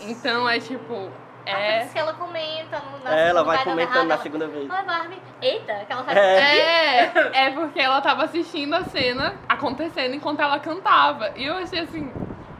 Então 0.00 0.48
é 0.48 0.58
tipo. 0.58 1.10
É. 1.46 1.86
Que 1.86 1.98
ela 1.98 2.14
comenta 2.14 2.80
no, 2.80 3.04
na 3.04 3.14
É, 3.14 3.28
ela 3.28 3.42
vai 3.42 3.62
comentando 3.62 4.08
na 4.08 4.14
ela, 4.14 4.22
segunda 4.22 4.46
vez. 4.46 4.70
Ai, 4.70 4.84
Barbie. 4.84 5.22
Eita, 5.42 5.84
que 5.84 5.92
ela 5.92 6.04
faz. 6.04 6.16
É. 6.16 7.00
É, 7.02 7.46
é 7.46 7.50
porque 7.50 7.80
ela 7.80 8.00
tava 8.00 8.24
assistindo 8.24 8.74
a 8.74 8.84
cena 8.84 9.34
acontecendo 9.46 10.14
enquanto 10.14 10.40
ela 10.40 10.58
cantava. 10.58 11.32
E 11.36 11.44
eu 11.44 11.54
achei 11.56 11.80
assim, 11.80 12.10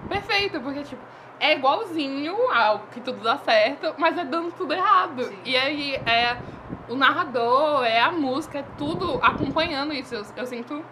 perfeito, 0.08 0.60
porque 0.60 0.82
tipo, 0.82 1.02
é 1.40 1.54
igualzinho 1.54 2.36
ao 2.52 2.80
que 2.92 3.00
tudo 3.00 3.22
dá 3.22 3.38
certo, 3.38 3.94
mas 3.96 4.18
é 4.18 4.24
dando 4.24 4.52
tudo 4.52 4.74
errado. 4.74 5.24
Sim. 5.24 5.38
E 5.44 5.56
aí 5.56 5.94
é 5.94 6.36
o 6.88 6.94
narrador, 6.94 7.84
é 7.84 8.00
a 8.00 8.10
música, 8.10 8.58
é 8.58 8.64
tudo 8.76 9.18
acompanhando 9.22 9.92
isso. 9.92 10.14
Eu, 10.14 10.24
eu 10.36 10.46
sinto. 10.46 10.84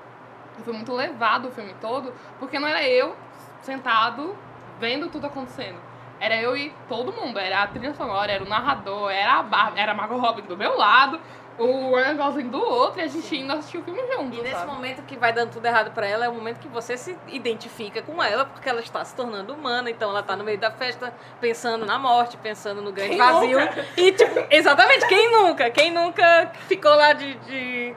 Eu 0.59 0.65
fui 0.65 0.73
muito 0.73 0.93
levado 0.93 1.49
o 1.49 1.51
filme 1.51 1.75
todo, 1.81 2.13
porque 2.39 2.59
não 2.59 2.69
era 2.69 2.87
eu 2.87 3.17
sentado 3.63 4.37
vendo 4.79 5.09
tudo 5.09 5.27
acontecendo. 5.27 5.79
Era 6.21 6.37
eu 6.41 6.57
e 6.57 6.73
todo 6.89 7.13
mundo. 7.13 7.39
Era 7.39 7.63
a 7.63 7.67
trilha 7.67 7.95
sonora, 7.95 8.31
era 8.31 8.45
o 8.45 8.49
narrador, 8.49 9.11
era 9.11 9.39
a 9.39 9.43
Barbie, 9.43 9.81
era 9.81 9.93
a 9.93 9.95
Margot 9.95 10.19
Robbie 10.19 10.43
do 10.43 10.57
meu 10.57 10.77
lado, 10.77 11.21
o 11.59 11.95
Ryan 11.95 12.17
Gosling 12.17 12.49
do 12.49 12.61
outro, 12.61 13.01
e 13.01 13.05
a 13.05 13.07
gente 13.07 13.37
indo 13.37 13.53
assistir 13.53 13.79
o 13.79 13.83
filme 13.83 14.01
junto. 14.13 14.37
E 14.37 14.41
nesse 14.41 14.55
sabe? 14.55 14.71
momento 14.71 15.03
que 15.03 15.17
vai 15.17 15.33
dando 15.33 15.51
tudo 15.51 15.67
errado 15.67 15.91
pra 15.93 16.07
ela, 16.07 16.25
é 16.25 16.29
o 16.29 16.35
momento 16.35 16.59
que 16.59 16.69
você 16.69 16.97
se 16.97 17.17
identifica 17.29 18.03
com 18.03 18.23
ela, 18.23 18.45
porque 18.45 18.69
ela 18.69 18.81
está 18.81 19.05
se 19.05 19.15
tornando 19.15 19.53
humana, 19.53 19.91
então 19.91 20.11
ela 20.11 20.23
tá 20.23 20.37
no 20.37 20.45
meio 20.45 20.59
da 20.59 20.71
festa 20.71 21.13
pensando 21.41 21.85
na 21.85 21.99
morte, 21.99 22.37
pensando 22.37 22.81
no 22.81 22.93
grande 22.93 23.11
Quem 23.11 23.19
vazio. 23.19 23.61
nunca? 23.61 23.87
E 23.97 24.13
tipo, 24.13 24.47
exatamente, 24.51 25.07
quem 25.07 25.31
nunca? 25.31 25.71
Quem 25.71 25.91
nunca 25.91 26.53
ficou 26.69 26.95
lá 26.95 27.13
de. 27.13 27.35
de, 27.35 27.95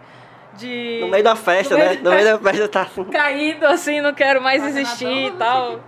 de- 0.58 1.00
No 1.02 1.08
meio 1.08 1.24
da 1.24 1.36
festa, 1.36 1.74
no 1.76 1.80
meio 1.80 1.92
né? 1.92 1.98
da 1.98 2.10
No 2.10 2.16
meio 2.16 2.38
da 2.38 2.40
festa 2.52 2.68
tá 2.68 2.82
assim. 2.84 3.04
caído 3.06 3.66
assim, 3.68 4.02
não 4.02 4.14
quero 4.14 4.42
mais 4.42 4.64
a 4.64 4.68
existir 4.70 5.28
e 5.28 5.32
tal. 5.32 5.80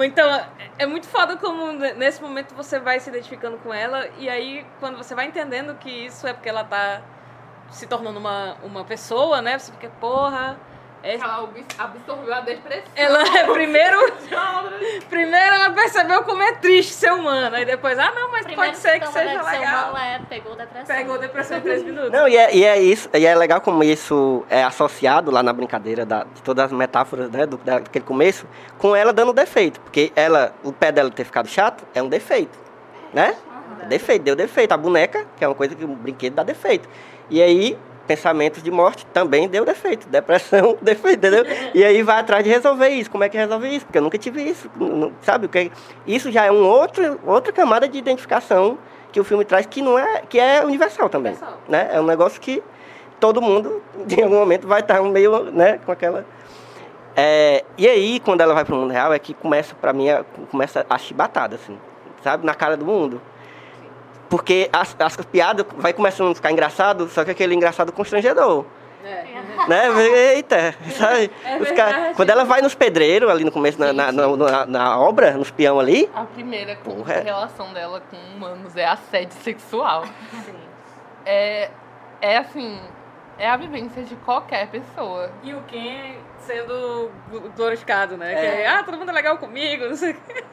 Então, 0.00 0.40
é 0.78 0.86
muito 0.86 1.06
foda 1.06 1.36
como 1.36 1.72
ne- 1.72 1.94
nesse 1.94 2.20
momento 2.20 2.54
você 2.54 2.78
vai 2.78 2.98
se 2.98 3.08
identificando 3.10 3.56
com 3.58 3.72
ela 3.72 4.08
e 4.18 4.28
aí 4.28 4.66
quando 4.80 4.96
você 4.96 5.14
vai 5.14 5.26
entendendo 5.26 5.74
que 5.76 5.90
isso 5.90 6.26
é 6.26 6.32
porque 6.32 6.48
ela 6.48 6.64
tá 6.64 7.00
se 7.70 7.86
tornando 7.86 8.18
uma, 8.18 8.56
uma 8.62 8.84
pessoa, 8.84 9.40
né? 9.40 9.58
Você 9.58 9.72
fica, 9.72 9.88
porra, 10.00 10.58
é- 11.04 11.14
Ela 11.16 11.38
abs- 11.44 11.66
absorveu 11.78 12.34
a 12.34 12.40
depressão. 12.40 12.84
ela 12.96 13.22
é 13.22 13.44
primeiro, 13.52 14.12
primeiro 15.10 15.54
ela 15.54 15.70
percebeu 15.70 16.22
como 16.24 16.42
é 16.42 16.52
triste 16.54 16.92
ser 16.92 17.12
humana 17.12 17.60
e 17.60 17.64
depois, 17.64 17.98
ah 17.98 18.10
não, 18.14 18.30
mas 18.30 18.44
Primeiro 18.46 18.72
pode 18.72 18.76
ser 18.78 18.98
que 19.00 19.06
sintoma 19.06 19.12
seja 19.26 19.42
legal. 19.42 19.90
humano 19.90 19.98
é 20.04 20.20
pegou 20.28 20.56
depressão. 20.56 20.96
Pegou 20.96 21.18
depressão 21.18 21.58
em 21.58 21.60
três 21.60 21.82
minutos. 21.84 22.10
Não, 22.10 22.26
e 22.28 22.36
é, 22.36 22.54
e 22.56 22.64
é 22.64 22.80
isso, 22.80 23.08
e 23.14 23.26
é 23.26 23.34
legal 23.34 23.60
como 23.60 23.84
isso 23.84 24.44
é 24.50 24.62
associado 24.64 25.30
lá 25.30 25.42
na 25.42 25.52
brincadeira 25.52 26.04
da- 26.06 26.24
de 26.24 26.42
todas 26.42 26.66
as 26.66 26.72
metáforas, 26.72 27.30
né, 27.30 27.46
do, 27.46 27.56
daquele 27.58 28.04
começo, 28.04 28.46
com 28.78 28.94
ela 28.96 29.12
dando 29.12 29.32
defeito. 29.32 29.80
Porque 29.80 30.12
ela, 30.16 30.54
o 30.62 30.72
pé 30.72 30.90
dela 30.90 31.10
ter 31.10 31.24
ficado 31.24 31.48
chato 31.48 31.84
é 31.94 32.02
um 32.02 32.08
defeito, 32.08 32.58
né? 33.12 33.36
É 33.82 33.86
defeito, 33.86 34.22
deu 34.22 34.36
defeito. 34.36 34.72
A 34.72 34.76
boneca, 34.76 35.26
que 35.36 35.44
é 35.44 35.48
uma 35.48 35.54
coisa 35.54 35.74
que 35.74 35.84
um 35.84 35.94
brinquedo 35.94 36.34
dá 36.34 36.42
defeito. 36.42 36.88
E 37.30 37.42
aí, 37.42 37.78
pensamentos 38.06 38.62
de 38.62 38.70
morte 38.70 39.06
também 39.06 39.48
deu 39.48 39.64
defeito. 39.64 40.06
Depressão, 40.08 40.76
defeito, 40.82 41.18
entendeu? 41.18 41.44
E 41.74 41.82
aí 41.84 42.02
vai 42.02 42.20
atrás 42.20 42.44
de 42.44 42.50
resolver 42.50 42.88
isso. 42.88 43.10
Como 43.10 43.24
é 43.24 43.28
que 43.28 43.36
resolve 43.36 43.68
isso? 43.68 43.86
Porque 43.86 43.98
eu 43.98 44.02
nunca 44.02 44.18
tive 44.18 44.42
isso. 44.42 44.70
não- 44.76 45.12
sabe? 45.22 45.46
o 45.46 45.48
que 45.48 45.70
Isso 46.06 46.30
já 46.30 46.44
é 46.44 46.52
um 46.52 46.64
outro, 46.66 47.18
outra 47.26 47.52
camada 47.52 47.88
de 47.88 47.96
identificação 47.98 48.78
que 49.12 49.20
o 49.20 49.24
filme 49.24 49.44
traz 49.44 49.64
que 49.66 49.80
não 49.80 49.98
é 49.98 50.22
que 50.28 50.38
é 50.40 50.64
universal 50.64 51.08
também, 51.08 51.32
Universal. 51.32 51.58
né? 51.68 51.88
É 51.92 52.00
um 52.00 52.04
negócio 52.04 52.40
que 52.40 52.62
todo 53.20 53.40
mundo 53.40 53.80
em 54.10 54.22
algum 54.22 54.36
momento 54.38 54.66
vai 54.66 54.80
estar 54.80 55.00
meio, 55.02 55.44
né, 55.52 55.78
com 55.86 55.92
aquela 55.92 56.24
é, 57.16 57.64
e 57.78 57.86
aí 57.88 58.18
quando 58.20 58.40
ela 58.40 58.52
vai 58.54 58.64
pro 58.64 58.74
mundo 58.74 58.90
real 58.92 59.12
é 59.12 59.18
que 59.20 59.32
começa 59.34 59.72
para 59.80 59.92
mim 59.92 60.08
a- 60.10 60.24
começa 60.50 60.84
a 60.90 60.98
chibatada 60.98 61.54
assim, 61.54 61.78
sabe, 62.24 62.44
na 62.44 62.54
cara 62.54 62.76
do 62.76 62.84
mundo. 62.84 63.22
Porque 64.28 64.68
as, 64.72 64.96
as 64.98 65.16
piadas 65.16 65.66
vai 65.76 65.92
começando 65.92 66.32
a 66.32 66.34
ficar 66.34 66.50
engraçado, 66.50 67.08
só 67.08 67.24
que 67.24 67.30
aquele 67.30 67.54
engraçado 67.54 67.92
constrangedor 67.92 68.64
É. 69.04 69.24
né? 69.68 69.88
Eita, 70.34 70.74
sabe? 70.96 71.30
É 71.44 71.58
cara- 71.74 72.12
quando 72.14 72.30
ela 72.30 72.44
vai 72.44 72.60
nos 72.62 72.74
pedreiros, 72.74 73.30
ali 73.30 73.44
no 73.44 73.52
começo, 73.52 73.78
na, 73.78 73.92
na, 73.92 74.10
na, 74.10 74.26
na- 74.36 74.66
na 74.66 74.98
obra, 74.98 75.32
nos 75.32 75.50
peão 75.50 75.78
ali, 75.78 76.10
A 76.14 76.24
primeira 76.24 76.76
com- 76.76 76.96
Porra. 76.96 77.20
relação 77.20 77.72
dela 77.72 78.02
com 78.10 78.16
humanos 78.16 78.76
é 78.76 78.86
assédio 78.86 79.36
sexual. 79.42 80.04
É, 81.26 81.70
é 82.20 82.36
assim, 82.36 82.78
é 83.38 83.48
a 83.48 83.56
vivência 83.56 84.02
de 84.02 84.14
qualquer 84.16 84.68
pessoa. 84.68 85.30
E 85.42 85.54
o 85.54 85.62
Ken 85.62 86.16
sendo 86.44 87.10
glorificado, 87.56 88.16
né? 88.16 88.32
É. 88.32 88.36
Que 88.40 88.46
é, 88.62 88.66
ah, 88.68 88.82
todo 88.82 88.96
mundo 88.98 89.08
é 89.10 89.12
legal 89.12 89.36
comigo, 89.38 89.86
não 89.88 89.96
sei 89.96 90.12
o 90.12 90.20
quê. 90.20 90.44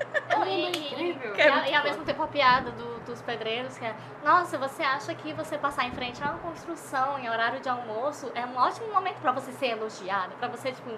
E, 0.48 0.72
e, 1.12 1.14
Que 1.36 1.42
é 1.42 1.68
e, 1.68 1.72
e 1.72 1.76
ao 1.76 1.84
mesmo 1.84 2.04
tempo 2.04 2.24
a 2.24 2.28
piada 2.28 2.72
do- 2.72 3.00
dos 3.02 3.22
pedreiros, 3.22 3.78
que 3.78 3.86
é, 3.86 3.94
nossa, 4.24 4.58
você 4.58 4.82
acha 4.84 5.14
que 5.14 5.34
você 5.34 5.58
passar 5.58 5.86
em 5.86 5.92
frente 5.92 6.22
a 6.24 6.28
uma 6.32 6.39
construção 6.39 7.20
em 7.20 7.30
horário 7.30 7.60
de 7.60 7.70
almoço 7.70 8.32
é 8.36 8.46
um 8.46 8.58
ótimo 8.58 8.92
momento 8.94 9.18
pra 9.22 9.32
você 9.32 9.52
ser 9.52 9.68
elogiada, 9.72 10.30
pra 10.39 10.48
você, 10.48 10.72
tipo, 10.72 10.89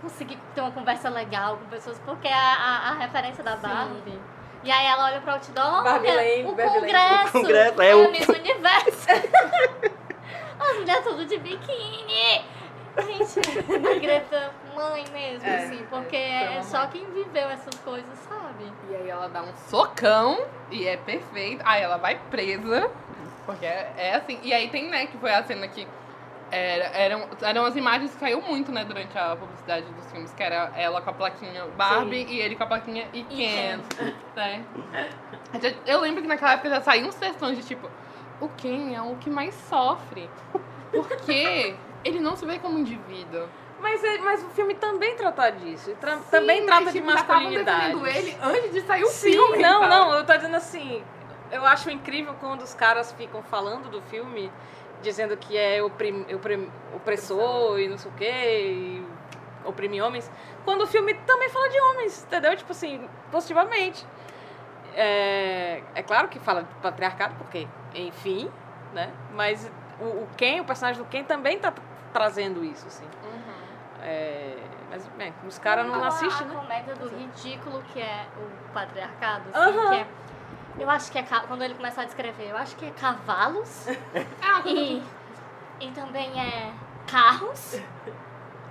conseguir 0.00 0.38
ter 0.54 0.60
uma 0.60 0.70
conversa 0.70 1.08
legal 1.10 1.56
com 1.58 1.64
pessoas, 1.66 1.98
porque 2.06 2.28
é 2.28 2.32
a, 2.32 2.38
a, 2.38 2.90
a 2.90 2.94
referência 2.94 3.42
da 3.44 3.56
Barbie. 3.56 4.18
E 4.62 4.70
aí 4.70 4.86
ela 4.86 5.06
olha 5.06 5.20
pro 5.22 5.32
outdoor, 5.32 5.82
Barbie 5.82 6.08
olha, 6.08 6.16
Lane, 6.16 6.44
o 6.44 6.54
Barbie 6.54 6.62
Lane. 6.62 6.80
congresso, 6.80 7.28
O 7.28 7.32
congresso, 7.32 7.82
é 7.82 7.90
é 7.90 7.94
o- 7.96 8.08
o 8.08 8.12
mesmo 8.12 8.34
universo. 8.34 9.06
As 10.60 10.76
mulheres 10.78 11.04
tudo 11.04 11.24
de 11.26 11.38
biquíni. 11.38 12.44
Gente, 12.98 13.40
a 13.86 13.98
Greta 13.98 14.52
mãe 14.74 15.04
mesmo, 15.12 15.46
É, 15.46 15.64
assim, 15.64 15.86
porque 15.88 16.16
é, 16.16 16.56
é 16.56 16.62
só 16.62 16.86
quem 16.86 17.04
viveu 17.12 17.48
essas 17.48 17.74
coisas, 17.84 18.18
sabe? 18.28 18.72
E 18.90 18.96
aí 18.96 19.08
ela 19.08 19.28
dá 19.28 19.42
um 19.42 19.54
socão 19.68 20.44
e 20.70 20.86
é 20.86 20.96
perfeito. 20.96 21.62
Aí 21.64 21.82
ela 21.82 21.96
vai 21.96 22.18
presa. 22.30 22.90
Porque 23.46 23.64
é, 23.64 23.92
é 23.96 24.14
assim. 24.16 24.38
E 24.42 24.52
aí 24.52 24.68
tem, 24.68 24.88
né, 24.90 25.06
que 25.06 25.16
foi 25.18 25.32
a 25.32 25.42
cena 25.44 25.66
que. 25.68 25.86
Era, 26.52 26.86
eram, 26.96 27.28
eram 27.42 27.64
as 27.64 27.76
imagens 27.76 28.12
que 28.12 28.18
caiu 28.18 28.42
muito, 28.42 28.72
né, 28.72 28.84
durante 28.84 29.16
a 29.16 29.36
publicidade 29.36 29.86
dos 29.86 30.10
filmes, 30.10 30.32
que 30.32 30.42
era 30.42 30.72
ela 30.74 31.00
com 31.00 31.10
a 31.10 31.12
plaquinha 31.12 31.64
Barbie 31.76 32.26
e 32.28 32.40
ele 32.40 32.56
com 32.56 32.64
a 32.64 32.66
plaquinha 32.66 33.06
e 33.12 33.22
Ken. 33.22 33.78
Né? 34.34 34.64
Eu 35.86 36.00
lembro 36.00 36.22
que 36.22 36.26
naquela 36.26 36.54
época 36.54 36.70
já 36.70 36.80
saíam 36.80 37.08
uns 37.08 37.14
textões 37.14 37.56
de 37.56 37.64
tipo, 37.64 37.88
o 38.40 38.48
Ken 38.48 38.96
é 38.96 39.00
o 39.00 39.14
que 39.14 39.30
mais 39.30 39.54
sofre. 39.54 40.28
Porque 40.90 41.76
ele 42.04 42.20
não 42.20 42.36
se 42.36 42.44
vê 42.46 42.58
como 42.58 42.78
indivíduo. 42.78 43.46
Mas, 43.80 44.04
é- 44.04 44.18
mas 44.18 44.42
o 44.44 44.48
filme 44.50 44.74
também 44.74 45.16
trata 45.16 45.50
disso. 45.52 45.94
tra- 46.00 46.18
Sim, 46.18 46.24
também 46.30 46.58
mas, 46.60 46.66
trata 46.66 46.84
de 46.86 46.92
tipo, 46.92 47.06
masculinidade. 47.06 48.08
ele 48.18 48.36
antes 48.42 48.72
de 48.72 48.80
sair 48.82 49.04
o 49.04 49.08
Sim, 49.08 49.32
filme. 49.32 49.58
não, 49.58 49.80
sabe? 49.80 49.94
não, 49.94 50.14
eu 50.16 50.26
tô 50.26 50.34
dizendo 50.36 50.56
assim, 50.56 51.02
eu 51.50 51.64
acho 51.64 51.90
incrível 51.90 52.34
quando 52.40 52.60
os 52.62 52.74
caras 52.74 53.10
ficam 53.12 53.42
falando 53.42 53.88
do 53.90 54.02
filme, 54.02 54.52
dizendo 55.02 55.34
que 55.36 55.56
é 55.56 55.82
oprim, 55.82 56.26
oprim, 56.34 56.70
opressor 56.94 57.78
e 57.80 57.88
não 57.88 57.96
sei 57.96 58.10
o 58.10 58.14
quê, 58.14 58.30
e 58.66 59.06
oprime 59.64 60.00
homens, 60.02 60.30
quando 60.64 60.82
o 60.82 60.86
filme 60.86 61.14
também 61.14 61.48
fala 61.48 61.68
de 61.70 61.80
homens, 61.80 62.22
entendeu? 62.24 62.54
Tipo 62.56 62.72
assim, 62.72 63.08
positivamente. 63.32 64.06
É, 64.94 65.82
é 65.94 66.02
claro 66.02 66.28
que 66.28 66.38
fala 66.38 66.64
de 66.64 66.74
patriarcado, 66.82 67.34
porque, 67.36 67.66
enfim, 67.94 68.50
né? 68.92 69.10
Mas 69.32 69.70
o, 70.00 70.04
o 70.04 70.28
Ken, 70.36 70.60
o 70.60 70.64
personagem 70.64 71.02
do 71.02 71.08
Ken 71.08 71.22
também 71.24 71.58
tá 71.58 71.72
trazendo 72.12 72.64
isso, 72.64 72.86
assim. 72.86 73.06
É, 74.02 74.56
mas, 74.90 75.06
bem, 75.08 75.32
os 75.46 75.58
caras 75.58 75.86
não 75.86 76.02
a, 76.02 76.08
assistem, 76.08 76.46
a 76.46 76.50
né? 76.50 76.56
comédia 76.56 76.94
do 76.96 77.08
ridículo 77.08 77.82
que 77.92 78.00
é 78.00 78.26
o 78.36 78.72
patriarcado, 78.72 79.44
assim, 79.52 79.78
Aham. 79.78 79.90
que 79.90 79.96
é. 79.96 80.06
Eu 80.78 80.88
acho 80.88 81.10
que 81.12 81.18
é. 81.18 81.22
Quando 81.22 81.62
ele 81.62 81.74
começou 81.74 82.02
a 82.02 82.06
descrever, 82.06 82.48
eu 82.48 82.56
acho 82.56 82.74
que 82.76 82.86
é 82.86 82.90
cavalos 82.92 83.86
Ah, 84.42 84.62
e, 84.64 85.02
e 85.80 85.90
também 85.90 86.40
é 86.40 86.72
carros. 87.06 87.78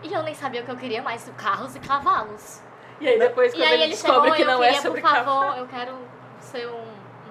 E 0.01 0.11
eu 0.13 0.23
nem 0.23 0.33
sabia 0.33 0.61
o 0.61 0.65
que 0.65 0.71
eu 0.71 0.77
queria 0.77 1.03
mais, 1.03 1.29
carros 1.37 1.75
e 1.75 1.79
cavalos. 1.79 2.61
E 2.99 3.07
aí 3.07 3.19
depois, 3.19 3.53
E 3.53 3.57
quando 3.57 3.63
aí 3.67 3.73
ele 3.73 3.83
ele 3.83 3.91
descobre 3.91 4.21
chegou, 4.31 4.35
que 4.35 4.41
eu 4.41 4.47
não 4.47 4.63
é 4.63 4.67
queria, 4.67 4.81
sobre 4.81 5.01
por 5.01 5.11
cavalo. 5.11 5.41
favor, 5.41 5.57
eu 5.57 5.67
quero 5.67 5.97
ser 6.39 6.67
um 6.67 6.88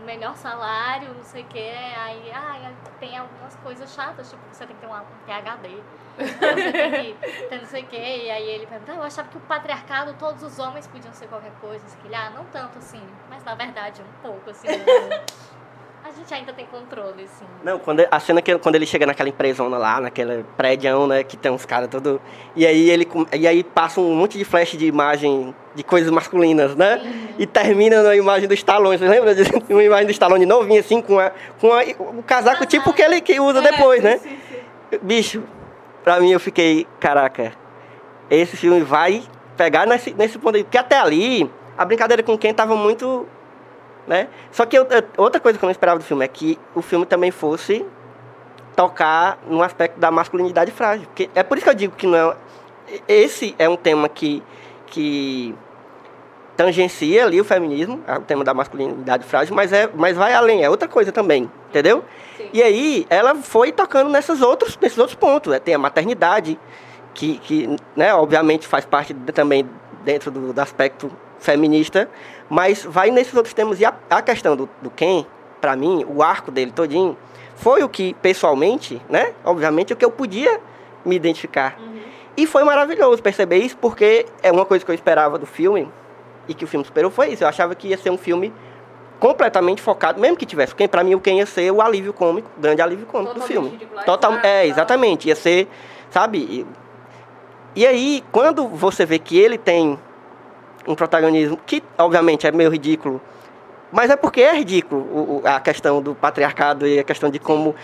melhor 0.09 0.35
salário, 0.37 1.13
não 1.13 1.23
sei 1.23 1.43
o 1.43 1.47
quê. 1.47 1.71
Aí, 1.99 2.33
ai, 2.33 2.75
tem 2.99 3.17
algumas 3.19 3.55
coisas 3.57 3.93
chatas, 3.93 4.31
tipo, 4.31 4.43
você 4.51 4.67
tem 4.67 4.75
que 4.75 4.81
ter 4.81 4.87
um 4.87 4.99
PHD. 5.27 5.83
Você 6.19 6.73
tem 6.73 7.15
que 7.15 7.49
ter 7.49 7.59
não 7.61 7.67
sei 7.67 7.85
o 7.85 7.87
quê. 7.87 8.25
E 8.25 8.31
aí 8.31 8.49
ele 8.49 8.67
pergunta, 8.67 8.91
ah, 8.91 8.97
eu 8.97 9.03
achava 9.05 9.29
que 9.29 9.37
o 9.37 9.41
patriarcado, 9.41 10.15
todos 10.15 10.43
os 10.43 10.59
homens 10.59 10.85
podiam 10.89 11.13
ser 11.15 11.29
qualquer 11.29 11.53
coisa. 11.61 11.87
Assim, 11.87 11.97
que 12.01 12.09
ele, 12.09 12.17
ah, 12.17 12.31
não 12.31 12.45
tanto 12.47 12.79
assim, 12.79 13.01
mas 13.31 13.45
na 13.45 13.55
verdade 13.55 14.03
um 14.03 14.21
pouco, 14.21 14.51
assim. 14.51 14.67
A 16.19 16.21
gente 16.21 16.35
ainda 16.35 16.53
tem 16.53 16.67
controle, 16.67 17.23
assim. 17.23 17.45
Não, 17.63 17.79
quando, 17.79 18.05
a 18.11 18.19
cena 18.19 18.43
que 18.43 18.59
quando 18.59 18.75
ele 18.75 18.87
chega 18.87 19.07
naquela 19.07 19.29
empresona 19.29 19.79
lá, 19.79 20.01
naquela 20.01 20.45
prédio, 20.57 21.07
né, 21.07 21.23
que 21.23 21.37
tem 21.37 21.53
uns 21.53 21.65
caras 21.65 21.89
todo 21.89 22.21
e 22.57 22.67
aí 22.67 22.91
ele 22.91 23.09
e 23.33 23.47
aí 23.47 23.63
passa 23.63 24.01
um 24.01 24.17
monte 24.17 24.37
de 24.37 24.45
flash 24.45 24.73
de 24.73 24.87
imagem 24.87 25.55
de 25.77 25.85
coisas 25.85 26.11
masculinas, 26.11 26.75
né? 26.75 27.01
E 27.39 27.47
termina 27.47 28.03
na 28.03 28.17
imagem 28.17 28.49
do 28.49 28.55
Stallone, 28.55 28.99
você 28.99 29.07
lembra 29.07 29.33
de 29.33 29.43
uma 29.73 29.85
imagem 29.85 30.07
do 30.07 30.13
Stallone 30.13 30.45
novinho 30.45 30.81
assim 30.81 31.01
com 31.01 31.21
a, 31.21 31.31
com 31.61 31.73
a, 31.73 31.83
o 32.01 32.23
casaco 32.25 32.67
tipo 32.67 32.93
que 32.93 33.01
ele 33.01 33.21
que 33.21 33.39
usa 33.39 33.63
depois, 33.63 34.03
né? 34.03 34.21
Bicho, 35.01 35.45
pra 36.03 36.19
mim 36.19 36.33
eu 36.33 36.41
fiquei, 36.41 36.85
caraca, 36.99 37.53
esse 38.29 38.57
filme 38.57 38.81
vai 38.81 39.23
pegar 39.57 39.87
nesse, 39.87 40.13
nesse 40.15 40.39
ponto 40.39 40.57
aí. 40.57 40.65
Porque 40.65 40.79
até 40.79 40.99
ali, 40.99 41.51
a 41.77 41.85
brincadeira 41.85 42.23
com 42.23 42.39
quem 42.39 42.55
tava 42.55 42.75
muito. 42.77 43.27
Né? 44.09 44.27
Só 44.51 44.65
que 44.67 44.77
eu- 44.77 44.87
eu- 44.87 45.03
outra 45.19 45.39
coisa 45.39 45.57
que 45.59 45.65
eu 45.65 45.67
não 45.69 45.71
esperava 45.71 45.99
do 46.01 46.05
filme 46.05 46.25
é 46.25 46.29
que 46.29 46.59
o 46.75 46.81
filme 46.83 47.05
também 47.07 47.31
fosse 47.31 47.85
tocar 48.75 49.39
no 49.47 49.63
aspecto 49.63 50.01
da 50.01 50.11
masculinidade 50.11 50.71
frágil. 50.73 51.07
Porque 51.07 51.29
é 51.35 51.43
por 51.43 51.59
isso 51.59 51.65
que 51.65 51.71
eu 51.71 51.75
digo 51.75 51.95
que 51.95 52.07
não 52.07 52.17
é. 52.33 52.37
Esse 53.07 53.55
é 53.59 53.69
um 53.69 53.77
tema 53.77 54.09
que. 54.09 54.43
que 54.87 55.55
tangencia 56.57 57.25
ali 57.25 57.41
o 57.41 57.45
feminismo, 57.45 58.03
o 58.09 58.21
tema 58.23 58.43
da 58.43 58.53
masculinidade 58.53 59.23
frágil, 59.25 59.55
mas, 59.55 59.73
é, 59.73 59.89
mas 59.95 60.17
vai 60.17 60.33
além, 60.35 60.65
é 60.65 60.69
outra 60.69 60.89
coisa 60.89 61.13
também, 61.13 61.49
entendeu? 61.69 62.03
E 62.53 62.61
aí 62.61 63.07
ela 63.09 63.37
foi 63.37 63.71
tocando 63.71 64.11
nessas 64.11 64.43
outros, 64.43 64.77
nesses 64.83 64.99
outros 64.99 65.15
pontos. 65.15 65.53
Né? 65.53 65.61
Tem 65.61 65.75
a 65.75 65.79
maternidade, 65.79 66.59
que, 67.15 67.39
que 67.39 67.77
né, 67.95 68.13
obviamente 68.13 68.67
faz 68.67 68.85
parte 68.85 69.15
de- 69.15 69.33
também 69.33 69.69
dentro 70.05 70.33
do, 70.33 70.53
do 70.53 70.61
aspecto 70.61 71.09
feminista, 71.39 72.09
mas 72.49 72.85
vai 72.85 73.11
nesses 73.11 73.35
outros 73.35 73.55
temas. 73.55 73.81
E 73.81 73.85
a, 73.85 73.95
a 74.11 74.23
questão 74.23 74.57
do, 74.57 74.69
do 74.81 74.91
Ken, 74.91 75.25
para 75.61 75.77
mim, 75.77 76.05
o 76.09 76.23
arco 76.23 76.51
dele 76.51 76.71
todinho, 76.71 77.17
foi 77.57 77.83
o 77.83 77.89
que, 77.89 78.15
pessoalmente, 78.15 79.03
né, 79.09 79.33
obviamente, 79.45 79.93
o 79.93 79.97
que 79.97 80.05
eu 80.05 80.11
podia 80.11 80.61
me 81.05 81.17
identificar. 81.17 81.79
E 82.37 82.47
foi 82.47 82.63
maravilhoso 82.63 83.21
perceber 83.21 83.57
isso, 83.57 83.77
porque 83.77 84.27
é 84.43 84.53
uma 84.53 84.65
coisa 84.65 84.85
que 84.85 84.91
eu 84.91 84.95
esperava 84.95 85.37
do 85.39 85.47
filme, 85.47 85.89
e 86.49 86.55
que 86.55 86.65
o 86.65 86.69
filme 86.69 86.85
superou, 86.85 87.11
foi 87.11 87.29
isso. 87.29 87.45
Eu 87.45 87.49
achava 87.49 87.75
que 87.75 87.89
ia 87.89 87.99
ser 87.99 88.11
um 88.11 88.17
filme 88.19 88.53
completamente 89.21 89.83
focado, 89.83 90.21
mesmo 90.21 90.37
que 90.37 90.47
tivesse 90.47 90.75
quem 90.75 90.89
para 90.89 91.03
mim 91.05 91.15
o 91.15 91.21
quem 91.21 91.39
ia 91.39 91.47
ser 91.47 91.71
o 91.73 91.83
alívio 91.83 92.13
cômico, 92.13 92.49
o 92.57 92.61
grande 92.61 92.81
alívio 92.81 93.05
cômico 93.07 93.35
do 93.35 93.41
Totalmente 93.41 93.53
filme. 93.53 93.71
ridicularizado 93.71 94.19
Total, 94.19 94.33
é, 94.35 94.41
tal. 94.41 94.71
exatamente, 94.71 95.29
ia 95.29 95.35
ser, 95.35 95.69
sabe? 96.11 96.39
E, 96.39 96.67
e 97.75 97.87
aí, 97.87 98.25
quando 98.33 98.67
você 98.67 99.05
vê 99.05 99.19
que 99.19 99.39
ele 99.39 99.59
tem 99.59 99.99
um 100.89 100.95
protagonismo 100.95 101.59
que 101.67 101.83
obviamente 101.99 102.47
é 102.47 102.51
meio 102.51 102.71
ridículo, 102.71 103.21
mas 103.93 104.11
é 104.11 104.17
porque 104.17 104.41
é 104.41 104.55
ridículo 104.57 105.03
o- 105.03 105.43
a 105.45 105.61
questão 105.61 106.01
do 106.03 106.15
patriarcado 106.15 106.87
e 106.87 106.99
a 106.99 107.05
questão 107.05 107.31
de 107.31 107.39
como 107.39 107.75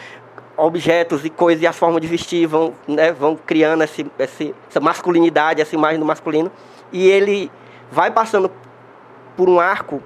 objetos 0.57 1.25
e 1.25 1.31
coisas 1.31 1.63
e 1.63 1.67
as 1.67 1.77
formas 1.77 2.01
de 2.01 2.07
vestir 2.07 2.47
vão, 2.47 2.73
né, 2.89 3.13
vão 3.13 3.37
criando 3.37 3.83
esse, 3.85 4.07
esse- 4.19 4.55
essa 4.71 4.81
masculinidade, 4.81 5.61
essa 5.61 5.75
imagem 5.75 5.99
do 5.99 6.07
masculino. 6.07 6.51
E 6.93 7.07
ele 7.09 7.51
vai 7.91 8.11
passando 8.11 8.51
por 9.37 9.49
um 9.49 9.59
arco 9.61 10.03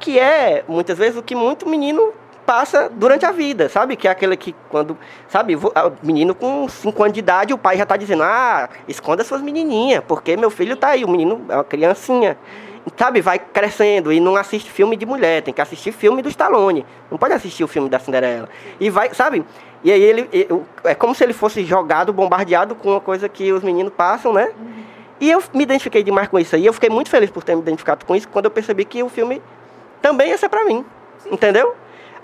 que 0.00 0.18
é, 0.18 0.64
muitas 0.68 0.98
vezes, 0.98 1.16
o 1.16 1.22
que 1.22 1.34
muito 1.34 1.68
menino 1.68 2.12
passa 2.44 2.90
durante 2.92 3.24
a 3.24 3.32
vida, 3.32 3.68
sabe? 3.68 3.96
Que 3.96 4.08
é 4.08 4.10
aquele 4.10 4.36
que 4.36 4.54
quando, 4.68 4.96
sabe, 5.28 5.56
o 5.56 5.72
menino 6.02 6.34
com 6.34 6.68
5 6.68 7.02
anos 7.02 7.14
de 7.14 7.20
idade, 7.20 7.52
o 7.52 7.58
pai 7.58 7.76
já 7.76 7.86
tá 7.86 7.96
dizendo, 7.96 8.22
ah, 8.22 8.68
esconda 8.86 9.24
suas 9.24 9.40
menininhas, 9.40 10.02
porque 10.06 10.36
meu 10.36 10.50
filho 10.50 10.76
tá 10.76 10.88
aí, 10.88 11.04
o 11.04 11.08
menino 11.08 11.44
é 11.48 11.54
uma 11.54 11.64
criancinha. 11.64 12.36
Sabe, 12.98 13.22
vai 13.22 13.38
crescendo 13.38 14.12
e 14.12 14.20
não 14.20 14.36
assiste 14.36 14.70
filme 14.70 14.94
de 14.94 15.06
mulher, 15.06 15.42
tem 15.42 15.54
que 15.54 15.60
assistir 15.60 15.90
filme 15.90 16.20
do 16.20 16.28
Stallone. 16.28 16.84
Não 17.10 17.16
pode 17.16 17.32
assistir 17.32 17.64
o 17.64 17.68
filme 17.68 17.88
da 17.88 17.98
Cinderela. 17.98 18.48
E 18.78 18.90
vai, 18.90 19.14
sabe? 19.14 19.42
E 19.82 19.90
aí 19.90 20.02
ele, 20.02 20.28
é 20.84 20.94
como 20.94 21.14
se 21.14 21.24
ele 21.24 21.32
fosse 21.32 21.64
jogado, 21.64 22.12
bombardeado 22.12 22.74
com 22.74 22.90
uma 22.90 23.00
coisa 23.00 23.26
que 23.26 23.50
os 23.52 23.62
meninos 23.62 23.92
passam, 23.94 24.34
né? 24.34 24.52
E 25.20 25.30
eu 25.30 25.42
me 25.54 25.62
identifiquei 25.62 26.02
demais 26.02 26.28
com 26.28 26.38
isso 26.38 26.54
aí. 26.54 26.66
Eu 26.66 26.72
fiquei 26.72 26.90
muito 26.90 27.08
feliz 27.08 27.30
por 27.30 27.42
ter 27.42 27.54
me 27.54 27.62
identificado 27.62 28.04
com 28.04 28.14
isso 28.14 28.28
quando 28.28 28.46
eu 28.46 28.50
percebi 28.50 28.84
que 28.84 29.02
o 29.02 29.08
filme 29.08 29.40
também 30.02 30.28
ia 30.28 30.36
ser 30.36 30.50
pra 30.50 30.64
mim. 30.64 30.84
Entendeu? 31.30 31.74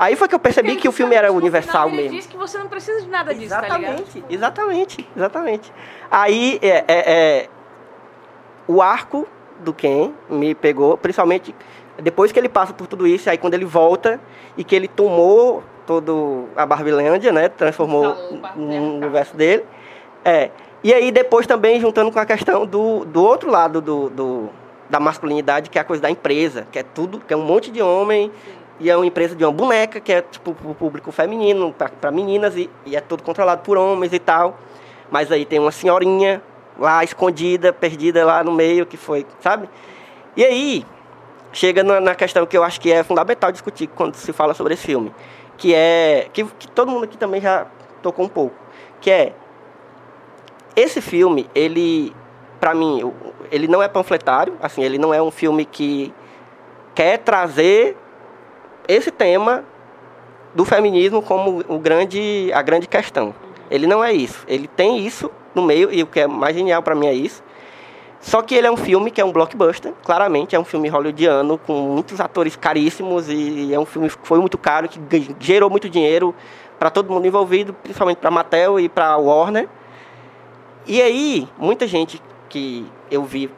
Aí 0.00 0.16
foi 0.16 0.26
que 0.28 0.34
eu 0.34 0.38
percebi 0.38 0.76
que 0.76 0.88
o 0.88 0.92
filme 0.92 1.14
era 1.14 1.30
universal 1.30 1.88
Ele 1.88 1.96
mesmo. 1.98 2.16
diz 2.16 2.26
que 2.26 2.34
você 2.36 2.56
não 2.56 2.68
precisa 2.68 3.02
de 3.02 3.08
nada 3.08 3.34
disso, 3.34 3.50
tá 3.50 3.60
ligado? 3.60 3.82
Exatamente, 4.00 4.24
exatamente, 4.30 5.08
exatamente. 5.14 5.72
Aí 6.10 6.58
é, 6.62 6.84
é- 6.88 7.12
é, 7.12 7.48
o 8.66 8.80
arco 8.80 9.28
do 9.58 9.74
Ken 9.74 10.12
me 10.30 10.54
pegou, 10.54 10.96
principalmente 10.96 11.54
depois 12.02 12.32
que 12.32 12.38
ele 12.38 12.48
passa 12.48 12.72
por 12.72 12.86
tudo 12.86 13.06
isso, 13.06 13.28
aí 13.28 13.36
quando 13.36 13.52
ele 13.52 13.66
volta 13.66 14.18
e 14.56 14.64
que 14.64 14.74
ele 14.74 14.88
tomou 14.88 15.62
todo 15.86 16.46
a 16.56 16.64
Barbilândia, 16.64 17.30
né? 17.30 17.50
Transformou 17.50 18.16
no 18.56 18.94
universo 18.96 19.36
dele. 19.36 19.64
É. 20.24 20.50
E 20.82 20.94
aí 20.94 21.12
depois 21.12 21.46
também 21.46 21.78
juntando 21.78 22.10
com 22.10 22.18
a 22.18 22.24
questão 22.24 22.64
do, 22.64 23.04
do 23.04 23.22
outro 23.22 23.50
lado 23.50 23.82
do, 23.82 24.08
do- 24.08 24.48
da 24.88 24.98
masculinidade, 24.98 25.68
que 25.68 25.76
é 25.78 25.82
a 25.82 25.84
coisa 25.84 26.02
da 26.02 26.10
empresa, 26.10 26.66
que 26.72 26.78
é 26.78 26.82
tudo, 26.82 27.20
que 27.20 27.34
é 27.34 27.36
um 27.36 27.44
monte 27.44 27.70
de 27.70 27.82
homem 27.82 28.32
e 28.80 28.88
é 28.90 28.96
uma 28.96 29.04
empresa 29.06 29.36
de 29.36 29.44
uma 29.44 29.52
boneca, 29.52 30.00
que 30.00 30.10
é 30.12 30.22
tipo 30.22 30.54
pro 30.54 30.74
público 30.74 31.12
feminino, 31.12 31.74
para 32.00 32.10
meninas, 32.10 32.56
e, 32.56 32.68
e 32.86 32.96
é 32.96 33.00
tudo 33.00 33.22
controlado 33.22 33.62
por 33.62 33.76
homens 33.76 34.12
e 34.12 34.18
tal. 34.18 34.58
Mas 35.10 35.30
aí 35.30 35.44
tem 35.44 35.58
uma 35.58 35.70
senhorinha 35.70 36.42
lá 36.78 37.04
escondida, 37.04 37.72
perdida 37.72 38.24
lá 38.24 38.42
no 38.42 38.52
meio, 38.52 38.86
que 38.86 38.96
foi, 38.96 39.26
sabe? 39.40 39.68
E 40.36 40.44
aí 40.44 40.86
chega 41.52 41.82
na, 41.84 42.00
na 42.00 42.14
questão 42.14 42.46
que 42.46 42.56
eu 42.56 42.64
acho 42.64 42.80
que 42.80 42.90
é 42.90 43.02
fundamental 43.02 43.52
discutir 43.52 43.86
quando 43.88 44.14
se 44.14 44.32
fala 44.32 44.54
sobre 44.54 44.74
esse 44.74 44.86
filme, 44.86 45.12
que 45.58 45.74
é 45.74 46.28
que, 46.32 46.44
que 46.44 46.68
todo 46.68 46.90
mundo 46.90 47.04
aqui 47.04 47.18
também 47.18 47.40
já 47.40 47.66
tocou 48.00 48.24
um 48.24 48.28
pouco, 48.28 48.54
que 49.00 49.10
é 49.10 49.32
esse 50.74 51.00
filme, 51.00 51.50
ele 51.54 52.14
para 52.60 52.74
mim, 52.74 53.02
o- 53.02 53.14
ele 53.50 53.66
não 53.66 53.82
é 53.82 53.88
panfletário, 53.88 54.54
assim, 54.62 54.82
ele 54.82 54.96
não 54.96 55.12
é 55.12 55.20
um 55.20 55.30
filme 55.30 55.64
que 55.64 56.14
quer 56.94 57.18
trazer 57.18 57.96
esse 58.90 59.10
tema 59.10 59.64
do 60.54 60.64
feminismo 60.64 61.22
como 61.22 61.62
o 61.68 61.78
grande, 61.78 62.50
a 62.52 62.62
grande 62.62 62.88
questão. 62.88 63.34
Ele 63.70 63.86
não 63.86 64.02
é 64.02 64.12
isso. 64.12 64.44
Ele 64.48 64.66
tem 64.66 65.06
isso 65.06 65.30
no 65.54 65.62
meio, 65.62 65.92
e 65.92 66.02
o 66.02 66.06
que 66.06 66.20
é 66.20 66.26
mais 66.26 66.54
genial 66.54 66.82
para 66.82 66.94
mim 66.94 67.06
é 67.06 67.14
isso. 67.14 67.42
Só 68.20 68.42
que 68.42 68.54
ele 68.54 68.66
é 68.66 68.70
um 68.70 68.76
filme 68.76 69.10
que 69.10 69.20
é 69.20 69.24
um 69.24 69.32
blockbuster, 69.32 69.94
claramente, 70.04 70.54
é 70.54 70.60
um 70.60 70.64
filme 70.64 70.88
hollywoodiano, 70.88 71.56
com 71.56 71.72
muitos 71.72 72.20
atores 72.20 72.54
caríssimos, 72.54 73.28
e 73.28 73.72
é 73.72 73.78
um 73.78 73.86
filme 73.86 74.10
que 74.10 74.18
foi 74.22 74.38
muito 74.38 74.58
caro, 74.58 74.88
que 74.88 75.00
gerou 75.40 75.70
muito 75.70 75.88
dinheiro 75.88 76.34
para 76.78 76.90
todo 76.90 77.10
mundo 77.10 77.26
envolvido, 77.26 77.72
principalmente 77.72 78.18
para 78.18 78.30
Mattel 78.30 78.78
e 78.78 78.88
para 78.88 79.16
Warner. 79.16 79.68
E 80.86 81.00
aí, 81.00 81.48
muita 81.58 81.86
gente 81.86 82.22
que 82.48 82.86
eu 83.10 83.22
vi, 83.24 83.50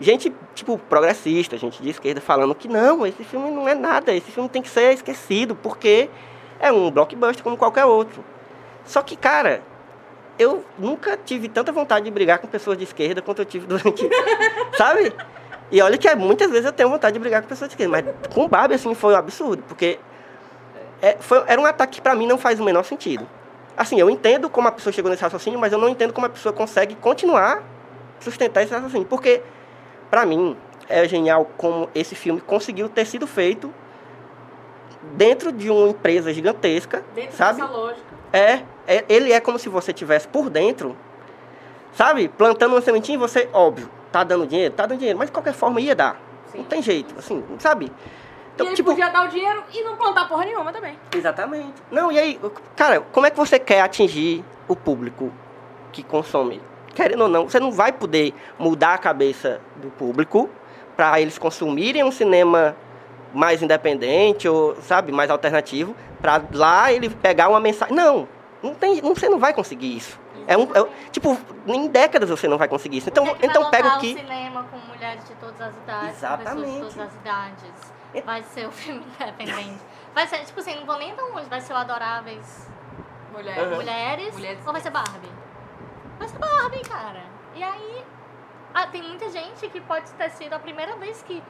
gente 0.00 0.32
tipo 0.54 0.78
progressista, 0.78 1.56
gente 1.56 1.82
de 1.82 1.90
esquerda, 1.90 2.20
falando 2.20 2.54
que 2.54 2.68
não, 2.68 3.06
esse 3.06 3.24
filme 3.24 3.50
não 3.50 3.68
é 3.68 3.74
nada, 3.74 4.12
esse 4.14 4.30
filme 4.30 4.48
tem 4.48 4.62
que 4.62 4.68
ser 4.68 4.92
esquecido, 4.94 5.54
porque 5.54 6.08
é 6.60 6.70
um 6.72 6.90
blockbuster 6.90 7.42
como 7.42 7.56
qualquer 7.56 7.84
outro. 7.84 8.24
Só 8.84 9.02
que, 9.02 9.16
cara, 9.16 9.62
eu 10.38 10.64
nunca 10.78 11.16
tive 11.16 11.48
tanta 11.48 11.72
vontade 11.72 12.04
de 12.04 12.10
brigar 12.10 12.38
com 12.38 12.46
pessoas 12.46 12.76
de 12.78 12.84
esquerda 12.84 13.20
quanto 13.22 13.40
eu 13.40 13.44
tive 13.44 13.66
durante. 13.66 14.08
sabe? 14.76 15.12
E 15.70 15.82
olha 15.82 15.98
que 15.98 16.06
é, 16.06 16.14
muitas 16.14 16.50
vezes 16.50 16.66
eu 16.66 16.72
tenho 16.72 16.88
vontade 16.88 17.14
de 17.14 17.18
brigar 17.18 17.42
com 17.42 17.48
pessoas 17.48 17.68
de 17.68 17.74
esquerda, 17.74 17.90
mas 17.90 18.32
com 18.32 18.44
o 18.44 18.48
Barbie, 18.48 18.74
assim, 18.74 18.94
foi 18.94 19.14
um 19.14 19.16
absurdo, 19.16 19.64
porque 19.66 19.98
é, 21.02 21.16
foi- 21.18 21.42
era 21.46 21.60
um 21.60 21.66
ataque 21.66 21.94
que 21.96 22.00
pra 22.00 22.14
mim 22.14 22.26
não 22.26 22.38
faz 22.38 22.60
o 22.60 22.64
menor 22.64 22.84
sentido. 22.84 23.26
Assim, 23.76 23.98
eu 24.00 24.08
entendo 24.08 24.48
como 24.48 24.68
a 24.68 24.72
pessoa 24.72 24.92
chegou 24.92 25.10
nesse 25.10 25.22
raciocínio, 25.22 25.58
mas 25.58 25.72
eu 25.72 25.78
não 25.78 25.88
entendo 25.88 26.12
como 26.12 26.26
a 26.26 26.30
pessoa 26.30 26.52
consegue 26.52 26.94
continuar 26.94 27.62
sustentar 28.20 28.62
esse 28.62 28.72
raciocínio. 28.72 29.06
Porque, 29.06 29.42
pra 30.10 30.24
mim, 30.26 30.56
é 30.88 31.06
genial 31.06 31.50
como 31.56 31.88
esse 31.94 32.14
filme 32.14 32.40
conseguiu 32.40 32.88
ter 32.88 33.04
sido 33.04 33.26
feito 33.26 33.72
dentro 35.14 35.52
de 35.52 35.70
uma 35.70 35.88
empresa 35.88 36.32
gigantesca, 36.32 37.04
Dentro 37.14 37.36
sabe? 37.36 37.60
dessa 37.60 37.72
lógica. 37.72 38.06
É, 38.32 38.62
é, 38.86 39.04
ele 39.08 39.32
é 39.32 39.40
como 39.40 39.58
se 39.58 39.68
você 39.68 39.92
tivesse 39.92 40.26
por 40.28 40.50
dentro, 40.50 40.96
sabe? 41.92 42.28
Plantando 42.28 42.74
uma 42.74 42.80
sementinha 42.80 43.18
você, 43.18 43.48
óbvio, 43.52 43.88
tá 44.10 44.24
dando 44.24 44.46
dinheiro, 44.46 44.74
tá 44.74 44.86
dando 44.86 44.98
dinheiro, 44.98 45.18
mas 45.18 45.28
de 45.28 45.32
qualquer 45.32 45.54
forma 45.54 45.80
ia 45.80 45.94
dar. 45.94 46.20
Sim. 46.46 46.58
Não 46.58 46.64
tem 46.64 46.82
jeito, 46.82 47.14
assim, 47.18 47.44
sabe? 47.58 47.92
e 48.58 48.66
ele 48.66 48.82
podia 48.82 49.10
dar 49.10 49.26
o 49.26 49.28
dinheiro 49.28 49.62
e 49.72 49.82
não 49.82 49.96
plantar 49.96 50.26
porra 50.28 50.44
nenhuma 50.46 50.72
também. 50.72 50.98
Exatamente. 51.14 51.74
Não, 51.90 52.10
e 52.10 52.18
aí, 52.18 52.40
cara, 52.74 53.00
como 53.12 53.26
é 53.26 53.30
que 53.30 53.36
você 53.36 53.58
quer 53.58 53.82
atingir 53.82 54.42
o 54.66 54.74
público 54.74 55.30
que 55.92 56.02
consome? 56.02 56.60
Querendo 56.96 57.24
ou 57.24 57.28
não, 57.28 57.46
você 57.46 57.60
não 57.60 57.70
vai 57.70 57.92
poder 57.92 58.32
mudar 58.58 58.94
a 58.94 58.98
cabeça 58.98 59.60
do 59.76 59.90
público 59.90 60.48
para 60.96 61.20
eles 61.20 61.36
consumirem 61.36 62.02
um 62.02 62.10
cinema 62.10 62.74
mais 63.34 63.62
independente 63.62 64.48
ou, 64.48 64.74
sabe, 64.76 65.12
mais 65.12 65.30
alternativo, 65.30 65.94
para 66.22 66.42
lá 66.54 66.90
ele 66.90 67.10
pegar 67.10 67.50
uma 67.50 67.60
mensagem. 67.60 67.94
Não, 67.94 68.26
não 68.62 68.74
tem, 68.74 69.02
não, 69.02 69.14
você 69.14 69.28
não 69.28 69.38
vai 69.38 69.52
conseguir 69.52 69.94
isso. 69.94 70.18
É 70.46 70.56
um, 70.56 70.62
é, 70.62 70.88
tipo, 71.10 71.36
em 71.66 71.86
décadas 71.86 72.30
você 72.30 72.48
não 72.48 72.56
vai 72.56 72.66
conseguir 72.66 72.96
isso. 72.96 73.10
Então, 73.10 73.36
então 73.42 73.64
vai 73.64 73.70
pega 73.72 73.96
o 73.96 74.00
que 74.00 74.14
cinema 74.14 74.64
com 74.70 74.78
mulheres 74.78 75.22
de 75.28 75.34
todas 75.34 75.60
as 75.60 75.76
idades, 75.76 76.08
com 76.08 76.16
Exatamente. 76.16 76.54
pessoas 76.54 76.72
de 76.72 76.80
todas 76.80 76.98
as 76.98 77.14
idades. 77.20 77.92
Vai 78.24 78.42
ser 78.42 78.66
o 78.66 78.72
filme 78.72 79.04
independente. 79.20 79.80
Vai 80.14 80.26
ser, 80.26 80.38
tipo 80.46 80.58
assim, 80.60 80.74
não 80.76 80.86
vou 80.86 80.96
nem 80.96 81.14
dar 81.14 81.24
longe, 81.24 81.46
vai 81.50 81.60
ser 81.60 81.74
o 81.74 81.76
Adoráveis 81.76 82.70
Mulher. 83.32 83.58
Aham. 83.58 83.74
Mulheres, 83.74 84.32
Mulheres. 84.32 84.66
ou 84.66 84.72
vai 84.72 84.80
ser 84.80 84.90
Barbie? 84.90 85.28
Ser 86.26 86.38
Barbie, 86.38 86.80
cara. 86.88 87.22
E 87.54 87.62
aí, 87.62 88.04
ah, 88.74 88.86
tem 88.86 89.02
muita 89.02 89.28
gente 89.30 89.68
que 89.68 89.80
pode 89.80 90.10
ter 90.12 90.30
sido 90.30 90.52
a 90.54 90.58
primeira 90.58 90.96
vez 90.96 91.22
que, 91.22 91.42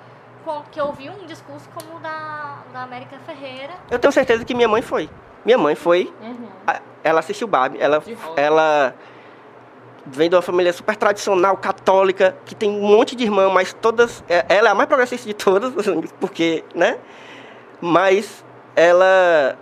que 0.73 0.81
ouviu 0.81 1.13
um 1.13 1.27
discurso 1.27 1.69
como 1.75 1.97
o 1.97 2.01
da, 2.01 2.59
da 2.73 2.83
América 2.83 3.19
Ferreira. 3.27 3.75
Eu 3.91 3.99
tenho 3.99 4.13
certeza 4.13 4.45
que 4.45 4.55
minha 4.55 4.69
mãe 4.69 4.83
foi. 4.83 5.09
Minha 5.45 5.59
mãe 5.59 5.75
foi 5.75 6.13
Uhum. 6.21 6.49
A- 6.67 6.81
ela 7.05 7.21
assistiu 7.21 7.47
Barbie, 7.47 7.79
ela, 7.81 8.03
ela 8.37 8.95
vem 10.05 10.29
de 10.29 10.35
uma 10.35 10.43
família 10.43 10.73
super 10.73 10.97
tradicional, 10.97 11.57
católica, 11.57 12.37
que 12.45 12.55
tem 12.55 12.69
um 12.71 12.81
monte 12.81 13.15
de 13.15 13.25
irmãs, 13.25 13.53
mas 13.53 13.73
todas, 13.73 14.25
é- 14.29 14.45
ela 14.49 14.69
é 14.69 14.73
a 14.73 14.75
mais 14.75 14.89
progressista 14.89 15.27
de 15.27 15.35
todas, 15.35 15.73
porque, 16.21 16.65
né? 16.75 16.99
Mas 17.81 18.45
ela 18.75 19.57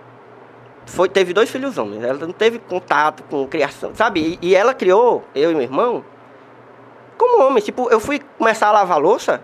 foi, 0.86 1.08
teve 1.08 1.32
dois 1.32 1.50
filhos 1.50 1.78
homens, 1.78 2.02
ela 2.02 2.18
não 2.18 2.32
teve 2.32 2.58
contato 2.58 3.22
com 3.24 3.46
criação, 3.46 3.94
sabe? 3.94 4.38
E, 4.40 4.50
e 4.50 4.54
ela 4.54 4.74
criou, 4.74 5.24
eu 5.34 5.50
e 5.50 5.54
meu 5.54 5.62
irmão, 5.62 6.04
como 7.16 7.42
homens. 7.42 7.64
Tipo, 7.64 7.88
eu 7.90 7.98
fui 7.98 8.20
começar 8.38 8.68
a 8.68 8.72
lavar 8.72 8.98
louça, 8.98 9.42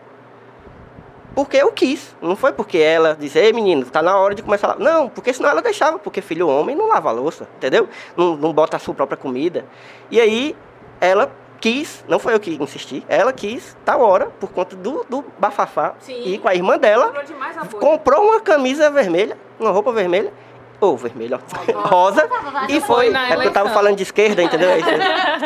porque 1.34 1.56
eu 1.56 1.72
quis. 1.72 2.14
Não 2.20 2.36
foi 2.36 2.52
porque 2.52 2.78
ela 2.78 3.16
disse, 3.18 3.38
ei 3.38 3.52
menino, 3.52 3.84
tá 3.86 4.02
na 4.02 4.16
hora 4.16 4.34
de 4.34 4.42
começar 4.42 4.68
a 4.68 4.70
lavar. 4.70 4.84
Não, 4.84 5.08
porque 5.08 5.32
senão 5.32 5.48
ela 5.48 5.62
deixava, 5.62 5.98
porque 5.98 6.20
filho 6.20 6.48
homem 6.48 6.76
não 6.76 6.88
lava 6.88 7.08
a 7.08 7.12
louça, 7.12 7.48
entendeu? 7.56 7.88
Não, 8.16 8.36
não 8.36 8.52
bota 8.52 8.76
a 8.76 8.80
sua 8.80 8.94
própria 8.94 9.16
comida. 9.16 9.64
E 10.10 10.20
aí 10.20 10.56
ela 11.00 11.32
quis, 11.60 12.04
não 12.08 12.18
foi 12.18 12.34
eu 12.34 12.40
que 12.40 12.54
insisti, 12.60 13.04
ela 13.06 13.32
quis, 13.32 13.76
tal 13.84 14.00
hora, 14.00 14.26
por 14.40 14.50
conta 14.50 14.74
do, 14.74 15.04
do 15.08 15.24
bafafá, 15.38 15.94
Sim. 16.00 16.22
e 16.24 16.38
com 16.38 16.48
a 16.48 16.54
irmã 16.54 16.78
dela, 16.78 17.12
a 17.56 17.66
comprou 17.66 18.22
uma 18.22 18.40
camisa 18.40 18.90
vermelha, 18.90 19.36
uma 19.58 19.70
roupa 19.70 19.92
vermelha, 19.92 20.32
ou 20.80 20.96
vermelha, 20.96 21.38
ó, 21.74 21.88
rosa, 21.88 22.28
e 22.68 22.80
foi. 22.80 23.08
É 23.14 23.34
porque 23.34 23.48
eu 23.48 23.52
tava 23.52 23.70
falando 23.70 23.96
de 23.96 24.02
esquerda, 24.02 24.42
entendeu? 24.42 24.70
Aí, 24.72 24.82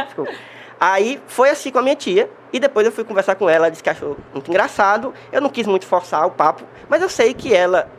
Desculpa. 0.05 0.32
Aí 0.81 1.23
foi 1.27 1.51
assim 1.51 1.70
com 1.70 1.78
a 1.78 1.82
minha 1.82 1.97
tia, 1.97 2.31
e 2.52 2.61
depois 2.61 2.86
eu 2.86 2.93
fui 2.93 3.05
conversar 3.05 3.35
com 3.35 3.48
ela, 3.48 3.66
ela 3.66 3.70
disse 3.70 3.82
que 3.82 3.90
achou 3.90 4.16
muito 4.32 4.48
engraçado. 4.51 5.15
Eu 5.32 5.40
não 5.40 5.48
quis 5.48 5.66
muito 5.66 5.86
forçar 5.86 6.27
o 6.27 6.31
papo, 6.31 6.65
mas 6.89 7.02
eu 7.02 7.09
sei 7.09 7.32
que 7.35 7.55
ela, 7.55 7.90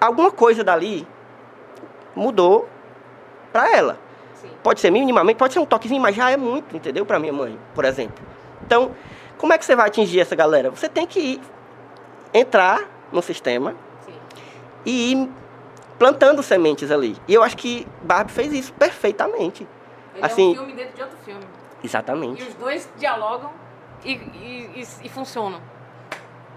alguma 0.00 0.30
coisa 0.30 0.62
dali 0.62 1.06
mudou 2.14 2.68
pra 3.52 3.74
ela. 3.76 3.98
Sim. 4.34 4.48
Pode 4.62 4.80
ser 4.80 4.90
minimamente, 4.90 5.36
pode 5.36 5.52
ser 5.52 5.58
um 5.58 5.66
toquezinho, 5.66 6.00
mas 6.00 6.14
já 6.14 6.30
é 6.30 6.36
muito, 6.36 6.76
entendeu? 6.76 7.04
Pra 7.04 7.18
minha 7.18 7.32
mãe, 7.32 7.58
por 7.74 7.84
exemplo. 7.84 8.24
Então, 8.64 8.92
como 9.38 9.52
é 9.52 9.58
que 9.58 9.64
você 9.64 9.74
vai 9.74 9.88
atingir 9.88 10.20
essa 10.20 10.36
galera? 10.36 10.70
Você 10.70 10.88
tem 10.88 11.06
que 11.06 11.20
ir, 11.20 11.40
entrar 12.32 12.80
no 13.12 13.20
sistema 13.20 13.74
Sim. 14.06 14.12
e 14.86 15.12
ir 15.12 15.30
plantando 15.98 16.42
sementes 16.42 16.90
ali. 16.90 17.16
E 17.28 17.34
eu 17.34 17.42
acho 17.42 17.56
que 17.56 17.86
Barbie 18.02 18.32
fez 18.32 18.52
isso 18.52 18.72
perfeitamente. 18.74 19.66
Ele 20.14 20.24
Assim- 20.24 20.48
é 20.48 20.52
um 20.52 20.54
filme 20.64 20.72
dentro 20.74 20.94
de 20.94 21.02
outro 21.02 21.18
filme. 21.18 21.44
E 21.82 21.86
Exatamente. 21.86 22.42
os 22.42 22.54
dois 22.54 22.88
dialogam 22.96 23.50
e, 24.04 24.12
e, 24.12 24.80
e- 24.80 25.06
e 25.06 25.08
funcionam. 25.08 25.60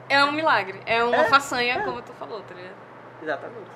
É 0.09 0.23
um 0.23 0.31
milagre. 0.31 0.79
É 0.85 1.03
uma 1.03 1.25
façanha, 1.25 1.83
como 1.83 2.01
tu 2.01 2.13
falou, 2.13 2.41
tá 2.41 2.53
ligado? 2.55 2.75
Exatamente. 3.21 3.71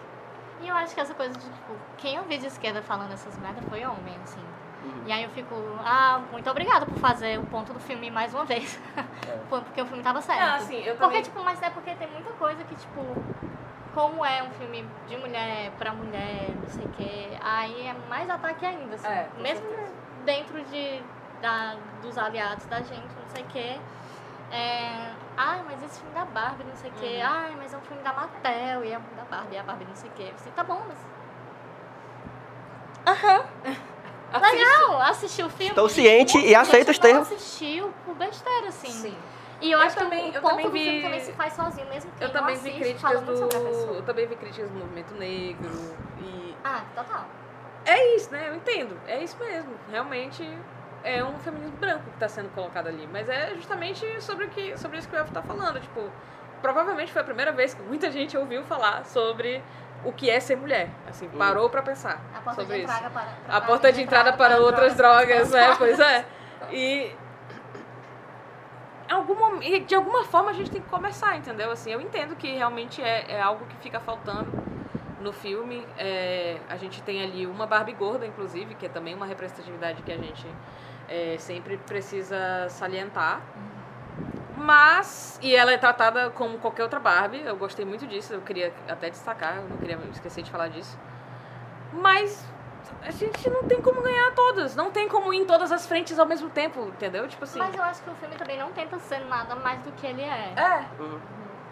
E 0.61 0.67
eu 0.67 0.75
acho 0.75 0.93
que 0.93 1.01
essa 1.01 1.13
coisa 1.13 1.33
de, 1.33 1.43
tipo, 1.43 1.73
quem 1.97 2.15
eu 2.15 2.23
vi 2.23 2.37
de 2.37 2.45
esquerda 2.47 2.81
falando 2.81 3.11
essas 3.13 3.37
merdas 3.39 3.63
foi 3.67 3.83
homem, 3.83 4.15
assim. 4.23 4.39
Uhum. 4.83 5.03
E 5.07 5.11
aí 5.11 5.23
eu 5.23 5.29
fico, 5.31 5.53
ah, 5.83 6.21
muito 6.31 6.49
obrigada 6.49 6.85
por 6.85 6.97
fazer 6.99 7.39
o 7.39 7.43
ponto 7.47 7.73
do 7.73 7.79
filme 7.79 8.09
mais 8.09 8.33
uma 8.33 8.45
vez. 8.45 8.79
Foi 9.49 9.61
Porque 9.61 9.79
o 9.81 9.85
filme 9.85 10.01
tava 10.01 10.21
certo. 10.21 10.41
Ah, 10.41 10.59
sim, 10.59 10.77
eu 10.77 10.95
Porque, 10.95 10.97
também. 10.97 11.21
tipo, 11.21 11.43
mas 11.43 11.61
é 11.61 11.69
porque 11.69 11.93
tem 11.95 12.07
muita 12.07 12.31
coisa 12.33 12.63
que, 12.63 12.73
tipo, 12.75 13.01
como 13.93 14.25
é 14.25 14.43
um 14.43 14.49
filme 14.51 14.85
de 15.07 15.17
mulher 15.17 15.71
pra 15.77 15.93
mulher, 15.93 16.49
não 16.61 16.69
sei 16.69 16.85
o 16.85 16.89
quê, 16.89 17.29
aí 17.41 17.87
é 17.87 17.95
mais 18.09 18.29
ataque 18.29 18.65
ainda, 18.65 18.95
assim. 18.95 19.07
É, 19.07 19.29
Mesmo 19.37 19.67
certeza. 19.67 19.91
dentro 20.25 20.63
de, 20.65 21.01
da, 21.41 21.75
dos 22.01 22.17
aliados 22.17 22.65
da 22.65 22.77
gente, 22.81 23.01
não 23.01 23.27
sei 23.33 23.43
o 23.43 23.47
quê. 23.47 23.79
É, 24.51 25.13
ai, 25.37 25.61
mas 25.65 25.81
esse 25.83 25.99
filme 25.99 26.13
da 26.13 26.25
Barbie, 26.25 26.63
não 26.65 26.75
sei 26.75 26.89
o 26.89 26.93
quê. 26.95 27.19
Uhum. 27.21 27.29
Ai, 27.29 27.55
mas 27.57 27.73
é 27.73 27.77
um 27.77 27.81
filme 27.81 28.03
da 28.03 28.13
Mattel 28.13 28.83
e 28.85 28.91
é 28.91 28.97
um 28.97 29.01
filme 29.01 29.15
da 29.15 29.23
Barbie, 29.23 29.55
e 29.55 29.57
a 29.59 29.63
Barbie 29.63 29.85
não 29.85 29.95
sei 29.95 30.09
o 30.09 30.13
quê. 30.13 30.31
Você 30.37 30.49
tá 30.51 30.63
bom, 30.63 30.81
mas. 30.87 30.97
Aham. 33.05 33.45
Legal, 34.41 35.01
assistiu 35.01 35.47
o 35.47 35.49
filme. 35.49 35.71
Estou 35.71 35.89
ciente 35.89 36.37
e 36.37 36.55
aceito 36.55 36.89
os 36.89 36.95
Gente, 36.95 37.03
não 37.03 37.11
termos. 37.23 37.31
assistiu 37.33 37.93
por 38.05 38.15
besteira, 38.15 38.67
assim. 38.69 38.89
Sim. 38.89 39.17
E 39.61 39.71
eu, 39.71 39.79
Eu 39.79 39.85
acho 39.85 39.95
também- 39.95 40.31
que 40.31 40.37
o 40.37 40.39
eu 40.39 40.41
ponto 40.41 40.51
também 40.55 40.65
do 40.65 40.71
filme 40.73 40.97
vi- 40.97 41.03
também 41.03 41.19
se 41.19 41.33
faz 41.33 41.53
sozinho, 41.53 41.87
mesmo 41.87 42.11
quem 42.17 42.27
Eu 42.27 42.33
também 42.33 42.55
não 42.55 42.63
vi 42.63 42.71
críticas 42.71 43.21
do. 43.21 43.31
Eu 43.95 44.01
também 44.03 44.25
vi 44.27 44.35
críticas 44.35 44.69
do 44.71 44.77
movimento 44.79 45.13
negro. 45.15 45.69
E. 46.19 46.55
Ah, 46.63 46.81
total. 46.95 47.25
É 47.85 48.15
isso, 48.15 48.31
né? 48.31 48.49
Eu 48.49 48.55
entendo. 48.55 48.97
É 49.07 49.23
isso 49.23 49.37
mesmo. 49.39 49.71
Realmente 49.91 50.47
é 51.03 51.23
um 51.23 51.37
feminismo 51.39 51.77
branco 51.77 52.03
que 52.03 52.09
está 52.15 52.27
sendo 52.27 52.49
colocado 52.53 52.87
ali. 52.87 53.07
Mas 53.11 53.27
é 53.29 53.53
justamente 53.55 54.05
sobre, 54.21 54.45
o 54.45 54.49
que, 54.49 54.77
sobre 54.77 54.97
isso 54.97 55.07
que 55.07 55.15
o 55.15 55.19
Elfo 55.19 55.31
tá 55.31 55.41
falando. 55.41 55.79
Tipo, 55.79 56.09
provavelmente 56.61 57.11
foi 57.11 57.21
a 57.21 57.25
primeira 57.25 57.51
vez 57.51 57.73
que 57.73 57.81
muita 57.83 58.09
gente 58.11 58.37
ouviu 58.37 58.63
falar 58.63 59.05
sobre 59.05 59.63
o 60.03 60.11
que 60.11 60.29
é 60.29 60.39
ser 60.39 60.57
mulher. 60.57 60.89
Assim, 61.07 61.27
parou 61.29 61.69
pra 61.69 61.81
pensar 61.83 62.19
A 62.35 62.41
porta 62.41 62.61
sobre 62.61 62.77
de 62.77 62.83
isso. 62.83 62.93
entrada 62.93 63.09
para, 63.13 63.25
para 63.45 63.57
A 63.57 63.61
porta 63.61 63.91
de 63.91 64.01
entrada 64.01 64.33
para 64.33 64.57
outras 64.59 64.95
drogas, 64.95 65.51
né? 65.51 65.75
Pois 65.77 65.99
é. 65.99 66.25
E 66.71 67.15
alguma, 69.11 69.63
e 69.63 69.79
de 69.81 69.93
alguma 69.93 70.23
forma 70.23 70.51
a 70.51 70.53
gente 70.53 70.71
tem 70.71 70.81
que 70.81 70.89
começar, 70.89 71.37
entendeu? 71.37 71.71
Assim, 71.71 71.91
eu 71.91 72.01
entendo 72.01 72.35
que 72.35 72.47
realmente 72.47 73.01
é, 73.01 73.25
é 73.29 73.41
algo 73.41 73.65
que 73.65 73.75
fica 73.77 73.99
faltando 73.99 74.51
no 75.19 75.31
filme. 75.31 75.85
É, 75.97 76.57
a 76.69 76.77
gente 76.77 77.01
tem 77.03 77.21
ali 77.21 77.45
uma 77.45 77.67
Barbie 77.67 77.93
gorda, 77.93 78.25
inclusive, 78.25 78.75
que 78.75 78.85
é 78.85 78.89
também 78.89 79.13
uma 79.13 79.25
representatividade 79.25 80.01
que 80.03 80.11
a 80.11 80.17
gente 80.17 80.45
é, 81.07 81.35
sempre 81.37 81.77
precisa 81.77 82.67
salientar. 82.69 83.41
Mas, 84.57 85.39
e 85.41 85.55
ela 85.55 85.71
é 85.71 85.77
tratada 85.77 86.29
como 86.29 86.57
qualquer 86.59 86.83
outra 86.83 86.99
Barbie, 86.99 87.41
eu 87.41 87.57
gostei 87.57 87.83
muito 87.83 88.05
disso, 88.05 88.33
eu 88.33 88.41
queria 88.41 88.73
até 88.87 89.09
destacar, 89.09 89.57
eu 89.57 89.67
não 89.67 89.77
queria 89.77 89.97
esquecer 90.11 90.43
de 90.43 90.51
falar 90.51 90.67
disso. 90.67 90.97
Mas 91.93 92.45
a 93.01 93.11
gente 93.11 93.49
não 93.49 93.63
tem 93.63 93.81
como 93.81 94.01
ganhar 94.01 94.31
todas, 94.33 94.75
não 94.75 94.91
tem 94.91 95.07
como 95.07 95.33
ir 95.33 95.37
em 95.39 95.45
todas 95.45 95.71
as 95.71 95.85
frentes 95.87 96.17
ao 96.19 96.25
mesmo 96.25 96.49
tempo, 96.49 96.81
entendeu? 96.87 97.27
Tipo 97.27 97.43
assim. 97.43 97.59
Mas 97.59 97.75
eu 97.75 97.83
acho 97.83 98.01
que 98.03 98.09
o 98.09 98.15
filme 98.15 98.35
também 98.35 98.57
não 98.57 98.71
tenta 98.71 98.99
ser 98.99 99.19
nada 99.25 99.55
mais 99.55 99.79
do 99.81 99.91
que 99.93 100.05
ele 100.07 100.21
é. 100.21 100.53
É, 100.55 100.85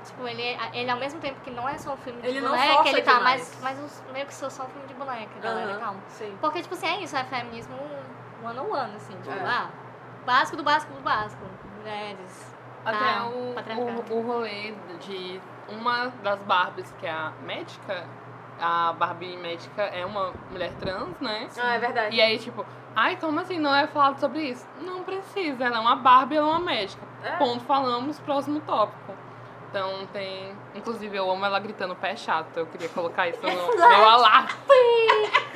Tipo, 0.06 0.26
ele, 0.28 0.58
ele 0.74 0.90
ao 0.90 0.98
mesmo 0.98 1.20
tempo 1.20 1.40
que 1.42 1.52
não 1.52 1.68
é 1.68 1.78
só 1.78 1.94
um 1.94 1.98
filme 1.98 2.22
de 2.22 2.28
Ele 2.30 2.40
não 2.42 2.52
boneca, 2.52 2.90
ele 2.90 3.02
tá 3.02 3.20
mais, 3.20 3.62
mais 3.62 3.78
uns- 3.80 4.02
meio 4.14 4.26
que 4.26 4.34
só, 4.34 4.50
só 4.50 4.64
um 4.64 4.70
filme 4.70 4.88
de 4.88 4.94
boneca, 4.94 5.30
galera, 5.42 5.72
Aham, 5.72 5.80
calma. 5.80 6.00
sim. 6.08 6.38
Porque, 6.40 6.62
tipo 6.62 6.74
assim, 6.74 6.88
é 6.88 7.04
isso, 7.04 7.16
é 7.18 7.24
feminismo 7.26 7.76
one 8.42 8.58
on 8.60 8.72
one, 8.72 8.96
assim, 8.96 9.14
tipo, 9.18 9.30
É. 9.30 9.44
ah, 9.46 9.70
básico 10.26 10.56
do 10.56 10.64
básico 10.64 10.94
do 10.94 11.02
básico. 11.02 11.44
Mulheres. 11.80 12.56
Até 12.86 13.10
ah, 13.18 13.26
o, 13.28 13.56
o, 14.14 14.18
o 14.20 14.22
rolê 14.22 14.74
de 15.02 15.42
uma 15.68 16.08
das 16.24 16.40
Barbies, 16.44 16.92
que 16.98 17.06
é 17.06 17.12
a 17.12 17.34
médica, 17.44 18.08
a 18.62 18.94
Barbie 18.94 19.38
médica 19.38 19.84
é 19.84 20.06
uma 20.06 20.34
mulher 20.52 20.72
trans, 20.80 21.20
né? 21.20 21.48
Ah, 21.62 21.76
é 21.76 21.80
verdade. 21.80 22.16
E 22.16 22.22
aí, 22.22 22.38
tipo, 22.40 22.66
ai, 22.96 23.16
como 23.18 23.40
assim 23.40 23.60
não 23.60 23.74
é 23.74 23.88
falado 23.88 24.20
sobre 24.20 24.42
isso? 24.42 24.66
Não 24.82 25.04
precisa, 25.04 25.66
ela 25.66 25.78
é 25.78 25.80
uma 25.80 25.96
Barbie, 25.96 26.38
ela 26.38 26.48
é 26.48 26.52
uma 26.52 26.60
médica. 26.60 27.04
É. 27.24 27.32
Ponto, 27.38 27.64
falamos, 27.66 28.20
próximo 28.20 28.60
tópico. 28.62 29.14
Então 29.70 30.08
tem. 30.12 30.52
Inclusive, 30.74 31.16
eu 31.16 31.30
amo 31.30 31.46
ela 31.46 31.60
gritando 31.60 31.96
pé 31.96 32.16
chato. 32.16 32.58
Eu 32.58 32.66
queria 32.66 32.90
colocar 32.90 33.28
isso 33.28 33.40
no 33.42 33.50
meu 33.78 34.10
alarme. 34.10 34.50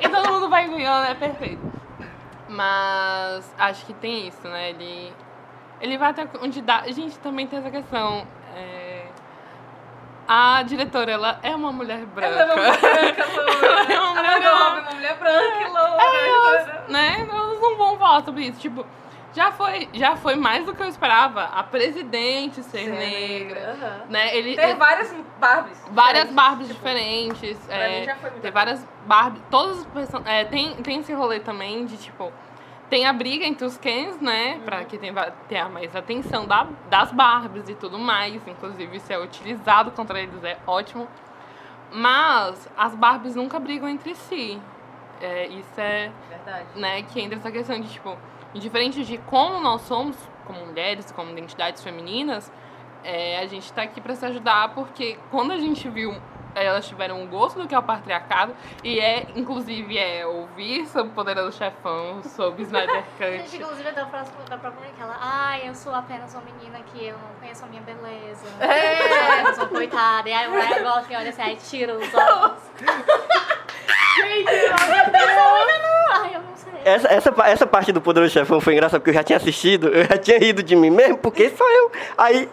E 0.00 0.08
todo 0.08 0.32
mundo 0.32 0.48
vai 0.48 0.66
ganhando, 0.68 1.06
é 1.06 1.14
perfeito. 1.14 1.60
Mas 2.48 3.52
acho 3.58 3.84
que 3.84 3.92
tem 3.92 4.28
isso, 4.28 4.46
né? 4.48 4.70
Ele, 4.70 5.12
ele 5.80 5.98
vai 5.98 6.10
até 6.10 6.26
onde 6.40 6.62
dá. 6.62 6.82
Gente, 6.88 7.18
também 7.18 7.46
tem 7.46 7.58
essa 7.58 7.70
questão. 7.70 8.26
é, 8.54 8.85
A 10.28 10.62
diretora, 10.64 11.12
ela 11.12 11.38
é 11.42 11.54
uma 11.54 11.70
mulher 11.72 12.04
branca. 12.06 12.34
Ela 12.36 12.42
é 12.42 12.44
uma 12.44 12.56
mulher 12.56 12.80
branca, 12.80 13.26
loura. 13.26 13.92
É 13.92 14.00
uma 14.00 14.10
A 14.10 14.14
mulher 14.14 14.40
Margot 14.40 14.48
Robbie 14.58 14.78
é 14.78 14.82
uma 14.82 14.92
mulher 14.92 15.16
branca 15.18 15.62
e 15.62 15.68
loura. 15.68 16.84
né? 16.88 17.28
Elas 17.30 17.60
não 17.60 17.76
vão 17.76 17.96
falar 17.98 18.24
sobre 18.24 18.42
isso. 18.46 18.58
Tipo, 18.60 18.84
já 19.32 19.52
foi, 19.52 19.88
já 19.92 20.16
foi 20.16 20.34
mais 20.34 20.64
do 20.66 20.74
que 20.74 20.82
eu 20.82 20.88
esperava. 20.88 21.42
A 21.44 21.62
presidente 21.62 22.62
ser, 22.64 22.78
Ser 22.84 22.90
negra. 22.90 23.54
negra, 23.60 23.72
aham. 23.80 24.02
Né? 24.08 24.36
Ele, 24.36 24.50
ele- 24.58 24.74
várias 24.74 25.14
Barbies. 25.38 25.78
várias 25.90 26.28
diferentes, 26.28 26.34
Barbies 26.34 26.68
tipo, 26.68 26.78
diferentes. 26.80 27.70
é, 27.70 28.00
mim 28.00 28.04
já 28.06 28.16
foi 28.16 28.30
muita 28.30 28.30
tem 28.30 28.40
coisa. 28.40 28.50
várias 28.52 28.88
Barbies. 29.06 29.42
Todas 29.50 29.78
as 29.78 29.84
person- 29.86 30.22
é, 30.26 30.44
tem, 30.44 30.74
tem 30.76 31.00
esse 31.00 31.12
rolê 31.12 31.38
também 31.40 31.84
de 31.86 31.96
tipo. 31.98 32.32
Tem 32.88 33.04
a 33.04 33.12
briga 33.12 33.44
entre 33.44 33.64
os 33.64 33.76
Kens, 33.76 34.20
né? 34.20 34.60
Pra 34.64 34.84
que 34.84 34.96
tenha, 34.96 35.68
mais 35.68 35.94
atenção 35.96 36.46
da, 36.46 36.68
das 36.88 37.10
Barbies 37.10 37.68
e 37.68 37.74
tudo 37.74 37.98
mais. 37.98 38.40
Inclusive, 38.46 38.96
isso 38.96 39.12
é 39.12 39.18
utilizado 39.18 39.90
contra 39.90 40.20
eles, 40.20 40.42
é 40.44 40.56
ótimo. 40.66 41.08
Mas 41.92 42.68
as 42.76 42.94
Barbies 42.94 43.34
nunca 43.34 43.58
brigam 43.58 43.88
entre 43.88 44.14
si. 44.14 44.60
É, 45.20 45.46
isso 45.48 45.80
é 45.80 46.12
Verdade. 46.28 46.66
né, 46.76 47.02
que 47.02 47.20
entra 47.20 47.38
essa 47.38 47.50
questão 47.50 47.80
de, 47.80 47.88
tipo, 47.88 48.16
diferente 48.54 49.04
de 49.04 49.18
como 49.18 49.60
nós 49.60 49.82
somos, 49.82 50.16
como 50.46 50.64
mulheres, 50.64 51.10
como 51.10 51.32
identidades 51.32 51.82
femininas, 51.82 52.52
é, 53.02 53.38
a 53.38 53.46
gente 53.46 53.72
tá 53.72 53.82
aqui 53.82 54.00
pra 54.00 54.14
se 54.14 54.24
ajudar, 54.26 54.74
porque 54.74 55.18
quando 55.30 55.52
a 55.52 55.58
gente 55.58 55.88
viu, 55.88 56.14
elas 56.64 56.86
tiveram 56.86 57.20
um 57.20 57.26
gosto 57.26 57.60
do 57.60 57.68
que 57.68 57.74
é 57.74 57.78
o 57.78 57.82
patriarcado, 57.82 58.54
e 58.82 58.98
é, 58.98 59.26
inclusive, 59.34 59.98
é 59.98 60.26
ouvir 60.26 60.86
sobre 60.86 61.08
o 61.08 61.14
Poderoso 61.14 61.56
Chefão, 61.56 62.22
sobre 62.22 62.62
Snyder 62.62 63.04
Gente, 63.18 63.42
Cut. 63.42 63.56
inclusive 63.56 63.90
da 63.92 64.04
próxima, 64.06 64.38
da 64.48 64.56
própria 64.56 64.86
ela, 64.98 65.16
ai, 65.20 65.68
eu 65.68 65.74
sou 65.74 65.94
apenas 65.94 66.32
uma 66.34 66.42
menina 66.42 66.78
que 66.92 67.06
eu 67.06 67.14
não 67.14 67.40
conheço 67.40 67.64
a 67.64 67.68
minha 67.68 67.82
beleza. 67.82 68.46
É. 68.60 69.42
Eu 69.42 69.54
sou 69.54 69.66
coitada. 69.66 70.28
E 70.28 70.32
aí 70.32 70.48
o 70.48 70.52
negócio 70.52 71.04
que 71.04 71.14
olha 71.14 71.30
assim, 71.30 71.42
aí 71.42 71.56
tira 71.56 71.94
os 71.94 72.14
olhos. 72.14 72.62
Ai, 74.18 74.44
eu 76.34 76.40
não 76.40 76.56
sei. 76.56 76.72
Essa, 76.84 77.08
essa, 77.08 77.34
essa 77.44 77.66
parte 77.66 77.92
do 77.92 78.00
Poderoso 78.00 78.32
Chefão 78.32 78.60
foi 78.60 78.72
engraçada 78.72 79.00
porque 79.00 79.10
eu 79.10 79.14
já 79.14 79.22
tinha 79.22 79.36
assistido, 79.36 79.88
eu 79.88 80.04
já 80.04 80.16
tinha 80.16 80.38
rido 80.38 80.62
de 80.62 80.74
mim 80.74 80.90
mesmo, 80.90 81.18
porque 81.18 81.50
só 81.50 81.64
eu. 81.70 81.92
Aí, 82.16 82.48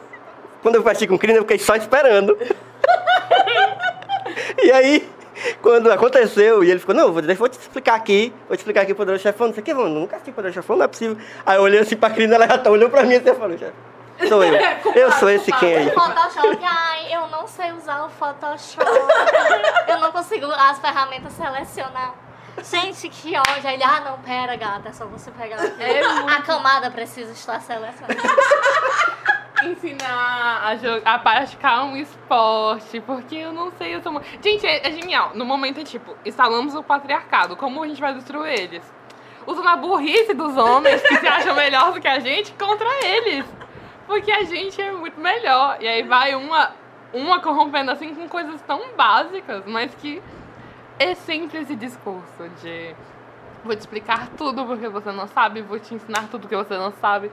quando 0.61 0.75
eu 0.75 0.83
parti 0.83 1.07
com 1.07 1.15
o 1.15 1.19
Crina, 1.19 1.39
eu 1.39 1.43
fiquei 1.43 1.59
só 1.59 1.75
esperando. 1.75 2.37
e 4.61 4.71
aí, 4.71 5.09
quando 5.61 5.91
aconteceu, 5.91 6.63
e 6.63 6.71
ele 6.71 6.79
ficou, 6.79 6.93
não, 6.95 7.11
vou, 7.11 7.21
vou 7.21 7.49
te 7.49 7.59
explicar 7.59 7.95
aqui, 7.95 8.33
vou 8.47 8.55
te 8.55 8.59
explicar 8.59 8.81
aqui 8.81 8.91
o 8.91 8.95
Poderoso 8.95 9.23
Chefão, 9.23 9.47
não 9.47 9.53
sei 9.53 9.61
o 9.61 9.65
que, 9.65 9.73
mano, 9.73 9.89
nunca 9.89 10.15
assisti 10.15 10.31
o 10.31 10.33
Poderoso 10.33 10.55
Chefão, 10.55 10.75
não 10.75 10.85
é 10.85 10.87
possível. 10.87 11.17
Aí 11.45 11.57
eu 11.57 11.61
olhei 11.61 11.79
assim 11.79 11.95
pra 11.95 12.09
Crina, 12.09 12.35
ela 12.35 12.47
já 12.47 12.57
tá, 12.57 12.69
olhou 12.69 12.89
pra 12.89 13.03
mim 13.03 13.13
e 13.13 13.17
assim, 13.17 13.33
falou, 13.33 13.57
chefe. 13.57 13.73
Sou 14.27 14.43
eu. 14.43 14.53
Eu 14.95 15.11
sou 15.13 15.29
esse 15.29 15.51
quem 15.53 15.75
aí. 15.75 15.91
Photoshop, 15.91 16.59
ai, 16.61 17.13
eu 17.13 17.27
não 17.29 17.47
sei 17.47 17.71
usar 17.71 18.05
o 18.05 18.09
Photoshop. 18.09 18.85
Eu 19.87 19.99
não 19.99 20.11
consigo 20.11 20.45
as 20.45 20.79
ferramentas 20.79 21.33
selecionar. 21.33 22.13
Gente, 22.61 23.09
que 23.09 23.35
ódio. 23.35 23.67
Aí 23.67 23.75
ele, 23.75 23.83
ah, 23.83 24.01
não, 24.01 24.19
pera, 24.19 24.55
gata, 24.55 24.89
é 24.89 24.93
só 24.93 25.05
você 25.05 25.31
pegar 25.31 25.55
aqui. 25.55 25.81
É 25.81 26.03
A 26.03 26.41
camada 26.41 26.91
precisa 26.91 27.31
estar 27.31 27.59
selecionada. 27.59 28.15
ensinar 29.63 30.77
a, 31.05 31.13
a 31.13 31.19
praticar 31.19 31.85
um 31.85 31.95
esporte, 31.95 32.99
porque 33.01 33.35
eu 33.35 33.53
não 33.53 33.71
sei, 33.71 33.95
eu 33.95 34.01
sou 34.01 34.11
muito... 34.11 34.25
Gente, 34.43 34.65
é, 34.65 34.87
é 34.87 34.91
genial. 34.91 35.31
No 35.33 35.45
momento 35.45 35.79
é 35.79 35.83
tipo, 35.83 36.15
instalamos 36.25 36.75
o 36.75 36.83
patriarcado, 36.83 37.55
como 37.55 37.81
a 37.81 37.87
gente 37.87 38.01
vai 38.01 38.13
destruir 38.13 38.59
eles? 38.59 38.93
Usando 39.45 39.67
a 39.67 39.75
burrice 39.75 40.33
dos 40.33 40.55
homens 40.57 41.01
que 41.01 41.17
se 41.17 41.27
acham 41.27 41.55
melhor 41.55 41.93
do 41.93 42.01
que 42.01 42.07
a 42.07 42.19
gente 42.19 42.51
contra 42.53 42.87
eles. 43.05 43.45
Porque 44.05 44.31
a 44.31 44.43
gente 44.43 44.81
é 44.81 44.91
muito 44.91 45.19
melhor. 45.19 45.77
E 45.81 45.87
aí 45.87 46.03
vai 46.03 46.35
uma, 46.35 46.71
uma 47.13 47.39
corrompendo 47.41 47.91
assim 47.91 48.13
com 48.15 48.27
coisas 48.27 48.61
tão 48.61 48.93
básicas, 48.95 49.63
mas 49.65 49.93
que 49.95 50.21
é 50.99 51.15
sempre 51.15 51.59
esse 51.59 51.75
discurso 51.75 52.49
de 52.61 52.95
vou 53.63 53.75
te 53.75 53.79
explicar 53.79 54.27
tudo 54.37 54.65
porque 54.65 54.87
você 54.89 55.11
não 55.11 55.27
sabe, 55.27 55.61
vou 55.61 55.79
te 55.79 55.93
ensinar 55.93 56.27
tudo 56.29 56.47
que 56.47 56.55
você 56.55 56.77
não 56.77 56.91
sabe. 56.93 57.31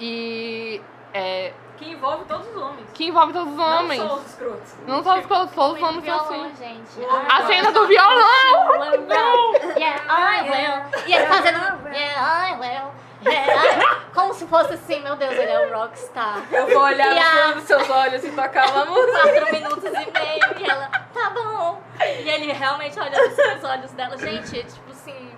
E 0.00 0.80
é, 1.12 1.52
Que 1.76 1.90
envolve 1.90 2.24
todos 2.26 2.46
os 2.48 2.56
homens. 2.56 2.86
que 2.94 3.06
envolve 3.06 3.32
todos 3.32 3.52
os 3.52 3.58
homens. 3.58 4.00
Não 4.00 4.08
só 4.08 4.14
os 4.16 4.26
escrotos. 4.26 4.74
Não 4.86 5.02
só 5.02 5.18
os 5.18 5.26
todos, 5.26 5.52
todos 5.52 5.76
os 5.76 5.82
homens 5.82 6.04
são 6.04 6.18
Violão, 6.28 6.44
assim. 6.46 6.64
gente. 6.64 7.06
A 7.28 7.46
cena 7.46 7.72
do 7.72 7.86
violão! 7.86 9.52
Yeah, 9.76 10.02
I 10.08 10.42
will. 10.50 11.14
Ele 11.14 11.26
fazendo. 11.26 11.58
Yeah, 11.92 12.50
I 12.50 12.54
will. 12.60 12.92
Will. 13.24 13.88
Como 14.14 14.32
se 14.34 14.46
fosse 14.46 14.74
assim, 14.74 15.00
meu 15.00 15.16
Deus, 15.16 15.32
ele 15.32 15.50
é 15.50 15.66
o 15.66 15.72
rockstar. 15.78 16.42
Eu 16.50 16.66
vou 16.68 16.82
olhar 16.82 17.14
E 17.14 17.18
a- 17.18 17.24
no 17.24 17.42
fundo 17.42 17.54
dos 17.56 17.64
seus 17.64 17.90
olhos 17.90 18.24
e 18.24 18.30
tocar 18.30 18.68
uma 18.70 18.84
música. 18.90 19.20
Quatro 19.22 19.52
minutos 19.52 19.84
e 19.84 19.90
meio. 19.92 20.58
E 20.66 20.70
ela, 20.70 20.88
tá 21.12 21.30
bom. 21.30 21.82
E 22.00 22.28
ele 22.28 22.52
realmente 22.52 22.98
olha 22.98 23.10
nos 23.26 23.34
seus 23.34 23.64
olhos 23.64 23.90
dela. 23.92 24.16
Gente, 24.18 24.62
tipo 24.64 24.90
assim, 24.90 25.32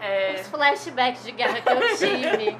É, 0.00 0.36
os 0.40 0.48
flashbacks 0.48 1.22
de 1.24 1.32
guerra 1.32 1.60
que 1.60 1.68
eu 1.72 1.96
tive 1.96 2.56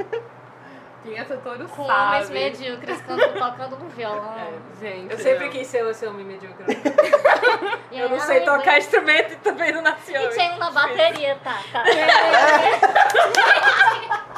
quem 1.03 1.19
é 1.19 1.24
Totoro 1.24 1.69
com 1.69 1.85
sabe. 1.87 2.01
homens 2.07 2.31
medíocres 2.31 3.01
tocando 3.39 3.77
no 3.77 3.89
violão. 3.89 4.37
É, 4.39 4.53
gente, 4.81 5.12
Eu 5.12 5.19
sempre 5.19 5.49
quis 5.49 5.66
ser 5.66 5.85
esse 5.91 6.07
homem 6.07 6.24
medíocre. 6.24 6.65
E 7.93 7.99
Eu 7.99 8.09
não 8.09 8.19
sei 8.20 8.39
ai, 8.39 8.45
tocar 8.45 8.79
instrumento 8.79 9.35
e 9.35 9.37
também 9.37 9.70
não 9.70 9.83
nasci 9.83 10.12
E 10.12 10.16
homem. 10.19 10.31
tinha 10.31 10.53
uma 10.55 10.70
bateria, 10.70 11.37
tá? 11.45 11.59
tá. 11.70 11.85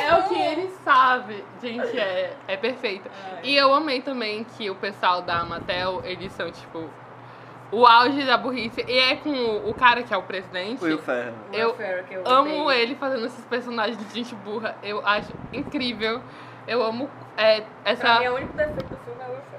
É 0.00 0.14
o 0.14 0.22
que 0.28 0.40
ele 0.40 0.70
sabe. 0.84 1.44
Gente, 1.60 1.98
é, 1.98 2.32
é 2.46 2.56
perfeito. 2.56 3.10
E 3.42 3.56
eu 3.56 3.72
amei 3.74 4.00
também 4.00 4.44
que 4.44 4.70
o 4.70 4.74
pessoal 4.74 5.22
da 5.22 5.40
Amatel, 5.40 6.02
eles 6.04 6.32
são, 6.32 6.50
tipo, 6.50 6.88
o 7.70 7.86
auge 7.86 8.24
da 8.24 8.36
burrice. 8.36 8.84
E 8.86 8.98
é 8.98 9.16
com 9.16 9.30
o, 9.68 9.74
cara 9.74 10.02
que 10.02 10.12
é 10.12 10.16
o 10.16 10.22
presidente. 10.22 10.82
Will 10.82 10.98
Ferrell. 10.98 11.34
Eu 11.52 11.68
Will 11.78 12.04
que 12.08 12.14
eu 12.14 12.22
amo 12.26 12.64
odeio. 12.64 12.70
ele 12.82 12.94
fazendo 12.94 13.26
esses 13.26 13.44
personagens 13.44 13.98
de 13.98 14.14
gente 14.14 14.34
burra. 14.36 14.76
Eu 14.82 15.06
acho 15.06 15.32
incrível. 15.52 16.20
Eu 16.66 16.82
amo 16.82 17.08
é, 17.36 17.60
Pra 17.82 17.92
essa. 17.92 18.20
mim, 18.20 18.26
o 18.28 18.34
único 18.34 18.52
defeito 18.54 18.84
do 18.84 18.96
filme 19.04 19.20
é 19.20 19.26
o 19.26 19.30
Will 19.30 19.40
Ferrell. 19.50 19.58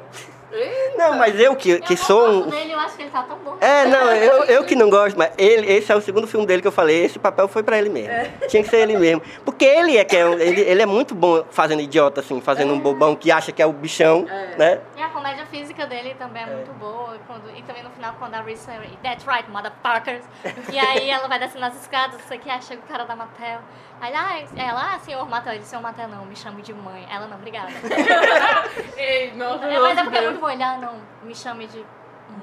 Não, 0.98 1.16
mas 1.16 1.40
eu 1.40 1.56
que, 1.56 1.80
que 1.82 1.94
eu 1.94 1.98
sou 1.98 2.28
não 2.28 2.42
gosto 2.42 2.50
dele, 2.50 2.72
eu 2.74 2.80
acho 2.80 2.96
que 2.96 3.04
ele 3.04 3.12
tá 3.12 3.22
tão 3.22 3.38
bom. 3.38 3.56
É, 3.62 3.86
não, 3.86 4.12
eu, 4.12 4.44
eu 4.46 4.64
que 4.64 4.76
não 4.76 4.90
gosto, 4.90 5.16
mas 5.16 5.32
ele, 5.38 5.72
esse 5.72 5.92
é 5.92 5.96
o 5.96 6.02
segundo 6.02 6.26
filme 6.26 6.44
dele 6.48 6.60
que 6.60 6.68
eu 6.68 6.72
falei, 6.72 7.06
esse 7.06 7.20
papel 7.20 7.48
foi 7.48 7.62
pra 7.62 7.78
ele 7.78 7.88
mesmo. 7.90 8.12
Tinha 8.48 8.64
que 8.64 8.68
ser 8.70 8.78
ele 8.78 8.98
mesmo. 8.98 9.22
Porque 9.46 9.64
ele 9.64 9.96
é 9.96 10.04
que 10.04 10.16
é, 10.18 10.22
ele, 10.22 10.62
ele 10.62 10.82
é 10.82 10.88
muito 10.88 11.14
bom 11.14 11.46
fazendo 11.52 11.84
idiota, 11.84 12.22
assim, 12.22 12.42
fazendo 12.42 12.74
um 12.74 12.80
bobão 12.80 13.16
que 13.16 13.32
acha 13.32 13.52
que 13.52 13.62
é 13.62 13.66
o 13.68 13.72
bichão, 13.72 14.26
É. 14.28 14.56
né? 14.58 14.80
E 15.00 15.02
a 15.02 15.08
comédia 15.08 15.46
física 15.46 15.88
dele 15.88 16.14
também 16.16 16.44
é, 16.44 16.46
muito 16.46 16.74
boa. 16.74 17.16
E, 17.16 17.20
quando- 17.20 17.50
e 17.58 17.64
também 17.64 17.82
no 17.82 17.90
final, 17.92 18.16
quando 18.20 18.34
a 18.36 18.42
Reese 18.42 18.70
That's 19.02 19.26
right, 19.26 19.50
motherfuckers. 19.50 20.26
E 20.70 20.78
aí 20.78 21.10
ela 21.10 21.26
vai 21.30 21.40
descendo 21.40 21.64
as 21.64 21.82
escadas, 21.82 22.20
isso 22.20 22.34
aqui, 22.34 22.50
aí 22.50 22.62
chega 22.62 22.82
o 22.82 22.86
cara 22.86 23.06
da 23.06 23.16
Mattel. 23.16 23.62
Aí 24.02 24.14
ah, 24.14 24.46
ela, 24.58 24.96
ah, 24.96 25.00
senhor 25.00 25.26
Mattel. 25.30 25.54
Ele, 25.54 25.64
senhor 25.64 25.82
Mattel, 25.82 26.10
não, 26.10 26.26
me 26.26 26.36
chame 26.36 26.62
de 26.62 26.74
mãe. 26.74 27.08
Ela, 27.10 27.28
não, 27.28 27.38
obrigada. 27.38 27.72
Ei, 28.98 29.32
nossa, 29.38 29.66
É, 29.68 29.80
mas 29.80 29.98
é 29.98 30.04
porque 30.04 30.18
é 30.18 30.22
muito 30.22 30.42
bom. 30.42 30.50
Ele, 30.50 30.64
ah, 30.64 30.78
não, 30.78 31.02
me 31.24 31.34
chame 31.34 31.66
de 31.68 31.86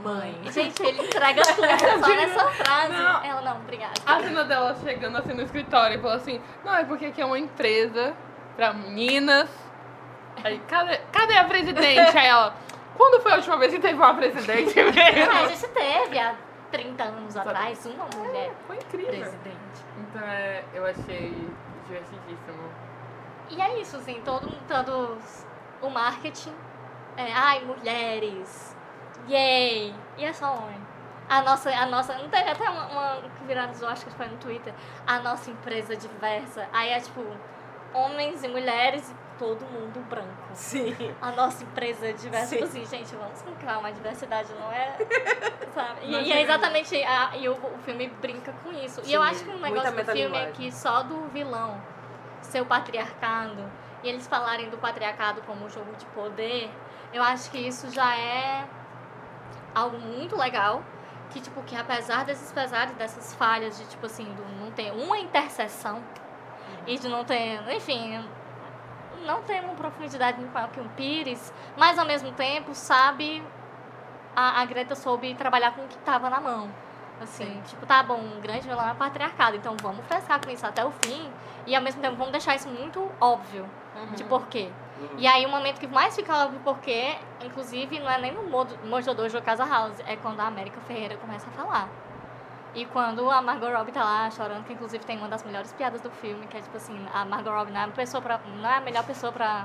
mãe. 0.02 0.40
Gente, 0.50 0.82
ele 0.82 1.02
entrega 1.08 1.42
tudo 1.42 1.56
só 2.00 2.08
nessa 2.16 2.50
frase. 2.52 2.92
Não. 2.94 3.22
Ela, 3.22 3.40
não, 3.42 3.56
obrigada. 3.58 3.92
A 4.06 4.18
cena 4.20 4.44
dela 4.44 4.74
chegando 4.82 5.18
assim 5.18 5.34
no 5.34 5.42
escritório 5.42 5.98
e 5.98 6.00
falou 6.00 6.16
assim: 6.16 6.40
Não, 6.64 6.74
é 6.74 6.84
porque 6.84 7.04
aqui 7.04 7.20
é 7.20 7.26
uma 7.26 7.38
empresa 7.38 8.14
pra 8.56 8.72
meninas. 8.72 9.65
Aí, 10.46 10.58
cadê, 10.68 10.98
cadê 11.12 11.36
a 11.36 11.44
presidente? 11.44 12.16
Aí 12.16 12.26
ela, 12.26 12.54
quando 12.96 13.20
foi 13.20 13.32
a 13.32 13.36
última 13.36 13.56
vez 13.58 13.72
que 13.72 13.80
teve 13.80 13.94
uma 13.94 14.14
presidente 14.14 14.78
a 14.80 14.84
mesmo? 14.92 15.48
gente 15.48 15.68
teve 15.68 16.18
há 16.18 16.34
30 16.70 17.02
anos 17.04 17.36
atrás 17.36 17.86
uma 17.86 18.06
mulher 18.16 18.52
Foi 18.66 18.76
incrível. 18.76 19.08
presidente. 19.08 19.84
Então 19.98 20.22
é, 20.22 20.62
eu 20.74 20.84
achei 20.86 21.32
divertidíssimo. 21.86 22.70
E 23.50 23.60
é 23.60 23.80
isso, 23.80 23.96
assim, 23.96 24.20
todo, 24.24 24.50
todos 24.68 25.46
o 25.82 25.88
marketing. 25.90 26.52
É, 27.16 27.32
ai, 27.32 27.64
mulheres. 27.64 28.76
Yay! 29.28 29.94
E 30.18 30.24
é 30.24 30.32
só 30.32 30.52
homem. 30.54 30.78
A 31.28 31.42
nossa, 31.42 31.70
a 31.70 31.86
nossa. 31.86 32.14
Não 32.18 32.28
teve 32.28 32.50
até 32.50 32.68
uma, 32.68 32.86
uma 32.86 33.22
que 33.38 33.44
viralizou, 33.46 33.88
acho 33.88 34.04
que 34.04 34.12
foi 34.12 34.26
no 34.26 34.36
Twitter. 34.36 34.72
A 35.06 35.18
nossa 35.20 35.50
empresa 35.50 35.96
diversa. 35.96 36.68
Aí 36.72 36.90
é 36.90 37.00
tipo, 37.00 37.24
homens 37.94 38.42
e 38.44 38.48
mulheres 38.48 39.08
e 39.10 39.14
todo 39.38 39.64
mundo 39.66 40.00
branco. 40.08 40.30
Sim. 40.54 40.94
A 41.20 41.30
nossa 41.32 41.62
empresa 41.64 42.12
diversa. 42.12 42.46
Sim. 42.46 42.56
Tipo 42.56 42.68
assim, 42.68 42.86
gente, 42.86 43.14
vamos 43.14 43.42
com 43.42 43.52
calma, 43.64 43.88
a 43.88 43.90
diversidade 43.90 44.52
não 44.54 44.70
é. 44.72 44.96
Sabe? 45.74 46.06
E, 46.06 46.10
Não 46.10 46.20
e 46.20 46.32
é 46.32 46.36
é 46.36 46.42
exatamente. 46.42 47.02
A, 47.02 47.36
e 47.36 47.48
o, 47.48 47.52
o 47.52 47.78
filme 47.84 48.08
brinca 48.20 48.52
com 48.62 48.72
isso. 48.72 49.00
e 49.04 49.12
eu 49.12 49.22
Sim, 49.22 49.28
acho 49.28 49.44
que 49.44 49.50
um 49.50 49.58
muita 49.58 49.90
negócio 49.90 50.04
do 50.04 50.12
filme 50.12 50.36
é 50.38 50.50
que 50.52 50.72
só 50.72 51.02
do 51.02 51.28
vilão 51.28 51.80
ser 52.40 52.60
o 52.60 52.66
patriarcado 52.66 53.70
e 54.02 54.08
eles 54.08 54.26
falarem 54.26 54.70
do 54.70 54.78
patriarcado 54.78 55.42
como 55.42 55.66
um 55.66 55.70
jogo 55.70 55.94
de 55.96 56.06
poder, 56.06 56.70
eu 57.12 57.22
acho 57.22 57.50
que 57.50 57.58
isso 57.58 57.90
já 57.90 58.16
é 58.16 58.66
algo 59.74 59.98
muito 59.98 60.36
legal. 60.36 60.82
Que, 61.30 61.40
tipo, 61.40 61.60
que 61.64 61.76
apesar 61.76 62.24
desses 62.24 62.52
pesares, 62.52 62.94
dessas 62.94 63.34
falhas 63.34 63.76
de, 63.76 63.84
tipo 63.86 64.06
assim, 64.06 64.24
do 64.34 64.44
não 64.60 64.70
ter 64.70 64.92
uma 64.92 65.18
interseção 65.18 66.00
e 66.86 66.96
de 66.96 67.08
não 67.08 67.24
ter, 67.24 67.60
enfim, 67.74 68.24
não 69.24 69.42
tem 69.42 69.60
uma 69.60 69.74
profundidade 69.74 70.38
muito 70.38 70.52
maior 70.52 70.68
que 70.70 70.80
um 70.80 70.88
Pires, 70.88 71.52
mas 71.76 71.98
ao 71.98 72.06
mesmo 72.06 72.32
tempo 72.32 72.74
sabe 72.74 73.42
a, 74.34 74.60
a 74.60 74.64
Greta 74.64 74.94
soube 74.94 75.34
trabalhar 75.34 75.72
com 75.72 75.82
o 75.82 75.88
que 75.88 75.96
estava 75.96 76.28
na 76.28 76.40
mão. 76.40 76.68
Assim, 77.20 77.62
tipo, 77.66 77.86
tá 77.86 78.02
bom, 78.02 78.18
um 78.18 78.40
grande 78.40 78.68
vilão 78.68 78.86
é 78.86 78.92
patriarcado, 78.92 79.56
então 79.56 79.74
vamos 79.80 80.04
frescar 80.06 80.38
com 80.44 80.50
isso 80.50 80.66
até 80.66 80.84
o 80.84 80.90
fim 80.90 81.30
e 81.66 81.74
ao 81.74 81.82
mesmo 81.82 82.02
tempo 82.02 82.16
vamos 82.16 82.30
deixar 82.30 82.54
isso 82.54 82.68
muito 82.68 83.10
óbvio 83.18 83.66
de 84.14 84.24
porquê. 84.24 84.70
E 85.18 85.26
aí 85.26 85.44
o 85.46 85.48
momento 85.48 85.78
que 85.78 85.86
mais 85.86 86.14
fica 86.14 86.44
óbvio 86.44 86.60
porquê, 86.60 87.16
inclusive, 87.42 87.98
não 87.98 88.10
é 88.10 88.18
nem 88.18 88.32
no 88.32 88.44
Mojo 88.44 89.14
Dojo 89.14 89.36
ou 89.36 89.42
Casa 89.42 89.64
House, 89.64 89.98
é 90.06 90.16
quando 90.16 90.40
a 90.40 90.46
América 90.46 90.80
Ferreira 90.82 91.16
começa 91.16 91.46
a 91.48 91.50
falar. 91.52 91.88
E 92.76 92.84
quando 92.84 93.30
a 93.30 93.40
Margot 93.40 93.70
Robbie 93.70 93.90
tá 93.90 94.04
lá 94.04 94.30
chorando, 94.30 94.64
que 94.64 94.74
inclusive 94.74 95.02
tem 95.02 95.16
uma 95.16 95.28
das 95.28 95.42
melhores 95.42 95.72
piadas 95.72 96.02
do 96.02 96.10
filme, 96.10 96.46
que 96.46 96.58
é 96.58 96.60
tipo 96.60 96.76
assim, 96.76 96.94
a 97.12 97.24
Margot 97.24 97.50
Robbie 97.50 97.72
não 97.72 97.80
é, 97.80 97.84
a 97.84 97.88
pessoa 97.88 98.20
pra, 98.22 98.38
não 98.60 98.68
é 98.68 98.76
a 98.76 98.80
melhor 98.82 99.02
pessoa 99.02 99.32
pra 99.32 99.64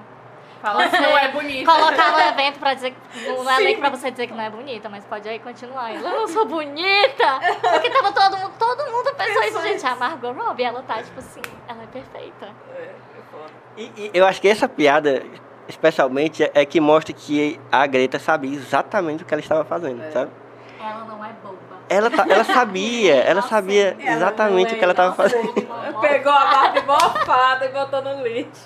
Fala 0.62 0.88
que 0.88 0.98
não 0.98 1.18
é 1.18 1.28
bonita. 1.28 1.70
colocar 1.70 2.12
no 2.14 2.20
evento 2.20 2.60
pra 2.60 2.74
dizer 2.74 2.96
no, 3.28 3.44
no 3.44 3.50
elenco 3.50 3.82
pra 3.82 3.90
você 3.90 4.12
dizer 4.12 4.28
que 4.28 4.34
não 4.34 4.44
é 4.44 4.50
bonita, 4.50 4.88
mas 4.88 5.04
pode 5.04 5.28
aí 5.28 5.40
continuar. 5.40 5.94
Eu 5.94 6.02
não 6.02 6.28
sou 6.28 6.46
bonita! 6.48 7.40
Porque 7.60 7.90
tava 7.90 8.14
todo 8.14 8.38
mundo, 8.38 8.54
todo 8.58 8.92
mundo 8.92 9.14
pensou 9.16 9.44
isso, 9.44 9.62
gente. 9.62 9.86
A 9.86 9.96
Margot 9.96 10.32
Robbie, 10.32 10.64
ela 10.64 10.82
tá 10.84 11.04
tipo 11.04 11.20
assim, 11.20 11.42
ela 11.68 11.84
é 11.84 11.88
perfeita. 11.88 12.50
É, 12.78 12.84
é 12.84 13.22
foda. 13.30 13.52
E, 13.76 13.84
e 13.98 14.12
eu 14.14 14.26
acho 14.26 14.40
que 14.40 14.48
essa 14.48 14.70
piada, 14.70 15.22
especialmente, 15.68 16.44
é, 16.44 16.52
é 16.54 16.66
que 16.66 16.80
mostra 16.80 17.12
que 17.12 17.60
a 17.70 17.86
Greta 17.88 18.20
sabia 18.20 18.56
exatamente 18.56 19.24
o 19.24 19.26
que 19.26 19.34
ela 19.34 19.42
estava 19.42 19.66
fazendo, 19.66 20.02
sabe? 20.14 20.32
Ela 20.80 21.04
não 21.04 21.26
é 21.26 21.34
boba. 21.44 21.71
Ela, 21.94 22.10
ta- 22.10 22.26
ela 22.30 22.44
sabia, 22.46 23.16
ela 23.16 23.42
sabia 23.42 23.98
exatamente 24.00 24.74
o 24.74 24.78
que 24.78 24.84
ela 24.84 24.94
estava 24.94 25.14
fazendo. 25.14 25.54
Pegou 26.00 26.32
a 26.32 26.46
Barbie 26.46 26.82
mofada 26.88 27.66
e 27.66 27.70
botou 27.70 28.02
no 28.02 28.24
lixo. 28.24 28.66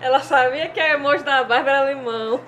Ela 0.00 0.18
sabia 0.18 0.68
que 0.68 0.80
a 0.80 0.94
emoji 0.94 1.22
da 1.22 1.44
Barbie 1.44 1.68
era 1.68 1.84
limão. 1.94 2.40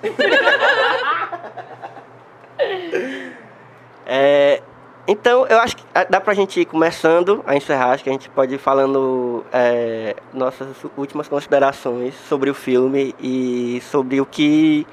É, 4.05 4.61
então, 5.07 5.45
eu 5.47 5.59
acho 5.59 5.77
que 5.77 5.83
dá 6.09 6.19
pra 6.19 6.33
gente 6.33 6.59
ir 6.59 6.65
começando 6.65 7.43
a 7.47 7.55
encerrar, 7.55 7.91
acho 7.91 8.03
que 8.03 8.09
a 8.09 8.13
gente 8.13 8.29
pode 8.29 8.55
ir 8.55 8.57
falando 8.57 9.45
é, 9.51 10.15
nossas 10.33 10.67
últimas 10.97 11.27
considerações 11.27 12.13
sobre 12.27 12.49
o 12.49 12.53
filme 12.53 13.15
e 13.19 13.81
sobre 13.89 14.19
o 14.19 14.25
que. 14.25 14.85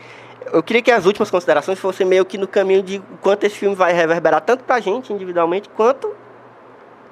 Eu 0.52 0.62
queria 0.62 0.82
que 0.82 0.90
as 0.90 1.06
últimas 1.06 1.30
considerações 1.30 1.78
fossem 1.78 2.06
meio 2.06 2.24
que 2.24 2.38
no 2.38 2.48
caminho 2.48 2.82
de 2.82 3.00
quanto 3.20 3.44
esse 3.44 3.56
filme 3.56 3.76
vai 3.76 3.92
reverberar 3.92 4.40
tanto 4.40 4.64
pra 4.64 4.80
gente 4.80 5.12
individualmente 5.12 5.68
quanto 5.70 6.14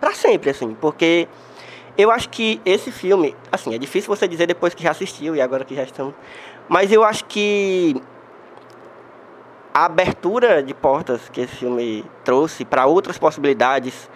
pra 0.00 0.12
sempre, 0.12 0.50
assim, 0.50 0.74
porque 0.80 1.28
Eu 1.98 2.12
acho 2.12 2.28
que 2.28 2.60
esse 2.64 2.92
filme, 2.92 3.34
assim, 3.50 3.74
é 3.74 3.78
difícil 3.78 4.14
você 4.14 4.28
dizer 4.28 4.46
depois 4.46 4.72
que 4.72 4.84
já 4.84 4.92
assistiu 4.92 5.34
e 5.34 5.40
agora 5.40 5.64
que 5.64 5.74
já 5.74 5.82
estamos. 5.82 6.14
Mas 6.68 6.92
eu 6.92 7.02
acho 7.02 7.24
que 7.24 8.00
a 9.74 9.86
abertura 9.86 10.62
de 10.62 10.72
portas 10.72 11.28
que 11.28 11.40
esse 11.40 11.56
filme 11.56 12.04
trouxe 12.24 12.64
para 12.64 12.86
outras 12.86 13.18
possibilidades 13.18 14.08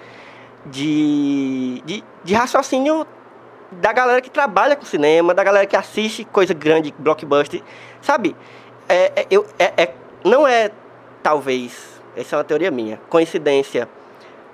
de, 0.67 1.83
de, 1.85 2.05
de 2.23 2.35
raciocínio 2.35 3.05
da 3.73 3.93
galera 3.93 4.21
que 4.21 4.31
trabalha 4.31 4.77
com 4.77 4.85
cinema, 4.85 5.35
da 5.35 5.43
galera 5.43 5.67
que 5.67 5.75
assiste 5.75 6.25
coisa 6.25 6.55
grande, 6.55 6.95
blockbuster, 6.97 7.63
sabe? 8.01 8.37
É, 8.93 9.11
é, 9.17 9.27
eu, 9.31 9.47
é, 9.59 9.73
é- 9.85 9.95
não 10.23 10.47
é, 10.47 10.71
talvez, 11.23 11.99
essa 12.15 12.37
é 12.37 12.39
uma 12.39 12.45
teoria 12.45 12.71
minha, 12.71 13.01
coincidência, 13.09 13.89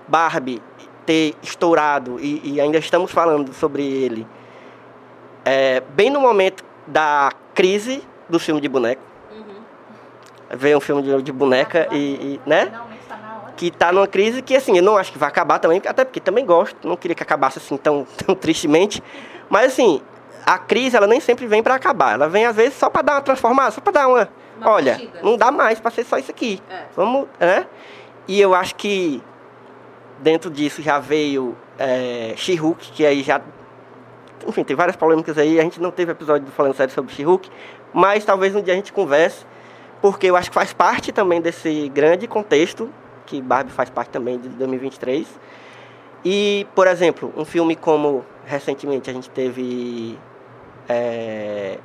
Barbie 0.06 0.62
ter 1.04 1.34
estourado 1.42 2.20
e, 2.20 2.54
e 2.54 2.60
ainda 2.60 2.78
estamos 2.78 3.10
falando 3.10 3.52
sobre 3.52 3.82
ele, 3.84 4.24
é, 5.44 5.80
bem 5.90 6.08
no 6.08 6.20
momento 6.20 6.64
da 6.86 7.32
crise 7.52 8.00
do 8.28 8.38
filme 8.38 8.60
de 8.60 8.68
boneco. 8.68 9.02
Veio 10.50 10.78
um 10.78 10.80
filme 10.80 11.02
de, 11.02 11.20
de 11.20 11.32
boneca 11.32 11.88
e, 11.90 11.96
e, 11.96 12.40
né? 12.46 12.66
Finalmente 12.66 13.02
tá 13.08 13.16
na 13.16 13.42
hora. 13.42 13.52
que 13.56 13.70
tá 13.72 13.92
numa 13.92 14.06
crise 14.06 14.40
que, 14.40 14.54
assim, 14.54 14.76
eu 14.76 14.82
não 14.84 14.96
acho 14.96 15.10
que 15.10 15.18
vai 15.18 15.28
acabar 15.28 15.58
também, 15.58 15.82
até 15.84 16.04
porque 16.04 16.20
também 16.20 16.46
gosto, 16.46 16.86
não 16.86 16.96
queria 16.96 17.14
que 17.16 17.22
acabasse 17.24 17.58
assim 17.58 17.76
tão, 17.76 18.06
tão 18.24 18.36
tristemente. 18.36 19.02
Mas, 19.50 19.72
assim, 19.72 20.00
a 20.48 20.58
crise, 20.58 20.96
ela 20.96 21.06
nem 21.06 21.20
sempre 21.20 21.46
vem 21.46 21.62
para 21.62 21.74
acabar. 21.74 22.14
Ela 22.14 22.26
vem, 22.26 22.46
às 22.46 22.56
vezes, 22.56 22.72
só 22.72 22.88
para 22.88 23.02
dar 23.02 23.12
uma 23.16 23.20
transformada, 23.20 23.70
só 23.70 23.82
para 23.82 23.92
dar 23.92 24.08
uma. 24.08 24.28
Uma 24.56 24.70
olha, 24.70 24.92
mexida. 24.94 25.20
não 25.22 25.36
dá 25.36 25.50
mais 25.50 25.78
para 25.78 25.90
ser 25.90 26.04
só 26.04 26.16
isso 26.16 26.30
aqui. 26.30 26.60
É. 26.70 26.84
Vamos, 26.96 27.28
né? 27.38 27.66
E 28.26 28.40
eu 28.40 28.54
acho 28.54 28.74
que 28.74 29.22
dentro 30.20 30.50
disso 30.50 30.80
já 30.80 30.98
veio 30.98 31.54
é, 31.78 32.32
She-Hulk, 32.34 32.92
que 32.92 33.04
aí 33.04 33.22
já. 33.22 33.42
Enfim, 34.46 34.64
tem 34.64 34.74
várias 34.74 34.96
polêmicas 34.96 35.36
aí. 35.36 35.60
A 35.60 35.62
gente 35.62 35.82
não 35.82 35.90
teve 35.90 36.12
episódio 36.12 36.48
falando 36.52 36.74
sério 36.74 36.94
sobre 36.94 37.12
She-Hulk, 37.12 37.50
mas 37.92 38.24
talvez 38.24 38.56
um 38.56 38.62
dia 38.62 38.72
a 38.72 38.76
gente 38.76 38.90
converse, 38.90 39.44
porque 40.00 40.28
eu 40.28 40.34
acho 40.34 40.48
que 40.50 40.54
faz 40.54 40.72
parte 40.72 41.12
também 41.12 41.42
desse 41.42 41.90
grande 41.90 42.26
contexto, 42.26 42.90
que 43.26 43.42
Barbie 43.42 43.70
faz 43.70 43.90
parte 43.90 44.08
também 44.08 44.38
de 44.38 44.48
2023. 44.48 45.28
E, 46.24 46.66
por 46.74 46.86
exemplo, 46.86 47.32
um 47.36 47.44
filme 47.44 47.76
como 47.76 48.24
recentemente 48.46 49.10
a 49.10 49.12
gente 49.12 49.28
teve 49.28 50.18
é, 50.88 51.78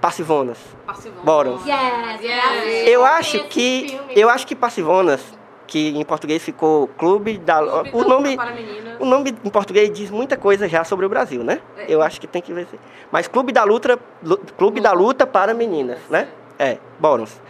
Passivonas. 0.00 0.58
Passivão. 0.86 1.24
Borons. 1.24 1.62
Yes, 1.66 2.20
Yes. 2.20 2.88
Eu 2.88 3.02
Esse 3.04 3.12
acho 3.14 3.44
que 3.48 3.86
filme. 3.88 4.12
eu 4.16 4.28
acho 4.30 4.46
que 4.46 4.54
Passivonas, 4.56 5.22
que 5.66 5.90
em 5.96 6.04
português 6.04 6.42
ficou 6.42 6.88
Clube 6.98 7.38
da 7.38 7.58
Clube 7.62 7.90
o 7.92 8.04
nome 8.08 8.30
Luta 8.30 8.42
para 8.42 8.52
meninas. 8.54 8.96
o 9.00 9.04
nome 9.04 9.34
em 9.44 9.50
português 9.50 9.90
diz 9.92 10.10
muita 10.10 10.36
coisa 10.36 10.68
já 10.68 10.82
sobre 10.84 11.06
o 11.06 11.08
Brasil, 11.08 11.44
né? 11.44 11.60
É. 11.76 11.84
Eu 11.88 12.02
acho 12.02 12.20
que 12.20 12.26
tem 12.26 12.42
que 12.42 12.52
ver. 12.52 12.66
Mas 13.12 13.28
Clube 13.28 13.52
da 13.52 13.62
Luta, 13.64 13.98
Lu- 14.22 14.40
Clube 14.58 14.80
da 14.80 14.92
Luta 14.92 15.26
para 15.26 15.52
meninas, 15.54 15.98
né? 16.10 16.28
É, 16.58 16.78
Borons. 16.98 17.40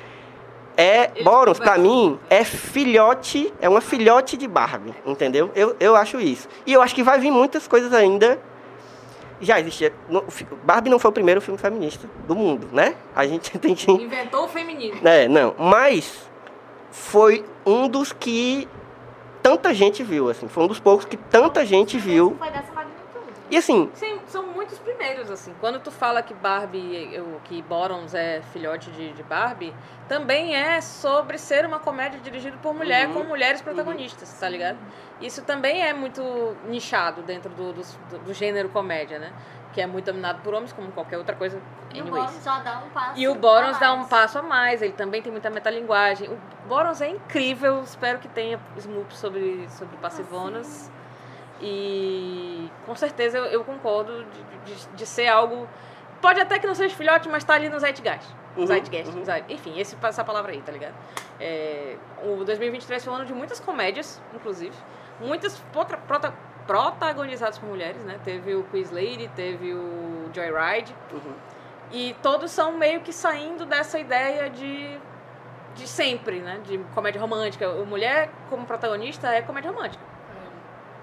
É, 0.77 1.09
Borons 1.23 1.59
pra 1.59 1.75
conversam. 1.75 1.93
mim 1.95 2.19
é 2.31 2.43
filhote, 2.45 3.53
é 3.61 3.69
uma 3.69 3.81
filhote 3.81 4.37
de 4.37 4.49
Barbie, 4.49 4.95
entendeu? 5.05 5.51
Eu, 5.55 5.77
eu 5.79 5.95
acho 5.97 6.19
isso. 6.21 6.49
E 6.67 6.73
eu 6.73 6.81
acho 6.81 6.95
que 6.95 7.03
vai 7.03 7.19
vir 7.19 7.31
muitas 7.31 7.67
coisas 7.69 7.93
ainda. 7.93 8.39
Já 9.41 9.59
existia. 9.59 9.93
no- 10.09 10.25
Barbie 10.65 10.91
não 10.91 10.99
foi 10.99 11.11
o 11.11 11.15
primeiro 11.15 11.41
filme 11.41 11.59
feminista 11.59 12.09
do 12.27 12.35
mundo, 12.35 12.69
né? 12.73 12.95
A 13.15 13.27
gente 13.27 13.57
tem 13.59 13.75
que 13.75 13.91
Inventou 13.91 14.45
o 14.45 14.49
feminismo. 14.49 15.07
é, 15.07 15.27
não, 15.29 15.55
mas 15.59 16.29
foi 16.91 17.45
um 17.65 17.89
dos 17.89 18.13
que 18.13 18.69
tanta 19.43 19.73
gente 19.73 20.03
viu, 20.03 20.29
assim, 20.29 20.49
foi 20.49 20.65
um 20.65 20.67
dos 20.67 20.79
poucos 20.81 21.05
que 21.07 21.17
tanta 21.17 21.65
gente 21.65 21.97
viu. 21.99 22.37
Foi 22.39 22.51
dessa. 22.51 22.80
E 23.51 23.57
assim, 23.57 23.91
Sim, 23.95 24.21
são 24.27 24.47
muitos 24.47 24.79
primeiros, 24.79 25.31
assim. 25.31 25.53
Quando 25.61 25.81
tu 25.81 25.91
fala 25.91 26.23
que 26.23 26.33
Barbie, 26.33 27.21
que 27.45 27.61
Borons 27.63 28.15
é 28.15 28.41
filhote 28.53 28.91
de, 28.93 29.13
de 29.13 29.23
Barbie, 29.25 29.75
também 30.09 30.55
é 30.55 30.81
sobre 30.81 31.37
ser 31.37 31.67
uma 31.67 31.81
comédia 31.81 32.21
dirigida 32.21 32.57
por 32.63 32.73
mulher, 32.73 33.09
Uhum. 33.09 33.15
com 33.15 33.25
mulheres 33.25 33.61
protagonistas, 33.61 34.33
tá 34.39 34.49
ligado? 34.49 34.79
Isso 35.21 35.43
também 35.43 35.83
é 35.83 35.93
muito 35.93 36.23
nichado 36.69 37.23
dentro 37.23 37.51
do, 37.51 37.73
do, 37.73 38.19
do 38.25 38.33
gênero 38.33 38.69
comédia, 38.69 39.19
né? 39.19 39.33
Que 39.73 39.81
é 39.81 39.87
muito 39.87 40.07
dominado 40.07 40.41
por 40.43 40.55
homens, 40.55 40.73
como 40.73 40.91
qualquer 40.93 41.19
outra 41.19 41.35
coisa. 41.37 41.61
E 41.93 41.99
o 42.01 42.03
anyways. 42.03 42.27
Boris 42.31 42.45
já 42.45 42.59
dá 42.61 42.79
um 42.79 42.91
passo. 42.91 43.19
E 43.21 43.29
o 43.29 43.35
Borons 43.35 43.79
dá 43.79 43.93
um 43.93 44.05
passo 44.05 44.39
a 44.39 44.43
mais, 44.43 44.81
ele 44.83 44.93
também 44.93 45.23
tem 45.23 45.31
muita 45.31 45.49
metalinguagem. 45.51 46.29
O 46.29 46.39
Borons 46.69 47.01
é 47.01 47.09
incrível, 47.09 47.83
espero 47.83 48.19
que 48.19 48.29
tenha 48.29 48.59
Snoop 48.77 49.17
sobre, 49.17 49.69
sobre 49.71 49.97
Passivonas. 49.99 50.91
E 51.61 52.71
com 52.87 52.95
certeza 52.95 53.39
eu, 53.39 53.45
eu 53.47 53.65
concordo 53.65 54.25
de, 54.25 54.75
de, 54.75 54.87
de 54.89 55.07
ser 55.07 55.27
algo. 55.29 55.69
Pode 56.21 56.41
até 56.41 56.59
que 56.59 56.67
não 56.67 56.75
seja 56.75 56.95
filhote, 56.95 57.29
mas 57.29 57.45
tá 57.45 57.55
ali 57.55 57.69
no 57.69 57.79
Zeitgeist. 57.79 58.29
Uhum, 58.57 58.67
Zeitgeist, 58.67 59.15
uhum. 59.15 59.25
Zeit- 59.25 59.45
enfim, 59.49 59.79
esse, 59.79 59.97
essa 60.03 60.25
palavra 60.25 60.53
aí, 60.53 60.61
tá 60.61 60.71
ligado? 60.73 60.95
É, 61.39 61.97
o 62.25 62.45
2023 62.45 63.03
foi 63.05 63.13
um 63.13 63.17
ano 63.17 63.25
de 63.25 63.33
muitas 63.33 63.59
comédias, 63.61 64.21
inclusive. 64.35 64.75
Muitas 65.21 65.59
potra- 65.73 65.97
prota- 65.97 66.35
protagonizadas 66.67 67.59
por 67.59 67.69
mulheres, 67.69 68.03
né? 68.05 68.19
Teve 68.25 68.55
o 68.55 68.65
Quiz 68.65 68.91
Lady, 68.91 69.29
teve 69.35 69.73
o 69.73 70.29
Joyride. 70.35 70.95
Uhum. 71.13 71.33
E 71.93 72.15
todos 72.23 72.51
são 72.51 72.73
meio 72.77 73.01
que 73.01 73.13
saindo 73.13 73.65
dessa 73.67 73.99
ideia 73.99 74.51
de, 74.51 74.99
de 75.75 75.89
sempre, 75.89 76.41
né? 76.41 76.61
De 76.65 76.79
comédia 76.95 77.21
romântica. 77.21 77.69
O 77.71 77.87
mulher 77.87 78.31
como 78.51 78.67
protagonista 78.67 79.29
é 79.29 79.41
comédia 79.43 79.71
romântica. 79.71 80.10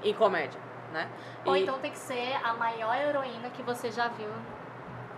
Em 0.03 0.13
comédia, 0.13 0.59
né? 0.93 1.07
Ou 1.45 1.55
E- 1.55 1.63
então 1.63 1.77
tem 1.79 1.91
que 1.91 1.97
ser 1.99 2.35
a 2.43 2.53
maior 2.53 2.95
heroína 2.95 3.49
que 3.49 3.61
você 3.63 3.91
já 3.91 4.07
viu 4.09 4.27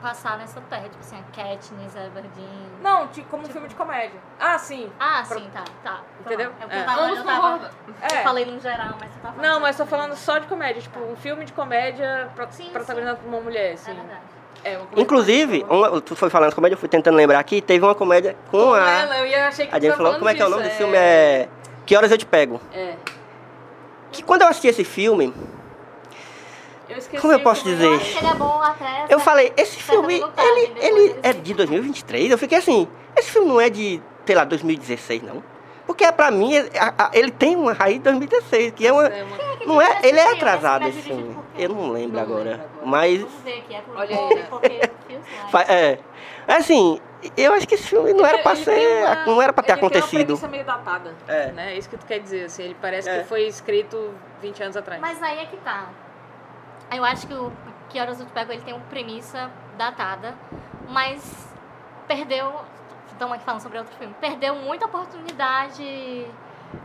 passar 0.01 0.37
nessa 0.37 0.61
terra. 0.61 0.83
Tipo 0.83 0.99
assim, 0.99 1.17
a 1.17 1.35
Katniss 1.35 1.93
Everdeen. 1.95 2.69
Não, 2.81 3.07
de- 3.07 3.21
como 3.23 3.43
um 3.43 3.49
filme 3.49 3.67
de 3.67 3.75
comédia. 3.75 4.17
Ah, 4.39 4.57
sim. 4.57 4.89
Ah, 4.99 5.23
Pro- 5.27 5.37
sim, 5.39 5.49
tá, 5.53 5.63
tá. 5.83 5.99
Entendeu? 6.25 6.51
É 6.61 6.65
o 6.65 6.69
que 6.69 6.75
É. 6.75 6.81
eu 6.81 6.85
tava, 6.85 7.09
eu 7.09 7.23
tava 7.25 7.47
ordem. 7.53 7.69
eu 7.87 8.17
É. 8.17 8.23
falei 8.23 8.45
no 8.45 8.59
geral, 8.61 8.95
mas 8.99 9.11
você 9.11 9.19
tá 9.19 9.27
falando. 9.33 9.41
Não, 9.41 9.59
mas 9.59 9.75
tô 9.77 9.85
falando 9.85 10.15
só 10.15 10.37
de 10.37 10.47
comédia. 10.47 10.81
Tipo, 10.81 10.99
um 11.01 11.15
filme 11.17 11.43
de 11.43 11.51
comédia 11.51 12.29
pro- 12.35 12.47
Sim, 12.51 12.69
protagonizado 12.71 13.19
por 13.19 13.27
uma 13.27 13.41
mulher, 13.41 13.71
É 13.71 13.73
assim. 13.73 13.93
verdade. 13.93 14.21
É, 14.63 14.69
uma 14.77 14.79
comédia 14.85 15.01
inclusive, 15.03 15.65
uma- 15.69 16.01
tu 16.01 16.15
foi 16.15 16.29
falando 16.29 16.49
de 16.49 16.55
comédia, 16.55 16.75
eu 16.75 16.79
fui 16.79 16.89
tentando 16.89 17.15
lembrar 17.15 17.39
aqui, 17.39 17.61
teve 17.61 17.83
uma 17.85 17.95
comédia 17.95 18.35
com 18.51 18.57
Com 18.67 18.73
a. 18.73 18.89
ela, 18.89 19.17
eu 19.19 19.25
ia 19.27 19.47
achei 19.49 19.67
que 19.67 19.75
A 19.75 19.79
gente 19.79 19.91
tava 19.91 19.97
falou, 20.03 20.13
como 20.17 20.29
é 20.29 20.33
que 20.35 20.41
é 20.41 20.45
o 20.45 20.49
nome 20.49 20.63
disso, 20.63 20.71
desse 20.77 20.83
filme? 20.83 20.97
É. 20.97 21.49
Que 21.85 21.95
horas 21.97 22.09
eu 22.11 22.17
te 22.17 22.25
pego? 22.25 22.61
É. 22.73 22.95
Que 24.11 24.23
quando 24.23 24.41
eu 24.41 24.47
assisti 24.47 24.67
esse 24.67 24.83
filme, 24.83 25.33
Eu. 26.89 27.21
Como 27.21 27.33
eu 27.33 27.39
posso 27.41 27.61
é. 27.67 27.71
dizer? 27.71 27.85
Eu 27.85 27.95
acho 27.95 28.11
que 28.17 28.17
ele 28.25 28.27
é 28.31 28.35
bom 28.35 28.61
até. 28.61 29.05
eu 29.09 29.19
falei, 29.19 29.53
esse 29.55 29.77
filme, 29.81 30.15
ele, 30.37 30.73
ele 30.79 31.15
é 31.21 31.33
de 31.33 31.53
2023? 31.53 32.31
Eu 32.31 32.37
fiquei 32.37 32.57
assim, 32.57 32.87
esse 33.15 33.29
filme 33.29 33.47
não 33.47 33.61
é 33.61 33.69
de, 33.69 34.01
sei 34.25 34.35
lá, 34.35 34.43
2016, 34.43 35.21
não. 35.21 35.43
Porque 35.85 36.09
pra 36.11 36.29
mim, 36.31 36.53
ele, 36.53 36.69
a- 36.77 36.93
a- 37.05 37.11
ele 37.13 37.31
tem 37.31 37.55
uma 37.55 37.73
raiz 37.73 37.97
de 37.97 38.03
2016, 38.03 38.73
que 38.75 38.85
é 38.87 38.93
uma. 38.93 39.05
É 39.07 39.25
Não 39.65 39.81
é, 39.81 39.99
ele 40.03 40.19
é 40.19 40.33
atrasado 40.33 40.87
esse 40.87 41.01
filme 41.01 41.35
é? 41.57 41.65
Eu 41.65 41.69
não 41.69 41.91
lembro 41.91 42.15
Não 42.17 42.21
agora. 42.23 42.43
lembro 42.43 42.53
agora. 42.63 42.69
Mas. 42.85 43.19
Vamos 43.21 43.41
ver 43.43 43.57
aqui, 43.59 43.75
é 43.75 43.81
por 43.81 43.97
Olha 43.97 44.15
aí. 44.17 44.81
fa- 45.51 45.61
É. 45.67 45.99
Assim, 46.47 46.99
eu 47.37 47.53
acho 47.53 47.67
que 47.67 47.75
esse 47.75 47.83
filme 47.87 48.13
não 48.13 48.25
era 48.25 48.35
Ele- 48.37 48.43
pra 48.43 48.53
ele 48.53 48.63
ser. 48.63 49.03
uma- 49.05 49.25
Não 49.25 49.41
era 49.41 49.53
pra 49.53 49.63
ter 49.63 49.71
ele 49.73 49.79
Tem 49.79 49.83
uma 49.83 49.89
acontecido. 49.97 50.25
premissa 50.25 50.47
meio 50.47 50.63
datada. 50.65 51.13
É. 51.27 51.51
Né? 51.51 51.73
É 51.73 51.77
isso 51.77 51.89
que 51.89 51.97
tu 51.97 52.05
quer 52.05 52.19
dizer, 52.19 52.45
assim. 52.45 52.63
Ele 52.63 52.77
parece 52.81 53.09
É. 53.09 53.19
que 53.19 53.23
foi 53.27 53.43
escrito 53.47 54.13
20 54.41 54.61
anos 54.63 54.77
atrás. 54.77 54.99
Mas 55.01 55.21
aí 55.21 55.39
é 55.39 55.45
que 55.45 55.57
tá. 55.57 55.89
Eu 56.95 57.03
acho 57.05 57.27
que 57.27 57.33
o 57.33 57.51
Que 57.89 57.99
Horas 57.99 58.19
Eu 58.19 58.25
Te 58.25 58.31
Pego 58.31 58.51
ele 58.51 58.61
tem 58.61 58.73
uma 58.73 58.85
premissa 58.85 59.49
datada, 59.77 60.33
mas 60.89 61.47
perdeu. 62.07 62.53
Estamos 63.11 63.35
aqui 63.35 63.43
falando 63.43 63.61
sobre 63.61 63.77
outro 63.79 63.93
filme. 63.97 64.15
Perdeu 64.21 64.55
muita 64.55 64.85
oportunidade 64.85 66.25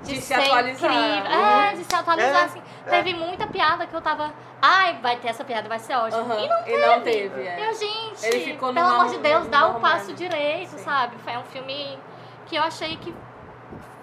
de, 0.02 0.15
De 0.15 0.20
se 0.20 0.32
atualizar. 0.35 0.90
incrível. 0.93 1.31
Uhum. 1.39 1.61
É, 1.61 1.73
de 1.74 1.85
se 1.85 1.94
atualizar, 1.94 2.43
É, 2.43 2.44
assim. 2.44 2.62
é. 2.86 2.90
Teve 2.90 3.15
muita 3.15 3.47
piada 3.47 3.86
que 3.86 3.94
eu 3.94 4.01
tava. 4.01 4.32
Ai, 4.61 4.98
vai 5.02 5.16
ter 5.16 5.28
essa 5.28 5.44
piada, 5.44 5.69
vai 5.69 5.78
ser 5.78 5.94
ótimo. 5.94 6.23
Aham. 6.23 6.39
E 6.40 6.48
não 6.48 6.66
E 6.69 6.86
não 6.86 7.01
teve, 7.02 7.43
é. 7.47 7.69
eu, 7.69 7.74
gente, 7.74 8.24
Ele 8.27 8.40
ficou 8.52 8.73
pelo 8.73 8.86
amor 8.89 9.09
de 9.11 9.19
Deus, 9.19 9.47
dá 9.48 9.66
o 9.69 9.81
passo 9.81 10.11
romana. 10.12 10.16
direito, 10.16 10.70
Sim. 10.70 10.78
sabe? 10.78 11.16
É 11.27 11.39
um 11.39 11.44
filme 11.44 11.98
que 12.47 12.56
eu 12.56 12.62
achei 12.62 12.97
que. 12.97 13.15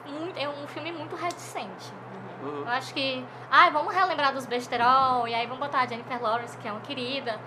muito- 0.08 0.38
é 0.40 0.48
um 0.50 0.68
filme 0.68 0.92
muito 0.92 1.16
reticente. 1.16 1.92
Uhum. 2.44 2.62
Eu 2.62 2.68
acho 2.70 2.94
que. 2.94 3.26
Ai, 3.50 3.72
vamos 3.72 3.94
relembrar 3.94 4.34
dos 4.34 4.46
besterol, 4.46 5.28
e 5.28 5.34
aí 5.34 5.46
vamos 5.46 5.60
botar 5.60 5.82
a 5.82 5.86
Jennifer 5.88 6.22
Lawrence, 6.22 6.58
que 6.58 6.68
é 6.68 6.72
uma 6.72 6.82
querida. 6.82 7.40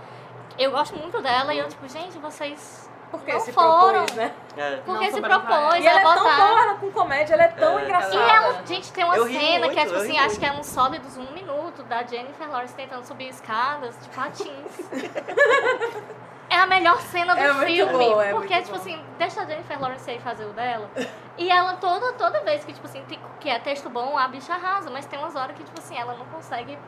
Eu 0.59 0.71
gosto 0.71 0.97
muito 0.97 1.21
dela, 1.21 1.53
e 1.53 1.59
eu, 1.59 1.69
tipo, 1.69 1.89
gente, 1.89 2.17
vocês. 2.19 2.91
Porque 3.19 3.33
não 3.33 3.41
se 3.41 3.53
foram. 3.53 3.91
propôs, 4.05 4.13
né? 4.15 4.33
É. 4.57 4.77
Por 4.79 4.95
Não 4.95 5.01
que 5.01 5.11
se 5.13 5.21
propôs 5.21 5.85
E 5.85 5.87
ela 5.87 5.99
a 5.99 6.13
é 6.13 6.15
tão 6.15 6.25
boa 6.25 6.61
ela 6.63 6.75
com 6.75 6.91
comédia, 6.93 7.35
ela 7.35 7.43
é 7.45 7.49
tão 7.49 7.79
É, 7.79 7.83
E 7.83 7.85
engraçada. 7.85 8.17
ela, 8.33 8.67
gente, 8.67 8.93
tem 8.93 9.05
uma 9.05 9.17
Eu 9.17 9.25
cena 9.27 9.39
que 9.39 9.47
é 9.47 9.59
muito, 9.59 9.71
tipo 9.81 9.93
eu 9.95 9.97
assim, 10.01 10.13
ri 10.13 10.19
acho 10.19 10.27
muito. 10.29 10.41
que 10.41 10.47
é 10.47 10.53
uns 10.53 10.67
sólidos 10.67 11.17
um 11.17 11.31
minuto 11.33 11.83
da 11.85 12.03
Jennifer 12.03 12.51
Lawrence 12.51 12.75
tentando 12.75 13.05
subir 13.05 13.29
escadas 13.29 13.95
de 14.03 14.09
patins. 14.11 14.91
é 16.51 16.57
a 16.57 16.67
melhor 16.67 17.01
cena 17.01 17.35
do 17.35 17.41
É 17.41 17.67
filme. 17.67 17.93
boa, 17.93 18.25
é 18.25 18.31
porque, 18.33 18.55
tipo 18.61 18.71
bom. 18.73 18.77
assim, 18.77 19.05
deixa 19.19 19.43
a 19.43 19.45
Jennifer 19.45 19.81
Lawrence 19.81 20.11
aí 20.11 20.19
fazer 20.21 20.45
o 20.45 20.53
dela. 20.53 20.89
e 21.37 21.51
ela 21.51 21.75
toda, 21.75 22.13
toda 22.13 22.41
vez 22.41 22.65
que, 22.65 22.73
tipo 22.73 22.87
assim, 22.87 23.03
tem- 23.09 23.21
que 23.41 23.49
é 23.49 23.59
texto 23.59 23.89
bom, 23.91 24.17
a 24.17 24.29
bicha 24.29 24.55
arrasa, 24.55 24.91
mas 24.91 25.07
tem 25.07 25.19
umas 25.19 25.35
horas 25.35 25.57
que, 25.57 25.65
tipo 25.65 25.79
assim, 25.79 25.97
ela 25.99 26.15
não 26.15 26.27
consegue 26.27 26.79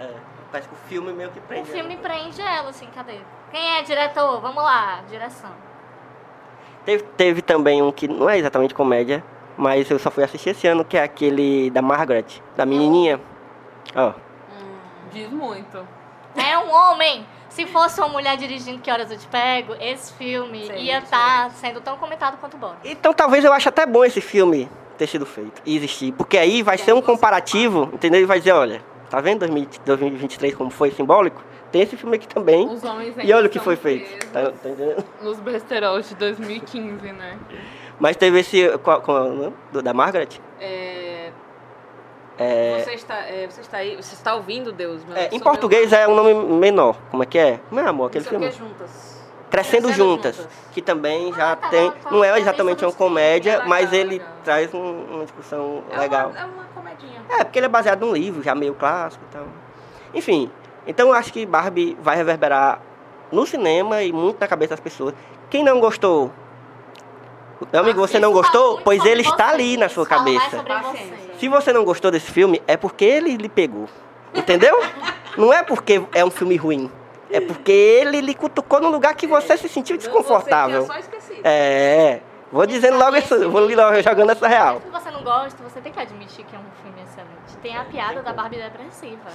É, 0.00 0.10
parece 0.54 0.68
que 0.68 0.74
o 0.74 0.88
filme 0.88 1.12
meio 1.12 1.30
que 1.30 1.40
O 1.40 1.42
prende. 1.42 1.68
filme 1.68 1.94
ela. 1.94 2.02
prende 2.02 2.40
ela, 2.40 2.70
assim, 2.70 2.86
cadê? 2.94 3.18
Quem 3.50 3.76
é 3.76 3.82
diretor? 3.82 4.40
Vamos 4.40 4.62
lá, 4.62 5.02
direção. 5.08 5.50
Teve, 6.84 7.02
teve 7.16 7.42
também 7.42 7.82
um 7.82 7.90
que 7.90 8.06
não 8.06 8.30
é 8.30 8.38
exatamente 8.38 8.72
comédia, 8.72 9.24
mas 9.56 9.90
eu 9.90 9.98
só 9.98 10.10
fui 10.12 10.22
assistir 10.22 10.50
esse 10.50 10.66
ano, 10.68 10.84
que 10.84 10.96
é 10.96 11.02
aquele 11.02 11.70
da 11.70 11.82
Margaret, 11.82 12.26
da 12.56 12.64
menininha. 12.64 13.20
Ó, 13.96 14.12
Diz 15.10 15.28
muito. 15.30 15.86
É 16.36 16.56
um 16.58 16.70
homem! 16.72 17.26
Se 17.48 17.66
fosse 17.66 18.00
uma 18.00 18.08
mulher 18.08 18.36
dirigindo 18.36 18.80
Que 18.80 18.90
Horas 18.90 19.10
Eu 19.10 19.18
Te 19.18 19.26
Pego, 19.28 19.74
esse 19.80 20.12
filme 20.14 20.66
Seria 20.66 20.82
ia 20.82 20.98
estar 20.98 21.50
sendo 21.52 21.80
tão 21.80 21.96
comentado 21.96 22.36
quanto 22.38 22.56
Bora. 22.56 22.78
Então 22.84 23.12
talvez 23.12 23.44
eu 23.44 23.52
ache 23.52 23.68
até 23.68 23.86
bom 23.86 24.04
esse 24.04 24.20
filme 24.20 24.68
ter 24.98 25.06
sido 25.06 25.24
feito 25.24 25.62
e 25.64 25.76
existir. 25.76 26.12
Porque 26.12 26.36
aí 26.38 26.62
vai 26.62 26.76
ser 26.78 26.92
um 26.92 27.00
comparativo, 27.02 27.90
entendeu? 27.92 28.20
E 28.20 28.24
vai 28.24 28.38
dizer, 28.38 28.52
olha, 28.52 28.82
tá 29.14 29.20
vendo 29.20 29.40
2000 29.40 29.66
2023 29.84 30.54
como 30.54 30.70
foi 30.70 30.90
simbólico? 30.90 31.42
Tem 31.72 31.82
esse 31.82 31.96
filme 31.96 32.16
aqui 32.16 32.28
também. 32.28 32.68
Os 32.68 32.84
homens 32.84 33.14
E 33.22 33.32
olha 33.32 33.46
o 33.46 33.50
que 33.50 33.58
foi 33.58 33.74
feito. 33.76 34.26
Tá, 34.32 34.42
tá 34.44 34.68
entendendo? 34.68 35.04
Nos 35.22 35.38
besteróis 35.40 36.08
de 36.08 36.14
2015, 36.14 37.12
né? 37.12 37.36
Mas 37.98 38.16
teve 38.16 38.40
esse. 38.40 38.76
Qual, 38.78 39.00
qual 39.00 39.16
é 39.18 39.20
o 39.22 39.34
nome? 39.34 39.54
Do- 39.72 39.82
da 39.82 39.92
Margaret? 39.94 40.28
É, 40.60 41.30
É, 42.36 42.80
Você, 42.82 42.94
está, 42.94 43.14
é, 43.28 43.46
você 43.48 43.60
está 43.60 43.76
aí, 43.78 43.94
você 43.96 44.14
está 44.14 44.34
ouvindo 44.34 44.72
Deus, 44.72 45.04
meu 45.04 45.16
é, 45.16 45.28
em 45.30 45.38
português 45.38 45.92
é 45.92 46.06
um 46.08 46.16
nome 46.16 46.34
menor. 46.34 46.96
Como 47.10 47.22
é 47.22 47.26
que 47.26 47.38
é? 47.38 47.60
Como 47.68 47.80
é, 47.80 47.86
amor? 47.86 48.06
Aquele 48.06 48.24
o 48.24 48.28
filme? 48.28 48.50
juntas. 48.50 49.14
Crescendo, 49.50 49.82
Crescendo 49.84 49.92
Juntas, 49.92 50.36
Juntas. 50.36 50.52
que 50.72 50.82
também 50.82 51.32
já 51.32 51.52
Ah, 51.52 51.56
tá, 51.56 51.68
tem, 51.68 51.88
tá, 51.92 52.10
não 52.10 52.24
é 52.24 52.32
tá, 52.32 52.40
exatamente 52.40 52.84
uma 52.84 52.92
comédia, 52.92 53.52
filmes, 53.52 53.66
é 53.66 53.68
mas 53.68 53.90
legal, 53.92 54.00
ele 54.06 54.18
legal. 54.18 54.32
traz 54.42 54.74
um- 54.74 55.04
uma 55.14 55.22
discussão 55.24 55.84
É 55.92 55.98
legal. 55.98 56.30
Uma, 56.30 56.40
é 56.40 56.44
uma 56.44 56.64
É, 57.28 57.44
porque 57.44 57.58
ele 57.58 57.66
é 57.66 57.68
baseado 57.68 58.00
num 58.00 58.12
livro 58.12 58.42
já 58.42 58.54
meio 58.54 58.74
clássico 58.74 59.24
e 59.28 59.32
tal. 59.32 59.46
Enfim, 60.12 60.50
então 60.86 61.08
eu 61.08 61.14
acho 61.14 61.32
que 61.32 61.44
Barbie 61.44 61.96
vai 62.00 62.16
reverberar 62.16 62.80
no 63.32 63.46
cinema 63.46 64.02
e 64.02 64.12
muito 64.12 64.40
na 64.40 64.46
cabeça 64.46 64.70
das 64.70 64.80
pessoas. 64.80 65.14
Quem 65.50 65.64
não 65.64 65.80
gostou, 65.80 66.30
meu 67.72 67.80
amigo, 67.80 68.00
você 68.00 68.18
não 68.18 68.32
gostou? 68.32 68.80
Pois 68.82 69.04
ele 69.04 69.22
está 69.22 69.50
ali 69.50 69.76
na 69.76 69.88
sua 69.88 70.06
cabeça. 70.06 70.64
Se 71.38 71.48
você 71.48 71.72
não 71.72 71.84
gostou 71.84 72.10
desse 72.10 72.30
filme, 72.30 72.62
é 72.66 72.76
porque 72.76 73.04
ele 73.04 73.36
lhe 73.36 73.48
pegou. 73.48 73.88
Entendeu? 74.34 74.80
Não 75.36 75.52
é 75.52 75.64
porque 75.64 76.00
é 76.12 76.24
um 76.24 76.30
filme 76.30 76.56
ruim. 76.56 76.90
É 77.30 77.40
porque 77.40 77.72
ele 77.72 78.20
lhe 78.20 78.34
cutucou 78.34 78.80
num 78.80 78.88
lugar 78.88 79.14
que 79.14 79.26
você 79.26 79.56
se 79.56 79.68
sentiu 79.68 79.96
desconfortável. 79.96 80.86
Só 80.86 80.96
esquecido. 80.96 81.40
É. 81.42 82.20
Vou 82.54 82.64
dizendo 82.66 82.96
logo 82.96 83.16
isso, 83.16 83.50
vou 83.50 83.66
lhe 83.66 83.74
jogando 84.00 84.30
essa 84.30 84.46
real. 84.46 84.74
Mesmo 84.74 84.92
que 84.92 85.00
você 85.00 85.10
não 85.10 85.24
gosta, 85.24 85.60
você 85.60 85.80
tem 85.80 85.92
que 85.92 85.98
admitir 85.98 86.44
que 86.44 86.54
é 86.54 86.58
um 86.60 86.70
filme 86.84 87.02
excelente. 87.02 87.56
Tem 87.60 87.76
a 87.76 87.84
piada 87.84 88.22
da 88.22 88.32
Barbie 88.32 88.58
depressiva. 88.58 89.28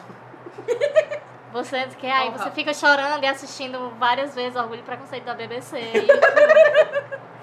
Você 1.52 1.88
que 1.98 2.06
aí 2.06 2.30
você 2.30 2.52
fica 2.52 2.72
chorando 2.76 3.24
e 3.24 3.28
assistindo 3.28 3.91
várias 3.98 4.36
vezes 4.36 4.56
Orgulho 4.56 4.82
e 4.82 4.84
Preconceito 4.84 5.26
da 5.26 5.34
BBC. 5.34 5.78
E 5.80 6.08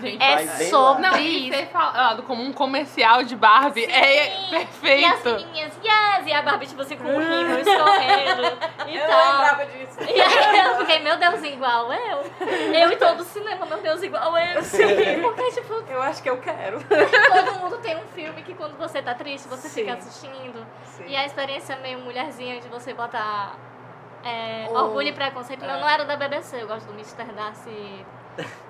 Gente, 0.00 0.22
é 0.22 0.46
sobre 0.68 1.02
Não, 1.02 1.16
isso. 1.18 1.66
falado 1.68 2.22
como 2.24 2.42
um 2.42 2.52
comercial 2.52 3.22
de 3.22 3.34
Barbie 3.36 3.84
é 3.86 4.30
Sim. 4.30 4.50
perfeito. 4.50 5.00
E 5.00 5.04
as 5.04 5.24
menininhas, 5.24 5.72
yes! 5.82 6.26
E 6.26 6.32
a 6.32 6.42
Barbie, 6.42 6.66
tipo 6.66 6.82
assim, 6.82 6.96
com 6.96 7.04
o 7.04 7.18
rímel 7.18 7.58
escorrendo 7.60 8.42
e 8.86 8.96
Eu 8.96 9.06
tal. 9.06 9.32
lembrava 9.32 9.66
disso. 9.66 9.96
E 10.00 10.20
aí 10.20 10.58
eu 10.58 10.76
fiquei, 10.78 10.98
meu 11.00 11.16
Deus, 11.16 11.42
igual 11.42 11.92
eu. 11.92 12.24
Eu 12.74 12.92
e 12.92 12.96
todo 12.96 13.20
o 13.20 13.24
cinema, 13.24 13.64
meu 13.66 13.78
Deus, 13.78 14.02
igual 14.02 14.36
eu. 14.36 14.62
Sim. 14.62 15.22
Porque, 15.22 15.50
tipo, 15.52 15.72
Eu 15.88 16.02
acho 16.02 16.22
que 16.22 16.28
eu 16.30 16.38
quero. 16.38 16.78
todo 16.82 17.58
mundo 17.60 17.78
tem 17.78 17.96
um 17.96 18.06
filme 18.14 18.42
que 18.42 18.54
quando 18.54 18.76
você 18.76 19.00
tá 19.00 19.14
triste, 19.14 19.48
você 19.48 19.68
Sim. 19.68 19.80
fica 19.82 19.94
assistindo. 19.94 20.66
Sim. 20.84 21.04
E 21.06 21.16
a 21.16 21.24
experiência 21.24 21.76
meio 21.76 21.98
mulherzinha 22.00 22.60
de 22.60 22.68
você 22.68 22.92
botar 22.92 23.56
é, 24.24 24.66
Oh. 24.70 24.74
Orgulho 24.84 25.08
e 25.08 25.12
Preconceito. 25.12 25.64
Meu 25.64 25.78
não 25.78 25.88
era 25.88 26.04
da 26.04 26.16
BBC, 26.16 26.62
eu 26.62 26.66
gosto 26.66 26.86
do 26.86 26.92
Mr. 26.94 27.24
Darcy, 27.34 28.04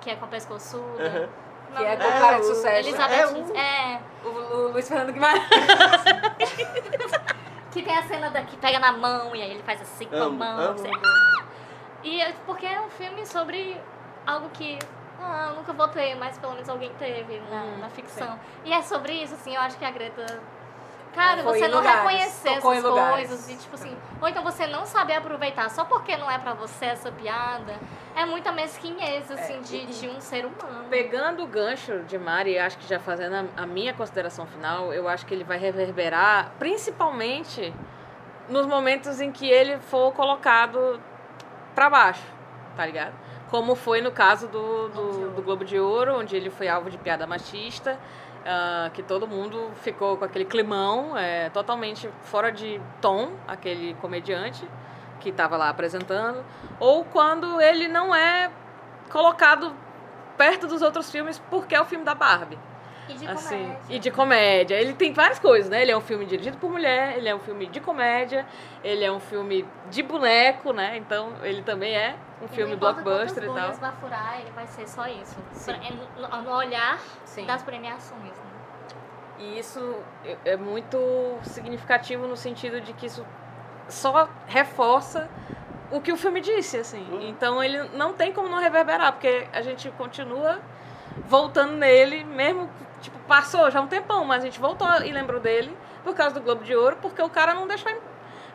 que 0.01 0.09
é 0.09 0.15
com 0.15 0.25
a 0.25 0.27
pescoçuda. 0.27 1.29
Que 1.75 1.83
é 1.83 1.97
com 1.97 2.03
o 2.07 2.11
cara 2.11 2.35
É, 2.35 2.39
de 2.39 2.45
sucesso. 2.45 2.87
Elizabeth, 2.87 3.15
É, 3.15 3.27
o- 3.27 3.57
é, 3.57 3.99
O, 4.23 4.27
o 4.29 4.67
Luiz 4.71 4.87
Fernando 4.87 5.11
Guimarães. 5.13 5.43
que 7.71 7.81
tem 7.81 7.97
a 7.97 8.03
cena 8.03 8.29
da, 8.29 8.41
que 8.43 8.55
pega 8.57 8.79
na 8.79 8.91
mão 8.93 9.35
e 9.35 9.41
aí 9.41 9.51
ele 9.51 9.63
faz 9.63 9.81
assim 9.81 10.05
com 10.05 10.15
a 10.15 10.29
mão. 10.29 10.59
amo. 10.59 10.73
assim. 10.75 10.91
E 12.03 12.21
é 12.21 12.33
porque 12.45 12.65
é 12.65 12.79
um 12.79 12.89
filme 12.89 13.25
sobre 13.25 13.79
algo 14.25 14.49
que 14.49 14.79
ah, 15.19 15.47
eu 15.49 15.55
nunca 15.55 15.73
vou 15.73 15.87
ter, 15.89 16.15
mas 16.15 16.37
pelo 16.37 16.53
menos 16.53 16.69
alguém 16.69 16.91
teve 16.99 17.39
na, 17.49 17.61
Hum, 17.63 17.77
na 17.79 17.89
ficção. 17.89 18.39
E 18.63 18.71
é 18.71 18.81
sobre 18.81 19.13
isso, 19.13 19.33
assim, 19.33 19.55
eu 19.55 19.61
acho 19.61 19.77
que 19.77 19.83
a 19.85 19.91
Greta. 19.91 20.39
Cara, 21.15 21.41
Foi 21.43 21.57
você 21.57 21.67
não 21.69 21.77
lugares, 21.77 21.99
reconhecer 22.01 22.49
essas 22.49 22.83
lugares. 22.83 23.29
coisas 23.29 23.49
e, 23.49 23.55
tipo 23.55 23.75
assim, 23.75 23.97
ou 24.21 24.27
então 24.27 24.43
você 24.43 24.67
não 24.67 24.85
saber 24.85 25.13
aproveitar 25.13 25.69
só 25.69 25.85
porque 25.85 26.17
não 26.17 26.29
é 26.29 26.37
pra 26.37 26.53
você 26.53 26.85
essa 26.85 27.09
piada, 27.09 27.73
é 28.13 28.25
muita 28.25 28.51
mesquinhez, 28.51 29.31
assim, 29.31 29.61
de, 29.61 29.85
de 29.85 30.09
um 30.09 30.19
ser 30.19 30.45
humano. 30.45 30.85
Pegando 30.89 31.43
o 31.43 31.47
gancho 31.47 31.99
de 31.99 32.17
Mari, 32.19 32.59
acho 32.59 32.77
que 32.77 32.85
já 32.87 32.99
fazendo 32.99 33.49
a, 33.57 33.63
a 33.63 33.65
minha 33.65 33.93
consideração 33.93 34.45
final, 34.45 34.93
eu 34.93 35.07
acho 35.07 35.25
que 35.25 35.33
ele 35.33 35.45
vai 35.45 35.57
reverberar 35.57 36.51
principalmente 36.59 37.73
nos 38.49 38.65
momentos 38.67 39.21
em 39.21 39.31
que 39.31 39.49
ele 39.49 39.77
for 39.79 40.11
colocado 40.11 40.99
pra 41.73 41.89
baixo, 41.89 42.23
tá 42.75 42.85
ligado? 42.85 43.13
Como 43.49 43.73
foi 43.73 44.01
no 44.01 44.11
caso 44.11 44.47
do, 44.47 44.89
do, 44.89 45.29
do 45.31 45.41
Globo 45.41 45.63
de 45.63 45.79
Ouro, 45.79 46.19
onde 46.19 46.35
ele 46.35 46.49
foi 46.49 46.67
alvo 46.67 46.89
de 46.89 46.97
piada 46.97 47.25
machista, 47.25 47.97
ah, 48.45 48.91
que 48.93 49.01
todo 49.01 49.27
mundo 49.27 49.71
ficou 49.81 50.17
com 50.17 50.25
aquele 50.25 50.45
climão, 50.45 51.17
é, 51.17 51.49
totalmente 51.49 52.09
fora 52.21 52.51
de 52.51 52.79
tom, 53.01 53.31
aquele 53.47 53.95
comediante 53.95 54.67
que 55.19 55.29
estava 55.29 55.57
lá 55.57 55.69
apresentando, 55.69 56.45
ou 56.79 57.03
quando 57.05 57.59
ele 57.59 57.87
não 57.87 58.13
é 58.13 58.51
colocado 59.09 59.73
perto 60.37 60.67
dos 60.67 60.81
outros 60.81 61.09
filmes 61.09 61.41
porque 61.49 61.73
é 61.73 61.81
o 61.81 61.85
filme 61.85 62.05
da 62.05 62.13
Barbie. 62.13 62.59
E 63.07 63.13
de 63.13 63.27
Assim, 63.27 63.57
comédia. 63.57 63.95
e 63.95 63.99
de 63.99 64.11
comédia. 64.11 64.75
Ele 64.75 64.93
tem 64.93 65.13
várias 65.13 65.37
coisas, 65.39 65.69
né? 65.69 65.81
Ele 65.81 65.91
é 65.91 65.97
um 65.97 66.01
filme 66.01 66.25
dirigido 66.25 66.57
por 66.57 66.71
mulher, 66.71 67.17
ele 67.17 67.29
é 67.29 67.35
um 67.35 67.39
filme 67.39 67.67
de 67.67 67.79
comédia, 67.79 68.45
ele 68.83 69.03
é 69.03 69.11
um 69.11 69.19
filme 69.19 69.65
de 69.91 70.01
boneco, 70.01 70.73
né? 70.73 70.97
Então 70.97 71.33
ele 71.43 71.61
também 71.61 71.95
é 71.95 72.15
um 72.41 72.45
E 72.45 72.47
filme 72.49 72.75
blockbuster 72.75 73.43
e 73.43 73.47
tal. 73.47 73.73
vai 73.73 73.91
furar, 74.01 74.39
ele 74.41 74.49
vai 74.51 74.65
ser 74.67 74.87
só 74.89 75.05
isso. 75.07 75.37
Sim. 75.53 75.73
Pra- 75.73 75.83
é 75.85 75.91
no, 75.91 76.41
no 76.43 76.51
olhar 76.55 76.99
Sim. 77.25 77.45
das 77.45 77.61
premiações, 77.61 78.23
né? 78.23 78.33
E 79.37 79.59
isso 79.59 79.97
é- 80.23 80.37
é 80.53 80.57
muito 80.57 80.97
significativo 81.43 82.25
no 82.25 82.35
sentido 82.37 82.81
de 82.81 82.93
que 82.93 83.05
isso 83.05 83.25
só 83.87 84.27
reforça 84.47 85.29
o 85.91 86.01
que 86.01 86.11
o 86.11 86.17
filme 86.17 86.41
disse, 86.41 86.77
assim. 86.77 87.05
Uhum. 87.11 87.21
Então 87.29 87.63
ele 87.63 87.83
não 87.93 88.13
tem 88.13 88.31
como 88.33 88.49
não 88.49 88.59
reverberar, 88.59 89.11
porque 89.11 89.45
a 89.53 89.61
gente 89.61 89.91
continua 89.91 90.59
voltando 91.27 91.73
nele, 91.73 92.23
mesmo, 92.23 92.69
tipo, 93.05 93.17
passou 93.27 93.69
já 93.71 93.79
um 93.81 93.87
tempão, 93.87 94.25
mas 94.25 94.43
a 94.43 94.45
gente 94.45 94.59
voltou 94.59 94.87
e 95.03 95.11
lembrou 95.11 95.39
dele 95.39 95.75
por 96.03 96.13
causa 96.13 96.35
do 96.35 96.41
Globo 96.41 96.63
de 96.63 96.75
Ouro, 96.75 96.97
porque 97.01 97.21
o 97.21 97.29
cara 97.29 97.53
não 97.53 97.67
deixou 97.67 97.91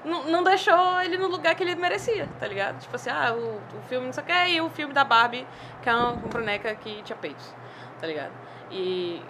não, 0.04 0.24
não 0.24 0.42
deixou 0.42 1.00
ele 1.02 1.18
no 1.18 1.28
lugar 1.28 1.54
que 1.54 1.62
ele 1.62 1.74
merecia, 1.74 2.26
tá 2.38 2.46
ligado? 2.46 2.78
Tipo 2.80 2.96
assim, 2.96 3.10
ah, 3.10 3.34
o, 3.34 3.60
o 3.78 3.82
filme 3.82 4.06
não 4.06 4.12
sei 4.12 4.22
o 4.22 4.26
que, 4.26 4.46
e 4.48 4.60
o 4.60 4.70
filme 4.70 4.94
da 4.94 5.04
Barbie, 5.04 5.46
que 5.82 5.88
é 5.88 5.94
uma 5.94 6.12
boneca 6.12 6.74
que 6.74 7.02
tinha 7.02 7.16
peitos, 7.16 7.54
tá 8.00 8.06
ligado? 8.06 8.32
E 8.70 9.22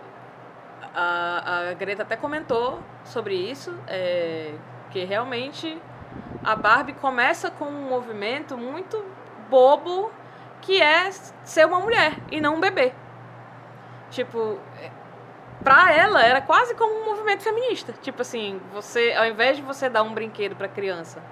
a, 0.94 1.70
a 1.70 1.74
Greta 1.74 2.02
até 2.02 2.16
comentou 2.16 2.80
sobre 3.04 3.34
isso, 3.34 3.76
é, 3.88 4.54
que 4.90 5.04
realmente 5.04 5.80
a 6.44 6.54
Barbie 6.54 6.94
começa 6.94 7.50
com 7.50 7.64
um 7.64 7.88
movimento 7.88 8.56
muito 8.56 9.04
bobo, 9.48 10.12
que 10.60 10.80
é 10.80 11.10
ser 11.10 11.66
uma 11.66 11.80
mulher 11.80 12.16
e 12.30 12.40
não 12.40 12.56
um 12.56 12.60
bebê. 12.60 12.92
Tipo, 14.10 14.58
pra 15.62 15.92
ela 15.94 16.22
era 16.24 16.40
quase 16.40 16.74
como 16.74 17.02
um 17.02 17.04
movimento 17.04 17.42
feminista. 17.42 17.94
Tipo 18.00 18.22
assim, 18.22 18.60
você, 18.72 19.12
ao 19.16 19.26
invés 19.26 19.56
de 19.56 19.62
você 19.62 19.88
dar 19.88 20.02
um 20.02 20.12
brinquedo 20.12 20.56
pra 20.56 20.68
criança, 20.68 21.22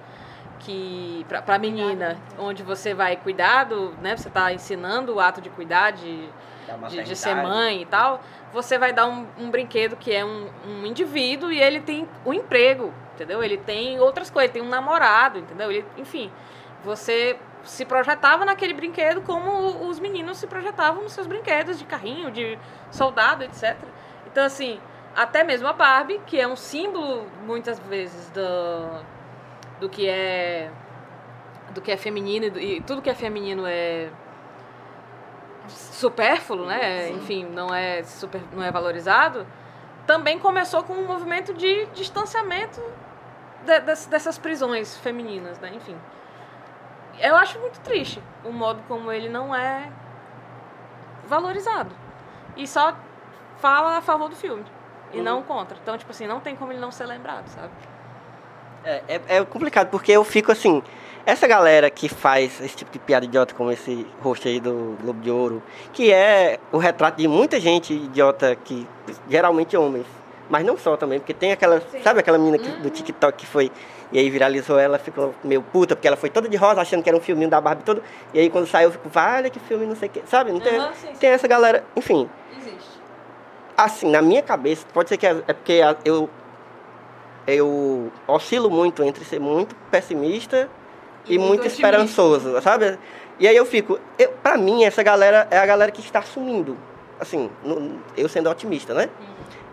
que 0.59 1.25
pra, 1.27 1.41
pra 1.41 1.57
menina, 1.57 2.17
onde 2.37 2.63
você 2.63 2.93
vai 2.93 3.15
cuidar 3.15 3.65
do, 3.65 3.91
né, 4.01 4.15
você 4.15 4.29
tá 4.29 4.53
ensinando 4.53 5.15
o 5.15 5.19
ato 5.19 5.41
de 5.41 5.49
cuidar, 5.49 5.91
de, 5.91 6.29
de, 6.89 7.03
de 7.03 7.15
ser 7.15 7.35
mãe 7.35 7.81
e 7.81 7.85
tal, 7.85 8.21
você 8.51 8.77
vai 8.77 8.91
dar 8.91 9.07
um, 9.07 9.25
um 9.37 9.49
brinquedo 9.49 9.95
que 9.95 10.13
é 10.13 10.23
um, 10.23 10.49
um 10.67 10.85
indivíduo 10.85 11.51
e 11.51 11.59
ele 11.59 11.79
tem 11.79 12.07
um 12.25 12.33
emprego, 12.33 12.93
entendeu? 13.15 13.43
Ele 13.43 13.57
tem 13.57 13.99
outras 13.99 14.29
coisas, 14.29 14.51
tem 14.51 14.61
um 14.61 14.69
namorado, 14.69 15.39
entendeu? 15.39 15.71
Ele, 15.71 15.85
enfim, 15.97 16.31
você 16.83 17.37
se 17.63 17.85
projetava 17.85 18.45
naquele 18.45 18.73
brinquedo 18.73 19.21
como 19.21 19.87
os 19.87 19.99
meninos 19.99 20.37
se 20.37 20.47
projetavam 20.47 21.03
nos 21.03 21.13
seus 21.13 21.27
brinquedos 21.27 21.77
de 21.77 21.85
carrinho, 21.85 22.31
de 22.31 22.57
soldado, 22.91 23.43
etc. 23.43 23.77
Então, 24.31 24.43
assim, 24.45 24.79
até 25.15 25.43
mesmo 25.43 25.67
a 25.67 25.73
Barbie, 25.73 26.19
que 26.25 26.39
é 26.39 26.47
um 26.47 26.55
símbolo, 26.55 27.25
muitas 27.45 27.79
vezes, 27.79 28.29
do, 28.31 29.03
do 29.81 29.89
que 29.89 30.07
é 30.07 30.69
do 31.73 31.81
que 31.81 31.91
é 31.91 31.97
feminino 31.97 32.45
e 32.57 32.77
e 32.77 32.81
tudo 32.81 33.01
que 33.01 33.09
é 33.09 33.13
feminino 33.15 33.63
é 33.67 34.09
supérfluo, 35.67 36.65
né? 36.65 37.09
Enfim, 37.11 37.45
não 37.45 37.73
é 37.73 38.03
super, 38.03 38.41
não 38.53 38.63
é 38.63 38.71
valorizado. 38.71 39.45
Também 40.07 40.39
começou 40.39 40.83
com 40.83 40.93
um 40.93 41.05
movimento 41.05 41.53
de 41.53 41.85
distanciamento 41.87 42.81
de- 43.65 43.79
des- 43.81 44.07
dessas 44.07 44.37
prisões 44.37 44.97
femininas, 44.97 45.59
né? 45.59 45.71
Enfim. 45.75 45.95
Eu 47.19 47.35
acho 47.35 47.59
muito 47.59 47.79
triste 47.81 48.23
o 48.43 48.51
modo 48.51 48.81
como 48.87 49.11
ele 49.11 49.29
não 49.29 49.53
é 49.55 49.91
valorizado. 51.27 51.91
E 52.55 52.65
só 52.67 52.95
fala 53.61 53.97
a 53.97 54.01
favor 54.01 54.29
do 54.29 54.35
filme. 54.35 54.63
E 55.13 55.17
Uhum. 55.17 55.23
não 55.23 55.41
contra. 55.41 55.77
Então, 55.81 55.97
tipo 55.97 56.11
assim, 56.11 56.27
não 56.27 56.39
tem 56.39 56.55
como 56.55 56.71
ele 56.71 56.79
não 56.79 56.91
ser 56.91 57.05
lembrado, 57.05 57.47
sabe? 57.47 57.69
É, 58.83 59.01
é, 59.07 59.21
é 59.37 59.45
complicado, 59.45 59.89
porque 59.89 60.11
eu 60.11 60.23
fico 60.23 60.51
assim. 60.51 60.81
Essa 61.25 61.45
galera 61.47 61.89
que 61.89 62.07
faz 62.07 62.59
esse 62.61 62.75
tipo 62.77 62.91
de 62.91 62.97
piada 62.99 63.25
idiota, 63.25 63.53
como 63.53 63.71
esse 63.71 64.07
rosto 64.21 64.47
aí 64.47 64.59
do 64.59 64.97
Globo 65.01 65.19
de 65.21 65.29
Ouro, 65.29 65.61
que 65.91 66.11
é 66.11 66.57
o 66.71 66.77
retrato 66.77 67.17
de 67.17 67.27
muita 67.27 67.59
gente 67.59 67.93
idiota, 67.93 68.55
que 68.55 68.87
geralmente 69.29 69.75
homens, 69.75 70.05
mas 70.49 70.65
não 70.65 70.77
só 70.77 70.95
também, 70.95 71.19
porque 71.19 71.33
tem 71.33 71.51
aquela. 71.51 71.81
Sabe 72.01 72.21
aquela 72.21 72.37
menina 72.37 72.57
que- 72.57 72.69
do 72.81 72.89
TikTok 72.89 73.37
que 73.37 73.45
foi. 73.45 73.71
E 74.11 74.17
aí 74.17 74.27
viralizou 74.29 74.79
ela, 74.79 74.97
ficou 74.97 75.35
meio 75.43 75.61
puta, 75.61 75.95
porque 75.95 76.07
ela 76.07 76.17
foi 76.17 76.31
toda 76.31 76.47
de 76.49 76.57
rosa, 76.57 76.81
achando 76.81 77.03
que 77.03 77.09
era 77.09 77.17
um 77.17 77.21
filminho 77.21 77.49
da 77.49 77.61
Barbie 77.61 77.83
todo. 77.83 78.01
E 78.33 78.39
aí 78.39 78.49
quando 78.49 78.65
saiu, 78.65 78.89
ficou, 78.89 79.11
olha 79.15 79.49
que 79.51 79.59
filme, 79.59 79.85
não 79.85 79.95
sei 79.95 80.07
o 80.09 80.11
quê. 80.11 80.23
Sabe? 80.25 80.51
Não 80.51 80.59
tem, 80.59 80.77
Aham, 80.79 80.93
sim, 80.95 81.07
sim. 81.09 81.13
tem 81.19 81.29
essa 81.29 81.47
galera. 81.47 81.83
Enfim, 81.95 82.27
Existe. 82.53 82.58
Assim, 83.85 84.09
na 84.09 84.21
minha 84.21 84.41
cabeça, 84.41 84.85
pode 84.93 85.09
ser 85.09 85.17
que 85.17 85.25
é 85.27 85.31
é 85.47 85.53
porque 85.53 85.81
eu 86.05 86.29
eu 87.47 88.11
oscilo 88.27 88.69
muito 88.69 89.03
entre 89.03 89.25
ser 89.25 89.39
muito 89.39 89.75
pessimista 89.89 90.69
e, 91.25 91.35
E 91.35 91.37
muito, 91.37 91.49
muito 91.49 91.67
esperançoso, 91.67 92.61
sabe? 92.61 92.97
E 93.39 93.47
aí 93.47 93.55
eu 93.55 93.65
fico, 93.65 93.99
eu, 94.17 94.29
pra 94.43 94.57
mim, 94.57 94.83
essa 94.83 95.01
galera 95.01 95.47
é 95.49 95.57
a 95.57 95.65
galera 95.65 95.91
que 95.91 96.01
está 96.01 96.21
sumindo. 96.21 96.77
Assim, 97.19 97.49
no- 97.63 97.99
eu 98.15 98.29
sendo 98.29 98.49
otimista, 98.49 98.93
né? 98.93 99.09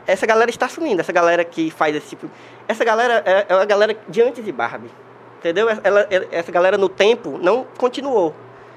Essa 0.07 0.25
galera 0.27 0.51
está 0.51 0.69
sumindo, 0.69 1.01
essa 1.01 1.13
galera 1.13 1.45
que 1.45 1.71
faz 1.71 1.95
esse 1.95 2.09
tipo. 2.11 2.31
Essa 2.69 2.85
galera 2.85 3.23
é, 3.27 3.47
é 3.49 3.55
a 3.55 3.65
galera 3.65 3.97
de 4.09 4.23
antes 4.23 4.45
de 4.45 4.53
Barbie. 4.53 4.91
Entendeu? 5.39 5.69
Ela, 5.83 6.07
essa 6.31 6.51
galera 6.51 6.79
no 6.79 6.89
tempo 6.89 7.39
não 7.43 7.67
continuou. 7.77 8.35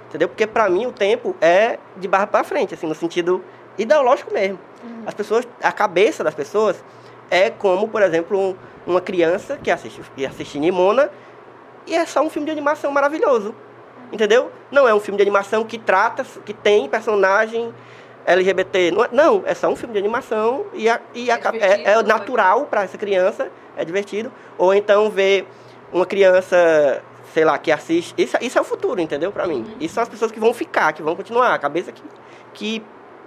Entendeu? 0.10 0.28
Porque 0.28 0.46
pra 0.48 0.68
mim 0.70 0.88
o 0.88 0.92
tempo 0.92 1.36
é 1.40 1.78
de 1.98 2.08
Barbie 2.08 2.32
pra 2.32 2.44
frente, 2.44 2.74
assim, 2.74 2.88
no 2.88 2.96
sentido 2.96 3.44
ideológico 3.80 4.34
mesmo. 4.34 4.60
As 5.06 5.14
pessoas, 5.14 5.48
a 5.62 5.72
cabeça 5.72 6.24
das 6.24 6.34
pessoas 6.36 6.84
é 7.32 7.50
como, 7.50 7.88
por 7.88 8.02
exemplo, 8.02 8.38
um- 8.40 8.56
uma 8.86 9.02
criança 9.02 9.58
que 9.62 9.70
assiste, 9.72 10.02
que 10.16 10.26
assiste 10.26 10.60
Nimona 10.60 11.10
e 11.86 11.96
é 11.96 12.06
só 12.06 12.22
um 12.22 12.30
filme 12.30 12.46
de 12.46 12.52
animação 12.52 12.92
maravilhoso. 12.92 13.54
Entendeu? 14.12 14.52
Não 14.72 14.88
é 14.88 14.94
um 14.94 15.00
filme 15.00 15.18
de 15.18 15.22
animação 15.22 15.64
que 15.64 15.78
trata, 15.78 16.26
que 16.44 16.54
tem 16.54 16.90
personagem 16.90 17.72
LGBT. 18.26 18.92
Não 18.92 19.04
é, 19.06 19.10
não, 19.12 19.44
é 19.46 19.54
só 19.54 19.70
um 19.70 19.76
filme 19.76 19.94
de 19.94 20.00
animação 20.00 20.66
e, 20.74 20.90
a, 20.90 21.00
e 21.14 21.30
É 21.30 21.34
é, 21.34 21.82
é 21.84 21.96
né? 21.98 22.04
natural 22.04 22.66
para 22.66 22.84
essa 22.84 22.98
criança, 22.98 23.52
é 23.78 23.86
divertido. 23.86 24.32
Ou 24.58 24.74
então 24.74 25.10
ver 25.12 25.48
uma 25.94 26.06
criança, 26.06 27.04
sei 27.34 27.46
lá, 27.46 27.58
que 27.58 27.72
assiste. 27.72 28.14
Isso, 28.18 28.36
isso 28.42 28.58
é 28.58 28.62
o 28.62 28.64
futuro, 28.64 29.00
entendeu? 29.00 29.32
Para 29.32 29.46
mim. 29.48 29.76
Isso 29.80 29.94
são 29.94 30.04
as 30.04 30.10
pessoas 30.10 30.32
que 30.32 30.40
vão 30.40 30.54
ficar, 30.54 30.92
que 30.94 31.04
vão 31.04 31.16
continuar. 31.16 31.54
A 31.54 31.60
cabeça 31.60 31.92
que, 31.92 32.02
que 32.54 32.84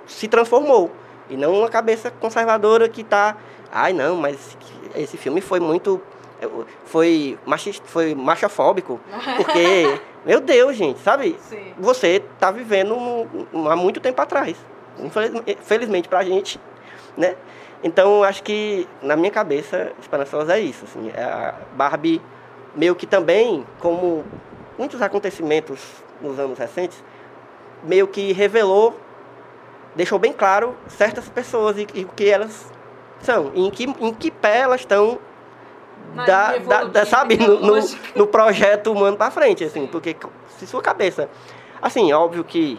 se 0.06 0.28
transformou. 0.28 0.90
E 1.28 1.36
não 1.36 1.54
uma 1.58 1.68
cabeça 1.68 2.10
conservadora 2.10 2.88
que 2.88 3.02
tá. 3.04 3.36
Ai, 3.70 3.92
não, 3.92 4.16
mas 4.16 4.56
esse, 4.94 5.16
filme 5.16 5.40
foi 5.40 5.60
muito. 5.60 6.00
Foi, 6.84 7.38
machista, 7.46 7.86
foi 7.86 8.14
machofóbico. 8.14 9.00
Porque, 9.36 10.00
meu 10.26 10.40
Deus, 10.40 10.76
gente, 10.76 11.00
sabe? 11.00 11.36
Sim. 11.48 11.72
Você 11.78 12.22
tá 12.38 12.50
vivendo 12.50 12.94
um- 12.94 13.46
um- 13.52 13.68
há 13.68 13.76
muito 13.76 14.00
tempo 14.00 14.20
atrás. 14.20 14.56
Infelizmente, 14.98 15.58
felizmente 15.62 16.08
pra 16.08 16.22
gente, 16.24 16.60
né? 17.16 17.36
Então, 17.84 18.22
acho 18.22 18.42
que, 18.42 18.86
na 19.00 19.16
minha 19.16 19.30
cabeça, 19.30 19.92
Esperançosa 20.00 20.56
é 20.56 20.60
isso. 20.60 20.84
Assim, 20.84 21.10
é 21.14 21.22
a 21.22 21.54
Barbie, 21.74 22.20
meio 22.76 22.94
que 22.94 23.06
também, 23.06 23.64
como 23.80 24.24
muitos 24.78 25.00
acontecimentos 25.00 25.80
nos 26.20 26.38
anos 26.38 26.58
recentes, 26.58 27.02
meio 27.82 28.06
que 28.06 28.32
revelou, 28.32 28.96
deixou 29.94 30.18
bem 30.18 30.32
claro 30.32 30.74
certas 30.88 31.28
pessoas 31.28 31.76
e, 31.78 31.82
o 32.02 32.08
que 32.08 32.28
elas 32.28 32.70
são, 33.20 33.52
em 33.54 33.70
que, 33.70 33.84
em 33.84 34.12
que 34.14 34.30
pé 34.30 34.58
elas 34.60 34.80
estão, 34.80 35.18
da, 36.26 36.58
da- 36.58 36.84
da- 36.84 37.06
sabe, 37.06 37.36
no, 37.36 37.60
no, 37.60 37.74
no 38.16 38.26
projeto 38.26 38.90
humano 38.92 39.16
para 39.16 39.30
frente, 39.30 39.64
assim, 39.64 39.82
Sim. 39.82 39.86
porque 39.86 40.16
se 40.58 40.66
sua 40.66 40.82
cabeça, 40.82 41.28
assim, 41.80 42.12
óbvio 42.12 42.42
que 42.44 42.78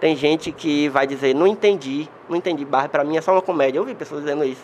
tem 0.00 0.14
gente 0.16 0.52
que 0.52 0.88
vai 0.88 1.06
dizer, 1.06 1.34
não 1.34 1.46
entendi, 1.46 2.08
não 2.28 2.36
entendi, 2.36 2.64
Barbie 2.64 2.88
pra 2.90 3.04
mim 3.04 3.16
é 3.16 3.20
só 3.20 3.32
uma 3.32 3.40
comédia, 3.42 3.78
eu 3.78 3.82
ouvi 3.82 3.94
pessoas 3.94 4.22
dizendo 4.22 4.44
isso. 4.44 4.62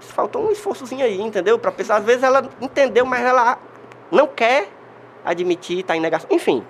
Faltou 0.00 0.48
um 0.48 0.50
esforçozinho 0.50 1.04
aí, 1.04 1.20
entendeu? 1.20 1.58
Pra 1.58 1.70
pessoa, 1.70 1.98
às 1.98 2.04
vezes 2.04 2.22
ela 2.22 2.48
entendeu, 2.60 3.06
mas 3.06 3.20
ela 3.24 3.58
não 4.10 4.26
quer 4.26 4.68
admitir, 5.24 5.84
tá 5.84 5.96
em 5.96 6.00
negação, 6.00 6.28
enfim. 6.30 6.64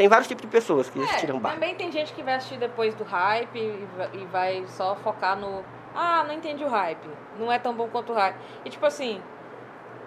Tem 0.00 0.08
vários 0.08 0.26
tipos 0.28 0.40
de 0.40 0.48
pessoas 0.48 0.88
que 0.88 0.98
assistiram 0.98 1.36
É, 1.36 1.40
Barbie. 1.40 1.60
também 1.60 1.74
tem 1.74 1.92
gente 1.92 2.14
que 2.14 2.22
vai 2.22 2.36
assistir 2.36 2.56
depois 2.56 2.94
do 2.94 3.04
hype 3.04 3.54
e 3.58 3.86
e 4.14 4.24
vai 4.32 4.64
só 4.66 4.96
focar 4.96 5.36
no. 5.36 5.62
Ah, 5.94 6.24
não 6.26 6.32
entendi 6.32 6.64
o 6.64 6.68
hype. 6.68 7.06
Não 7.38 7.52
é 7.52 7.58
tão 7.58 7.74
bom 7.74 7.86
quanto 7.86 8.10
o 8.10 8.14
hype. 8.14 8.34
E 8.64 8.70
tipo 8.70 8.86
assim, 8.86 9.20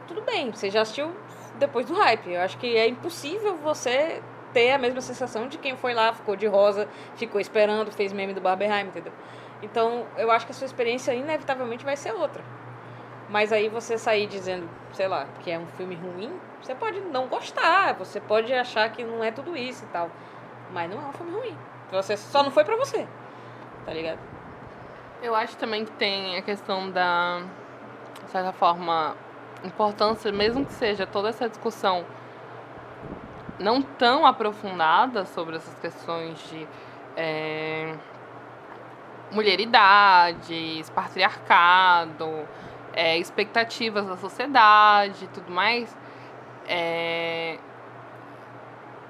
tudo 0.08 0.24
bem, 0.24 0.50
você 0.50 0.72
já 0.72 0.82
assistiu 0.82 1.12
depois 1.60 1.86
do 1.86 1.94
hype. 1.94 2.32
Eu 2.32 2.42
acho 2.42 2.58
que 2.58 2.76
é 2.76 2.88
impossível 2.88 3.56
você 3.58 4.20
ter 4.52 4.72
a 4.72 4.80
mesma 4.80 5.00
sensação 5.00 5.48
de 5.48 5.60
quem 5.60 5.78
foi 5.78 5.94
lá, 5.94 6.12
ficou 6.12 6.36
de 6.36 6.48
rosa, 6.48 6.88
ficou 7.16 7.40
esperando, 7.40 7.92
fez 7.92 8.12
meme 8.12 8.34
do 8.34 8.42
Barbenheim, 8.42 8.88
entendeu? 8.88 9.14
Então, 9.62 10.08
eu 10.18 10.32
acho 10.32 10.48
que 10.48 10.54
a 10.54 10.56
sua 10.56 10.66
experiência 10.66 11.14
inevitavelmente 11.14 11.86
vai 11.86 11.96
ser 11.96 12.14
outra. 12.14 12.44
Mas 13.30 13.52
aí 13.52 13.70
você 13.70 13.98
sair 13.98 14.28
dizendo, 14.28 14.70
sei 14.94 15.08
lá, 15.08 15.28
que 15.40 15.50
é 15.50 15.58
um 15.58 15.68
filme 15.68 15.96
ruim, 15.96 16.32
você 16.62 16.76
pode 16.76 17.00
não 17.00 17.28
gostar, 17.28 17.94
você 17.94 18.20
pode 18.20 18.54
achar 18.54 18.90
que 18.92 19.04
não 19.04 19.24
é 19.24 19.32
tudo 19.32 19.56
isso 19.56 19.84
e 19.86 19.88
tal. 19.88 20.10
Mas 20.72 20.90
não 20.90 21.02
é 21.02 21.06
um 21.06 21.14
filme 21.14 21.32
ruim. 21.32 21.58
Você 21.92 22.18
só 22.18 22.44
não 22.44 22.52
foi 22.52 22.64
pra 22.64 22.76
você. 22.76 23.08
Tá 23.86 23.94
ligado? 23.94 24.20
Eu 25.22 25.36
acho 25.36 25.56
também 25.58 25.86
que 25.86 25.92
tem 25.92 26.38
a 26.38 26.42
questão 26.42 26.90
da, 26.90 27.42
de 28.24 28.32
certa 28.32 28.52
forma, 28.52 29.16
importância, 29.64 30.32
mesmo 30.32 30.66
que 30.66 30.74
seja 30.74 31.06
toda 31.06 31.30
essa 31.30 31.48
discussão 31.48 32.06
não 33.60 33.82
tão 33.82 34.26
aprofundada 34.26 35.26
sobre 35.26 35.56
essas 35.56 35.74
questões 35.76 36.38
de 36.50 36.68
é, 37.16 37.96
mulheridade, 39.32 40.84
patriarcado, 40.94 42.48
é, 42.94 43.18
expectativas 43.18 44.06
da 44.06 44.18
sociedade 44.18 45.26
e 45.26 45.28
tudo 45.28 45.52
mais. 45.52 45.96
É, 46.68 47.58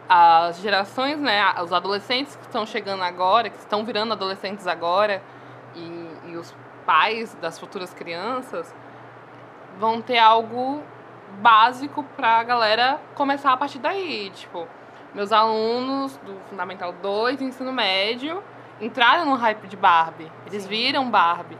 as 0.08 0.60
gerações, 0.60 1.20
né, 1.20 1.42
os 1.62 1.72
adolescentes 1.72 2.36
que 2.36 2.44
estão 2.44 2.66
chegando 2.66 3.04
agora, 3.04 3.50
que 3.50 3.58
estão 3.58 3.86
virando 3.86 4.14
adolescentes 4.14 4.68
agora, 4.68 5.22
e, 5.76 6.32
e 6.32 6.36
os 6.36 6.54
pais 6.86 7.34
das 7.36 7.58
futuras 7.58 7.94
crianças 7.94 8.74
vão 9.80 10.02
ter 10.02 10.18
algo 10.18 10.84
básico 11.42 12.04
pra 12.16 12.44
galera 12.44 13.00
começar 13.16 13.54
a 13.54 13.58
partir 13.58 13.80
daí. 13.80 14.30
Tipo, 14.32 14.68
meus 15.14 15.32
alunos 15.32 16.18
do 16.18 16.36
Fundamental 16.50 16.94
2, 16.94 17.42
ensino 17.42 17.72
médio, 17.72 18.44
entraram 18.80 19.26
no 19.26 19.36
hype 19.36 19.68
de 19.68 19.78
Barbie. 19.78 20.32
Eles 20.46 20.66
viram 20.66 21.10
Barbie. 21.10 21.58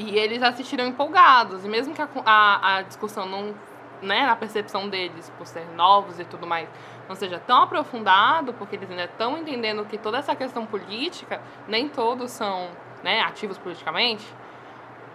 E 0.00 0.16
eles 0.18 0.42
assistiram 0.42 0.86
empolgados. 0.86 1.64
E 1.64 1.68
mesmo 1.68 1.92
que 1.94 2.00
a, 2.00 2.08
a, 2.24 2.76
a 2.76 2.82
discussão 2.82 3.26
não, 3.26 3.54
né, 4.00 4.24
na 4.24 4.34
percepção 4.34 4.88
deles, 4.88 5.30
por 5.36 5.46
ser 5.46 5.66
novos 5.76 6.18
e 6.18 6.24
tudo 6.24 6.46
mais, 6.46 6.66
não 7.06 7.14
seja 7.14 7.38
tão 7.38 7.62
aprofundado, 7.64 8.54
porque 8.54 8.76
eles 8.76 8.90
ainda 8.90 9.04
estão 9.04 9.36
entendendo 9.36 9.84
que 9.84 9.98
toda 9.98 10.16
essa 10.16 10.34
questão 10.34 10.64
política, 10.64 11.40
nem 11.68 11.86
todos 11.86 12.30
são 12.30 12.68
né, 13.02 13.20
ativos 13.20 13.58
politicamente, 13.58 14.26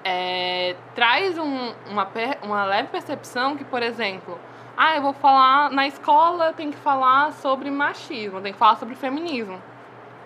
é, 0.03 0.75
traz 0.93 1.35
um- 1.37 1.73
uma, 1.89 2.07
uma 2.43 2.63
leve 2.65 2.89
percepção 2.89 3.55
que, 3.57 3.63
por 3.63 3.81
exemplo, 3.81 4.37
ah, 4.77 4.95
eu 4.95 5.01
vou 5.01 5.13
falar 5.13 5.71
na 5.71 5.87
escola, 5.87 6.53
tenho 6.53 6.71
que 6.71 6.77
falar 6.77 7.33
sobre 7.33 7.71
machismo, 7.71 8.39
tenho 8.41 8.53
que 8.53 8.59
falar 8.59 8.75
sobre 8.75 8.93
feminismo. 8.93 9.59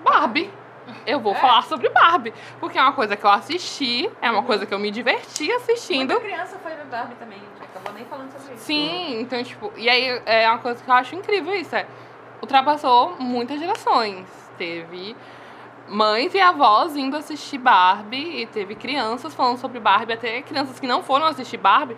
Barbie. 0.04 0.52
Eu 1.06 1.20
vou 1.20 1.34
falar 1.36 1.64
sobre 1.64 1.90
Barbie. 1.90 2.34
Porque 2.60 2.78
é 2.78 2.82
uma 2.82 2.94
coisa 2.94 3.16
que 3.16 3.26
eu 3.26 3.30
assisti, 3.30 4.10
é 4.22 4.30
uma 4.30 4.44
coisa 4.44 4.66
que 4.66 4.74
eu 4.74 4.80
me 4.80 4.92
diverti 4.92 5.52
assistindo. 5.52 6.14
Muita 6.14 6.28
criança 6.28 6.60
foi 6.60 6.74
ver 6.76 6.86
Barbie 6.86 7.16
também. 7.16 7.38
A 7.38 7.42
gente 7.42 7.70
acabou 7.70 7.94
nem 7.94 8.06
falando 8.06 8.32
sobre 8.32 8.54
isso. 8.54 8.64
Sim, 8.64 9.22
então, 9.22 9.44
tipo, 9.44 9.72
e 9.78 9.90
aí 9.90 10.22
é 10.26 10.50
uma 10.50 10.60
coisa 10.60 10.84
que 10.84 10.90
eu 10.90 10.94
acho 10.94 11.16
incrível 11.16 11.56
isso, 11.56 11.76
é, 11.76 11.86
ultrapassou 12.42 13.16
muitas 13.20 13.60
gerações. 13.60 14.28
Teve 14.58 15.16
mães 15.88 16.34
e 16.34 16.40
avós 16.40 16.96
indo 16.96 17.18
assistir 17.18 17.58
Barbie, 17.58 18.42
e 18.42 18.46
teve 18.46 18.76
crianças 18.76 19.34
falando 19.34 19.58
sobre 19.58 19.80
Barbie, 19.80 20.14
até 20.14 20.42
crianças 20.42 20.80
que 20.80 20.86
não 20.86 21.02
foram 21.02 21.26
assistir 21.26 21.58
Barbie 21.58 21.98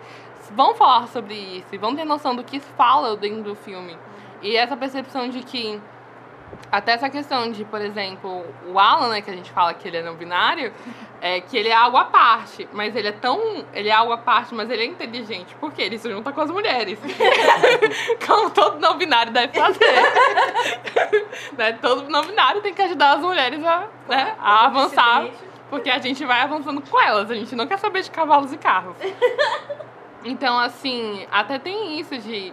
vão 0.54 0.74
falar 0.74 1.08
sobre 1.08 1.34
isso, 1.34 1.68
e 1.72 1.78
vão 1.78 1.94
ter 1.94 2.04
noção 2.04 2.34
do 2.34 2.44
que 2.44 2.60
se 2.60 2.72
fala 2.72 3.16
dentro 3.16 3.42
do 3.42 3.54
filme. 3.54 3.96
E 4.42 4.56
essa 4.56 4.76
percepção 4.76 5.28
de 5.28 5.40
que 5.42 5.80
Até 6.70 6.92
essa 6.92 7.10
questão 7.10 7.50
de, 7.50 7.64
por 7.64 7.80
exemplo, 7.80 8.44
o 8.66 8.78
Alan, 8.78 9.10
né, 9.10 9.20
que 9.20 9.30
a 9.30 9.34
gente 9.34 9.50
fala 9.50 9.74
que 9.74 9.86
ele 9.86 9.98
é 9.98 10.02
não 10.02 10.14
binário, 10.14 10.72
é 11.20 11.40
que 11.40 11.56
ele 11.56 11.68
é 11.68 11.74
algo 11.74 11.96
à 11.96 12.04
parte, 12.04 12.68
mas 12.72 12.96
ele 12.96 13.08
é 13.08 13.12
tão. 13.12 13.64
Ele 13.72 13.88
é 13.88 13.92
algo 13.92 14.12
à 14.12 14.18
parte, 14.18 14.54
mas 14.54 14.70
ele 14.70 14.82
é 14.82 14.86
inteligente. 14.86 15.54
Por 15.56 15.72
quê? 15.72 15.82
Ele 15.82 15.98
se 15.98 16.10
junta 16.10 16.32
com 16.32 16.40
as 16.40 16.50
mulheres. 16.50 16.98
Como 18.26 18.50
todo 18.50 18.80
não 18.80 18.96
binário 18.96 19.32
deve 19.32 19.52
fazer. 19.52 19.80
né? 21.56 21.72
Todo 21.74 22.08
não 22.08 22.22
binário 22.22 22.60
tem 22.62 22.72
que 22.72 22.82
ajudar 22.82 23.16
as 23.16 23.20
mulheres 23.20 23.64
a, 23.64 23.88
né, 24.08 24.34
a 24.40 24.66
avançar. 24.66 25.28
Porque 25.68 25.88
a 25.88 25.98
gente 25.98 26.24
vai 26.24 26.40
avançando 26.40 26.82
com 26.82 27.00
elas, 27.00 27.30
a 27.30 27.34
gente 27.34 27.54
não 27.54 27.66
quer 27.66 27.78
saber 27.78 28.02
de 28.02 28.10
cavalos 28.10 28.52
e 28.52 28.58
carros. 28.58 28.94
Então, 30.24 30.58
assim, 30.58 31.26
até 31.30 31.58
tem 31.58 31.98
isso 31.98 32.16
de. 32.18 32.52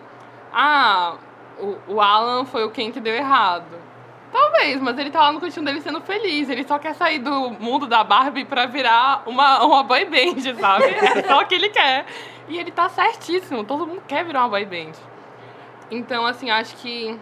Ah, 0.53 1.15
o, 1.59 1.95
o 1.95 2.01
Alan 2.01 2.45
foi 2.45 2.63
o 2.63 2.71
quem 2.71 2.91
que 2.91 2.99
deu 2.99 3.13
errado. 3.13 3.88
Talvez, 4.31 4.79
mas 4.79 4.97
ele 4.97 5.09
tá 5.09 5.21
lá 5.21 5.31
no 5.31 5.39
cantinho 5.39 5.65
dele 5.65 5.81
sendo 5.81 6.01
feliz. 6.01 6.49
Ele 6.49 6.63
só 6.67 6.77
quer 6.77 6.93
sair 6.93 7.19
do 7.19 7.49
mundo 7.51 7.87
da 7.87 8.03
Barbie 8.03 8.45
pra 8.45 8.65
virar 8.67 9.23
uma, 9.25 9.63
uma 9.65 9.83
boy 9.83 10.05
band, 10.05 10.39
sabe? 10.59 10.85
É 10.85 11.23
só 11.23 11.41
o 11.41 11.45
que 11.47 11.55
ele 11.55 11.69
quer. 11.69 12.05
E 12.47 12.57
ele 12.57 12.71
tá 12.71 12.87
certíssimo. 12.89 13.63
Todo 13.63 13.87
mundo 13.87 14.03
quer 14.07 14.23
virar 14.23 14.41
uma 14.41 14.49
boy 14.49 14.65
band. 14.65 14.91
Então, 15.89 16.25
assim, 16.25 16.51
acho 16.51 16.75
que 16.77 17.19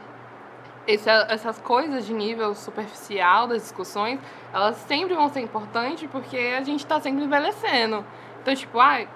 essa- 0.86 1.28
essas 1.30 1.58
coisas 1.60 2.06
de 2.06 2.14
nível 2.14 2.54
superficial 2.54 3.48
das 3.48 3.62
discussões, 3.62 4.20
elas 4.54 4.76
sempre 4.88 5.14
vão 5.16 5.30
ser 5.30 5.40
importantes 5.42 6.10
porque 6.12 6.38
a 6.38 6.64
gente 6.64 6.86
tá 6.86 7.00
sempre 7.00 7.24
envelhecendo. 7.24 8.06
Então, 8.42 8.54
tipo, 8.56 8.80
ai, 8.80 9.08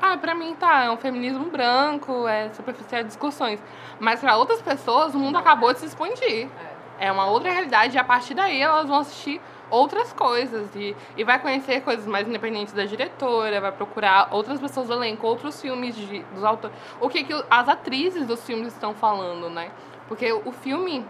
ah, 0.00 0.16
pra 0.16 0.34
mim 0.34 0.54
tá, 0.54 0.84
é 0.84 0.90
um 0.90 0.96
feminismo 0.96 1.44
branco, 1.46 2.26
é 2.28 2.50
superficial 2.50 3.02
de 3.02 3.08
discussões. 3.08 3.60
Mas 4.00 4.20
pra 4.20 4.36
outras 4.36 4.60
pessoas, 4.62 5.14
o 5.14 5.18
mundo 5.18 5.36
acabou 5.38 5.72
de 5.72 5.80
se 5.80 5.86
expandir. 5.86 6.46
É 6.46 6.71
uma 7.10 7.26
outra 7.26 7.50
realidade 7.50 7.96
e 7.96 7.98
a 7.98 8.04
partir 8.04 8.34
daí 8.34 8.60
elas 8.60 8.86
vão 8.86 8.98
assistir 8.98 9.40
outras 9.72 10.12
coisas 10.12 10.68
e, 10.76 10.94
e 11.16 11.24
vai 11.24 11.38
conhecer 11.38 11.80
coisas 11.80 12.06
mais 12.06 12.28
independentes 12.28 12.74
da 12.74 12.84
diretora, 12.84 13.58
vai 13.58 13.72
procurar 13.72 14.28
outras 14.30 14.60
pessoas 14.60 14.88
do 14.88 14.92
elenco, 14.92 15.26
outros 15.26 15.60
filmes 15.60 15.96
de, 15.96 16.22
dos 16.34 16.44
autores. 16.44 16.76
O 17.00 17.08
que, 17.08 17.24
que 17.24 17.44
as 17.50 17.68
atrizes 17.68 18.26
dos 18.26 18.44
filmes 18.44 18.74
estão 18.74 18.94
falando, 18.94 19.48
né? 19.48 19.70
Porque 20.06 20.30
o 20.30 20.52
filme, 20.52 21.06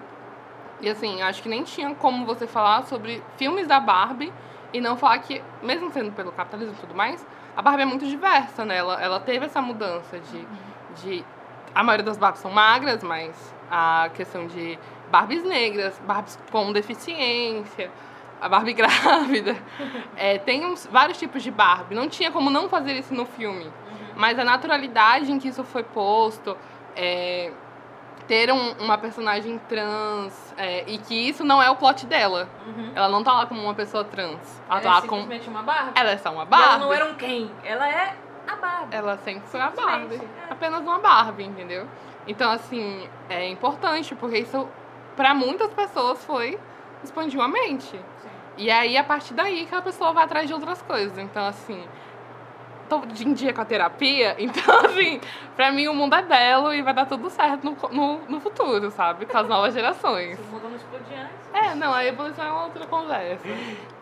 e 0.80 0.88
assim, 0.88 1.20
acho 1.22 1.42
que 1.42 1.48
nem 1.48 1.64
tinha 1.64 1.92
como 1.96 2.24
você 2.24 2.46
falar 2.46 2.84
sobre 2.84 3.20
filmes 3.36 3.66
da 3.66 3.80
Barbie 3.80 4.32
e 4.72 4.80
não 4.80 4.96
falar 4.96 5.18
que, 5.18 5.42
mesmo 5.60 5.90
sendo 5.90 6.12
pelo 6.12 6.30
capitalismo 6.30 6.74
e 6.74 6.80
tudo 6.80 6.94
mais, 6.94 7.26
a 7.56 7.60
Barbie 7.60 7.82
é 7.82 7.86
muito 7.86 8.06
diversa, 8.06 8.64
né? 8.64 8.76
Ela, 8.76 9.02
ela 9.02 9.18
teve 9.18 9.46
essa 9.46 9.60
mudança 9.60 10.20
de, 10.20 10.46
de. 11.02 11.24
A 11.74 11.82
maioria 11.82 12.04
das 12.04 12.16
Barbies 12.16 12.40
são 12.40 12.50
magras, 12.50 13.02
mas 13.02 13.52
a 13.70 14.08
questão 14.14 14.46
de 14.46 14.78
Barbies 15.12 15.44
negras, 15.44 16.00
Barbies 16.06 16.38
com 16.50 16.72
deficiência, 16.72 17.90
a 18.40 18.48
Barbie 18.48 18.72
grávida. 18.74 19.54
É, 20.16 20.38
tem 20.38 20.64
uns, 20.66 20.86
vários 20.90 21.18
tipos 21.18 21.42
de 21.42 21.50
Barbie. 21.50 21.94
Não 21.94 22.08
tinha 22.08 22.30
como 22.32 22.48
não 22.50 22.68
fazer 22.68 22.94
isso 22.94 23.12
no 23.14 23.26
filme. 23.26 23.70
Mas 24.16 24.38
a 24.38 24.44
naturalidade 24.44 25.30
em 25.30 25.38
que 25.38 25.48
isso 25.48 25.62
foi 25.64 25.82
posto, 25.82 26.56
é, 26.96 27.52
ter 28.26 28.52
um- 28.52 28.72
uma 28.80 28.96
personagem 28.98 29.58
trans, 29.68 30.54
é, 30.56 30.84
e 30.86 30.96
que 30.98 31.14
isso 31.28 31.44
não 31.44 31.62
é 31.62 31.70
o 31.70 31.76
plot 31.76 32.06
dela. 32.06 32.48
Ela 32.94 33.08
não 33.08 33.22
tá 33.22 33.32
lá 33.34 33.46
como 33.46 33.60
uma 33.62 33.74
pessoa 33.74 34.04
trans. 34.04 34.62
Ela 34.68 34.80
Ela 34.80 34.80
tá 34.80 34.88
é 34.88 34.92
lá 34.92 35.00
simplesmente 35.02 35.48
uma 35.48 35.62
Barbie. 35.62 35.92
Ela 36.00 36.10
é 36.10 36.16
só 36.18 36.32
uma 36.32 36.44
E 36.44 36.46
Barbie. 36.46 36.68
ela 36.68 36.78
não 36.78 36.92
era 36.92 37.04
um 37.06 37.14
quem, 37.14 37.50
ela 37.64 37.88
é 37.88 38.16
a 38.48 38.56
Barbie. 38.56 38.96
Ela 38.96 39.16
sempre 39.18 39.42
foi 39.46 39.60
a 39.60 39.70
Barbie. 39.70 40.16
É. 40.48 40.52
Apenas 40.52 40.80
uma 40.82 40.98
Barbie, 40.98 41.44
entendeu? 41.44 41.86
Então, 42.26 42.50
assim, 42.52 43.08
é 43.28 43.48
importante, 43.48 44.14
porque 44.14 44.38
isso, 44.38 44.68
pra 45.16 45.34
muitas 45.34 45.72
pessoas, 45.72 46.24
foi 46.24 46.58
expandiu 47.02 47.40
a 47.42 47.48
mente. 47.48 47.98
E 48.56 48.70
aí, 48.70 48.96
a 48.96 49.04
partir 49.04 49.34
daí, 49.34 49.66
que 49.66 49.74
a 49.74 49.82
pessoa 49.82 50.12
vai 50.12 50.24
atrás 50.24 50.46
de 50.46 50.54
outras 50.54 50.80
coisas. 50.82 51.16
Então, 51.18 51.44
assim, 51.46 51.82
tô 52.88 53.00
de 53.06 53.26
em 53.26 53.32
dia 53.32 53.52
com 53.52 53.60
a 53.60 53.64
terapia. 53.64 54.36
Então, 54.42 54.86
assim, 54.86 55.20
pra 55.56 55.72
mim 55.72 55.88
o 55.88 55.94
mundo 55.94 56.14
é 56.14 56.22
belo 56.22 56.72
e 56.72 56.82
vai 56.82 56.92
dar 56.92 57.06
tudo 57.06 57.30
certo 57.30 57.64
no, 57.64 57.76
no, 57.90 58.18
no 58.28 58.40
futuro, 58.40 58.90
sabe? 58.90 59.26
Com 59.26 59.38
as 59.38 59.48
novas 59.48 59.72
gerações. 59.72 60.36
Se 60.36 60.42
o 60.42 60.46
mundo 60.46 60.68
não 60.68 60.76
explodir 60.76 61.18
antes. 61.18 61.42
É, 61.54 61.74
não, 61.74 61.92
a 61.92 62.04
evolução 62.04 62.44
é 62.44 62.50
uma 62.50 62.64
outra 62.64 62.86
conversa. 62.86 63.48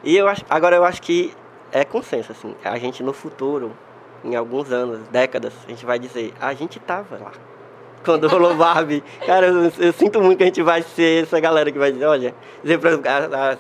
E 0.03 0.16
eu 0.16 0.28
acho, 0.28 0.45
agora 0.51 0.77
eu 0.77 0.85
acho 0.85 1.01
que 1.03 1.35
é 1.73 1.85
consenso, 1.85 2.32
assim, 2.32 2.55
a 2.65 2.77
gente 2.78 3.03
no 3.03 3.12
futuro, 3.12 3.77
em 4.24 4.35
alguns 4.35 4.73
anos, 4.73 5.07
décadas, 5.09 5.55
a 5.65 5.69
gente 5.69 5.87
vai 5.87 5.99
dizer, 5.99 6.35
a 6.41 6.53
gente 6.53 6.81
tava 6.81 7.16
lá. 7.16 7.32
Quando 8.05 8.29
rolou 8.29 8.55
Barbie. 8.55 9.03
Cara, 9.27 9.47
eu, 9.47 9.73
eu 9.79 9.93
sinto 9.93 10.21
muito 10.23 10.39
que 10.39 10.45
a 10.45 10.47
gente 10.47 10.63
vai 10.63 10.83
ser 10.83 11.25
essa 11.25 11.39
galera 11.39 11.71
que 11.71 11.79
vai 11.79 11.93
dizer, 11.93 12.07
olha, 12.07 12.35
dizer 12.63 12.79
pra 12.79 12.93
a, 12.93 13.53
a, 13.53 13.57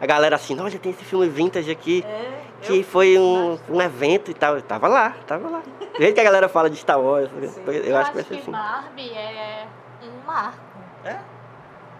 a 0.00 0.06
galera 0.06 0.36
assim, 0.36 0.58
olha, 0.60 0.78
tem 0.78 0.90
esse 0.90 1.04
filme 1.04 1.28
vintage 1.28 1.70
aqui, 1.70 2.04
É, 2.06 2.42
que 2.62 2.82
foi 2.82 3.18
um, 3.18 3.58
um 3.68 3.80
evento 3.80 4.30
e 4.30 4.34
tal. 4.34 4.56
Eu 4.56 4.62
tava 4.62 4.88
lá, 4.88 5.14
tava 5.26 5.48
lá. 5.48 5.62
Do 5.78 5.98
jeito 5.98 6.14
que 6.14 6.20
a 6.20 6.24
galera 6.24 6.48
fala 6.48 6.68
de 6.68 6.76
Star 6.76 7.00
Wars, 7.00 7.30
eu, 7.66 7.96
acho 7.96 8.10
que 8.10 8.16
vai 8.16 8.24
ser 8.24 8.34
assim. 8.38 8.50
Barbie 8.50 9.12
é 9.12 9.66
um 10.02 10.26
marco. 10.26 10.58
É? 11.04 11.18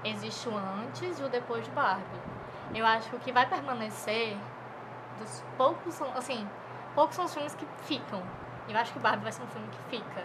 Existe 0.05 0.49
o 0.49 0.57
antes 0.57 1.19
e 1.19 1.23
o 1.23 1.29
depois 1.29 1.65
de 1.65 1.71
Barbie. 1.71 2.03
Eu 2.75 2.85
acho 2.85 3.09
que 3.09 3.17
o 3.17 3.19
que 3.21 3.33
vai 3.33 3.47
permanecer 3.47 4.37
dos 5.21 5.45
poucos 5.57 6.01
assim, 6.17 6.47
poucos 6.95 7.15
são 7.15 7.25
os 7.25 7.33
filmes 7.33 7.55
que 7.55 7.67
ficam. 7.85 8.21
Eu 8.69 8.79
acho 8.79 8.93
que 8.93 8.99
Barbie 8.99 9.23
vai 9.25 9.33
ser 9.33 9.43
um 9.43 9.47
filme 9.49 9.69
que 9.69 9.97
fica. 9.97 10.21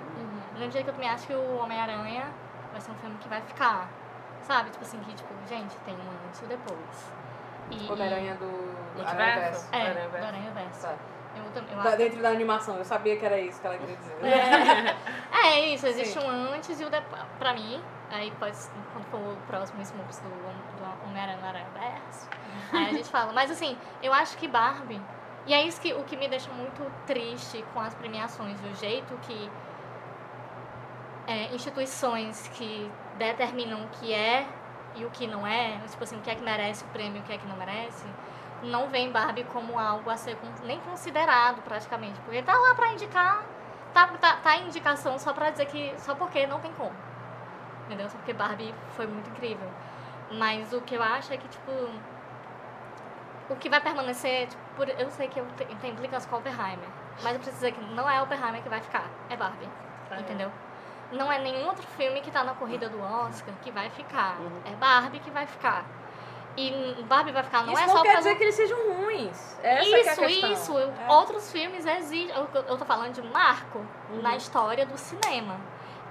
Do 0.53 0.59
mesmo 0.59 0.71
jeito 0.71 0.85
que 0.85 0.89
eu 0.91 0.93
também 0.95 1.09
acho 1.09 1.27
que 1.27 1.33
o 1.33 1.57
Homem-Aranha 1.57 2.25
vai 2.71 2.79
ser 2.81 2.91
um 2.91 2.95
filme 2.95 3.17
que 3.19 3.27
vai 3.27 3.41
ficar. 3.41 3.89
Sabe? 4.43 4.69
Tipo 4.69 4.83
assim, 4.83 4.99
que 4.99 5.13
tipo, 5.13 5.33
gente, 5.47 5.75
tem 5.85 5.93
um 5.95 6.27
antes 6.27 6.41
e 6.41 6.45
o 6.45 6.47
depois. 6.47 7.11
E, 7.71 7.91
Homem-Aranha 7.91 8.35
do 8.35 8.45
Multiverso? 8.95 9.09
Aranha-Verso. 9.11 9.67
É, 9.71 9.81
Aranha-Verso. 9.81 10.17
do 10.19 10.25
Aranha 10.25 10.51
Verso. 10.51 10.81
Tá. 10.81 10.93
Eu, 11.35 11.43
também- 11.51 11.71
eu 11.77 11.83
Da- 11.83 11.89
acho 11.89 11.97
dentro 11.97 12.21
da 12.23 12.29
animação, 12.29 12.75
eu 12.77 12.85
sabia 12.85 13.15
que 13.17 13.25
era 13.25 13.39
isso 13.39 13.61
que 13.61 13.67
ela 13.67 13.77
queria 13.77 13.95
dizer. 13.95 14.15
É 15.31 15.59
isso, 15.73 15.85
existe 15.85 16.19
Sim. 16.19 16.25
um 16.27 16.53
antes 16.53 16.79
e 16.79 16.83
o 16.83 16.89
depois. 16.89 17.21
Pra 17.37 17.53
mim, 17.53 17.81
aí 18.11 18.31
pode, 18.39 18.57
quando 18.93 19.05
for 19.11 19.17
o 19.19 19.37
próximo 19.47 19.79
Smurfs 19.81 20.19
do, 20.19 20.29
do 20.29 21.05
Homem-Aranha 21.07 21.37
no 21.37 21.47
Aranha-Verso, 21.47 22.27
aí 22.73 22.85
a 22.89 22.93
gente 22.93 23.09
fala. 23.09 23.31
Mas 23.31 23.51
assim, 23.51 23.77
eu 24.01 24.11
acho 24.11 24.35
que 24.37 24.47
Barbie, 24.47 24.99
e 25.49 25.53
é 25.53 25.63
isso 25.65 25.81
que, 25.81 25.93
o 25.93 26.03
que 26.03 26.15
me 26.15 26.27
deixa 26.27 26.49
muito 26.51 26.89
triste 27.05 27.65
com 27.73 27.81
as 27.81 27.93
premiações, 27.95 28.59
do 28.61 28.73
jeito 28.79 29.13
que 29.23 29.51
é, 31.27 31.53
instituições 31.53 32.47
que 32.53 32.89
determinam 33.17 33.83
o 33.83 33.87
que 33.89 34.13
é 34.13 34.47
e 34.95 35.03
o 35.05 35.09
que 35.09 35.27
não 35.27 35.45
é, 35.45 35.79
tipo 35.89 36.03
assim, 36.03 36.17
o 36.17 36.21
que 36.21 36.29
é 36.29 36.35
que 36.35 36.43
merece 36.43 36.83
o 36.83 36.87
prêmio 36.87 37.21
o 37.21 37.23
que 37.25 37.33
é 37.33 37.37
que 37.37 37.47
não 37.47 37.57
merece, 37.57 38.05
não 38.63 38.87
veem 38.87 39.11
Barbie 39.11 39.43
como 39.45 39.77
algo 39.77 40.09
a 40.09 40.17
ser 40.17 40.37
nem 40.63 40.79
considerado 40.81 41.61
praticamente, 41.63 42.19
porque 42.21 42.41
tá 42.41 42.53
lá 42.53 42.73
pra 42.75 42.93
indicar 42.93 43.43
tá, 43.93 44.07
tá, 44.07 44.35
tá 44.37 44.57
indicação 44.57 45.17
só 45.19 45.33
pra 45.33 45.49
dizer 45.49 45.65
que. 45.65 45.93
Só 45.99 46.15
porque 46.15 46.45
não 46.47 46.59
tem 46.59 46.71
como. 46.73 46.95
Entendeu? 47.85 48.09
Só 48.09 48.17
porque 48.17 48.33
Barbie 48.33 48.73
foi 48.91 49.07
muito 49.07 49.29
incrível. 49.29 49.69
Mas 50.31 50.73
o 50.73 50.81
que 50.81 50.95
eu 50.95 51.03
acho 51.03 51.33
é 51.33 51.37
que, 51.37 51.47
tipo. 51.47 51.71
O 53.49 53.55
que 53.55 53.69
vai 53.69 53.81
permanecer, 53.81 54.47
tipo, 54.47 54.61
por, 54.79 54.89
eu 54.89 55.09
sei 55.11 55.27
que 55.27 55.39
eu 55.39 55.45
te- 55.57 55.65
tem 55.81 55.91
implicância 55.91 56.29
com 56.29 56.37
Oppenheimer. 56.37 56.87
Mas 57.21 57.33
eu 57.33 57.39
preciso 57.39 57.55
dizer 57.57 57.71
que 57.73 57.81
não 57.93 58.09
é 58.09 58.21
Oppenheimer 58.21 58.61
que 58.63 58.69
vai 58.69 58.79
ficar, 58.81 59.03
é 59.29 59.35
Barbie. 59.35 59.67
Entendeu? 60.17 60.51
Não 61.11 61.31
é 61.31 61.37
nenhum 61.39 61.65
outro 61.67 61.85
filme 61.97 62.21
que 62.21 62.31
tá 62.31 62.43
na 62.43 62.53
corrida 62.53 62.87
do 62.89 62.99
Oscar 63.01 63.53
que 63.61 63.71
vai 63.71 63.89
ficar. 63.89 64.37
É 64.65 64.71
Barbie 64.75 65.19
que 65.19 65.29
vai 65.31 65.45
ficar. 65.45 65.83
E 66.57 67.03
Barbie 67.07 67.31
vai 67.31 67.43
ficar 67.43 67.63
não 67.63 67.73
isso 67.73 67.81
é 67.83 67.87
não 67.87 67.95
só 67.97 68.01
quer 68.01 68.11
por 68.13 68.17
dizer 68.17 68.35
que 68.35 68.43
eles 68.43 68.55
sejam 68.55 68.77
ruins. 68.93 69.57
Essa 69.63 69.83
isso, 69.83 69.95
é 69.95 69.99
a 69.99 70.15
questão. 70.15 70.51
isso. 70.51 70.77
Eu- 70.77 70.93
É. 71.07 71.11
Outros 71.11 71.51
filmes 71.51 71.85
existem. 71.85 72.29
Eu, 72.35 72.47
eu 72.67 72.77
tô 72.77 72.85
falando 72.85 73.13
de 73.13 73.21
um 73.21 73.31
marco 73.31 73.79
Uhum. 74.09 74.21
na 74.21 74.35
história 74.35 74.85
do 74.85 74.97
cinema. 74.97 75.57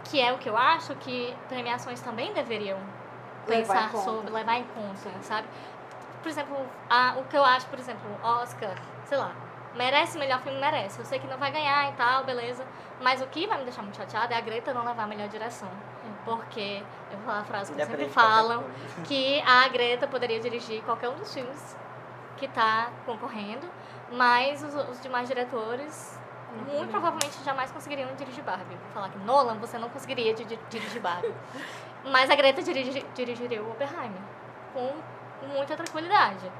Que 0.04 0.20
é 0.20 0.32
o 0.32 0.38
que 0.38 0.48
eu 0.48 0.56
acho 0.56 0.94
que 0.96 1.34
premiações 1.48 2.00
também 2.00 2.32
deveriam 2.32 2.78
Levar 3.46 3.74
pensar 3.90 3.98
sobre, 3.98 4.30
levar 4.30 4.56
em 4.56 4.64
conta, 4.64 5.10
sabe? 5.22 5.46
Por 6.22 6.28
exemplo, 6.28 6.56
a- 6.90 7.14
o 7.18 7.24
que 7.24 7.36
eu 7.36 7.44
acho, 7.44 7.66
por 7.66 7.78
exemplo, 7.78 8.08
Oscar, 8.22 8.74
sei 9.04 9.16
lá, 9.18 9.32
merece 9.74 10.18
melhor 10.18 10.40
filme, 10.40 10.58
merece. 10.60 10.98
Eu 10.98 11.04
sei 11.04 11.18
que 11.18 11.26
não 11.26 11.38
vai 11.38 11.50
ganhar 11.52 11.88
e 11.90 11.92
tal, 11.92 12.24
beleza. 12.24 12.64
Mas 13.00 13.20
o 13.22 13.26
que 13.26 13.46
vai 13.46 13.58
me 13.58 13.64
deixar 13.64 13.82
muito 13.82 13.96
chateada 13.96 14.34
é 14.34 14.38
a 14.38 14.40
Greta 14.40 14.74
não 14.74 14.84
levar 14.84 15.04
a 15.04 15.06
melhor 15.06 15.28
direção. 15.28 15.68
Porque, 16.24 16.82
eu 17.10 17.16
vou 17.18 17.26
falar 17.26 17.40
a 17.40 17.44
frase 17.44 17.72
que 17.72 17.78
sempre 17.86 18.08
falam, 18.10 18.64
que 19.04 19.40
a 19.42 19.68
Greta 19.68 20.06
poderia 20.06 20.40
dirigir 20.40 20.82
qualquer 20.82 21.08
um 21.08 21.14
dos 21.14 21.32
filmes 21.32 21.76
que 22.36 22.44
está 22.46 22.90
concorrendo, 23.06 23.66
mas 24.12 24.62
os, 24.62 24.74
os 24.90 25.00
demais 25.00 25.26
diretores 25.28 26.18
muito 26.66 26.90
provavelmente 26.90 27.42
jamais 27.44 27.70
conseguiriam 27.70 28.14
dirigir 28.16 28.42
Barbie. 28.42 28.74
Vou 28.74 28.92
falar 28.94 29.08
que 29.10 29.18
Nolan, 29.20 29.54
você 29.58 29.78
não 29.78 29.88
conseguiria 29.90 30.34
di- 30.34 30.44
di- 30.44 30.58
dirigir 30.70 31.00
Barbie. 31.00 31.32
mas 32.10 32.28
a 32.30 32.34
Greta 32.34 32.62
dirigi- 32.62 33.04
dirigiria 33.14 33.62
o 33.62 33.70
Oppenheimer 33.70 34.20
com 34.74 34.92
muita 35.46 35.76
tranquilidade. 35.76 36.50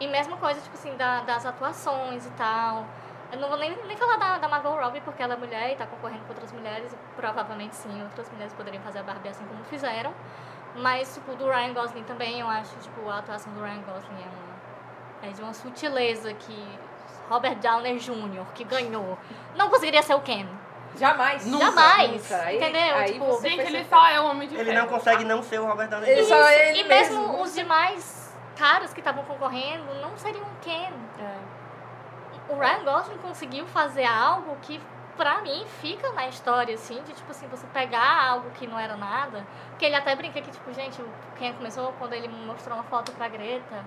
E 0.00 0.06
mesma 0.08 0.36
coisa, 0.36 0.60
tipo 0.60 0.74
assim, 0.74 0.94
da- 0.96 1.20
das 1.20 1.46
atuações 1.46 2.26
e 2.26 2.30
tal. 2.30 2.84
Eu 3.32 3.38
não 3.40 3.48
vou 3.48 3.56
nem, 3.58 3.76
nem 3.86 3.96
falar 3.96 4.16
da, 4.16 4.38
da 4.38 4.48
Margot 4.48 4.70
Robbie, 4.74 5.00
porque 5.00 5.22
ela 5.22 5.34
é 5.34 5.36
mulher 5.36 5.72
e 5.72 5.76
tá 5.76 5.86
concorrendo 5.86 6.22
com 6.24 6.28
outras 6.30 6.52
mulheres. 6.52 6.92
E 6.92 6.96
provavelmente, 7.16 7.74
sim, 7.74 8.02
outras 8.02 8.30
mulheres 8.30 8.52
poderiam 8.54 8.82
fazer 8.82 9.00
a 9.00 9.02
Barbie 9.02 9.28
assim 9.28 9.44
como 9.46 9.62
fizeram. 9.64 10.12
Mas, 10.76 11.14
tipo, 11.14 11.34
do 11.36 11.48
Ryan 11.48 11.72
Gosling 11.72 12.02
também, 12.04 12.40
eu 12.40 12.48
acho, 12.48 12.74
tipo, 12.76 13.08
a 13.08 13.18
atuação 13.18 13.52
do 13.52 13.62
Ryan 13.62 13.82
Gosling 13.82 14.20
é, 14.22 14.26
uma, 15.26 15.30
é 15.30 15.32
de 15.32 15.40
uma 15.42 15.54
sutileza 15.54 16.34
que 16.34 16.78
Robert 17.30 17.56
Downer 17.56 17.96
Jr., 17.96 18.44
que 18.54 18.64
ganhou, 18.64 19.16
não 19.56 19.70
conseguiria 19.70 20.02
ser 20.02 20.14
o 20.14 20.20
Ken. 20.20 20.46
Jamais. 20.98 21.46
Nunca, 21.46 21.64
Jamais. 21.66 22.22
Nunca. 22.30 22.36
Aí- 22.44 22.56
entendeu? 22.56 22.94
aí 22.96 23.12
tipo, 23.12 23.40
Gente, 23.40 23.60
ele 23.60 23.84
só 23.84 24.06
é 24.08 24.20
o 24.20 24.26
homem 24.26 24.48
de 24.48 24.54
Ele 24.54 24.64
ferro. 24.72 24.80
não 24.80 24.88
consegue 24.88 25.24
não 25.24 25.42
ser 25.42 25.58
o 25.60 25.66
Robert 25.66 25.88
Downey 25.88 26.08
Ele 26.10 26.22
Jr. 26.22 26.28
só 26.28 26.48
é 26.48 26.68
ele 26.70 26.80
e 26.80 26.84
mesmo 26.88 27.20
mesmo. 27.28 27.42
os 27.42 27.54
demais 27.54 28.23
caras 28.56 28.92
que 28.92 29.00
estavam 29.00 29.24
concorrendo 29.24 29.94
não 30.00 30.16
seriam 30.16 30.46
Ken. 30.62 30.92
É. 31.18 31.38
O 32.48 32.58
Ryan 32.58 32.84
Gosling 32.84 33.18
conseguiu 33.18 33.66
fazer 33.66 34.04
algo 34.04 34.56
que, 34.62 34.80
pra 35.16 35.40
mim, 35.40 35.64
fica 35.80 36.12
na 36.12 36.28
história, 36.28 36.74
assim, 36.74 37.02
de, 37.02 37.12
tipo 37.12 37.30
assim, 37.30 37.46
você 37.48 37.66
pegar 37.68 38.28
algo 38.28 38.50
que 38.50 38.66
não 38.66 38.78
era 38.78 38.96
nada. 38.96 39.46
Porque 39.70 39.84
ele 39.86 39.94
até 39.94 40.14
brinca 40.14 40.40
que, 40.42 40.50
tipo, 40.50 40.72
gente, 40.72 41.00
o 41.00 41.08
Ken 41.36 41.52
começou 41.54 41.92
quando 41.98 42.12
ele 42.12 42.28
mostrou 42.28 42.76
uma 42.76 42.84
foto 42.84 43.12
pra 43.12 43.28
Greta 43.28 43.84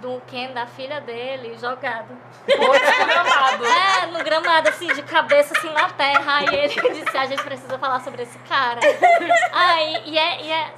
do 0.00 0.20
Ken, 0.26 0.52
da 0.52 0.66
filha 0.66 1.00
dele, 1.00 1.56
jogado. 1.58 2.16
Gramado. 2.46 3.64
É, 3.64 4.06
no 4.06 4.22
gramado, 4.22 4.68
assim, 4.68 4.88
de 4.88 5.02
cabeça, 5.02 5.56
assim, 5.56 5.70
na 5.72 5.88
terra. 5.90 6.36
Aí 6.38 6.54
ele 6.54 6.74
disse, 6.92 7.16
a 7.16 7.26
gente 7.26 7.42
precisa 7.42 7.78
falar 7.78 8.00
sobre 8.00 8.22
esse 8.22 8.38
cara. 8.40 8.80
Aí, 9.52 10.02
e 10.04 10.18
é, 10.18 10.42
e 10.42 10.50
é, 10.50 10.74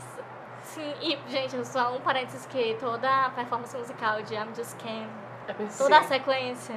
sim, 0.76 0.94
e, 1.00 1.18
gente, 1.30 1.66
só 1.66 1.94
um 1.94 2.00
parênteses 2.00 2.44
que 2.46 2.76
toda 2.78 3.08
a 3.26 3.30
performance 3.30 3.76
musical 3.76 4.20
de 4.22 4.34
I'm 4.34 4.54
Just 4.54 4.76
Ken, 4.76 5.06
toda 5.78 5.98
a 5.98 6.02
sequência, 6.02 6.74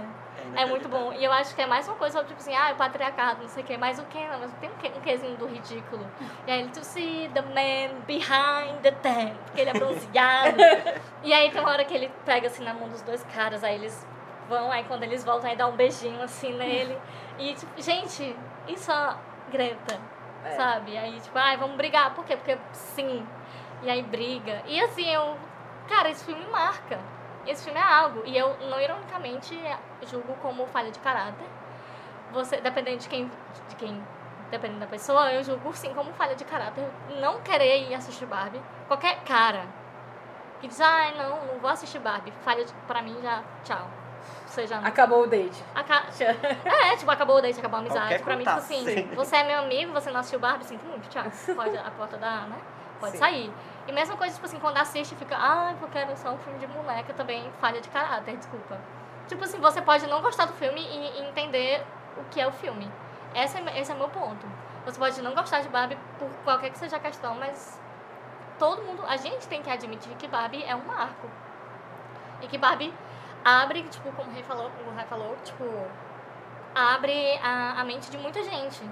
é 0.55 0.65
muito 0.65 0.87
bom. 0.87 1.11
E 1.13 1.23
eu 1.23 1.31
acho 1.33 1.53
que 1.53 1.61
é 1.61 1.65
mais 1.67 1.87
uma 1.87 1.97
coisa, 1.97 2.23
tipo 2.23 2.39
assim, 2.39 2.55
ah, 2.55 2.71
o 2.71 2.75
patriarcado, 2.75 3.41
não 3.41 3.49
sei 3.49 3.61
o 3.63 3.65
quê, 3.65 3.77
mas 3.77 3.99
o 3.99 4.03
Ken, 4.05 4.27
mas 4.39 4.51
tem 4.59 4.69
um, 4.69 4.73
que- 4.75 4.87
um 4.97 5.01
quezinho 5.01 5.35
do 5.37 5.45
ridículo. 5.47 6.05
E 6.47 6.51
aí 6.51 6.61
ele, 6.61 6.69
to 6.69 6.83
see 6.83 7.29
the 7.33 7.41
man 7.41 7.99
behind 8.07 8.79
the 8.81 8.91
tent, 8.91 9.35
porque 9.45 9.61
ele 9.61 9.69
é 9.71 9.73
bronzeado. 9.73 10.57
e 11.23 11.33
aí 11.33 11.51
tem 11.51 11.61
uma 11.61 11.71
hora 11.71 11.83
que 11.85 11.93
ele 11.93 12.09
pega, 12.25 12.47
assim, 12.47 12.63
na 12.63 12.73
mão 12.73 12.87
dos 12.87 13.01
dois 13.01 13.23
caras, 13.35 13.63
aí 13.63 13.75
eles 13.75 14.07
vão, 14.47 14.71
aí 14.71 14.83
quando 14.85 15.03
eles 15.03 15.23
voltam, 15.23 15.49
aí 15.49 15.55
dá 15.57 15.67
um 15.67 15.75
beijinho, 15.75 16.21
assim, 16.23 16.53
nele. 16.53 16.97
E, 17.37 17.53
tipo, 17.53 17.81
gente, 17.81 18.35
isso 18.67 18.91
é 18.91 19.15
Greta, 19.51 19.99
É. 20.45 20.51
sabe? 20.51 20.97
Aí, 20.97 21.19
tipo, 21.19 21.37
ai, 21.37 21.57
vamos 21.57 21.75
brigar. 21.75 22.13
Por 22.15 22.23
quê? 22.25 22.35
Porque 22.37 22.57
sim. 22.71 23.25
E 23.81 23.89
aí 23.89 24.03
briga. 24.03 24.61
E 24.65 24.79
assim, 24.81 25.07
eu... 25.09 25.37
Cara, 25.87 26.09
esse 26.09 26.23
filme 26.23 26.45
marca. 26.47 26.99
Esse 27.47 27.63
filme 27.63 27.79
é 27.79 27.83
algo. 27.83 28.21
E 28.25 28.37
eu, 28.37 28.55
não 28.69 28.79
ironicamente, 28.79 29.59
julgo 30.07 30.33
como 30.41 30.65
falha 30.67 30.91
de 30.91 30.99
caráter. 30.99 31.45
Você, 32.31 32.57
dependendo 32.61 32.97
de 32.99 33.09
quem, 33.09 33.25
de 33.69 33.75
quem, 33.75 34.03
dependendo 34.51 34.81
da 34.81 34.87
pessoa, 34.87 35.31
eu 35.31 35.43
julgo 35.43 35.73
sim 35.75 35.93
como 35.93 36.13
falha 36.13 36.35
de 36.35 36.45
caráter. 36.45 36.85
Não 37.19 37.41
querer 37.41 37.89
ir 37.89 37.95
assistir 37.95 38.25
Barbie. 38.27 38.61
Qualquer 38.87 39.23
cara 39.23 39.63
que 40.61 40.67
diz, 40.67 40.79
ai, 40.79 41.15
não, 41.17 41.45
não 41.45 41.59
vou 41.59 41.69
assistir 41.69 41.99
Barbie. 41.99 42.31
Falha 42.43 42.63
de, 42.65 42.73
pra 42.85 43.01
mim 43.01 43.17
já, 43.23 43.41
tchau. 43.63 43.87
Você 44.45 44.67
já 44.67 44.79
Acabou 44.79 45.23
o 45.23 45.27
date. 45.27 45.63
Aca- 45.73 46.05
É, 46.91 46.95
tipo, 46.97 47.09
acabou 47.09 47.37
o 47.37 47.41
date, 47.41 47.59
acabou 47.59 47.77
a 47.77 47.81
amizade. 47.81 48.09
Qualquer 48.09 48.23
pra 48.23 48.35
mim, 48.35 48.43
tipo 48.43 48.57
assim, 48.57 48.83
Sim. 48.83 49.09
você 49.15 49.37
é 49.37 49.43
meu 49.43 49.59
amigo, 49.59 49.91
você 49.93 50.11
não 50.11 50.19
assistiu 50.19 50.39
Barbie, 50.39 50.65
sinto 50.65 50.85
muito, 50.85 51.07
tchau. 51.09 51.23
Pode, 51.55 51.77
a 51.77 51.91
porta 51.91 52.17
da, 52.17 52.41
né? 52.41 52.57
Pode 52.99 53.13
Sim. 53.13 53.17
sair. 53.19 53.53
E 53.89 53.91
mesma 53.91 54.15
coisa, 54.15 54.35
tipo 54.35 54.45
assim, 54.45 54.59
quando 54.59 54.77
assiste, 54.77 55.15
fica, 55.15 55.35
ah, 55.35 55.73
porque 55.79 55.97
era 55.97 56.15
só 56.15 56.29
um 56.29 56.37
filme 56.37 56.59
de 56.59 56.67
moleca, 56.67 57.11
também 57.11 57.51
falha 57.59 57.81
de 57.81 57.89
caráter, 57.89 58.37
desculpa. 58.37 58.79
Tipo 59.27 59.43
assim, 59.43 59.59
você 59.59 59.81
pode 59.81 60.05
não 60.05 60.21
gostar 60.21 60.45
do 60.45 60.53
filme 60.53 60.79
e, 60.79 61.19
e 61.19 61.27
entender 61.27 61.83
o 62.15 62.23
que 62.25 62.39
é 62.39 62.45
o 62.45 62.51
filme. 62.51 62.87
Esse 63.33 63.57
é, 63.57 63.79
esse 63.79 63.91
é 63.91 63.95
meu 63.95 64.07
ponto. 64.09 64.45
Você 64.85 64.99
pode 64.99 65.19
não 65.23 65.33
gostar 65.33 65.61
de 65.61 65.69
Barbie 65.69 65.97
por 66.19 66.29
qualquer 66.43 66.69
que 66.69 66.77
seja 66.77 66.97
a 66.97 66.99
questão, 66.99 67.33
mas 67.33 67.81
todo 68.59 68.83
mundo, 68.83 69.03
a 69.07 69.17
gente 69.17 69.47
tem 69.47 69.63
que 69.63 69.71
admitir 69.71 70.15
que 70.17 70.27
Barbie 70.27 70.63
é 70.63 70.75
um 70.75 70.85
marco. 70.85 71.27
E 72.43 72.47
que 72.47 72.59
Barbie 72.59 72.93
abre, 73.43 73.81
tipo, 73.81 74.11
como 74.11 74.29
o 74.29 74.33
Rei 74.35 74.43
falou, 74.43 74.69
o 74.85 74.95
Rei 74.95 75.05
falou, 75.07 75.35
tipo, 75.43 75.65
abre 76.75 77.39
a, 77.41 77.81
a 77.81 77.83
mente 77.83 78.11
de 78.11 78.19
muita 78.19 78.43
gente. 78.43 78.83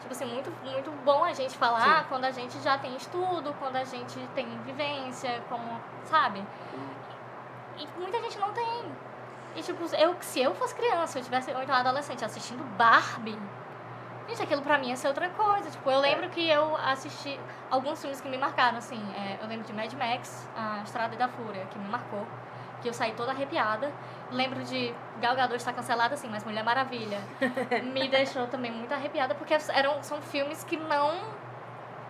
Tipo 0.00 0.12
assim, 0.12 0.24
muito, 0.24 0.50
muito 0.64 0.90
bom 1.04 1.22
a 1.24 1.32
gente 1.32 1.56
falar 1.56 2.06
quando 2.08 2.24
a 2.24 2.30
gente 2.30 2.58
já 2.60 2.78
tem 2.78 2.96
estudo, 2.96 3.54
quando 3.58 3.76
a 3.76 3.84
gente 3.84 4.18
tem 4.34 4.46
vivência, 4.62 5.42
como, 5.48 5.80
sabe? 6.04 6.42
E 7.78 7.86
muita 7.98 8.20
gente 8.22 8.38
não 8.38 8.52
tem. 8.52 8.92
E 9.56 9.62
tipo, 9.62 9.82
eu, 9.96 10.16
se 10.20 10.40
eu 10.40 10.54
fosse 10.54 10.74
criança, 10.74 11.18
eu 11.18 11.24
tivesse, 11.24 11.52
ou 11.52 11.62
então 11.62 11.74
adolescente, 11.74 12.24
assistindo 12.24 12.62
Barbie, 12.76 13.38
gente, 14.28 14.42
aquilo 14.42 14.62
pra 14.62 14.78
mim 14.78 14.88
ia 14.88 14.96
ser 14.96 15.08
outra 15.08 15.28
coisa. 15.30 15.70
Tipo, 15.70 15.90
eu 15.90 16.00
lembro 16.00 16.28
que 16.30 16.48
eu 16.48 16.76
assisti 16.76 17.38
alguns 17.70 18.00
filmes 18.00 18.20
que 18.20 18.28
me 18.28 18.38
marcaram, 18.38 18.78
assim. 18.78 19.00
é, 19.16 19.38
eu 19.42 19.48
lembro 19.48 19.66
de 19.66 19.72
Mad 19.72 19.92
Max, 19.94 20.48
A 20.56 20.82
Estrada 20.84 21.16
da 21.16 21.28
Fúria, 21.28 21.66
que 21.66 21.78
me 21.78 21.88
marcou. 21.88 22.26
Que 22.80 22.88
eu 22.88 22.94
saí 22.94 23.12
toda 23.12 23.32
arrepiada. 23.32 23.92
Lembro 24.30 24.62
de 24.62 24.94
Gal 25.20 25.34
Gadot 25.34 25.56
está 25.56 25.72
cancelada, 25.72 26.14
assim, 26.14 26.28
mas 26.28 26.44
Mulher 26.44 26.62
Maravilha 26.62 27.20
me 27.92 28.08
deixou 28.08 28.46
também 28.46 28.70
muito 28.70 28.92
arrepiada, 28.92 29.34
porque 29.34 29.56
eram, 29.70 30.02
são 30.02 30.20
filmes 30.22 30.62
que 30.64 30.76
não 30.76 31.12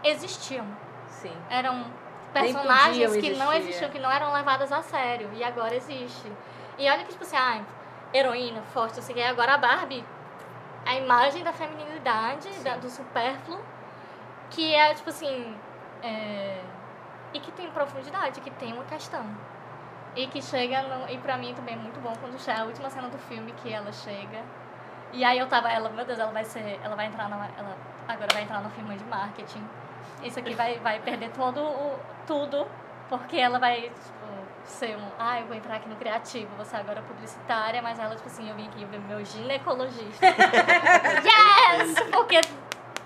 existiam. 0.05 0.67
Sim. 1.09 1.33
Eram 1.49 1.87
personagens 2.33 3.17
que 3.17 3.31
não 3.35 3.53
existiam, 3.53 3.89
é. 3.89 3.93
que 3.93 3.99
não 3.99 4.11
eram 4.11 4.33
levadas 4.33 4.71
a 4.71 4.83
sério. 4.83 5.31
E 5.35 5.43
agora 5.43 5.75
existe. 5.75 6.31
E 6.79 6.89
olha 6.89 7.05
que, 7.05 7.11
tipo 7.13 7.25
assim, 7.25 7.37
ah, 7.37 7.63
heroína, 8.13 8.63
forte, 8.73 9.03
sei 9.03 9.15
que 9.15 9.23
agora 9.23 9.55
a 9.55 9.59
Barbie, 9.59 10.05
a 10.87 10.95
imagem 10.97 11.43
da 11.43 11.53
feminilidade, 11.53 12.49
da- 12.63 12.77
do 12.77 12.89
supérfluo, 12.89 13.61
que 14.51 14.75
é, 14.75 14.95
tipo 14.95 15.11
assim, 15.11 15.57
é, 16.03 16.61
e 17.33 17.41
que 17.41 17.53
tem 17.53 17.71
profundidade, 17.71 18.41
que 18.41 18.51
tem 18.51 18.73
uma 18.73 18.85
questão. 18.85 19.25
E 20.17 20.27
que 20.27 20.43
chega, 20.43 20.83
no, 20.83 21.09
e 21.09 21.19
pra 21.19 21.37
mim 21.37 21.55
também 21.55 21.75
é 21.75 21.79
muito 21.79 22.01
bom 22.01 22.13
quando 22.21 22.39
chega 22.41 22.63
a 22.63 22.65
última 22.65 22.91
cena 22.91 23.09
do 23.09 23.19
filme, 23.19 23.53
que 23.53 23.73
ela 23.73 23.93
chega. 23.93 24.43
E 25.13 25.25
aí 25.25 25.39
eu 25.39 25.47
tava, 25.47 25.71
ela, 25.71 25.89
meu 25.91 26.05
Deus, 26.05 26.19
ela 26.19 26.33
vai 26.33 26.45
ser, 26.45 26.81
ela 26.83 26.97
vai 26.97 27.07
entrar 27.07 27.29
na, 27.29 27.49
ela 27.57 27.77
agora 28.07 28.29
vai 28.33 28.43
entrar 28.43 28.61
no 28.61 28.71
filme 28.71 28.97
de 28.97 29.05
marketing. 29.05 29.65
Isso 30.23 30.39
aqui 30.39 30.55
vai, 30.55 30.79
vai 30.79 31.01
perder 31.01 31.31
todo 31.31 31.63
o, 31.63 31.99
tudo, 32.27 32.67
porque 33.09 33.37
ela 33.37 33.59
vai, 33.59 33.83
tipo, 33.83 34.21
ser 34.65 34.97
um, 34.97 35.09
ah, 35.19 35.41
eu 35.41 35.47
vou 35.47 35.57
entrar 35.57 35.77
aqui 35.77 35.89
no 35.89 35.97
criativo, 35.97 36.49
você 36.57 36.77
agora 36.77 37.01
é 37.01 37.03
publicitária, 37.03 37.81
mas 37.83 37.99
ela, 37.99 38.15
tipo 38.15 38.29
assim, 38.29 38.49
eu 38.49 38.55
vim 38.55 38.67
aqui 38.67 38.85
ver 38.85 39.01
meu 39.01 39.25
ginecologista. 39.25 40.27
yes! 40.27 42.01
Porque, 42.11 42.41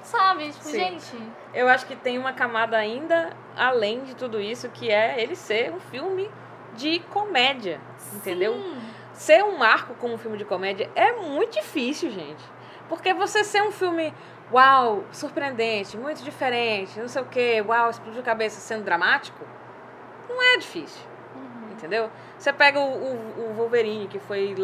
sabe, 0.02 0.51
tipo, 0.52 0.64
Sim. 0.64 0.78
gente, 0.78 1.32
Eu 1.52 1.68
acho 1.68 1.86
que 1.86 1.97
tem 1.97 2.18
uma 2.18 2.32
camada 2.32 2.76
ainda 2.76 3.31
além 3.56 4.05
de 4.05 4.14
tudo 4.14 4.40
isso, 4.40 4.68
que 4.70 4.90
é 4.90 5.20
ele 5.22 5.36
ser 5.36 5.72
um 5.72 5.81
filme 5.81 6.31
de 6.74 7.01
comédia, 7.10 7.80
entendeu? 8.12 8.55
sim. 8.55 8.80
Ser 9.14 9.44
um 9.44 9.56
marco 9.56 9.94
como 9.94 10.14
um 10.14 10.18
filme 10.18 10.36
de 10.36 10.44
comédia 10.44 10.90
é 10.94 11.12
muito 11.12 11.52
difícil, 11.52 12.10
gente. 12.10 12.44
Porque 12.88 13.14
você 13.14 13.44
ser 13.44 13.62
um 13.62 13.70
filme, 13.70 14.12
uau, 14.52 15.05
surpreendente, 15.12 15.96
muito 15.96 16.22
diferente, 16.22 16.98
não 16.98 17.09
sei 17.09 17.22
o 17.22 17.24
quê, 17.24 17.64
uau, 17.66 17.90
explodiu 17.90 18.20
a 18.20 18.24
cabeça 18.24 18.60
sendo 18.60 18.84
dramático, 18.84 19.44
não 20.28 20.42
é 20.42 20.59
difícil. 20.59 21.01
Entendeu? 21.70 22.10
Você 22.38 22.52
pega 22.52 22.80
o, 22.80 22.84
o, 22.84 23.51
o 23.51 23.55
Wolverine, 23.55 24.09
que 24.09 24.18
foi 24.18 24.55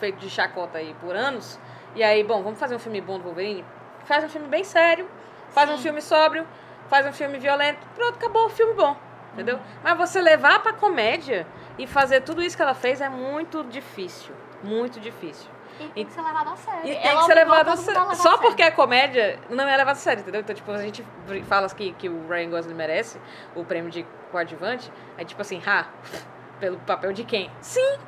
feito 0.00 0.18
de 0.18 0.28
chacota 0.28 0.78
aí 0.78 0.94
por 1.00 1.14
anos, 1.14 1.58
e 1.94 2.02
aí, 2.02 2.24
bom, 2.24 2.42
vamos 2.42 2.58
fazer 2.58 2.74
um 2.74 2.78
filme 2.78 3.00
bom 3.00 3.18
do 3.18 3.24
Wolverine? 3.24 3.64
Faz 4.04 4.24
um 4.24 4.28
filme 4.28 4.48
bem 4.48 4.64
sério, 4.64 5.08
faz 5.50 5.70
um 5.70 5.76
Sim. 5.76 5.84
filme 5.84 6.02
sóbrio, 6.02 6.46
faz 6.88 7.06
um 7.06 7.12
filme 7.12 7.38
violento, 7.38 7.86
pronto, 7.94 8.16
acabou 8.16 8.46
o 8.46 8.50
filme 8.50 8.74
bom. 8.74 8.96
Entendeu? 9.32 9.58
Mas 9.82 9.96
você 9.96 10.20
levar 10.20 10.62
pra 10.62 10.72
comédia 10.72 11.46
e 11.78 11.86
fazer 11.86 12.20
tudo 12.20 12.42
isso 12.42 12.56
que 12.56 12.62
ela 12.62 12.74
fez 12.74 13.00
é 13.00 13.08
muito 13.08 13.64
difícil. 13.64 14.34
Muito 14.62 15.00
difícil. 15.00 15.50
E 15.80 15.88
tem 15.88 16.06
que 16.06 16.12
ser 16.12 16.22
levado 16.22 16.50
a 16.50 16.56
sério. 16.56 16.80
E 16.84 16.94
tem 16.94 17.06
Ela 17.06 17.20
que 17.20 17.26
ser 17.26 17.34
levado 17.34 17.68
a 17.68 17.76
sério. 17.76 18.14
Só 18.14 18.14
sério. 18.14 18.38
porque 18.40 18.62
é 18.62 18.70
comédia 18.70 19.38
não 19.48 19.66
é 19.66 19.76
levado 19.76 19.96
a 19.96 19.98
sério, 19.98 20.20
entendeu? 20.20 20.40
Então, 20.40 20.54
tipo, 20.54 20.70
a 20.70 20.78
gente 20.78 21.04
fala 21.46 21.68
que, 21.70 21.92
que 21.92 22.08
o 22.08 22.28
Ryan 22.28 22.50
Gosling 22.50 22.74
merece 22.74 23.18
o 23.54 23.64
prêmio 23.64 23.90
de 23.90 24.06
coadjuvante, 24.30 24.92
é 25.18 25.24
tipo 25.24 25.40
assim, 25.40 25.62
ah, 25.66 25.86
pelo 26.60 26.78
papel 26.78 27.12
de 27.12 27.24
quem? 27.24 27.50
Sim! 27.60 27.98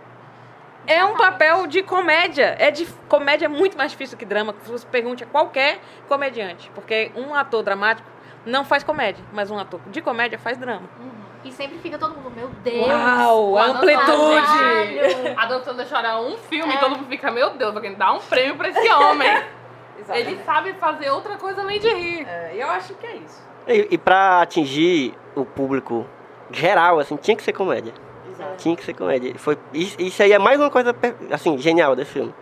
É 0.87 1.03
um 1.05 1.17
papel 1.17 1.67
de 1.67 1.83
comédia. 1.83 2.55
É 2.59 2.71
de 2.71 2.87
comédia 3.09 3.47
é 3.47 3.49
muito 3.49 3.77
mais 3.77 3.93
difícil 3.93 4.19
que 4.19 4.25
drama. 4.27 4.55
Se 4.63 4.71
você 4.71 4.87
pergunte 4.87 5.25
a 5.25 5.27
qualquer 5.27 5.81
comediante. 6.07 6.71
Porque 6.75 7.11
um 7.17 7.35
ator 7.35 7.63
dramático 7.63 8.09
não 8.45 8.65
faz 8.65 8.85
comédia, 8.85 9.25
mas 9.33 9.51
um 9.51 9.59
ator 9.59 9.81
de 9.87 10.03
comédia 10.03 10.39
faz 10.39 10.59
drama. 10.59 10.87
E 11.45 11.53
sempre 11.53 11.79
fica 11.79 11.99
todo 11.99 12.15
mundo, 12.15 12.33
meu 12.35 12.49
Deus. 12.63 12.87
Uau, 12.89 13.59
a 13.59 13.67
amplitude! 13.67 15.35
A 15.37 15.47
doutora 15.47 15.85
chorar 15.85 16.21
um 16.21 16.37
filme 16.39 16.73
É. 16.73 16.77
e 16.77 16.81
todo 16.81 16.91
mundo 16.97 17.07
fica, 17.09 17.31
meu 17.31 17.51
Deus, 17.51 17.77
alguém 17.77 17.95
dá 17.95 18.13
um 18.13 18.19
prêmio 18.21 18.57
pra 18.57 18.69
esse 18.71 18.89
homem. 18.91 19.29
Ele 20.09 20.39
sabe 20.45 20.73
fazer 20.75 21.11
outra 21.11 21.37
coisa 21.37 21.61
além 21.63 21.79
de 21.79 21.89
rir. 21.89 22.27
É, 22.27 22.53
eu 22.57 22.69
acho 22.71 22.95
que 22.95 23.07
é 23.07 23.17
isso. 23.17 23.43
E, 23.67 23.89
e 23.93 23.99
pra 23.99 24.43
atingir 24.43 25.15
o 25.35 25.45
público 25.45 26.07
geral, 26.51 26.99
assim, 26.99 27.17
tinha 27.17 27.37
que 27.37 27.43
ser 27.43 27.53
comédia. 27.53 27.93
Exato. 28.29 28.57
Tinha 28.57 28.77
que 28.77 28.85
ser 28.85 28.95
comédia. 28.95 29.35
Foi, 29.39 29.57
isso, 29.73 29.97
isso 30.01 30.23
aí 30.23 30.33
é 30.33 30.39
mais 30.39 30.59
uma 30.59 30.71
coisa, 30.71 30.95
assim, 31.31 31.57
genial 31.59 31.95
desse 31.95 32.13
filme. 32.13 32.35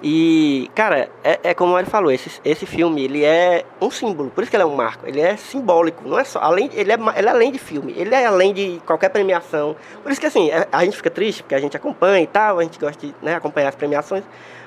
E, 0.00 0.70
cara, 0.76 1.10
é, 1.24 1.40
é 1.42 1.54
como 1.54 1.76
ele 1.76 1.88
falou, 1.88 2.12
esse, 2.12 2.40
esse 2.44 2.64
filme, 2.64 3.02
ele 3.04 3.24
é 3.24 3.64
um 3.80 3.90
símbolo, 3.90 4.30
por 4.30 4.42
isso 4.42 4.50
que 4.50 4.56
ele 4.56 4.62
é 4.62 4.66
um 4.66 4.76
marco, 4.76 5.04
ele 5.04 5.20
é 5.20 5.36
simbólico, 5.36 6.08
não 6.08 6.16
é 6.16 6.22
só, 6.22 6.38
além, 6.38 6.70
ele, 6.72 6.92
é, 6.92 6.96
ele 7.16 7.26
é 7.26 7.30
além 7.30 7.50
de 7.50 7.58
filme, 7.58 7.92
ele 7.96 8.14
é 8.14 8.24
além 8.24 8.54
de 8.54 8.80
qualquer 8.86 9.08
premiação, 9.08 9.74
por 10.00 10.12
isso 10.12 10.20
que 10.20 10.26
assim, 10.28 10.50
é- 10.50 10.68
a 10.70 10.84
gente 10.84 10.96
fica 10.96 11.10
triste, 11.10 11.42
porque 11.42 11.56
a 11.56 11.60
gente 11.60 11.76
acompanha 11.76 12.22
e 12.22 12.28
tal, 12.28 12.60
a 12.60 12.62
gente 12.62 12.78
gosta 12.78 13.04
de 13.04 13.12
né, 13.20 13.34
acompanhar 13.34 13.70
as 13.70 13.74
premiações, 13.74 14.22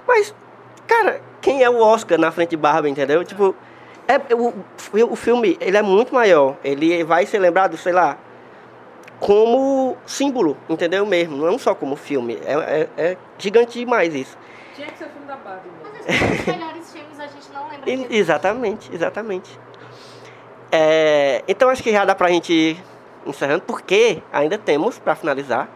mas, 0.06 0.36
cara, 0.86 1.22
quem 1.40 1.64
é 1.64 1.70
o 1.70 1.80
Oscar 1.80 2.20
na 2.20 2.30
frente 2.30 2.50
de 2.50 2.58
Barbie, 2.58 2.90
entendeu? 2.90 3.24
Tipo, 3.24 3.56
é, 4.10 4.16
é 4.16 4.36
o, 4.36 4.54
o 5.10 5.16
filme, 5.16 5.58
ele 5.62 5.78
é 5.78 5.82
muito 5.82 6.14
maior, 6.14 6.58
ele 6.62 7.06
vai 7.06 7.26
ser 7.26 7.40
lembrado, 7.40 7.78
sei 7.78 7.94
lá, 7.94 8.18
como 9.18 9.96
símbolo, 10.06 10.58
entendeu 10.68 11.06
mesmo, 11.06 11.38
não 11.38 11.58
só 11.58 11.74
como 11.74 11.96
filme, 11.96 12.38
é, 12.46 12.90
é, 12.98 13.12
é 13.12 13.18
gigante 13.38 13.80
demais 13.80 14.14
isso. 14.14 14.38
Tinha 14.76 14.88
que 14.88 14.98
ser 14.98 15.06
o 15.06 15.10
filme 15.10 15.28
da 15.28 15.36
Barbie 15.36 15.70
mesmo. 15.70 15.94
Mas 15.94 16.06
vezes 16.06 16.40
os 16.40 16.46
melhores 16.46 16.94
filmes 16.94 17.20
a 17.20 17.28
gente 17.28 17.52
não 17.54 17.70
lembra 17.70 17.86
disso. 17.86 18.08
Exatamente, 18.10 18.94
exatamente. 18.94 19.60
É, 20.72 21.44
então 21.48 21.70
acho 21.70 21.84
que 21.84 21.92
já 21.92 22.06
dá 22.06 22.16
pra 22.16 22.30
gente 22.30 22.54
ir 22.54 22.84
encerrando, 23.26 23.64
porque 23.64 24.24
ainda 24.32 24.58
temos, 24.58 24.98
pra 24.98 25.16
finalizar, 25.16 25.68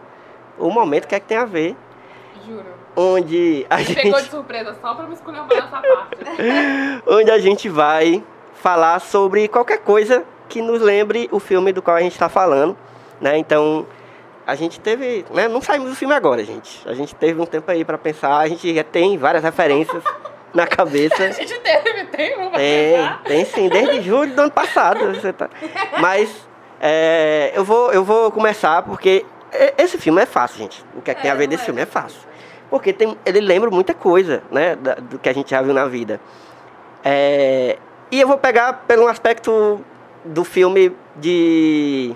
o 0.58 0.70
momento 0.70 1.06
que 1.06 1.14
é 1.14 1.20
que 1.20 1.26
tem 1.26 1.36
a 1.36 1.44
ver, 1.44 1.76
Juro. 2.46 2.64
onde 2.96 3.66
a 3.68 3.76
Me 3.76 3.84
pegou 3.84 4.12
de 4.12 4.18
gente, 4.20 4.30
surpresa 4.30 4.74
só 4.80 4.94
pra 4.94 5.06
me 5.06 5.14
escolher 5.14 5.40
uma 5.40 5.48
nessa 5.48 5.68
parte. 5.68 6.16
onde 7.06 7.30
a 7.30 7.38
gente 7.38 7.68
vai 7.68 8.24
falar 8.54 8.98
sobre 9.00 9.48
qualquer 9.48 9.78
coisa 9.78 10.24
que 10.48 10.62
nos 10.62 10.80
lembre 10.80 11.28
o 11.30 11.38
filme 11.38 11.72
do 11.72 11.82
qual 11.82 11.96
a 11.96 12.00
gente 12.00 12.12
está 12.12 12.28
falando, 12.28 12.76
né? 13.20 13.36
Então 13.36 13.86
a 14.46 14.54
gente 14.54 14.78
teve, 14.80 15.24
né? 15.32 15.48
Não 15.48 15.60
saímos 15.60 15.90
do 15.90 15.96
filme 15.96 16.14
agora, 16.14 16.44
gente. 16.44 16.86
A 16.88 16.94
gente 16.94 17.14
teve 17.14 17.40
um 17.40 17.46
tempo 17.46 17.70
aí 17.70 17.84
pra 17.84 17.98
pensar, 17.98 18.36
a 18.38 18.48
gente 18.48 18.74
já 18.74 18.84
tem 18.84 19.18
várias 19.18 19.42
referências 19.42 20.02
na 20.54 20.66
cabeça. 20.66 21.16
A 21.24 21.30
gente 21.32 21.58
teve, 21.60 22.04
tem 22.06 22.36
uma 22.38 22.50
Tem, 22.52 22.92
pensar. 22.96 23.22
tem 23.24 23.44
sim, 23.44 23.68
desde 23.68 24.00
julho 24.02 24.34
do 24.34 24.42
ano 24.42 24.50
passado. 24.50 25.06
Você 25.14 25.32
tá... 25.32 25.50
Mas 26.00 26.34
é, 26.80 27.52
eu, 27.54 27.64
vou, 27.64 27.92
eu 27.92 28.02
vou 28.04 28.30
começar 28.30 28.82
porque 28.82 29.26
esse 29.76 29.98
filme 29.98 30.22
é 30.22 30.26
fácil, 30.26 30.58
gente. 30.58 30.84
O 30.94 31.02
que 31.02 31.10
é 31.10 31.14
que 31.14 31.22
tem 31.22 31.30
a 31.30 31.34
ver 31.34 31.46
desse 31.46 31.64
filme 31.64 31.80
é 31.82 31.86
fácil. 31.86 32.20
Porque 32.70 32.92
tem, 32.92 33.16
ele 33.26 33.40
lembra 33.40 33.70
muita 33.70 33.92
coisa, 33.94 34.42
né? 34.50 34.76
da- 34.76 34.94
do 34.94 35.18
que 35.18 35.28
a 35.28 35.32
gente 35.34 35.50
já 35.50 35.60
viu 35.60 35.74
na 35.74 35.86
vida. 35.86 36.20
É, 37.04 37.78
e 38.10 38.20
eu 38.20 38.26
vou 38.26 38.38
pegar 38.38 38.84
pelo 38.86 39.06
aspecto 39.08 39.80
do 40.24 40.44
filme 40.44 40.94
de 41.16 42.14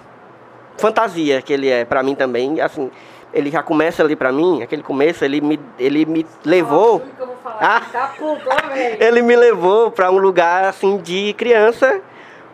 fantasia 0.80 1.42
que 1.42 1.52
ele 1.52 1.68
é 1.68 1.84
para 1.84 2.02
mim 2.02 2.14
também. 2.14 2.60
Assim, 2.60 2.90
ele 3.32 3.50
já 3.50 3.62
começa 3.62 4.02
ali 4.02 4.16
para 4.16 4.32
mim, 4.32 4.62
aquele 4.62 4.82
começo, 4.82 5.24
ele 5.24 5.40
me, 5.40 5.60
ele 5.78 6.04
me 6.04 6.26
levou. 6.44 7.02
Ah. 7.44 7.82
Ele 8.98 9.22
me 9.22 9.34
levou 9.34 9.90
para 9.90 10.10
um 10.10 10.18
lugar 10.18 10.64
assim 10.64 10.98
de 10.98 11.34
criança, 11.34 12.00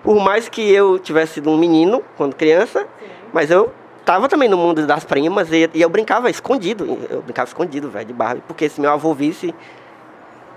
por 0.03 0.16
mais 0.16 0.48
que 0.48 0.73
eu 0.73 0.98
tivesse 0.98 1.35
sido 1.35 1.51
um 1.51 1.57
menino 1.57 2.03
quando 2.16 2.35
criança, 2.35 2.86
mas 3.32 3.51
eu 3.51 3.73
tava 4.05 4.28
também 4.28 4.48
no 4.48 4.57
mundo 4.57 4.86
das 4.86 5.05
primas 5.05 5.53
e, 5.53 5.69
e 5.74 5.82
eu 5.82 5.89
brincava 5.89 6.31
escondido, 6.31 6.98
eu 7.11 7.23
brincava 7.23 7.48
escondido, 7.48 7.90
velho, 7.90 8.07
de 8.07 8.12
Barbie, 8.12 8.43
porque 8.47 8.69
se 8.69 8.81
meu 8.81 8.90
avô 8.90 9.12
visse, 9.12 9.55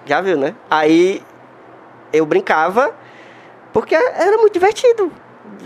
já 0.06 0.22
viu, 0.22 0.38
né? 0.38 0.56
Aí 0.70 1.22
eu 2.14 2.26
brincava 2.26 2.94
porque 3.74 3.96
era 3.96 4.38
muito 4.38 4.54
divertido, 4.54 5.12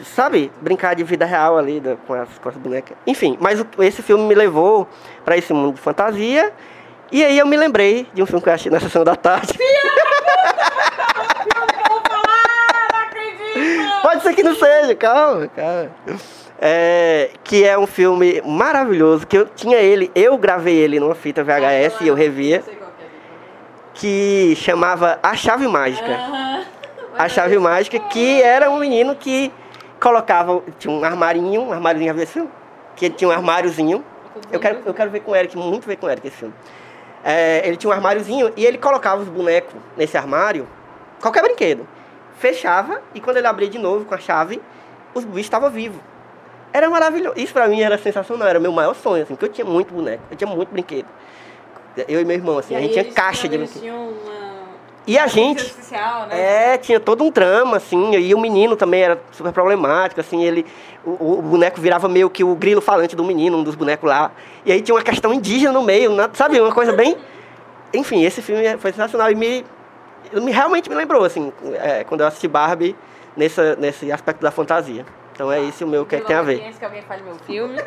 sabe? 0.03 0.51
Brincar 0.61 0.95
de 0.95 1.03
vida 1.03 1.25
real 1.25 1.57
ali 1.57 1.79
da- 1.79 1.95
com, 2.07 2.13
as, 2.13 2.29
com 2.41 2.49
as 2.49 2.55
bonecas. 2.55 2.95
Enfim, 3.05 3.37
mas 3.39 3.59
o- 3.59 3.67
esse 3.79 4.01
filme 4.01 4.23
me 4.25 4.35
levou 4.35 4.87
para 5.25 5.37
esse 5.37 5.53
mundo 5.53 5.75
de 5.75 5.81
fantasia. 5.81 6.51
E 7.11 7.23
aí 7.23 7.37
eu 7.37 7.45
me 7.45 7.55
lembrei 7.57 8.07
de 8.13 8.23
um 8.23 8.25
filme 8.25 8.41
que 8.41 8.49
eu 8.49 8.53
achei 8.53 8.71
na 8.71 8.79
sessão 8.79 9.03
da 9.03 9.15
tarde. 9.15 9.53
Pode 14.01 14.23
ser 14.23 14.33
que 14.33 14.43
não 14.43 14.55
seja, 14.55 14.95
calma, 14.95 15.47
calma. 15.47 15.89
É, 16.59 17.31
que 17.43 17.63
é 17.65 17.77
um 17.77 17.85
filme 17.87 18.41
maravilhoso, 18.45 19.27
que 19.27 19.37
eu 19.37 19.45
tinha 19.45 19.77
ele, 19.77 20.11
eu 20.15 20.37
gravei 20.37 20.75
ele 20.75 20.99
numa 20.99 21.15
fita 21.15 21.43
VHS 21.43 22.01
e 22.01 22.07
eu 22.07 22.15
revia, 22.15 22.59
que 22.61 22.71
é. 22.71 22.83
que 23.93 24.55
chamava 24.55 25.19
A 25.21 25.35
Chave 25.35 25.67
Mágica. 25.67 26.19
A 27.17 27.27
Chave 27.29 27.57
Mágica, 27.59 27.99
que 27.99 28.41
era 28.41 28.69
um 28.69 28.77
menino 28.79 29.15
que 29.15 29.51
colocava, 30.03 30.61
tinha 30.77 30.93
um 30.93 31.01
armarinho, 31.01 31.61
um 31.61 31.71
armáriozinho, 31.71 32.09
já 32.09 32.13
viu 32.13 32.23
esse 32.23 32.33
filme? 32.33 32.49
Que 32.93 33.05
ele 33.05 33.15
tinha 33.15 33.29
um 33.29 33.31
armáriozinho. 33.31 34.03
Eu 34.51 34.59
quero, 34.59 34.81
eu 34.85 34.93
quero 34.93 35.09
ver 35.09 35.21
com 35.21 35.31
o 35.31 35.35
Eric, 35.35 35.57
muito 35.57 35.87
ver 35.87 35.95
com 35.95 36.07
o 36.07 36.09
Eric 36.09 36.27
esse 36.27 36.35
filme. 36.35 36.53
É, 37.23 37.65
ele 37.65 37.77
tinha 37.77 37.89
um 37.89 37.93
armáriozinho 37.93 38.51
e 38.57 38.65
ele 38.65 38.77
colocava 38.77 39.21
os 39.21 39.29
bonecos 39.29 39.73
nesse 39.95 40.17
armário, 40.17 40.67
qualquer 41.21 41.41
brinquedo. 41.41 41.87
Fechava 42.37 43.01
e 43.15 43.21
quando 43.21 43.37
ele 43.37 43.47
abria 43.47 43.69
de 43.69 43.79
novo 43.79 44.03
com 44.03 44.13
a 44.13 44.17
chave, 44.17 44.61
os 45.13 45.23
bichos 45.23 45.45
estavam 45.45 45.69
vivos. 45.69 46.01
Era 46.73 46.89
maravilhoso. 46.89 47.39
Isso 47.39 47.53
pra 47.53 47.69
mim 47.69 47.81
era 47.81 47.97
sensacional, 47.97 48.45
era 48.45 48.59
meu 48.59 48.73
maior 48.73 48.93
sonho, 48.95 49.23
assim, 49.23 49.35
porque 49.35 49.45
eu 49.45 49.53
tinha 49.53 49.65
muito 49.65 49.93
boneco, 49.93 50.23
eu 50.29 50.35
tinha 50.35 50.49
muito 50.49 50.69
brinquedo. 50.69 51.07
Eu 52.09 52.19
e 52.19 52.25
meu 52.25 52.35
irmão, 52.35 52.57
assim, 52.57 52.73
E 52.73 52.77
a 52.77 52.81
gente 52.81 52.91
tinha 52.91 53.05
caixa 53.05 53.47
de 53.47 53.57
brinquedo. 53.57 54.13
E 55.05 55.19
a 55.19 55.27
gente, 55.27 55.61
artificial, 55.61 56.27
né? 56.27 56.73
é, 56.73 56.77
tinha 56.77 56.99
todo 56.99 57.23
um 57.23 57.29
drama, 57.29 57.77
assim, 57.77 58.15
e 58.15 58.33
o 58.33 58.39
menino 58.39 58.75
também 58.75 59.01
era 59.01 59.21
super 59.31 59.51
problemático, 59.51 60.21
assim, 60.21 60.43
ele. 60.43 60.65
O, 61.05 61.39
o 61.39 61.41
boneco 61.41 61.81
virava 61.81 62.07
meio 62.07 62.29
que 62.29 62.43
o 62.43 62.55
grilo 62.55 62.79
falante 62.79 63.13
do 63.13 63.23
menino, 63.23 63.57
um 63.57 63.63
dos 63.63 63.75
bonecos 63.75 64.09
lá. 64.09 64.31
E 64.65 64.71
aí 64.71 64.81
tinha 64.81 64.95
uma 64.95 65.03
questão 65.03 65.33
indígena 65.33 65.73
no 65.73 65.83
meio, 65.83 66.11
sabe? 66.33 66.59
Uma 66.59 66.71
coisa 66.71 66.93
bem. 66.93 67.17
Enfim, 67.93 68.23
esse 68.23 68.41
filme 68.41 68.63
foi 68.77 68.91
sensacional 68.91 69.29
e 69.29 69.35
me. 69.35 69.65
me 70.33 70.51
realmente 70.51 70.89
me 70.89 70.95
lembrou, 70.95 71.25
assim, 71.25 71.51
é, 71.73 72.05
quando 72.05 72.21
eu 72.21 72.27
assisti 72.27 72.47
Barbie 72.47 72.95
nessa, 73.35 73.75
nesse 73.75 74.09
aspecto 74.09 74.41
da 74.41 74.51
fantasia. 74.51 75.05
Então 75.33 75.51
é 75.51 75.61
esse 75.61 75.83
o 75.83 75.87
meu 75.87 76.05
que, 76.05 76.15
é 76.15 76.19
que 76.21 76.27
tem 76.27 76.35
a 76.35 76.41
ver. 76.41 76.71
que 76.73 76.85
alguém 76.85 77.01
fale 77.01 77.23
meu 77.23 77.35
filme. 77.39 77.81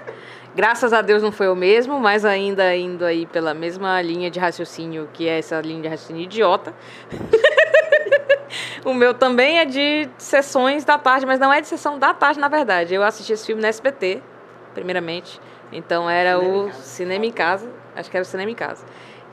Graças 0.56 0.94
a 0.94 1.02
Deus 1.02 1.22
não 1.22 1.30
foi 1.30 1.48
o 1.48 1.54
mesmo, 1.54 2.00
mas 2.00 2.24
ainda 2.24 2.74
indo 2.74 3.04
aí 3.04 3.26
pela 3.26 3.52
mesma 3.52 4.00
linha 4.00 4.30
de 4.30 4.40
raciocínio, 4.40 5.06
que 5.12 5.28
é 5.28 5.38
essa 5.38 5.60
linha 5.60 5.82
de 5.82 5.88
raciocínio 5.88 6.22
idiota. 6.22 6.72
o 8.82 8.94
meu 8.94 9.12
também 9.12 9.58
é 9.58 9.66
de 9.66 10.08
sessões 10.16 10.82
da 10.82 10.96
tarde, 10.96 11.26
mas 11.26 11.38
não 11.38 11.52
é 11.52 11.60
de 11.60 11.66
sessão 11.66 11.98
da 11.98 12.14
tarde, 12.14 12.40
na 12.40 12.48
verdade. 12.48 12.94
Eu 12.94 13.02
assisti 13.02 13.34
esse 13.34 13.44
filme 13.44 13.60
no 13.60 13.68
SBT, 13.68 14.22
primeiramente. 14.72 15.38
Então 15.70 16.08
era 16.08 16.38
o 16.38 16.72
Cinema 16.72 17.26
em 17.26 17.32
Casa, 17.32 17.70
acho 17.94 18.10
que 18.10 18.16
era 18.16 18.22
o 18.22 18.26
Cinema 18.26 18.50
em 18.50 18.54
Casa. 18.54 18.86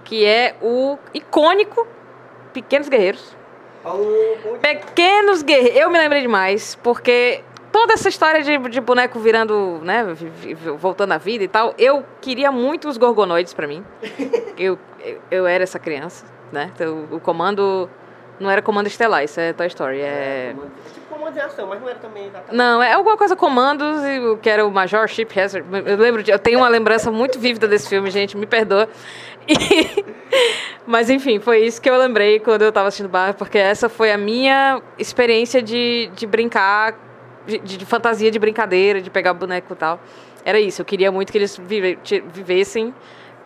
Que 0.04 0.26
é 0.26 0.58
o 0.62 0.98
icônico 1.14 1.88
Pequenos 2.52 2.90
Guerreiros. 2.90 3.34
Pequenos 4.62 5.42
Guerreiros. 5.42 5.80
Eu 5.80 5.90
me 5.90 5.98
lembrei 5.98 6.22
demais, 6.22 6.78
porque 6.84 7.42
toda 7.74 7.94
essa 7.94 8.08
história 8.08 8.44
de, 8.44 8.58
de 8.70 8.80
boneco 8.80 9.20
virando, 9.20 9.80
né, 9.84 10.06
voltando 10.78 11.12
à 11.12 11.18
vida 11.18 11.44
e 11.44 11.48
tal, 11.48 11.74
eu 11.78 12.06
queria 12.22 12.52
muito 12.52 12.88
os 12.88 12.98
gorgonoides 12.98 13.54
pra 13.54 13.68
mim. 13.68 13.84
Eu, 14.58 14.78
eu, 15.04 15.20
eu 15.32 15.48
era 15.48 15.64
essa 15.64 15.80
criança, 15.80 16.24
né? 16.52 16.72
Então, 16.74 17.08
o 17.12 17.20
comando 17.20 17.90
não 18.40 18.50
era 18.50 18.62
comando 18.62 18.88
estelar, 18.88 19.24
isso 19.24 19.40
é 19.40 19.54
Toy 19.54 19.68
Story. 19.68 20.00
É... 20.02 20.54
Tipo 20.94 21.16
comando 21.16 21.34
de 21.34 21.40
ação, 21.40 21.68
mas 21.68 21.82
não 21.82 21.90
era 21.90 21.98
também 21.98 22.28
exatamente. 22.28 22.56
Não, 22.56 22.84
é 22.84 22.94
alguma 22.94 23.18
coisa 23.18 23.36
comandos, 23.36 24.04
e 24.04 24.38
que 24.42 24.50
era 24.50 24.66
o 24.66 24.72
Major 24.72 25.08
Chip 25.08 25.40
Hazard. 25.40 25.68
Eu 25.86 25.98
lembro 25.98 26.22
de, 26.22 26.32
eu 26.32 26.40
tenho 26.40 26.60
uma 26.60 26.70
lembrança 26.70 27.12
muito 27.12 27.40
vívida 27.40 27.68
desse 27.68 27.90
filme, 27.90 28.12
gente, 28.12 28.38
me 28.38 28.46
perdoa. 28.46 28.88
E- 29.48 30.06
mas 30.86 31.10
enfim, 31.10 31.40
foi 31.40 31.66
isso 31.66 31.82
que 31.82 31.90
eu 31.90 31.98
lembrei 31.98 32.40
quando 32.40 32.62
eu 32.62 32.72
tava 32.72 32.88
assistindo 32.88 33.10
Barbie, 33.10 33.38
porque 33.38 33.58
essa 33.58 33.90
foi 33.90 34.12
a 34.12 34.18
minha 34.18 34.80
experiência 35.00 35.62
de, 35.62 36.12
de 36.14 36.28
brincar, 36.28 36.96
de, 37.46 37.60
de 37.60 37.86
fantasia 37.86 38.30
de 38.32 38.40
brincadeira, 38.40 39.02
de 39.02 39.10
pegar 39.10 39.34
boneco 39.34 39.74
e 39.74 39.76
tal. 39.76 40.00
Era 40.46 40.60
isso, 40.60 40.82
eu 40.82 40.86
queria 40.86 41.12
muito 41.12 41.32
que 41.32 41.38
eles 41.38 41.58
vive- 41.58 41.98
vivessem, 42.34 42.94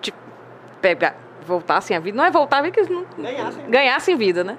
de 0.02 0.14
pegar, 0.82 1.16
voltassem 1.46 1.96
a 1.96 2.00
vida. 2.00 2.18
Não 2.18 2.26
é 2.26 2.32
voltar, 2.32 2.66
é 2.66 2.72
que 2.72 2.80
eles 2.80 2.90
não, 2.90 3.06
Ganhassem. 3.18 3.70
ganhassem 3.70 4.16
vida, 4.16 4.44
né? 4.44 4.58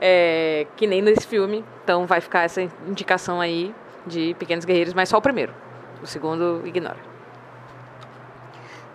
É, 0.00 0.66
que 0.76 0.86
nem 0.86 1.00
nesse 1.02 1.26
filme. 1.26 1.64
Então 1.82 2.06
vai 2.06 2.20
ficar 2.20 2.42
essa 2.42 2.62
indicação 2.86 3.40
aí 3.40 3.74
de 4.06 4.34
Pequenos 4.38 4.64
Guerreiros, 4.64 4.94
mas 4.94 5.08
só 5.08 5.18
o 5.18 5.22
primeiro. 5.22 5.52
O 6.02 6.06
segundo, 6.06 6.62
ignora. 6.64 6.96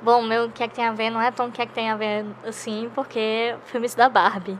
Bom, 0.01 0.21
meu 0.21 0.45
o 0.45 0.51
que 0.51 0.61
é 0.63 0.67
que 0.67 0.75
tem 0.75 0.85
a 0.85 0.91
ver 0.91 1.09
não 1.09 1.21
é 1.21 1.31
tão 1.31 1.47
o 1.47 1.51
que 1.51 1.61
é 1.61 1.65
que 1.65 1.73
tem 1.73 1.89
a 1.89 1.95
ver 1.95 2.25
assim, 2.45 2.91
porque 2.93 3.55
filmes 3.65 3.95
da 3.95 4.09
Barbie. 4.09 4.57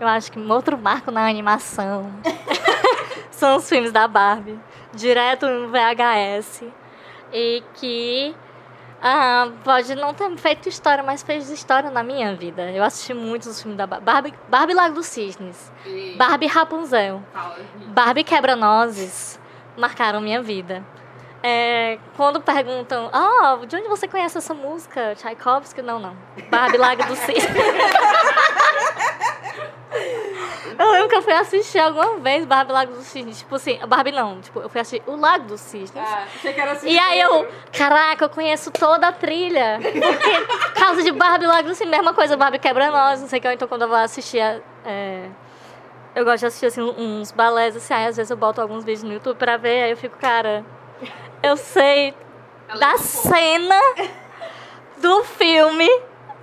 Eu 0.00 0.08
acho 0.08 0.32
que 0.32 0.38
um 0.38 0.50
outro 0.50 0.76
marco 0.76 1.10
na 1.10 1.28
animação 1.28 2.10
são 3.30 3.56
os 3.56 3.68
filmes 3.68 3.92
da 3.92 4.08
Barbie, 4.08 4.58
direto 4.92 5.46
no 5.46 5.68
VHS. 5.68 6.64
E 7.32 7.62
que 7.74 8.34
ah, 9.06 9.50
pode 9.62 9.94
não 9.94 10.14
ter 10.14 10.34
feito 10.38 10.68
história, 10.68 11.04
mas 11.04 11.22
fez 11.22 11.50
história 11.50 11.90
na 11.90 12.02
minha 12.02 12.34
vida. 12.34 12.70
Eu 12.70 12.82
assisti 12.82 13.12
muitos 13.12 13.48
os 13.48 13.60
filmes 13.60 13.76
da 13.76 13.86
Barbie. 13.86 14.32
Barbie, 14.48 14.72
Lago 14.72 14.94
dos 14.94 15.06
Cisnes, 15.06 15.70
Barbie 16.16 16.46
Rapunzel, 16.46 17.22
Barbie 17.88 18.24
Quebra-Nozes 18.24 19.38
marcaram 19.76 20.20
minha 20.20 20.40
vida. 20.40 20.82
É, 21.42 21.98
quando 22.16 22.40
perguntam, 22.40 23.10
ah, 23.12 23.58
de 23.66 23.76
onde 23.76 23.88
você 23.88 24.08
conhece 24.08 24.38
essa 24.38 24.54
música? 24.54 25.14
Tchaikovsky? 25.16 25.82
Não, 25.82 25.98
não. 25.98 26.16
Barbie 26.50 26.78
Lago 26.78 27.04
do 27.04 27.14
Cisne. 27.14 27.36
eu 30.78 30.92
lembro 30.92 31.08
que 31.08 31.16
eu 31.16 31.22
fui 31.22 31.32
assistir 31.32 31.78
alguma 31.78 32.18
vez 32.18 32.44
Barbie 32.44 32.72
Lago 32.72 32.92
do 32.92 33.02
Cisne. 33.02 33.32
Tipo 33.32 33.54
assim, 33.54 33.78
Barbie 33.86 34.12
não, 34.12 34.40
tipo, 34.40 34.60
eu 34.60 34.68
fui 34.68 34.80
assistir 34.80 35.02
o 35.06 35.16
Lago 35.16 35.44
dos 35.44 35.60
Cisnes. 35.60 35.92
Ah, 35.96 36.24
achei 36.34 36.52
que 36.52 36.60
era 36.60 36.72
assim. 36.72 36.88
E 36.88 36.98
aí 36.98 37.20
eu, 37.20 37.48
caraca, 37.72 38.24
eu 38.24 38.28
conheço 38.28 38.70
toda 38.70 39.08
a 39.08 39.12
trilha. 39.12 39.78
Porque, 39.80 40.00
por 40.00 40.72
causa 40.72 41.02
de 41.02 41.12
Barbie 41.12 41.46
Lago 41.46 41.68
do 41.68 41.74
Cisne, 41.74 41.90
mesma 41.90 42.12
coisa, 42.14 42.36
Barbie 42.36 42.58
quebra 42.58 42.90
nós, 42.90 43.20
não 43.20 43.28
sei 43.28 43.38
o 43.38 43.42
que. 43.42 43.52
Então 43.52 43.68
quando 43.68 43.82
eu 43.82 43.88
vou 43.88 43.96
assistir, 43.96 44.40
é, 44.84 45.28
eu 46.14 46.24
gosto 46.24 46.40
de 46.40 46.46
assistir 46.46 46.66
assim, 46.66 46.82
uns 46.82 47.32
balés, 47.32 47.76
assim, 47.76 47.92
aí 47.92 48.06
às 48.06 48.16
vezes 48.16 48.30
eu 48.30 48.36
boto 48.36 48.60
alguns 48.60 48.84
vídeos 48.84 49.02
no 49.02 49.12
YouTube 49.12 49.36
pra 49.36 49.56
ver, 49.56 49.84
aí 49.84 49.90
eu 49.90 49.96
fico, 49.96 50.16
cara, 50.16 50.64
eu 51.42 51.56
sei 51.56 52.14
da 52.78 52.96
cena 52.98 53.80
do 54.98 55.24
filme, 55.24 55.88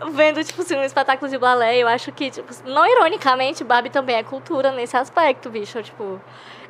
vendo, 0.09 0.43
tipo 0.43 0.61
assim, 0.61 0.75
um 0.75 0.83
espetáculo 0.83 1.29
de 1.29 1.37
balé. 1.37 1.77
Eu 1.77 1.87
acho 1.87 2.11
que, 2.11 2.31
tipo, 2.31 2.51
não 2.65 2.85
ironicamente, 2.85 3.63
Barbie 3.63 3.89
também 3.89 4.15
é 4.15 4.23
cultura 4.23 4.71
nesse 4.71 4.97
aspecto, 4.97 5.49
bicho. 5.49 5.81
Tipo, 5.83 6.19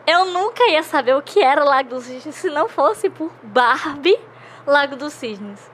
eu 0.05 0.25
nunca 0.25 0.67
ia 0.67 0.83
saber 0.83 1.15
o 1.15 1.21
que 1.21 1.41
era 1.41 1.63
Lago 1.63 1.89
dos 1.89 2.05
Cisnes 2.05 2.35
se 2.35 2.49
não 2.49 2.67
fosse 2.67 3.09
por 3.09 3.31
Barbie 3.43 4.19
Lago 4.65 4.95
dos 4.95 5.13
Cisnes. 5.13 5.71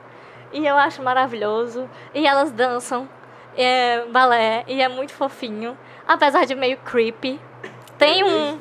E 0.52 0.66
eu 0.66 0.76
acho 0.76 1.02
maravilhoso. 1.02 1.88
E 2.14 2.26
elas 2.26 2.50
dançam 2.50 3.08
é, 3.56 4.04
balé 4.06 4.64
e 4.66 4.80
é 4.80 4.88
muito 4.88 5.12
fofinho. 5.12 5.76
Apesar 6.06 6.46
de 6.46 6.54
meio 6.54 6.78
creepy. 6.78 7.40
Tem 7.98 8.22
um. 8.22 8.58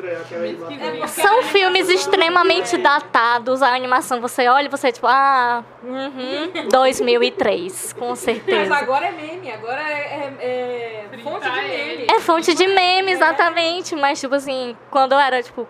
São 1.07 1.43
filmes 1.43 1.89
extremamente 1.89 2.76
datados. 2.76 3.61
A 3.61 3.73
animação, 3.76 4.19
você 4.19 4.47
olha 4.47 4.65
e 4.65 4.69
você, 4.69 4.91
tipo, 4.91 5.05
ah, 5.07 5.64
uhum, 5.84 6.68
2003, 6.72 7.93
com 7.93 8.09
Mas 8.09 8.19
certeza. 8.19 8.76
agora 8.76 9.05
é 9.05 9.11
meme, 9.11 9.51
agora 9.51 9.80
é, 9.80 10.34
é, 10.39 11.05
é 11.11 11.18
fonte 11.19 11.49
de 11.49 11.61
meme. 11.61 12.07
É 12.09 12.19
fonte 12.19 12.53
de 12.55 12.68
meme, 12.68 13.11
exatamente. 13.11 13.95
Mas, 13.95 14.19
tipo 14.19 14.34
assim, 14.34 14.76
quando 14.89 15.11
eu 15.11 15.19
era, 15.19 15.41
tipo, 15.43 15.68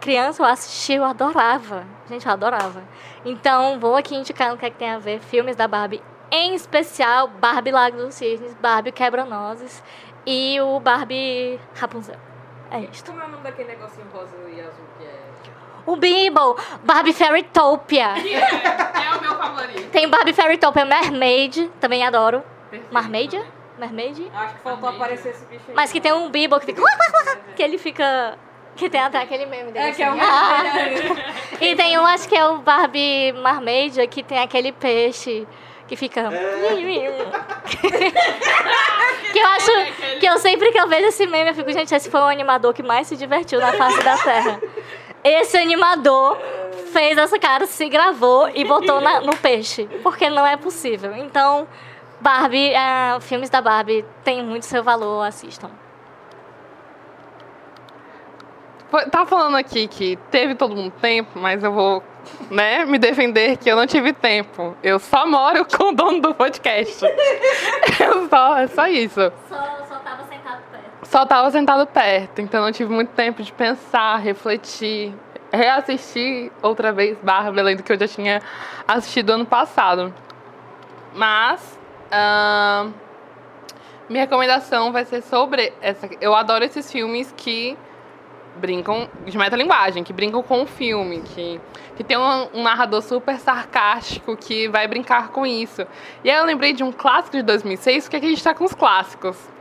criança, 0.00 0.42
eu 0.42 0.46
assistia, 0.46 0.96
eu 0.96 1.04
adorava. 1.04 1.84
Gente, 2.08 2.24
eu 2.24 2.32
adorava. 2.32 2.84
Então, 3.24 3.80
vou 3.80 3.96
aqui 3.96 4.14
indicar 4.14 4.50
no 4.50 4.56
que, 4.56 4.66
é 4.66 4.70
que 4.70 4.76
tem 4.76 4.90
a 4.90 4.98
ver 4.98 5.18
filmes 5.20 5.56
da 5.56 5.66
Barbie. 5.66 6.00
Em 6.30 6.54
especial, 6.54 7.28
Barbie 7.28 7.72
Lago 7.72 7.96
dos 7.96 8.14
Cisnes, 8.14 8.54
Barbie 8.54 8.92
Quebra-Nozes 8.92 9.82
e 10.24 10.58
o 10.60 10.80
Barbie 10.80 11.58
Rapunzel. 11.74 12.16
É 12.72 12.80
isto. 12.90 13.10
Como 13.10 13.22
é 13.22 13.26
o 13.26 13.28
nome 13.28 13.42
daquele 13.42 13.68
negocinho 13.68 14.06
rosa 14.12 14.34
e 14.48 14.60
azul 14.60 14.84
que 14.98 15.04
é? 15.04 15.12
O 15.84 15.96
Bimble, 15.96 16.54
Barbie 16.84 17.12
Fairytopia. 17.12 18.14
É 18.22 19.16
o 19.16 19.20
meu 19.20 19.36
favorito. 19.36 19.90
Tem 19.90 20.08
Barbie 20.08 20.32
Fairytopia 20.32 20.84
Mermaid, 20.84 21.70
também 21.80 22.04
adoro. 22.06 22.42
Mermaid? 22.90 23.38
Mermaid? 23.78 24.30
Acho 24.34 24.54
que 24.54 24.60
faltou 24.60 24.88
aparecer 24.88 25.30
esse 25.30 25.44
bicho 25.46 25.64
aí. 25.68 25.74
Mas 25.74 25.92
que 25.92 26.00
tem 26.00 26.12
um 26.12 26.30
Bimble 26.30 26.60
que 26.60 26.66
fica... 26.66 26.82
Que 27.56 27.62
ele 27.62 27.78
fica... 27.78 28.38
Que 28.74 28.88
tem 28.88 29.00
até 29.00 29.18
aquele 29.18 29.44
meme 29.44 29.70
dele. 29.70 29.86
É, 29.86 29.92
que 29.92 30.02
é 30.02 30.06
assim. 30.08 30.18
o 30.18 30.22
Ah! 30.22 30.62
mesmo. 30.88 31.16
E 31.60 31.76
tem 31.76 31.98
um, 31.98 32.06
acho 32.06 32.26
que 32.28 32.34
é 32.34 32.44
o 32.46 32.58
Barbie 32.58 33.32
Mermaid, 33.32 34.06
que 34.08 34.22
tem 34.22 34.38
aquele 34.38 34.72
peixe 34.72 35.46
que 35.88 35.96
fica. 35.96 36.28
que 39.32 39.38
eu 39.38 39.46
acho. 39.46 39.70
Que 40.20 40.26
eu 40.26 40.38
sempre 40.38 40.70
que 40.72 40.78
eu 40.80 40.88
vejo 40.88 41.06
esse 41.08 41.26
meme, 41.26 41.50
eu 41.50 41.54
fico, 41.54 41.72
gente, 41.72 41.94
esse 41.94 42.10
foi 42.10 42.20
o 42.20 42.24
animador 42.24 42.72
que 42.74 42.82
mais 42.82 43.06
se 43.06 43.16
divertiu 43.16 43.60
na 43.60 43.72
face 43.72 44.02
da 44.02 44.16
Terra. 44.16 44.60
Esse 45.24 45.56
animador 45.56 46.36
fez 46.92 47.16
essa 47.16 47.38
cara, 47.38 47.66
se 47.66 47.88
gravou 47.88 48.48
e 48.54 48.64
botou 48.64 49.00
na- 49.00 49.20
no 49.20 49.36
peixe. 49.36 49.84
Porque 50.02 50.28
não 50.28 50.46
é 50.46 50.56
possível. 50.56 51.14
Então, 51.16 51.66
Barbie, 52.20 52.74
ah, 52.74 53.18
filmes 53.20 53.48
da 53.50 53.60
Barbie 53.60 54.04
têm 54.24 54.42
muito 54.42 54.66
seu 54.66 54.82
valor, 54.82 55.22
assistam. 55.22 55.70
Foi- 58.80 58.81
Tá 59.10 59.24
falando 59.24 59.56
aqui 59.56 59.88
que 59.88 60.16
teve 60.30 60.54
todo 60.54 60.76
mundo 60.76 60.92
tempo, 61.00 61.38
mas 61.38 61.64
eu 61.64 61.72
vou, 61.72 62.02
né, 62.50 62.84
me 62.84 62.98
defender 62.98 63.56
que 63.56 63.70
eu 63.70 63.74
não 63.74 63.86
tive 63.86 64.12
tempo. 64.12 64.76
Eu 64.82 64.98
só 64.98 65.26
moro 65.26 65.64
com 65.64 65.90
o 65.90 65.92
dono 65.94 66.20
do 66.20 66.34
podcast. 66.34 67.02
Eu 67.98 68.28
só, 68.28 68.58
é 68.58 68.66
só 68.66 68.86
isso. 68.86 69.32
Só, 69.48 69.56
só 69.88 69.94
tava 69.96 70.24
sentado 70.24 70.62
perto. 70.70 71.08
Só 71.08 71.26
tava 71.26 71.50
sentado 71.50 71.86
perto, 71.86 72.40
então 72.42 72.62
não 72.62 72.72
tive 72.72 72.92
muito 72.92 73.10
tempo 73.10 73.42
de 73.42 73.52
pensar, 73.52 74.16
refletir, 74.16 75.14
reassistir 75.50 76.52
outra 76.60 76.92
vez 76.92 77.16
Barbie, 77.22 77.60
além 77.60 77.76
do 77.76 77.82
que 77.82 77.92
eu 77.92 77.98
já 77.98 78.06
tinha 78.06 78.42
assistido 78.86 79.30
ano 79.30 79.46
passado. 79.46 80.12
Mas 81.14 81.78
ahn, 82.10 82.92
minha 84.08 84.24
recomendação 84.24 84.92
vai 84.92 85.06
ser 85.06 85.22
sobre 85.22 85.72
essa. 85.80 86.08
Eu 86.20 86.34
adoro 86.34 86.62
esses 86.64 86.90
filmes 86.92 87.32
que 87.36 87.76
brincam 88.56 89.08
de 89.26 89.36
metalinguagem, 89.36 90.04
que 90.04 90.12
brincam 90.12 90.42
com 90.42 90.62
o 90.62 90.66
filme, 90.66 91.20
que, 91.20 91.60
que 91.96 92.04
tem 92.04 92.16
um, 92.16 92.48
um 92.54 92.62
narrador 92.62 93.02
super 93.02 93.38
sarcástico 93.38 94.36
que 94.36 94.68
vai 94.68 94.86
brincar 94.86 95.28
com 95.28 95.46
isso. 95.46 95.86
E 96.22 96.30
aí 96.30 96.38
eu 96.38 96.44
lembrei 96.44 96.72
de 96.72 96.82
um 96.82 96.92
clássico 96.92 97.36
de 97.36 97.42
2006, 97.42 98.04
porque 98.04 98.16
aqui 98.16 98.26
a 98.26 98.30
gente 98.30 98.44
tá 98.44 98.54
com 98.54 98.64
os 98.64 98.74
clássicos 98.74 99.52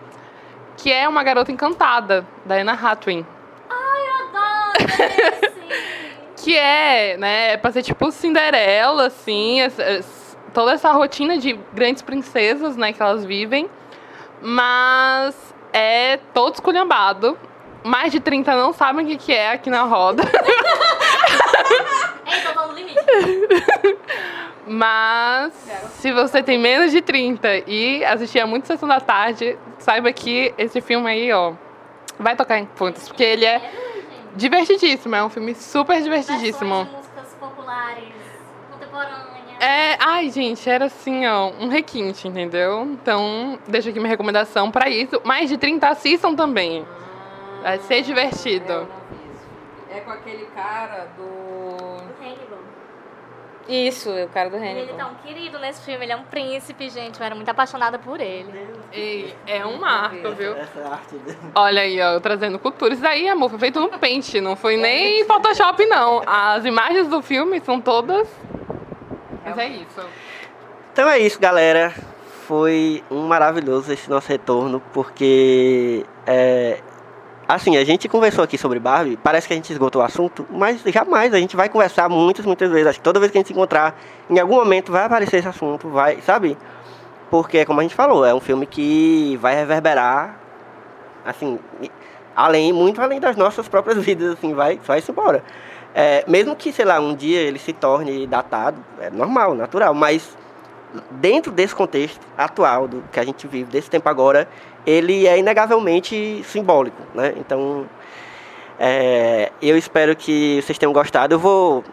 que 0.82 0.92
é 0.92 1.08
Uma 1.08 1.24
Garota 1.24 1.52
Encantada, 1.52 2.26
da 2.44 2.56
Anna 2.56 2.74
Hathaway. 2.74 3.26
Ai, 3.70 4.08
eu 4.08 4.28
adoro 4.28 5.46
esse! 5.46 5.62
Que 6.44 6.58
é, 6.58 7.18
né, 7.18 7.54
é 7.54 7.58
pra 7.58 7.72
ser 7.72 7.84
tipo 7.84 8.12
Cinderela, 8.12 9.06
assim, 9.06 9.60
toda 10.52 10.72
essa 10.72 10.92
rotina 10.92 11.38
de 11.38 11.54
grandes 11.72 12.02
princesas, 12.02 12.76
né, 12.76 12.92
que 12.94 13.00
elas 13.00 13.24
vivem. 13.24 13.70
Mas 14.42 15.36
é 15.72 16.18
todo 16.34 16.56
esculhambado. 16.56 17.38
Mais 17.84 18.12
de 18.12 18.20
30 18.20 18.56
não 18.56 18.74
sabem 18.74 19.06
o 19.06 19.08
que, 19.08 19.18
que 19.18 19.34
é 19.34 19.52
aqui 19.54 19.70
na 19.70 19.84
roda. 19.84 20.24
Tô 22.54 22.68
no 22.68 22.74
limite. 22.74 23.00
Mas 24.68 25.54
se 25.96 26.12
você 26.12 26.44
tem 26.44 26.58
menos 26.58 26.92
de 26.92 27.02
30 27.02 27.64
e 27.68 28.06
assistia 28.06 28.46
muito 28.46 28.68
Sessão 28.68 28.88
da 28.88 29.00
Tarde, 29.00 29.58
saiba 29.80 30.14
que 30.14 30.54
esse 30.58 30.80
filme 30.82 31.10
aí, 31.10 31.32
ó, 31.34 31.54
vai 32.20 32.36
tocar 32.36 32.60
em 32.60 32.66
pontos. 32.66 33.08
Porque 33.08 33.24
ele 33.24 33.46
é 33.46 33.62
divertidíssimo, 34.36 35.16
é 35.16 35.24
um 35.24 35.30
filme 35.30 35.56
super 35.56 36.02
divertidíssimo. 36.02 36.86
Músicas 36.86 37.36
populares, 37.40 38.14
contemporâneas. 38.72 39.32
É, 39.60 39.98
ai, 40.00 40.30
gente, 40.30 40.68
era 40.70 40.86
assim, 40.86 41.28
ó, 41.28 41.52
um 41.60 41.68
requinte, 41.68 42.28
entendeu? 42.28 42.84
Então, 42.84 43.60
deixa 43.68 43.90
aqui 43.90 44.00
minha 44.00 44.10
recomendação 44.10 44.72
pra 44.72 44.90
isso. 44.90 45.22
Mais 45.24 45.50
de 45.50 45.58
30 45.58 45.88
assistam 45.88 46.34
também. 46.34 46.86
Vai 47.62 47.80
ser 47.80 48.02
divertido. 48.02 48.88
É. 49.90 49.98
É 49.98 50.00
com 50.02 50.12
aquele 50.12 50.46
cara 50.56 51.08
do. 51.18 51.98
Hannibal. 52.22 52.60
Isso, 53.68 54.10
o 54.10 54.28
cara 54.30 54.50
do 54.50 54.56
Ele 54.56 54.68
Hannibal. 54.68 54.98
tá 54.98 55.08
um 55.08 55.16
querido 55.16 55.60
nesse 55.60 55.82
filme, 55.84 56.04
ele 56.04 56.12
é 56.14 56.16
um 56.16 56.24
príncipe, 56.24 56.90
gente. 56.90 57.20
Eu 57.20 57.26
era 57.26 57.36
muito 57.36 57.50
apaixonada 57.50 58.00
por 58.00 58.20
ele. 58.20 58.68
E 58.92 59.34
é 59.46 59.66
um 59.66 59.78
marco, 59.78 60.32
viu? 60.32 60.56
Essa 60.56 60.88
arte 60.88 61.16
dele. 61.18 61.38
Olha 61.54 61.82
aí, 61.82 62.02
ó, 62.02 62.14
eu 62.14 62.22
trazendo 62.22 62.58
cultura. 62.58 62.94
Isso 62.94 63.04
daí, 63.04 63.28
amor, 63.30 63.50
foi 63.50 63.60
feito 63.60 63.80
no 63.80 63.90
Paint, 64.00 64.34
não 64.36 64.56
foi 64.56 64.78
nem 64.78 65.24
Photoshop, 65.26 65.86
não. 65.86 66.24
As 66.26 66.66
imagens 66.66 67.08
do 67.08 67.22
filme 67.22 67.60
são 67.62 67.80
todas. 67.80 68.28
Mas 69.46 69.58
é 69.58 69.68
isso. 69.68 70.02
Então 70.94 71.08
é 71.10 71.20
isso, 71.20 71.40
galera. 71.40 71.94
Foi 72.48 73.04
um 73.12 73.28
maravilhoso 73.28 73.94
esse 73.94 74.10
nosso 74.10 74.28
retorno, 74.28 74.82
porque 74.92 76.06
é, 76.26 76.80
assim, 77.56 77.76
a 77.76 77.84
gente 77.84 78.08
conversou 78.08 78.44
aqui 78.44 78.58
sobre 78.58 78.80
Barbie, 78.80 79.18
parece 79.18 79.48
que 79.48 79.54
a 79.54 79.56
gente 79.56 79.72
esgotou 79.72 80.02
o 80.02 80.06
assunto, 80.06 80.46
mas 80.50 80.82
jamais, 80.86 81.34
a 81.34 81.38
gente 81.38 81.56
vai 81.56 81.68
conversar 81.68 82.08
muitas, 82.08 82.46
muitas 82.46 82.72
vezes. 82.72 82.88
Acho 82.88 83.00
que 83.00 83.04
toda 83.04 83.20
vez 83.20 83.32
que 83.32 83.38
a 83.38 83.40
gente 83.40 83.48
se 83.48 83.54
encontrar, 83.54 84.00
em 84.30 84.40
algum 84.40 84.56
momento 84.56 84.92
vai 84.92 85.04
aparecer 85.04 85.38
esse 85.38 85.48
assunto, 85.48 85.90
vai, 85.90 86.22
sabe? 86.22 86.58
Porque, 87.30 87.66
como 87.66 87.80
a 87.80 87.84
gente 87.84 87.96
falou, 87.96 88.26
é 88.26 88.34
um 88.34 88.40
filme 88.40 88.66
que 88.66 89.38
vai 89.42 89.56
reverberar, 89.56 90.40
assim, 91.26 91.60
além, 92.36 92.72
muito 92.72 93.02
além 93.02 93.20
das 93.20 93.36
nossas 93.36 93.68
próprias 93.68 93.98
vidas, 94.04 94.34
assim, 94.34 94.54
vai, 94.54 94.80
vai 94.86 95.00
isso 95.00 95.12
embora. 95.12 95.44
É, 95.94 96.24
mesmo 96.28 96.56
que, 96.56 96.72
sei 96.72 96.86
lá, 96.86 97.00
um 97.00 97.14
dia 97.14 97.42
ele 97.42 97.60
se 97.60 97.74
torne 97.74 98.26
datado, 98.26 98.84
é 99.00 99.10
normal, 99.10 99.54
natural, 99.56 99.94
mas 99.94 100.38
dentro 101.10 101.52
desse 101.52 101.76
contexto 101.76 102.20
atual 102.38 102.88
do 102.88 103.04
que 103.12 103.20
a 103.20 103.24
gente 103.24 103.48
vive, 103.48 103.72
desse 103.72 103.90
tempo 103.90 104.08
agora, 104.10 104.48
ele 104.86 105.28
é 105.28 105.38
inegavelmente 105.38 106.44
simbólico, 106.44 107.02
né? 107.14 107.34
Então, 107.38 107.88
é, 108.80 109.52
eu 109.62 109.78
espero 109.78 110.16
que 110.16 110.62
vocês 110.62 110.78
tenham 110.78 110.92
gostado. 110.94 111.36
Eu 111.36 111.40
vou 111.40 111.84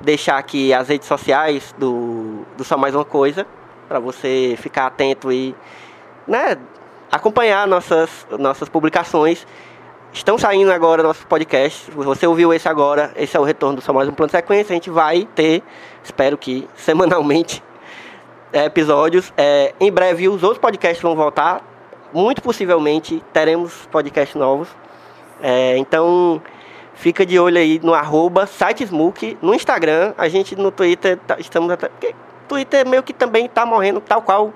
deixar 0.00 0.38
aqui 0.38 0.72
as 0.72 0.88
redes 0.88 1.06
sociais 1.06 1.74
do, 1.78 2.44
do 2.56 2.64
Só 2.64 2.76
Mais 2.76 2.94
Uma 2.94 3.04
Coisa, 3.04 3.46
para 3.88 3.98
você 3.98 4.56
ficar 4.58 4.86
atento 4.86 5.30
e 5.30 5.54
né, 6.26 6.56
acompanhar 7.10 7.66
nossas, 7.66 8.26
nossas 8.38 8.68
publicações. 8.68 9.46
estão 10.12 10.38
saindo 10.38 10.72
agora 10.72 11.02
nossos 11.02 11.24
podcasts. 11.24 11.88
Você 11.94 12.26
ouviu 12.26 12.52
esse 12.52 12.68
agora, 12.68 13.12
esse 13.16 13.36
é 13.36 13.40
o 13.40 13.44
retorno 13.44 13.76
do 13.76 13.82
Só 13.82 13.92
Mais 13.92 14.08
Um 14.08 14.12
Plano 14.12 14.28
de 14.28 14.32
Sequência. 14.32 14.72
A 14.72 14.76
gente 14.76 14.90
vai 14.90 15.28
ter, 15.34 15.62
espero 16.02 16.38
que 16.38 16.68
semanalmente, 16.76 17.62
é, 18.52 18.64
episódios. 18.64 19.32
É, 19.36 19.74
em 19.80 19.92
breve 19.92 20.28
os 20.28 20.42
outros 20.42 20.60
podcasts 20.60 21.02
vão 21.02 21.14
voltar. 21.14 21.73
Muito 22.14 22.40
possivelmente 22.40 23.22
teremos 23.32 23.86
podcasts 23.90 24.36
novos. 24.36 24.68
É, 25.42 25.76
então 25.76 26.40
fica 26.94 27.26
de 27.26 27.38
olho 27.38 27.58
aí 27.58 27.80
no 27.82 27.92
arroba 27.92 28.46
sitesmook, 28.46 29.36
no 29.42 29.52
Instagram, 29.52 30.14
a 30.16 30.28
gente 30.28 30.54
no 30.54 30.70
Twitter 30.70 31.18
tá- 31.26 31.36
estamos 31.38 31.70
até. 31.70 31.88
Porque 31.88 32.14
Twitter 32.48 32.88
meio 32.88 33.02
que 33.02 33.12
também 33.12 33.48
tá 33.48 33.66
morrendo, 33.66 34.00
tal 34.00 34.22
qual 34.22 34.52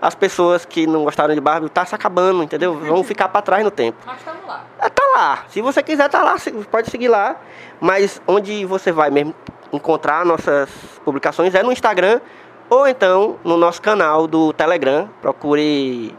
as 0.00 0.14
pessoas 0.14 0.64
que 0.64 0.86
não 0.86 1.04
gostaram 1.04 1.34
de 1.34 1.40
Barbie, 1.40 1.68
tá 1.68 1.84
se 1.84 1.94
acabando, 1.94 2.42
entendeu? 2.42 2.74
Vão 2.74 3.02
ficar 3.04 3.28
para 3.28 3.42
trás 3.42 3.64
no 3.64 3.70
tempo. 3.70 3.98
Nós 4.06 4.18
estamos 4.18 4.46
lá. 4.46 4.64
É, 4.78 4.88
tá 4.88 5.02
lá. 5.14 5.44
Se 5.48 5.60
você 5.62 5.82
quiser, 5.82 6.08
tá 6.08 6.22
lá. 6.22 6.36
Pode 6.70 6.90
seguir 6.90 7.08
lá. 7.08 7.36
Mas 7.80 8.20
onde 8.26 8.64
você 8.64 8.92
vai 8.92 9.10
mesmo 9.10 9.34
encontrar 9.72 10.24
nossas 10.24 10.68
publicações 11.04 11.54
é 11.54 11.62
no 11.62 11.72
Instagram 11.72 12.20
ou 12.68 12.86
então 12.86 13.36
no 13.44 13.56
nosso 13.56 13.80
canal 13.80 14.26
do 14.26 14.52
Telegram. 14.52 15.08
Procure 15.22 16.14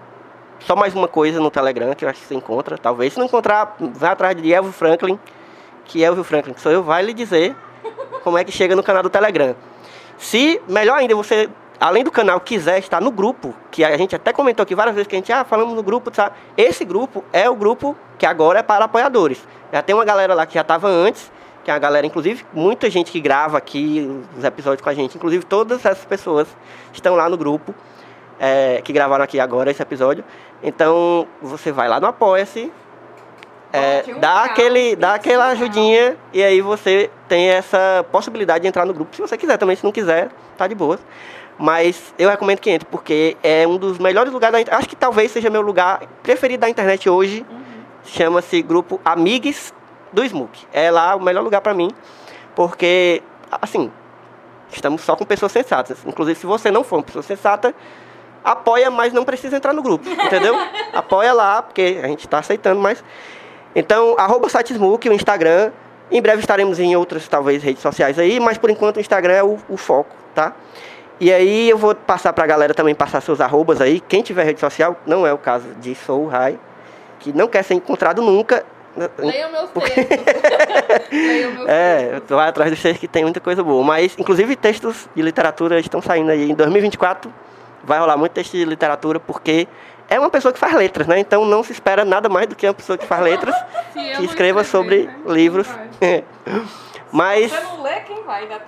só 0.59 0.75
mais 0.75 0.93
uma 0.95 1.07
coisa 1.07 1.39
no 1.39 1.51
Telegram 1.51 1.93
que 1.93 2.05
eu 2.05 2.09
acho 2.09 2.21
que 2.21 2.27
você 2.27 2.35
encontra. 2.35 2.77
Talvez. 2.77 3.13
Se 3.13 3.19
não 3.19 3.25
encontrar, 3.25 3.75
vai 3.79 4.11
atrás 4.11 4.35
de 4.35 4.51
Elvio 4.51 4.71
Franklin. 4.71 5.19
Que 5.83 6.03
Elvio 6.03 6.23
Franklin, 6.23 6.53
que 6.53 6.61
sou 6.61 6.71
eu, 6.71 6.81
vai 6.81 7.03
lhe 7.03 7.13
dizer 7.13 7.55
como 8.23 8.37
é 8.37 8.43
que 8.43 8.51
chega 8.51 8.75
no 8.75 8.81
canal 8.81 9.03
do 9.03 9.09
Telegram. 9.09 9.55
Se, 10.17 10.59
melhor 10.67 10.97
ainda, 10.97 11.15
você, 11.15 11.49
além 11.79 12.03
do 12.03 12.11
canal, 12.11 12.39
quiser 12.39 12.79
estar 12.79 12.99
no 12.99 13.11
grupo, 13.11 13.53
que 13.69 13.83
a 13.83 13.95
gente 13.97 14.15
até 14.15 14.33
comentou 14.33 14.63
aqui 14.63 14.73
várias 14.73 14.95
vezes 14.95 15.07
que 15.07 15.15
a 15.15 15.19
gente, 15.19 15.31
ah, 15.31 15.43
falamos 15.43 15.75
no 15.75 15.83
grupo, 15.83 16.09
sabe? 16.13 16.35
Esse 16.57 16.83
grupo 16.83 17.23
é 17.31 17.49
o 17.49 17.55
grupo 17.55 17.95
que 18.17 18.25
agora 18.25 18.59
é 18.59 18.63
para 18.63 18.85
apoiadores. 18.85 19.45
Já 19.71 19.81
tem 19.81 19.93
uma 19.93 20.05
galera 20.05 20.33
lá 20.33 20.45
que 20.45 20.55
já 20.55 20.61
estava 20.61 20.87
antes, 20.87 21.31
que 21.63 21.69
é 21.69 21.73
a 21.73 21.77
galera, 21.77 22.07
inclusive, 22.07 22.45
muita 22.53 22.89
gente 22.89 23.11
que 23.11 23.19
grava 23.19 23.57
aqui 23.57 24.09
os 24.37 24.43
episódios 24.43 24.81
com 24.81 24.89
a 24.89 24.93
gente, 24.93 25.17
inclusive 25.17 25.43
todas 25.43 25.85
essas 25.85 26.05
pessoas 26.05 26.47
estão 26.93 27.15
lá 27.15 27.27
no 27.27 27.37
grupo, 27.37 27.75
é, 28.39 28.81
que 28.83 28.93
gravaram 28.93 29.23
aqui 29.23 29.39
agora 29.39 29.71
esse 29.71 29.81
episódio. 29.81 30.23
Então, 30.63 31.27
você 31.41 31.71
vai 31.71 31.87
lá 31.87 31.99
no 31.99 32.07
Apoia-se, 32.07 32.71
é, 33.75 34.03
dá, 34.19 34.43
aquele, 34.43 34.95
dá 34.95 35.15
aquela 35.15 35.47
ajudinha 35.47 36.15
e 36.31 36.41
aí 36.41 36.61
você 36.61 37.09
tem 37.27 37.49
essa 37.49 38.05
possibilidade 38.09 38.61
de 38.61 38.67
entrar 38.69 38.85
no 38.85 38.93
grupo. 38.93 39.13
Se 39.13 39.21
você 39.21 39.37
quiser 39.37 39.57
também, 39.57 39.75
se 39.75 39.83
não 39.83 39.91
quiser, 39.91 40.29
tá 40.57 40.65
de 40.65 40.73
boa. 40.73 40.97
Mas 41.57 42.13
eu 42.17 42.29
recomendo 42.29 42.59
que 42.59 42.69
entre, 42.69 42.87
porque 42.87 43.35
é 43.43 43.67
um 43.67 43.77
dos 43.77 43.97
melhores 43.97 44.31
lugares 44.31 44.53
da 44.53 44.61
internet. 44.61 44.79
Acho 44.79 44.89
que 44.89 44.95
talvez 44.95 45.31
seja 45.31 45.49
meu 45.49 45.61
lugar 45.61 46.01
preferido 46.23 46.61
da 46.61 46.69
internet 46.69 47.09
hoje. 47.09 47.45
Chama-se 48.05 48.61
grupo 48.61 48.99
Amigues 49.03 49.73
do 50.13 50.23
Smook. 50.23 50.65
É 50.71 50.89
lá 50.89 51.15
o 51.15 51.21
melhor 51.21 51.43
lugar 51.43 51.59
pra 51.59 51.73
mim, 51.73 51.89
porque, 52.55 53.21
assim, 53.61 53.91
estamos 54.71 55.01
só 55.01 55.15
com 55.15 55.25
pessoas 55.25 55.51
sensatas. 55.51 55.97
Inclusive, 56.05 56.39
se 56.39 56.45
você 56.45 56.71
não 56.71 56.83
for 56.83 56.97
uma 56.97 57.03
pessoa 57.03 57.23
sensata, 57.23 57.73
apoia, 58.45 58.91
mas 58.91 59.11
não 59.11 59.25
precisa 59.25 59.57
entrar 59.57 59.73
no 59.73 59.81
grupo, 59.81 60.07
entendeu? 60.07 60.55
apoia 60.93 61.33
lá, 61.33 61.63
porque 61.63 61.99
a 62.01 62.07
gente 62.07 62.25
está 62.25 62.37
aceitando, 62.39 62.79
mas... 62.79 63.03
Então, 63.75 64.15
arroba 64.17 64.47
sitesmook, 64.47 65.09
o 65.09 65.13
Instagram. 65.13 65.71
Em 66.09 66.21
breve 66.21 66.39
estaremos 66.39 66.79
em 66.79 66.95
outras, 66.95 67.27
talvez, 67.27 67.63
redes 67.63 67.81
sociais 67.81 68.19
aí, 68.19 68.39
mas 68.39 68.57
por 68.57 68.69
enquanto 68.69 68.97
o 68.97 68.99
Instagram 68.99 69.33
é 69.33 69.43
o, 69.43 69.57
o 69.67 69.75
foco, 69.75 70.15
tá? 70.35 70.53
E 71.19 71.33
aí 71.33 71.69
eu 71.69 71.77
vou 71.77 71.95
passar 71.95 72.31
pra 72.31 72.45
galera 72.45 72.73
também 72.73 72.93
passar 72.93 73.21
seus 73.21 73.41
arrobas 73.41 73.81
aí. 73.81 73.99
Quem 73.99 74.21
tiver 74.21 74.43
rede 74.43 74.59
social, 74.59 74.95
não 75.05 75.25
é 75.25 75.33
o 75.33 75.37
caso 75.37 75.67
de 75.79 75.95
Soul 75.95 76.27
High, 76.27 76.59
que 77.19 77.33
não 77.33 77.47
quer 77.47 77.63
ser 77.63 77.73
encontrado 77.73 78.21
nunca. 78.21 78.63
Leiam 79.17 79.51
meus 79.51 79.69
textos. 79.71 79.95
Leiam 81.11 81.51
meus 81.53 81.69
É, 81.69 82.21
tô 82.27 82.37
atrás 82.37 82.69
dos 82.69 82.81
textos 82.81 82.99
que 82.99 83.07
tem 83.07 83.23
muita 83.23 83.39
coisa 83.39 83.63
boa. 83.63 83.83
Mas, 83.83 84.15
inclusive, 84.17 84.55
textos 84.55 85.09
de 85.15 85.21
literatura 85.21 85.79
estão 85.79 86.01
saindo 86.01 86.31
aí. 86.31 86.51
Em 86.51 86.53
2024 86.53 87.33
vai 87.85 87.99
rolar 87.99 88.17
muito 88.17 88.33
texto 88.33 88.51
de 88.53 88.65
literatura, 88.65 89.19
porque 89.19 89.67
é 90.09 90.19
uma 90.19 90.29
pessoa 90.29 90.53
que 90.53 90.59
faz 90.59 90.73
letras, 90.73 91.07
né? 91.07 91.19
Então 91.19 91.45
não 91.45 91.63
se 91.63 91.71
espera 91.71 92.05
nada 92.05 92.29
mais 92.29 92.47
do 92.47 92.55
que 92.55 92.67
uma 92.67 92.73
pessoa 92.73 92.97
que 92.97 93.05
faz 93.05 93.21
letras 93.23 93.55
Se 93.93 93.99
que 94.17 94.25
escreva 94.25 94.63
sobre 94.63 95.03
né? 95.03 95.15
livros. 95.27 95.67
Vai. 95.67 96.23
Mas, 97.11 97.49
Você 97.49 97.61
não 97.61 97.81
lê, 97.81 98.01
quem 98.01 98.23
vai? 98.23 98.45
Né? 98.45 98.59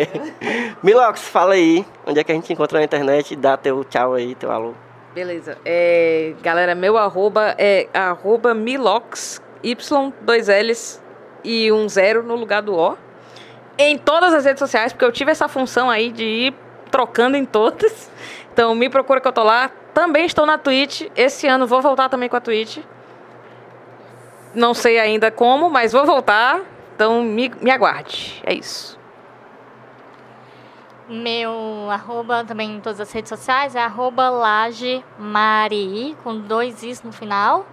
Milox, 0.82 1.20
fala 1.28 1.52
aí 1.52 1.84
onde 2.06 2.18
é 2.18 2.24
que 2.24 2.32
a 2.32 2.34
gente 2.34 2.50
encontra 2.50 2.78
na 2.78 2.84
internet. 2.84 3.36
Dá 3.36 3.58
teu 3.58 3.84
tchau 3.84 4.14
aí, 4.14 4.34
teu 4.34 4.50
alô. 4.50 4.72
Beleza. 5.14 5.58
É, 5.66 6.32
galera, 6.40 6.74
meu 6.74 6.96
arroba 6.96 7.54
é 7.58 7.88
arroba 7.92 8.54
Milox, 8.54 9.42
Y, 9.62 10.12
dois 10.22 10.48
L's 10.48 11.02
e 11.44 11.70
um 11.72 11.88
zero 11.88 12.22
no 12.22 12.36
lugar 12.36 12.62
do 12.62 12.74
O. 12.74 12.96
Em 13.76 13.98
todas 13.98 14.32
as 14.32 14.46
redes 14.46 14.60
sociais, 14.60 14.92
porque 14.92 15.04
eu 15.04 15.12
tive 15.12 15.30
essa 15.30 15.48
função 15.48 15.90
aí 15.90 16.10
de 16.10 16.24
ir 16.24 16.54
trocando 16.90 17.36
em 17.36 17.44
todas. 17.44 18.10
Então 18.60 18.74
me 18.74 18.90
procura 18.90 19.22
que 19.22 19.26
eu 19.26 19.32
tô 19.32 19.42
lá. 19.42 19.70
Também 19.94 20.26
estou 20.26 20.44
na 20.44 20.58
Twitch. 20.58 21.08
Esse 21.16 21.46
ano 21.46 21.66
vou 21.66 21.80
voltar 21.80 22.10
também 22.10 22.28
com 22.28 22.36
a 22.36 22.40
Twitch. 22.42 22.84
Não 24.54 24.74
sei 24.74 25.00
ainda 25.00 25.30
como, 25.30 25.70
mas 25.70 25.92
vou 25.92 26.04
voltar. 26.04 26.60
Então 26.94 27.24
me, 27.24 27.50
me 27.62 27.70
aguarde. 27.70 28.38
É 28.44 28.52
isso. 28.52 29.00
Meu 31.08 31.88
arroba 31.90 32.44
também 32.44 32.76
em 32.76 32.80
todas 32.82 33.00
as 33.00 33.10
redes 33.10 33.30
sociais 33.30 33.74
é 33.74 33.80
arroba 33.80 34.28
lagemari, 34.28 36.14
com 36.22 36.38
dois 36.38 36.82
is 36.82 37.02
no 37.02 37.12
final. 37.12 37.64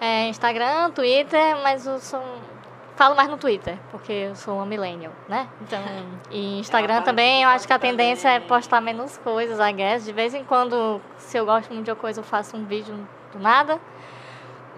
É, 0.00 0.28
Instagram, 0.28 0.92
Twitter, 0.92 1.56
mas 1.60 1.88
eu 1.88 1.98
sou, 1.98 2.22
falo 2.96 3.14
mais 3.14 3.28
no 3.28 3.36
Twitter, 3.36 3.78
porque 3.90 4.12
eu 4.12 4.34
sou 4.34 4.56
uma 4.56 4.66
millennial, 4.66 5.12
né? 5.28 5.46
Então, 5.60 5.80
e 6.30 6.58
Instagram 6.58 7.02
também, 7.02 7.42
eu 7.42 7.48
acho 7.50 7.66
que 7.66 7.72
a 7.72 7.78
tendência 7.78 8.28
é 8.30 8.40
postar 8.40 8.80
menos 8.80 9.18
coisas, 9.18 9.58
I 9.60 9.72
guess. 9.72 10.04
De 10.04 10.12
vez 10.12 10.34
em 10.34 10.42
quando, 10.42 11.00
se 11.18 11.36
eu 11.36 11.44
gosto 11.44 11.72
muito 11.72 11.84
de 11.84 11.90
uma 11.90 11.96
coisa, 11.96 12.20
eu 12.20 12.24
faço 12.24 12.56
um 12.56 12.64
vídeo 12.64 13.06
do 13.32 13.38
nada. 13.38 13.78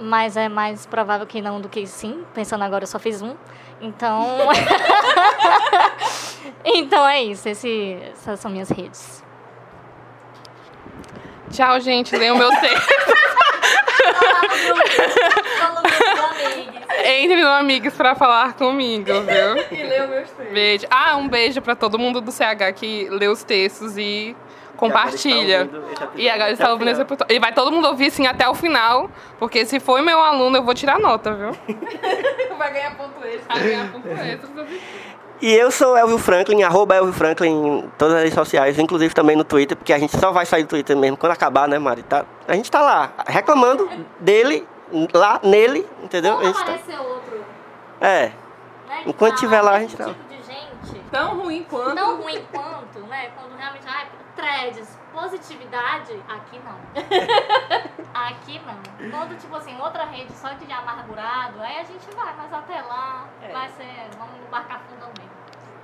Mas 0.01 0.36
é 0.36 0.49
mais 0.49 0.86
provável 0.86 1.27
que 1.27 1.40
não 1.40 1.61
do 1.61 1.69
que 1.69 1.86
sim. 1.86 2.24
Pensando 2.35 2.62
agora, 2.62 2.85
eu 2.85 2.89
só 2.89 2.99
fiz 2.99 3.23
um. 3.23 3.35
Então. 3.81 4.49
então 6.65 7.09
é 7.09 7.23
isso. 7.23 7.49
Esse, 7.49 7.99
essas 8.12 8.39
são 8.39 8.51
minhas 8.51 8.69
redes. 8.69 9.24
Tchau, 11.51 11.81
gente. 11.81 12.16
Leiam 12.16 12.36
meu 12.36 12.51
texto. 12.61 12.95
Entre 17.05 17.37
no 17.41 17.49
Amigos 17.49 17.95
pra 17.95 18.15
falar 18.15 18.55
comigo, 18.55 19.12
viu? 19.23 19.65
E 19.79 19.83
leu 19.83 20.09
meus 20.09 20.31
textos. 20.31 20.53
Beijo. 20.53 20.87
Ah, 20.91 21.16
um 21.16 21.29
beijo 21.29 21.61
pra 21.62 21.75
todo 21.77 21.99
mundo 21.99 22.20
do 22.20 22.31
CH 22.33 22.73
que 22.75 23.09
lê 23.11 23.29
os 23.29 23.43
textos 23.45 23.97
e 23.97 24.37
compartilha. 24.77 25.69
E 26.15 26.29
agora 26.29 26.53
está 26.53 26.70
ouvindo 26.73 26.91
esse. 26.91 27.05
E 27.29 27.39
vai 27.39 27.53
todo 27.53 27.70
mundo 27.73 27.89
ouvir 27.89 28.11
sim 28.11 28.27
até 28.27 28.49
o 28.49 28.55
final, 28.55 29.11
porque 29.39 29.65
se 29.66 29.79
for 29.81 30.01
meu 30.03 30.20
aluno, 30.20 30.57
eu 30.57 30.62
vou 30.62 30.75
tirar 30.75 30.99
nota, 30.99 31.33
viu? 31.35 31.51
Vai 32.59 32.73
ganhar 32.73 32.97
ponto 32.97 33.25
extra. 33.25 33.55
Vai 33.55 33.62
ganhar 33.62 33.93
ponto 33.93 34.09
extra. 34.09 34.66
E 35.40 35.55
eu 35.55 35.70
sou 35.70 35.97
Elvio 35.97 36.19
Franklin, 36.19 36.62
arroba 36.65 36.97
Elvio 36.97 37.12
Franklin 37.12 37.48
em 37.78 37.90
todas 37.97 38.15
as 38.15 38.20
redes 38.23 38.35
sociais, 38.35 38.78
inclusive 38.78 39.15
também 39.15 39.36
no 39.36 39.44
Twitter, 39.44 39.77
porque 39.77 39.93
a 39.93 39.98
gente 39.98 40.16
só 40.19 40.32
vai 40.32 40.44
sair 40.44 40.65
do 40.65 40.69
Twitter 40.69 40.97
mesmo 40.97 41.16
quando 41.16 41.31
acabar, 41.32 41.69
né, 41.69 41.78
Mari? 41.78 42.02
Tá, 42.02 42.24
a 42.48 42.55
gente 42.55 42.69
tá 42.69 42.81
lá, 42.81 43.12
reclamando 43.27 43.89
dele, 44.19 44.66
lá 45.15 45.39
nele, 45.44 45.86
entendeu? 46.02 46.32
A 46.35 46.36
Como 46.39 46.47
gente 46.48 46.56
tá- 46.56 46.62
aparecer 46.62 46.98
outro, 47.01 47.44
É, 48.01 48.32
né? 48.89 49.02
Enquanto 49.06 49.31
fala 49.31 49.40
tiver 49.40 49.60
lá, 49.62 49.73
a 49.77 49.81
gente 49.81 49.97
tá- 49.97 50.05
tipo 50.06 50.28
de 50.28 50.36
gente 50.43 51.01
Tão 51.12 51.39
ruim 51.39 51.65
quanto. 51.70 51.94
tão 51.94 52.16
ruim 52.20 52.44
quanto, 52.52 52.98
né? 53.09 53.31
Quando 53.39 53.56
realmente, 53.56 53.85
ai, 53.86 54.06
threads, 54.35 54.89
positividade, 55.19 56.12
aqui 56.28 56.61
não. 56.65 56.78
aqui 58.15 58.61
não. 58.65 59.11
Quando, 59.11 59.36
tipo 59.39 59.55
assim, 59.57 59.77
outra 59.81 60.05
rede 60.05 60.32
só 60.32 60.49
de 60.51 60.70
amargurado, 60.70 61.61
aí 61.61 61.78
a 61.81 61.85
gente 61.85 62.07
vai, 62.16 62.35
mas 62.36 62.53
até 62.53 62.81
lá 62.82 63.27
vai 63.53 63.69
ser, 63.70 64.09
vamos 64.19 64.35
embarcar 64.47 64.81
fundão 64.89 65.09
mesmo. 65.19 65.31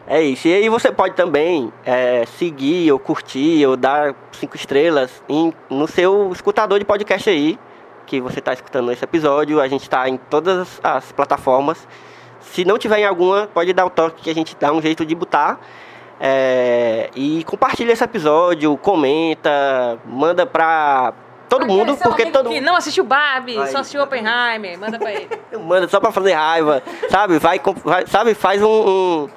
é 0.07 0.23
isso. 0.23 0.47
E 0.49 0.55
aí 0.55 0.69
você 0.69 0.93
pode 0.93 1.15
também 1.15 1.73
é, 1.85 2.25
seguir 2.27 2.93
ou 2.93 2.99
curtir 2.99 3.67
ou 3.67 3.77
dar 3.77 4.15
cinco 4.33 4.57
estrelas 4.57 5.23
em- 5.29 5.53
no 5.69 5.87
seu 5.89 6.31
escutador 6.33 6.79
de 6.79 6.85
podcast 6.85 7.29
aí, 7.29 7.59
que 8.07 8.21
você 8.21 8.39
está 8.39 8.53
escutando 8.53 8.93
esse 8.93 9.03
episódio. 9.05 9.61
A 9.61 9.67
gente 9.69 9.83
está 9.83 10.09
em 10.09 10.17
todas 10.17 10.81
as 10.83 11.11
plataformas. 11.13 11.89
Se 12.41 12.65
não 12.65 12.79
tiver 12.79 12.99
em 13.01 13.07
alguma, 13.07 13.47
pode 13.47 13.73
dar 13.73 13.87
o 13.87 13.91
toque 13.91 14.23
que 14.23 14.31
a 14.31 14.35
gente 14.35 14.55
dá 14.57 14.71
um 14.73 14.81
jeito 14.81 15.05
de 15.05 15.15
botar. 15.15 15.59
É, 16.21 17.11
e 17.15 17.43
compartilha 17.45 17.93
esse 17.93 18.05
episódio, 18.05 18.77
comenta, 18.77 19.99
manda 20.07 20.47
pra 20.47 21.13
todo 21.49 21.65
Aquele 21.65 21.79
mundo, 21.79 21.97
porque 21.97 22.27
todo 22.27 22.51
mundo. 22.51 22.63
não 22.65 22.77
assistiu 22.77 23.05
Barbie, 23.05 23.59
Aí. 23.59 23.69
só 23.69 23.79
assistiu 23.79 24.03
Oppenheimer, 24.03 24.79
manda 24.79 24.99
pra 24.99 25.13
ele. 25.13 25.29
Manda 25.65 25.89
só 25.89 26.01
pra 26.01 26.11
fazer 26.13 26.33
raiva, 26.33 26.83
sabe? 27.11 27.39
Vai, 27.39 27.61
vai- 27.85 28.07
sabe? 28.07 28.35
Faz 28.35 28.63
um, 28.63 28.67
um, 28.69 29.29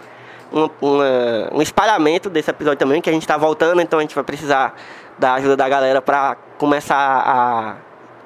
um, 0.53 0.69
uma- 0.81 1.49
um 1.53 1.61
espalhamento 1.61 2.29
desse 2.29 2.49
episódio 2.49 2.77
também, 2.79 3.01
que 3.01 3.09
a 3.09 3.13
gente 3.13 3.27
tá 3.27 3.37
voltando, 3.37 3.81
então 3.81 3.99
a 3.99 4.01
gente 4.01 4.15
vai 4.15 4.23
precisar 4.23 4.75
da 5.17 5.33
ajuda 5.33 5.55
da 5.57 5.67
galera 5.67 6.01
pra 6.01 6.37
começar 6.57 6.95
a 7.25 7.75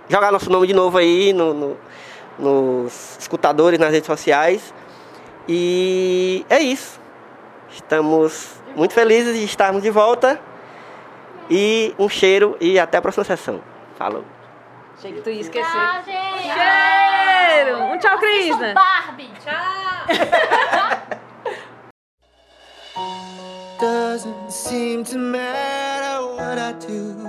jogar 0.09 0.31
nosso 0.31 0.49
nome 0.51 0.67
de 0.67 0.73
novo 0.73 0.97
aí 0.97 1.31
no, 1.33 1.53
no, 1.53 1.77
nos 2.37 3.17
escutadores 3.19 3.79
nas 3.79 3.91
redes 3.91 4.07
sociais. 4.07 4.73
E 5.47 6.45
é 6.49 6.59
isso. 6.59 7.00
Estamos 7.73 8.55
muito 8.75 8.93
felizes 8.93 9.35
de 9.35 9.43
estarmos 9.43 9.81
de 9.81 9.89
volta. 9.89 10.39
E 11.49 11.93
um 11.99 12.07
cheiro 12.07 12.55
e 12.61 12.79
até 12.79 12.97
a 12.97 13.01
próxima 13.01 13.23
sessão. 13.25 13.61
Falou. 13.97 14.23
Achei 14.97 15.13
que 15.13 15.21
tu 15.21 15.29
ia 15.29 15.41
esquecer. 15.41 15.69
Tchau, 15.69 16.03
gente. 16.05 16.43
Cheiro! 16.43 17.83
Um 17.83 17.97
tchau, 17.97 18.17
Crisna. 18.19 18.73
Barbie. 18.73 19.31
Tchau. 19.43 19.91
Doesn't 23.79 24.51
seem 24.51 25.03
to 25.05 25.17
matter 25.17 26.23
what 26.35 26.59
I 26.59 26.73
do. 26.73 27.27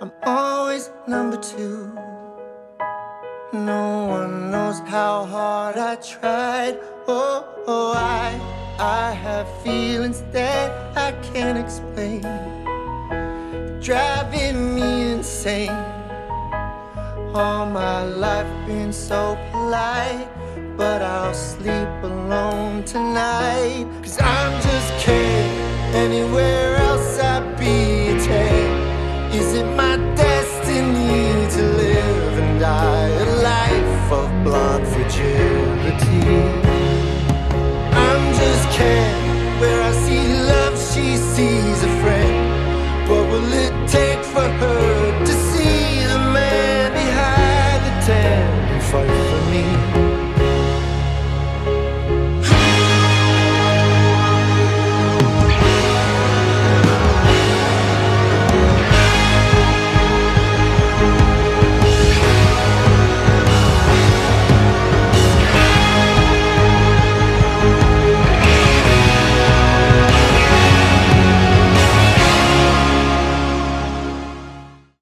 I'm 0.00 0.12
always 0.24 0.90
number 1.08 1.36
two. 1.36 1.92
No 3.52 4.06
one 4.06 4.52
knows 4.52 4.78
how 4.86 5.24
hard 5.24 5.76
I 5.76 5.96
tried. 5.96 6.78
Oh, 7.08 7.44
oh, 7.66 7.92
I, 7.96 8.38
I 8.80 9.12
have 9.12 9.46
feelings 9.62 10.22
that 10.32 10.96
I 10.96 11.12
can't 11.34 11.58
explain. 11.58 12.22
Driving 13.78 14.74
me 14.74 15.12
insane. 15.12 15.68
All 17.34 17.66
my 17.66 18.04
life 18.04 18.48
been 18.66 18.90
so 18.90 19.36
polite, 19.52 20.26
but 20.78 21.02
I'll 21.02 21.34
sleep 21.34 21.92
alone 22.02 22.84
tonight. 22.84 23.86
Cause 24.02 24.18
I'm 24.18 24.62
just 24.62 25.04
kidding. 25.04 25.52
Anywhere 25.94 26.76
else 26.76 27.18
I'd 27.18 27.58
be 27.58 28.16
a 28.16 28.18
tag. 28.18 29.34
Is 29.34 29.52
it 29.56 29.66
my 29.76 29.98
destiny 30.16 31.50
to 31.54 31.62
live 31.62 32.38
and 32.38 32.58
die 32.58 33.08
a 33.08 33.42
life 33.42 34.12
of 34.12 34.42
blonde 34.42 34.88
fragility? 34.88 35.59
Where 39.60 39.82
I 39.82 39.92
see 40.04 40.24
love, 40.52 40.76
she 40.78 41.16
sees 41.16 41.78
a 41.90 41.92
friend. 42.02 42.36
What 43.08 43.24
will 43.30 43.52
it 43.66 43.74
take 43.88 44.22
for 44.24 44.48
her 44.60 44.99